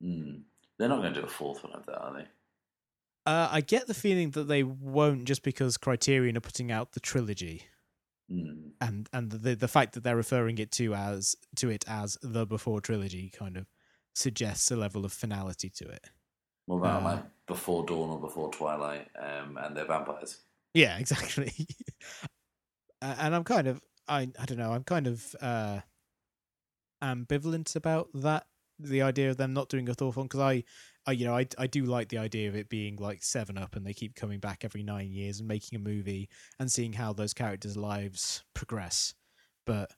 Mm. 0.03 0.41
They're 0.81 0.89
not 0.89 1.01
going 1.01 1.13
to 1.13 1.19
do 1.21 1.25
a 1.27 1.29
fourth 1.29 1.63
one 1.63 1.73
of 1.73 1.85
that, 1.85 1.97
are 2.01 2.13
they? 2.17 2.25
uh, 3.27 3.47
i 3.51 3.61
get 3.61 3.85
the 3.85 3.93
feeling 3.93 4.31
that 4.31 4.47
they 4.47 4.63
won't 4.63 5.25
just 5.25 5.43
because 5.43 5.77
criterion 5.77 6.35
are 6.35 6.41
putting 6.41 6.71
out 6.71 6.91
the 6.93 6.99
trilogy 6.99 7.63
Mm. 8.31 8.71
and 8.79 9.09
and 9.11 9.29
the 9.31 9.55
the 9.55 9.67
fact 9.67 9.93
that 9.93 10.03
they're 10.05 10.15
referring 10.15 10.57
it 10.57 10.71
to 10.71 10.93
as 10.95 11.35
to 11.57 11.69
it 11.69 11.83
as 11.87 12.17
the 12.21 12.45
before 12.45 12.79
trilogy 12.79 13.29
kind 13.29 13.57
of 13.57 13.65
suggests 14.15 14.71
a 14.71 14.75
level 14.77 15.03
of 15.05 15.11
finality 15.13 15.69
to 15.69 15.85
it 15.89 16.05
What 16.65 16.77
about 16.77 17.01
Uh, 17.01 17.05
like 17.05 17.23
Before 17.45 17.85
Dawn 17.85 18.09
or 18.09 18.19
Before 18.21 18.49
Twilight, 18.51 19.09
um, 19.19 19.57
and 19.57 19.75
they're 19.75 19.85
vampires? 19.85 20.37
Yeah, 20.73 20.97
exactly. 21.03 21.51
And 23.01 23.35
I'm 23.35 23.43
kind 23.43 23.67
of 23.67 23.81
I 24.07 24.21
I 24.39 24.45
don't 24.45 24.57
know, 24.57 24.71
I'm 24.71 24.85
kind 24.85 25.07
of 25.07 25.35
uh 25.41 25.81
ambivalent 27.03 27.75
about 27.75 28.09
that 28.13 28.45
the 28.83 29.01
idea 29.01 29.29
of 29.29 29.37
them 29.37 29.53
not 29.53 29.69
doing 29.69 29.87
a 29.89 29.93
Thor 29.93 30.13
film 30.13 30.27
because 30.27 30.39
I 30.39 30.63
I 31.05 31.13
you 31.13 31.25
know 31.25 31.35
I 31.35 31.47
I 31.57 31.67
do 31.67 31.85
like 31.85 32.09
the 32.09 32.17
idea 32.17 32.49
of 32.49 32.55
it 32.55 32.69
being 32.69 32.95
like 32.97 33.23
7 33.23 33.57
up 33.57 33.75
and 33.75 33.85
they 33.85 33.93
keep 33.93 34.15
coming 34.15 34.39
back 34.39 34.63
every 34.63 34.83
9 34.83 35.11
years 35.11 35.39
and 35.39 35.47
making 35.47 35.77
a 35.77 35.79
movie 35.79 36.29
and 36.59 36.71
seeing 36.71 36.93
how 36.93 37.13
those 37.13 37.33
characters 37.33 37.77
lives 37.77 38.43
progress. 38.53 39.13
But 39.65 39.91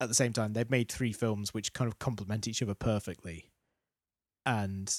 at 0.00 0.08
the 0.08 0.14
same 0.14 0.32
time 0.32 0.52
they've 0.52 0.70
made 0.70 0.90
three 0.90 1.12
films 1.12 1.54
which 1.54 1.72
kind 1.72 1.88
of 1.88 1.98
complement 1.98 2.48
each 2.48 2.62
other 2.62 2.74
perfectly. 2.74 3.50
And 4.44 4.94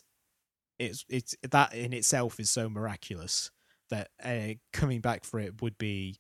it's 0.80 1.06
it's 1.10 1.36
that 1.50 1.74
in 1.74 1.94
itself 1.94 2.40
is 2.40 2.50
so 2.50 2.70
miraculous 2.70 3.52
that 3.90 4.10
uh, 4.24 4.56
coming 4.72 5.02
back 5.02 5.24
for 5.24 5.40
it 5.40 5.62
would 5.62 5.78
be 5.78 6.20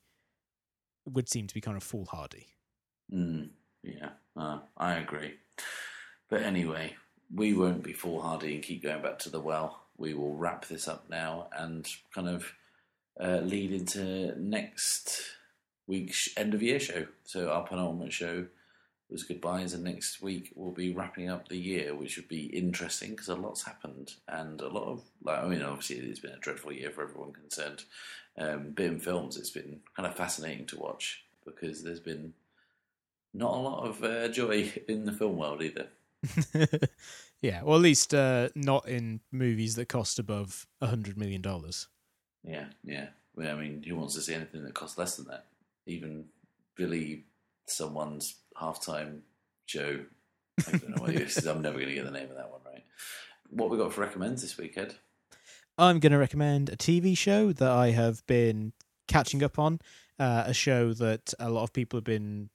would 1.05 1.29
seem 1.29 1.47
to 1.47 1.53
be 1.53 1.61
kind 1.61 1.77
of 1.77 1.83
foolhardy. 1.83 2.47
Mm. 3.11 3.49
Yeah, 3.83 4.09
uh, 4.37 4.59
I 4.77 4.95
agree. 4.95 5.33
But 6.33 6.41
anyway, 6.41 6.95
we 7.31 7.53
won't 7.53 7.83
be 7.83 7.93
foolhardy 7.93 8.55
and 8.55 8.63
keep 8.63 8.81
going 8.81 9.03
back 9.03 9.19
to 9.19 9.29
the 9.29 9.39
well. 9.39 9.83
We 9.97 10.15
will 10.15 10.33
wrap 10.33 10.65
this 10.65 10.87
up 10.87 11.07
now 11.07 11.47
and 11.55 11.87
kind 12.11 12.27
of 12.27 12.51
uh, 13.21 13.41
lead 13.43 13.71
into 13.71 14.33
next 14.39 15.21
week's 15.85 16.29
end 16.35 16.55
of 16.55 16.63
year 16.63 16.79
show. 16.79 17.05
So 17.23 17.51
our 17.51 17.67
penultimate 17.67 18.13
show 18.13 18.47
was 19.11 19.23
goodbyes, 19.23 19.73
and 19.75 19.83
next 19.83 20.23
week 20.23 20.51
we'll 20.55 20.71
be 20.71 20.91
wrapping 20.91 21.29
up 21.29 21.49
the 21.49 21.55
year, 21.55 21.93
which 21.93 22.13
should 22.13 22.27
be 22.27 22.45
interesting 22.45 23.11
because 23.11 23.27
a 23.29 23.35
lot's 23.35 23.67
happened 23.67 24.13
and 24.27 24.59
a 24.59 24.69
lot 24.69 24.87
of 24.87 25.03
like 25.23 25.37
I 25.37 25.47
mean, 25.47 25.61
obviously 25.61 25.97
it's 25.97 26.19
been 26.19 26.31
a 26.31 26.39
dreadful 26.39 26.73
year 26.73 26.89
for 26.89 27.03
everyone 27.03 27.33
concerned. 27.33 27.83
Um, 28.39 28.71
but 28.75 28.85
in 28.85 28.99
films, 28.99 29.37
it's 29.37 29.51
been 29.51 29.81
kind 29.95 30.07
of 30.07 30.15
fascinating 30.15 30.65
to 30.65 30.79
watch 30.79 31.25
because 31.45 31.83
there's 31.83 31.99
been 31.99 32.33
not 33.35 33.53
a 33.53 33.59
lot 33.59 33.87
of 33.87 34.03
uh, 34.03 34.29
joy 34.29 34.73
in 34.87 35.05
the 35.05 35.11
film 35.13 35.37
world 35.37 35.61
either. 35.61 35.89
yeah, 37.41 37.61
well, 37.63 37.75
at 37.75 37.81
least 37.81 38.13
uh, 38.13 38.49
not 38.55 38.87
in 38.87 39.21
movies 39.31 39.75
that 39.75 39.89
cost 39.89 40.19
above 40.19 40.67
a 40.81 40.87
hundred 40.87 41.17
million 41.17 41.41
dollars. 41.41 41.87
Yeah, 42.43 42.65
yeah. 42.83 43.07
Well, 43.35 43.55
I 43.55 43.59
mean, 43.59 43.83
who 43.87 43.95
wants 43.95 44.15
to 44.15 44.21
see 44.21 44.33
anything 44.33 44.63
that 44.63 44.73
costs 44.73 44.97
less 44.97 45.15
than 45.15 45.27
that? 45.27 45.45
Even 45.85 46.25
Billy, 46.75 47.25
someone's 47.67 48.35
halftime 48.59 49.21
show. 49.65 49.99
I 50.67 50.71
don't 50.71 50.89
know 50.89 51.01
what 51.01 51.09
it 51.11 51.21
is. 51.21 51.37
I'm 51.47 51.61
never 51.61 51.77
going 51.77 51.89
to 51.89 51.95
get 51.95 52.05
the 52.05 52.11
name 52.11 52.29
of 52.29 52.35
that 52.35 52.51
one 52.51 52.61
right. 52.65 52.83
What 53.49 53.69
we 53.69 53.77
got 53.77 53.93
for 53.93 54.01
recommends 54.01 54.41
this 54.41 54.57
week, 54.57 54.77
Ed? 54.77 54.95
I'm 55.77 55.99
going 55.99 56.11
to 56.11 56.17
recommend 56.17 56.69
a 56.69 56.77
TV 56.77 57.17
show 57.17 57.51
that 57.53 57.71
I 57.71 57.91
have 57.91 58.25
been 58.27 58.73
catching 59.07 59.43
up 59.43 59.57
on. 59.57 59.79
Uh, 60.19 60.43
a 60.45 60.53
show 60.53 60.93
that 60.93 61.33
a 61.39 61.49
lot 61.49 61.63
of 61.63 61.73
people 61.73 61.97
have 61.97 62.03
been, 62.03 62.49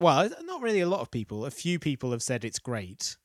well, 0.00 0.28
not 0.42 0.62
really 0.62 0.80
a 0.80 0.88
lot 0.88 1.00
of 1.00 1.10
people. 1.10 1.44
A 1.46 1.50
few 1.50 1.78
people 1.78 2.12
have 2.12 2.22
said 2.22 2.44
it's 2.44 2.58
great, 2.58 3.16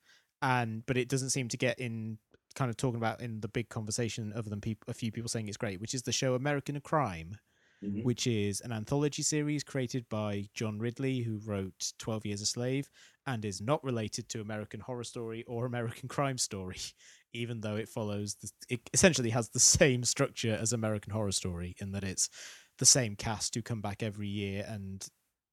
and 0.42 0.86
but 0.86 0.98
it 0.98 1.10
doesn't 1.10 1.30
seem 1.32 1.48
to 1.50 1.58
get 1.58 1.80
in 1.80 2.20
kind 2.56 2.70
of 2.70 2.78
talking 2.78 2.98
about 2.98 3.22
in 3.22 3.42
the 3.42 3.48
big 3.50 3.70
conversation 3.70 4.32
other 4.34 4.50
than 4.50 4.62
people, 4.62 4.86
a 4.90 4.94
few 4.94 5.12
people 5.12 5.28
saying 5.30 5.48
it's 5.48 5.58
great, 5.58 5.80
which 5.82 5.94
is 5.94 6.04
the 6.04 6.12
show 6.12 6.36
American 6.36 6.80
Crime. 6.82 7.38
Mhm. 7.84 8.04
which 8.04 8.26
is 8.26 8.62
an 8.62 8.72
anthology 8.72 9.22
series 9.22 9.64
created 9.64 10.08
by 10.10 10.46
John 10.54 10.80
Ridley, 10.80 11.20
who 11.22 11.40
wrote 11.40 11.94
12 12.00 12.26
Years 12.26 12.42
a 12.42 12.46
Slave, 12.46 12.90
and 13.28 13.44
is 13.44 13.62
not 13.62 13.84
related 13.84 14.30
to 14.30 14.42
American 14.42 14.80
Horror 14.80 15.04
Story 15.04 15.44
or 15.44 15.66
American 15.66 16.08
Crime 16.10 16.38
Story, 16.38 16.78
even 17.34 17.62
though 17.62 17.76
it 17.76 17.90
follows, 17.90 18.36
the, 18.36 18.50
it 18.70 18.82
essentially 18.94 19.30
has 19.32 19.50
the 19.50 19.60
same 19.60 20.04
structure 20.06 20.56
as 20.56 20.72
American 20.74 21.12
Horror 21.12 21.34
Story 21.34 21.76
in 21.80 21.92
that 21.92 22.04
it's 22.06 22.30
the 22.80 22.86
same 22.86 23.16
cast 23.16 23.54
who 23.56 23.62
come 23.62 23.82
back 23.82 24.02
every 24.02 24.30
year 24.30 24.66
and 24.68 25.06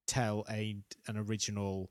tell 0.06 0.44
a 0.50 0.76
an 1.06 1.16
original 1.16 1.90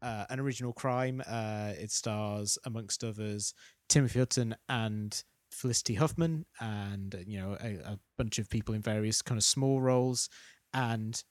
uh, 0.00 0.24
an 0.30 0.40
original 0.40 0.72
crime. 0.72 1.22
Uh, 1.26 1.72
it 1.78 1.90
stars, 1.90 2.58
amongst 2.64 3.04
others, 3.04 3.54
Timothy 3.88 4.18
Hutton 4.18 4.56
and 4.68 5.22
Felicity 5.50 5.94
Huffman, 5.94 6.44
and 6.60 7.24
you 7.26 7.38
know 7.38 7.56
a, 7.60 7.92
a 7.92 7.98
bunch 8.18 8.38
of 8.38 8.50
people 8.50 8.74
in 8.74 8.82
various 8.82 9.22
kind 9.22 9.38
of 9.38 9.44
small 9.44 9.80
roles, 9.80 10.28
and 10.74 11.22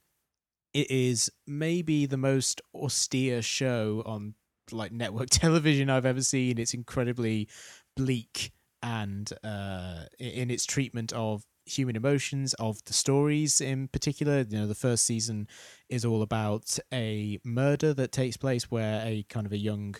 it 0.73 0.89
is 0.89 1.29
maybe 1.45 2.05
the 2.05 2.17
most 2.17 2.61
austere 2.73 3.41
show 3.41 4.03
on 4.05 4.36
like 4.71 4.91
network 4.91 5.29
television 5.32 5.89
I've 5.89 6.05
ever 6.05 6.21
seen. 6.21 6.57
It's 6.57 6.73
incredibly 6.73 7.49
bleak 7.95 8.51
and 8.84 9.32
uh, 9.43 10.05
in 10.17 10.49
its 10.49 10.65
treatment 10.65 11.13
of 11.13 11.43
human 11.78 11.95
emotions 11.95 12.53
of 12.55 12.84
the 12.86 12.93
stories 12.93 13.61
in 13.61 13.88
particular. 13.88 14.45
You 14.47 14.59
know 14.59 14.67
the 14.67 14.76
first 14.76 15.05
season 15.05 15.47
is 15.89 16.05
all 16.05 16.22
about 16.22 16.78
a 16.93 17.39
murder 17.43 17.93
that 17.93 18.11
takes 18.11 18.38
place 18.38 18.69
where 18.69 19.01
a 19.05 19.24
kind 19.30 19.45
of 19.45 19.51
a 19.51 19.57
young 19.57 19.95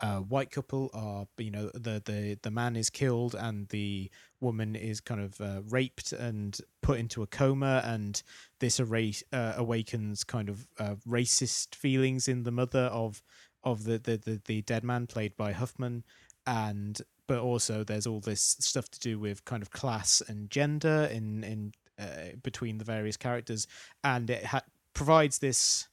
uh, 0.00 0.18
white 0.18 0.50
couple 0.50 0.90
are 0.92 1.26
you 1.38 1.50
know 1.50 1.70
the 1.74 2.02
the 2.04 2.36
the 2.42 2.50
man 2.50 2.74
is 2.74 2.90
killed 2.90 3.36
and 3.36 3.68
the 3.68 4.10
woman 4.40 4.74
is 4.74 5.00
kind 5.00 5.20
of 5.20 5.40
uh, 5.40 5.60
raped 5.68 6.12
and 6.12 6.58
put 6.82 6.98
into 6.98 7.22
a 7.22 7.26
coma 7.28 7.80
and 7.84 8.24
this 8.58 8.80
array, 8.80 9.14
uh, 9.32 9.52
awakens 9.56 10.24
kind 10.24 10.48
of 10.48 10.66
uh, 10.78 10.96
racist 11.08 11.76
feelings 11.76 12.26
in 12.26 12.42
the 12.42 12.50
mother 12.50 12.86
of 12.86 13.22
of 13.64 13.84
the, 13.84 13.98
the 13.98 14.16
the 14.16 14.40
the 14.44 14.62
dead 14.62 14.84
man 14.84 15.06
played 15.06 15.36
by 15.36 15.52
Huffman. 15.52 16.04
And 16.44 17.00
but 17.28 17.38
also 17.38 17.84
there's 17.84 18.06
all 18.06 18.20
this 18.20 18.56
stuff 18.60 18.88
to 18.90 19.00
do 19.00 19.18
with 19.18 19.44
kind 19.44 19.62
of 19.62 19.70
class 19.70 20.22
and 20.28 20.50
gender 20.50 21.08
in 21.10 21.44
in 21.44 21.72
uh, 21.98 22.36
between 22.42 22.78
the 22.78 22.84
various 22.84 23.16
characters 23.16 23.66
and 24.02 24.30
it 24.30 24.44
ha- 24.44 24.62
provides 24.94 25.38
this 25.38 25.88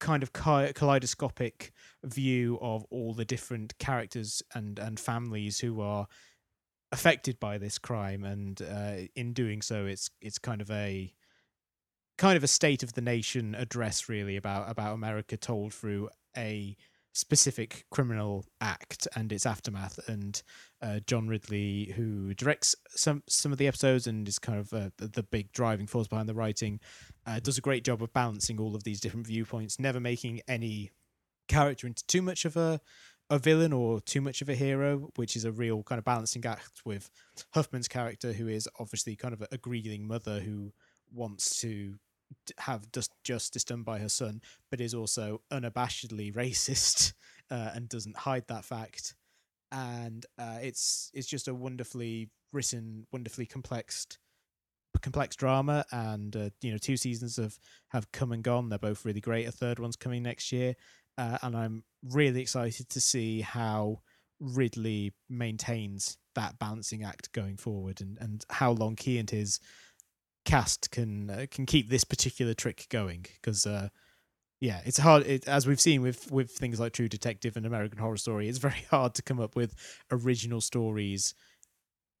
kind 0.00 0.22
of 0.22 0.32
kaleidoscopic 0.32 1.72
view 2.04 2.58
of 2.60 2.84
all 2.90 3.12
the 3.12 3.24
different 3.24 3.76
characters 3.78 4.42
and 4.54 4.78
and 4.78 4.98
families 4.98 5.60
who 5.60 5.80
are 5.80 6.06
affected 6.90 7.38
by 7.38 7.58
this 7.58 7.78
crime 7.78 8.24
and 8.24 8.62
uh, 8.62 8.96
in 9.14 9.32
doing 9.32 9.60
so 9.60 9.84
it's 9.84 10.10
it's 10.20 10.38
kind 10.38 10.60
of 10.60 10.70
a 10.70 11.12
kind 12.16 12.36
of 12.36 12.44
a 12.44 12.48
state 12.48 12.82
of 12.82 12.94
the 12.94 13.00
nation 13.00 13.54
address 13.54 14.08
really 14.08 14.36
about 14.36 14.70
about 14.70 14.94
America 14.94 15.36
told 15.36 15.74
through 15.74 16.08
a 16.36 16.76
specific 17.18 17.84
criminal 17.90 18.44
act 18.60 19.08
and 19.16 19.32
its 19.32 19.44
aftermath 19.44 19.98
and 20.08 20.40
uh, 20.80 21.00
John 21.04 21.26
Ridley 21.26 21.92
who 21.96 22.32
directs 22.32 22.76
some 22.90 23.24
some 23.28 23.50
of 23.50 23.58
the 23.58 23.66
episodes 23.66 24.06
and 24.06 24.28
is 24.28 24.38
kind 24.38 24.60
of 24.60 24.72
uh, 24.72 24.90
the, 24.98 25.08
the, 25.08 25.22
big 25.24 25.50
driving 25.50 25.88
force 25.88 26.06
behind 26.06 26.28
the 26.28 26.34
writing 26.34 26.78
uh, 27.26 27.40
does 27.40 27.58
a 27.58 27.60
great 27.60 27.82
job 27.82 28.04
of 28.04 28.12
balancing 28.12 28.60
all 28.60 28.76
of 28.76 28.84
these 28.84 29.00
different 29.00 29.26
viewpoints 29.26 29.80
never 29.80 29.98
making 29.98 30.42
any 30.46 30.92
character 31.48 31.88
into 31.88 32.06
too 32.06 32.22
much 32.22 32.44
of 32.44 32.56
a 32.56 32.80
a 33.28 33.38
villain 33.40 33.72
or 33.72 34.00
too 34.00 34.20
much 34.20 34.40
of 34.40 34.48
a 34.48 34.54
hero 34.54 35.10
which 35.16 35.34
is 35.34 35.44
a 35.44 35.50
real 35.50 35.82
kind 35.82 35.98
of 35.98 36.04
balancing 36.04 36.46
act 36.46 36.82
with 36.84 37.10
Huffman's 37.50 37.88
character 37.88 38.32
who 38.32 38.46
is 38.46 38.68
obviously 38.78 39.16
kind 39.16 39.34
of 39.34 39.42
a, 39.42 39.48
a 39.50 39.58
grieving 39.58 40.06
mother 40.06 40.38
who 40.38 40.72
wants 41.12 41.60
to 41.62 41.96
have 42.58 42.90
just 42.92 43.12
justice 43.24 43.64
done 43.64 43.82
by 43.82 43.98
her 43.98 44.08
son, 44.08 44.40
but 44.70 44.80
is 44.80 44.94
also 44.94 45.40
unabashedly 45.52 46.32
racist 46.34 47.12
uh, 47.50 47.70
and 47.74 47.88
doesn't 47.88 48.16
hide 48.16 48.46
that 48.48 48.64
fact. 48.64 49.14
And 49.70 50.24
uh, 50.38 50.58
it's 50.62 51.10
it's 51.12 51.28
just 51.28 51.48
a 51.48 51.54
wonderfully 51.54 52.30
written, 52.52 53.06
wonderfully 53.12 53.46
complex 53.46 54.06
complex 55.02 55.36
drama. 55.36 55.84
And 55.92 56.34
uh, 56.34 56.50
you 56.62 56.72
know, 56.72 56.78
two 56.78 56.96
seasons 56.96 57.36
have 57.36 57.58
have 57.88 58.10
come 58.12 58.32
and 58.32 58.42
gone. 58.42 58.68
They're 58.68 58.78
both 58.78 59.04
really 59.04 59.20
great. 59.20 59.46
A 59.46 59.52
third 59.52 59.78
one's 59.78 59.96
coming 59.96 60.22
next 60.22 60.52
year, 60.52 60.74
uh, 61.16 61.38
and 61.42 61.56
I'm 61.56 61.84
really 62.02 62.40
excited 62.40 62.88
to 62.90 63.00
see 63.00 63.40
how 63.40 64.00
Ridley 64.40 65.12
maintains 65.28 66.16
that 66.34 66.58
balancing 66.58 67.04
act 67.04 67.32
going 67.32 67.56
forward, 67.56 68.00
and 68.00 68.16
and 68.20 68.44
how 68.50 68.72
long 68.72 68.96
he 68.98 69.18
and 69.18 69.28
his 69.28 69.60
cast 70.48 70.90
can 70.90 71.30
uh, 71.30 71.46
can 71.50 71.66
keep 71.66 71.88
this 71.88 72.04
particular 72.04 72.54
trick 72.54 72.86
going 72.88 73.26
because 73.34 73.66
uh, 73.66 73.88
yeah, 74.60 74.80
it's 74.84 74.98
hard. 74.98 75.26
It, 75.26 75.46
as 75.46 75.66
we've 75.66 75.80
seen 75.80 76.02
with 76.02 76.32
with 76.32 76.50
things 76.50 76.80
like 76.80 76.92
True 76.92 77.08
Detective 77.08 77.56
and 77.56 77.66
American 77.66 77.98
Horror 77.98 78.16
Story, 78.16 78.48
it's 78.48 78.58
very 78.68 78.84
hard 78.90 79.14
to 79.14 79.22
come 79.22 79.40
up 79.40 79.54
with 79.54 79.74
original 80.10 80.60
stories 80.60 81.34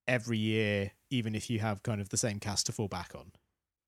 every 0.06 0.38
year, 0.38 0.92
even 1.10 1.34
if 1.34 1.50
you 1.50 1.58
have 1.58 1.82
kind 1.82 2.00
of 2.00 2.10
the 2.10 2.16
same 2.16 2.38
cast 2.38 2.66
to 2.66 2.72
fall 2.72 2.88
back 2.88 3.12
on. 3.14 3.32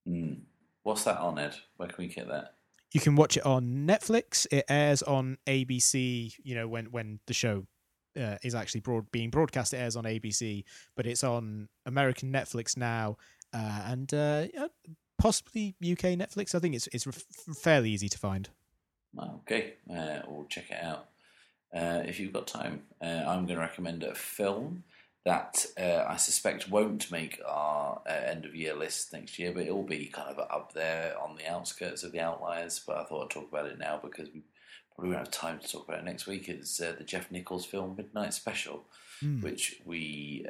Mm. 0.08 0.40
What's 0.82 1.04
that 1.04 1.18
on, 1.18 1.38
Ed? 1.38 1.56
Where 1.76 1.88
can 1.88 1.96
we 1.98 2.08
get 2.08 2.28
that? 2.28 2.54
You 2.92 3.00
can 3.00 3.14
watch 3.14 3.36
it 3.36 3.46
on 3.46 3.86
Netflix. 3.86 4.46
It 4.50 4.64
airs 4.68 5.02
on 5.02 5.36
ABC. 5.46 6.34
You 6.42 6.54
know 6.54 6.66
when 6.66 6.86
when 6.86 7.20
the 7.26 7.34
show 7.34 7.66
uh, 8.18 8.36
is 8.42 8.54
actually 8.54 8.80
broad 8.80 9.10
being 9.12 9.30
broadcast. 9.30 9.74
It 9.74 9.78
airs 9.78 9.96
on 9.96 10.04
ABC, 10.04 10.64
but 10.96 11.06
it's 11.06 11.22
on 11.22 11.68
American 11.86 12.32
Netflix 12.32 12.76
now, 12.76 13.16
uh, 13.52 13.82
and 13.86 14.12
uh, 14.14 14.46
possibly 15.18 15.74
UK 15.80 16.16
Netflix. 16.16 16.54
I 16.54 16.58
think 16.58 16.74
it's 16.74 16.88
it's 16.92 17.06
fairly 17.60 17.90
easy 17.90 18.08
to 18.08 18.18
find. 18.18 18.48
Okay, 19.18 19.74
uh, 19.92 20.20
we'll 20.28 20.46
check 20.46 20.70
it 20.70 20.82
out 20.82 21.08
uh, 21.74 22.02
if 22.06 22.20
you've 22.20 22.32
got 22.32 22.46
time. 22.46 22.82
Uh, 23.02 23.24
I'm 23.26 23.46
going 23.46 23.56
to 23.56 23.58
recommend 23.58 24.02
a 24.02 24.14
film 24.14 24.84
that 25.24 25.66
uh, 25.78 26.04
I 26.08 26.16
suspect 26.16 26.70
won't 26.70 27.10
make 27.10 27.40
our 27.46 28.00
end 28.06 28.46
of 28.46 28.54
year 28.54 28.74
list 28.74 29.12
next 29.12 29.38
year, 29.38 29.52
but 29.52 29.66
it 29.66 29.74
will 29.74 29.82
be 29.82 30.06
kind 30.06 30.30
of 30.30 30.38
up 30.38 30.72
there 30.72 31.14
on 31.20 31.36
the 31.36 31.50
outskirts 31.50 32.04
of 32.04 32.12
the 32.12 32.20
outliers. 32.20 32.80
But 32.86 32.96
I 32.96 33.04
thought 33.04 33.24
I'd 33.24 33.30
talk 33.30 33.50
about 33.50 33.66
it 33.66 33.78
now 33.78 34.00
because 34.02 34.28
we 34.32 34.42
probably 34.94 35.10
won't 35.14 35.26
have 35.26 35.30
time 35.30 35.58
to 35.58 35.68
talk 35.68 35.88
about 35.88 36.00
it 36.00 36.04
next 36.04 36.26
week. 36.26 36.48
It's 36.48 36.78
the 36.78 37.04
Jeff 37.04 37.30
Nichols 37.30 37.66
film 37.66 37.96
Midnight 37.96 38.32
Special, 38.32 38.84
mm. 39.22 39.42
which 39.42 39.80
we 39.84 40.46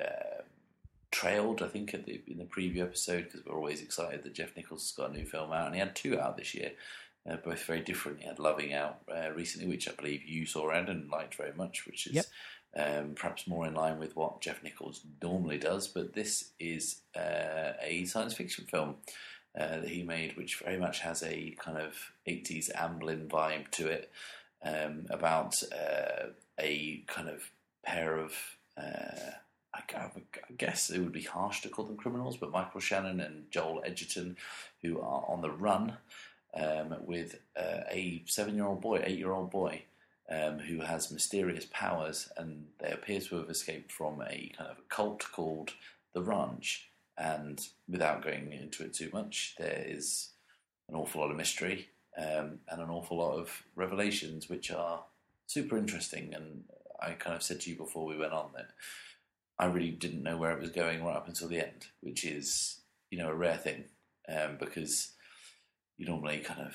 trailed, 1.11 1.63
I 1.63 1.69
think, 1.69 1.93
the, 1.93 2.21
in 2.27 2.39
the 2.39 2.45
preview 2.45 2.83
episode 2.83 3.25
because 3.25 3.45
we're 3.45 3.57
always 3.57 3.83
excited 3.83 4.23
that 4.23 4.35
Jeff 4.35 4.57
Nichols 4.57 4.83
has 4.83 4.93
got 4.93 5.11
a 5.11 5.19
new 5.19 5.25
film 5.25 5.53
out, 5.53 5.67
and 5.67 5.75
he 5.75 5.81
had 5.81 5.97
two 5.97 6.19
out 6.19 6.37
this 6.37 6.55
year, 6.55 6.73
uh, 7.29 7.37
both 7.37 7.65
very 7.65 7.81
different. 7.81 8.21
He 8.21 8.27
had 8.27 8.39
Loving 8.39 8.73
out 8.73 9.01
uh, 9.13 9.31
recently, 9.33 9.69
which 9.69 9.89
I 9.89 9.93
believe 9.93 10.25
you 10.25 10.47
saw 10.47 10.71
Ed 10.71 10.89
and 10.89 11.11
liked 11.11 11.35
very 11.35 11.53
much, 11.55 11.87
which 11.87 12.07
is. 12.07 12.15
Yep. 12.15 12.27
Um, 12.73 13.15
perhaps 13.17 13.49
more 13.49 13.67
in 13.67 13.75
line 13.75 13.99
with 13.99 14.15
what 14.15 14.41
Jeff 14.41 14.63
Nichols 14.63 15.01
normally 15.21 15.59
does, 15.59 15.89
but 15.89 16.13
this 16.13 16.51
is 16.61 17.01
uh, 17.17 17.73
a 17.83 18.05
science 18.05 18.33
fiction 18.35 18.65
film 18.67 18.95
uh, 19.59 19.81
that 19.81 19.89
he 19.89 20.05
made, 20.05 20.37
which 20.37 20.59
very 20.59 20.79
much 20.79 21.01
has 21.01 21.25
a 21.25 21.57
kind 21.59 21.79
of 21.79 22.13
80s 22.29 22.73
Amblin 22.73 23.27
vibe 23.27 23.73
to 23.73 23.89
it, 23.89 24.13
um, 24.65 25.07
about 25.11 25.61
uh, 25.73 26.29
a 26.61 27.03
kind 27.09 27.29
of 27.29 27.51
pair 27.85 28.17
of 28.17 28.35
uh, 28.79 29.33
I, 29.95 30.11
guess 30.59 30.91
it 30.91 30.99
would 30.99 31.13
be 31.13 31.23
harsh 31.23 31.63
to 31.63 31.69
call 31.69 31.85
them 31.85 31.97
criminals, 31.97 32.37
but 32.37 32.51
Michael 32.51 32.81
Shannon 32.81 33.21
and 33.21 33.51
Joel 33.51 33.83
Edgerton, 33.85 34.37
who 34.83 35.01
are 35.01 35.25
on 35.29 35.41
the 35.41 35.51
run 35.51 35.97
um, 36.55 36.97
with 37.07 37.39
uh, 37.57 37.83
a 37.91 38.23
seven 38.27 38.55
year 38.55 38.67
old 38.67 38.81
boy, 38.81 39.03
eight 39.05 39.19
year 39.19 39.33
old 39.33 39.51
boy, 39.51 39.83
um, 40.31 40.59
who 40.59 40.81
has 40.81 41.11
mysterious 41.11 41.67
powers, 41.71 42.29
and 42.37 42.67
they 42.79 42.91
appear 42.91 43.21
to 43.21 43.37
have 43.37 43.51
escaped 43.51 43.91
from 43.93 44.23
a 44.23 44.53
kind 44.57 44.71
of 44.71 44.79
a 44.79 44.89
cult 44.89 45.25
called 45.33 45.73
the 46.13 46.23
Ranch. 46.23 46.89
And 47.19 47.61
without 47.89 48.23
going 48.23 48.53
into 48.53 48.83
it 48.83 48.95
too 48.95 49.11
much, 49.13 49.55
there 49.59 49.85
is 49.87 50.31
an 50.89 50.95
awful 50.95 51.21
lot 51.21 51.31
of 51.31 51.37
mystery 51.37 51.89
um, 52.17 52.61
and 52.69 52.81
an 52.81 52.91
awful 52.91 53.19
lot 53.19 53.39
of 53.39 53.63
revelations, 53.75 54.49
which 54.49 54.71
are 54.71 55.03
super 55.47 55.77
interesting. 55.77 56.33
And 56.35 56.65
I 57.01 57.13
kind 57.13 57.37
of 57.37 57.43
said 57.43 57.61
to 57.61 57.71
you 57.71 57.77
before 57.77 58.07
we 58.07 58.17
went 58.17 58.33
on 58.33 58.51
that 58.55 58.71
I 59.61 59.67
really 59.67 59.91
didn't 59.91 60.23
know 60.23 60.39
where 60.39 60.53
it 60.53 60.61
was 60.61 60.71
going 60.71 61.05
right 61.05 61.15
up 61.15 61.29
until 61.29 61.47
the 61.47 61.61
end, 61.61 61.87
which 62.01 62.25
is 62.25 62.81
you 63.11 63.19
know 63.19 63.29
a 63.29 63.35
rare 63.35 63.59
thing 63.59 63.85
um, 64.27 64.57
because 64.59 65.13
you 65.99 66.07
normally 66.07 66.39
kind 66.39 66.63
of 66.63 66.75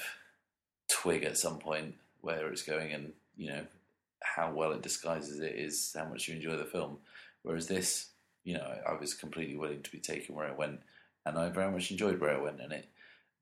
twig 0.88 1.24
at 1.24 1.38
some 1.38 1.58
point 1.58 1.96
where 2.22 2.48
it's 2.50 2.62
going 2.62 2.94
and 2.94 3.14
you 3.36 3.50
know 3.50 3.62
how 4.22 4.52
well 4.54 4.72
it 4.72 4.84
disguises 4.84 5.40
it 5.40 5.56
is 5.56 5.96
how 5.98 6.06
much 6.06 6.28
you 6.28 6.36
enjoy 6.36 6.56
the 6.56 6.64
film. 6.64 7.00
Whereas 7.42 7.68
this, 7.68 8.10
you 8.44 8.54
know, 8.54 8.76
I 8.88 8.94
was 8.94 9.16
completely 9.16 9.56
willing 9.58 9.82
to 9.82 9.92
be 9.92 10.00
taken 10.00 10.36
where 10.36 10.48
it 10.48 10.58
went, 10.58 10.82
and 11.26 11.40
I 11.40 11.50
very 11.50 11.72
much 11.72 11.90
enjoyed 11.90 12.20
where 12.20 12.34
it 12.36 12.44
went. 12.44 12.62
And 12.62 12.72
it, 12.72 12.88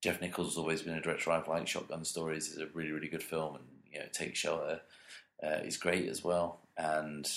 Jeff 0.01 0.21
Nichols 0.21 0.51
has 0.51 0.57
always 0.57 0.81
been 0.81 0.95
a 0.95 1.01
director 1.01 1.31
I've 1.31 1.49
liked. 1.49 1.67
Shotgun 1.67 2.05
Stories 2.05 2.47
is 2.47 2.59
a 2.59 2.67
really 2.67 2.91
really 2.91 3.09
good 3.09 3.23
film, 3.23 3.55
and 3.55 3.65
you 3.91 3.99
know, 3.99 4.05
Take 4.13 4.37
Shelter 4.37 4.79
uh, 5.45 5.59
is 5.65 5.75
great 5.75 6.07
as 6.07 6.23
well. 6.23 6.61
And 6.77 7.29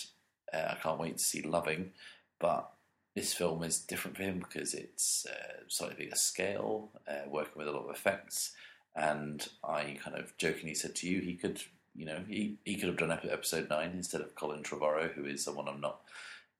uh, 0.52 0.68
I 0.70 0.74
can't 0.82 1.00
wait 1.00 1.18
to 1.18 1.24
see 1.24 1.42
Loving, 1.42 1.92
but 2.38 2.70
this 3.14 3.32
film 3.32 3.62
is 3.62 3.78
different 3.78 4.16
for 4.16 4.22
him 4.22 4.38
because 4.38 4.74
it's 4.74 5.26
uh, 5.26 5.62
slightly 5.68 6.04
bigger 6.04 6.16
scale, 6.16 6.90
uh, 7.08 7.28
working 7.28 7.54
with 7.56 7.68
a 7.68 7.72
lot 7.72 7.88
of 7.88 7.94
effects. 7.94 8.52
And 8.94 9.46
I 9.64 9.98
kind 10.02 10.16
of 10.16 10.36
jokingly 10.38 10.74
said 10.74 10.94
to 10.96 11.08
you 11.08 11.20
he 11.20 11.34
could 11.34 11.60
you 11.96 12.04
know, 12.04 12.22
he, 12.28 12.58
he 12.64 12.76
could 12.76 12.88
have 12.88 12.98
done 12.98 13.10
episode 13.10 13.70
nine 13.70 13.92
instead 13.94 14.20
of 14.20 14.34
Colin 14.34 14.62
Trevorrow, 14.62 15.12
who 15.12 15.24
is 15.24 15.42
someone 15.42 15.66
I'm 15.66 15.80
not 15.80 16.02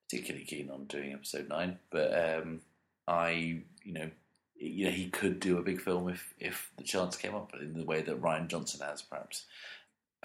particularly 0.08 0.46
keen 0.46 0.70
on 0.70 0.84
doing 0.84 1.12
episode 1.12 1.48
nine. 1.48 1.78
But 1.90 2.40
um, 2.40 2.60
I, 3.06 3.62
you 3.84 3.92
know, 3.92 4.10
you 4.58 4.86
know, 4.86 4.90
he 4.90 5.10
could 5.10 5.38
do 5.38 5.58
a 5.58 5.62
big 5.62 5.82
film 5.82 6.08
if 6.08 6.32
if 6.40 6.70
the 6.78 6.84
chance 6.84 7.16
came 7.16 7.34
up 7.34 7.52
in 7.60 7.74
the 7.74 7.84
way 7.84 8.00
that 8.00 8.22
Rian 8.22 8.48
Johnson 8.48 8.80
has, 8.86 9.02
perhaps. 9.02 9.44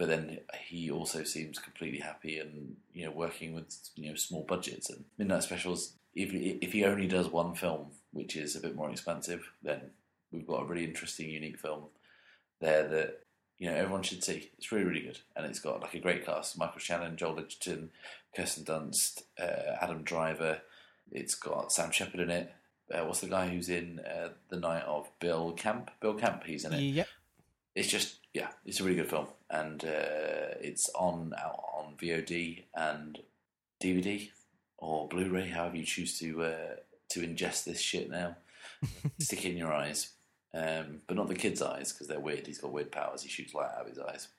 But 0.02 0.10
then 0.10 0.40
he 0.60 0.90
also 0.90 1.24
seems 1.24 1.60
completely 1.60 2.00
happy 2.00 2.40
and 2.40 2.76
you 2.92 3.06
know 3.06 3.12
working 3.12 3.54
with 3.54 3.72
you 3.94 4.10
know 4.10 4.16
small 4.16 4.42
budgets 4.42 4.90
and 4.90 5.06
Midnight 5.20 5.44
Specials. 5.44 5.94
If 6.16 6.32
if 6.34 6.74
he 6.74 6.84
only 6.86 7.06
does 7.06 7.28
one 7.28 7.54
film, 7.54 7.92
which 8.12 8.36
is 8.36 8.56
a 8.56 8.62
bit 8.62 8.76
more 8.76 8.90
expensive, 8.90 9.52
then 9.62 9.92
we've 10.32 10.48
got 10.48 10.64
a 10.64 10.66
really 10.66 10.86
interesting, 10.86 11.30
unique 11.30 11.60
film 11.60 11.84
there 12.60 12.88
that 12.88 13.20
you 13.60 13.70
know 13.70 13.76
everyone 13.76 14.02
should 14.02 14.24
see. 14.24 14.50
It's 14.58 14.72
really 14.72 14.86
really 14.86 15.02
good, 15.02 15.20
and 15.36 15.46
it's 15.46 15.60
got 15.60 15.82
like 15.82 15.94
a 15.94 16.00
great 16.00 16.26
cast: 16.26 16.58
Michael 16.58 16.80
Shannon, 16.80 17.16
Joel 17.16 17.38
Edgerton, 17.38 17.92
Kirsten 18.36 18.64
Dunst, 18.64 19.22
uh, 19.40 19.76
Adam 19.84 20.02
Driver. 20.02 20.62
It's 21.12 21.36
got 21.36 21.72
Sam 21.72 21.92
Shepard 21.92 22.22
in 22.22 22.32
it. 22.32 22.52
Uh, 22.92 23.06
what's 23.06 23.20
the 23.20 23.28
guy 23.28 23.50
who's 23.50 23.70
in 23.70 24.00
uh, 24.00 24.30
the 24.50 24.58
night 24.58 24.86
of 24.86 25.12
Bill 25.20 25.52
Camp? 25.52 25.92
Bill 26.00 26.16
Camp, 26.16 26.44
he's 26.44 26.66
in 26.66 26.74
it. 26.74 26.82
Yep. 26.82 27.08
It's 27.76 27.88
just 27.88 28.18
yeah, 28.34 28.50
it's 28.66 28.80
a 28.80 28.84
really 28.84 28.96
good 28.96 29.10
film, 29.10 29.28
and 29.50 29.84
uh, 29.84 30.56
it's 30.62 30.90
on 30.96 31.34
out 31.38 31.64
on 31.74 31.96
VOD 32.02 32.64
and 32.74 33.20
DVD 33.82 34.30
or 34.78 35.08
Blu-ray, 35.08 35.50
however 35.50 35.78
you 35.78 35.86
choose 35.86 36.18
to 36.20 36.44
uh, 36.44 36.76
to 37.10 37.22
ingest 37.22 37.66
this 37.66 37.80
shit 37.80 38.10
now. 38.10 38.38
Stick 39.20 39.46
it 39.46 39.52
in 39.52 39.58
your 39.58 39.74
eyes, 39.74 40.14
um, 40.54 41.02
but 41.08 41.18
not 41.18 41.28
the 41.28 41.36
kid's 41.36 41.62
eyes 41.62 41.92
because 41.92 42.08
they're 42.08 42.20
weird. 42.20 42.48
He's 42.48 42.60
got 42.60 42.72
weird 42.72 42.92
powers. 42.92 43.24
He 43.24 43.30
shoots 43.30 43.54
light 43.54 43.72
out 43.76 43.82
of 43.82 43.88
his 43.88 44.00
eyes. 44.00 44.30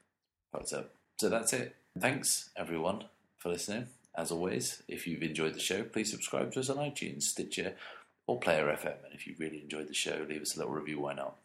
But, 0.53 0.69
so, 0.69 0.87
so 1.19 1.29
that's 1.29 1.53
it. 1.53 1.77
Thanks 1.99 2.51
everyone 2.57 3.05
for 3.39 3.51
listening. 3.51 3.87
As 4.15 4.31
always, 4.31 4.83
if 4.89 5.07
you've 5.07 5.23
enjoyed 5.23 5.55
the 5.55 5.61
show, 5.61 5.85
please 5.85 6.11
subscribe 6.11 6.53
to 6.53 6.61
us 6.61 6.69
on 6.69 6.77
iTunes, 6.77 7.23
Stitcher, 7.23 7.75
or 8.27 8.39
Player 8.39 8.67
FM. 8.67 9.05
And 9.05 9.15
if 9.15 9.27
you 9.27 9.35
really 9.39 9.63
enjoyed 9.63 9.89
the 9.89 9.95
show, 9.95 10.27
leave 10.29 10.43
us 10.43 10.55
a 10.55 10.59
little 10.59 10.75
review. 10.75 11.01
Why 11.01 11.15
not? 11.15 11.37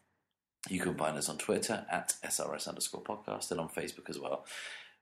You 0.68 0.80
can 0.80 0.94
find 0.96 1.16
us 1.16 1.28
on 1.28 1.38
Twitter 1.38 1.86
at 1.90 2.14
SRS 2.24 2.68
underscore 2.68 3.02
podcast 3.02 3.50
and 3.50 3.60
on 3.60 3.68
Facebook 3.68 4.08
as 4.10 4.18
well. 4.18 4.44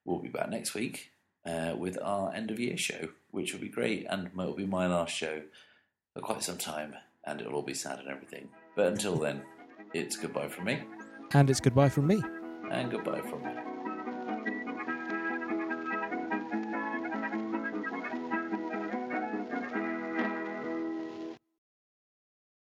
We'll 0.04 0.18
be 0.20 0.28
back 0.28 0.50
next 0.50 0.74
week 0.74 1.10
uh, 1.44 1.74
with 1.76 1.98
our 2.02 2.32
end 2.34 2.50
of 2.50 2.60
year 2.60 2.76
show, 2.76 3.08
which 3.30 3.52
will 3.52 3.60
be 3.60 3.68
great 3.68 4.06
and 4.08 4.32
will 4.34 4.54
be 4.54 4.66
my 4.66 4.86
last 4.86 5.14
show 5.14 5.42
for 6.14 6.20
quite 6.20 6.42
some 6.42 6.58
time, 6.58 6.94
and 7.24 7.40
it'll 7.40 7.54
all 7.54 7.62
be 7.62 7.74
sad 7.74 7.98
and 7.98 8.08
everything. 8.08 8.48
But 8.76 8.86
until 8.88 9.16
then, 9.16 9.42
it's 9.94 10.16
goodbye 10.16 10.48
from 10.48 10.64
me 10.66 10.82
And 11.32 11.48
it's 11.50 11.60
goodbye 11.60 11.88
from 11.88 12.06
me. 12.06 12.22
and 12.70 12.90
goodbye 12.90 13.22
from 13.22 13.42
me. 13.44 13.65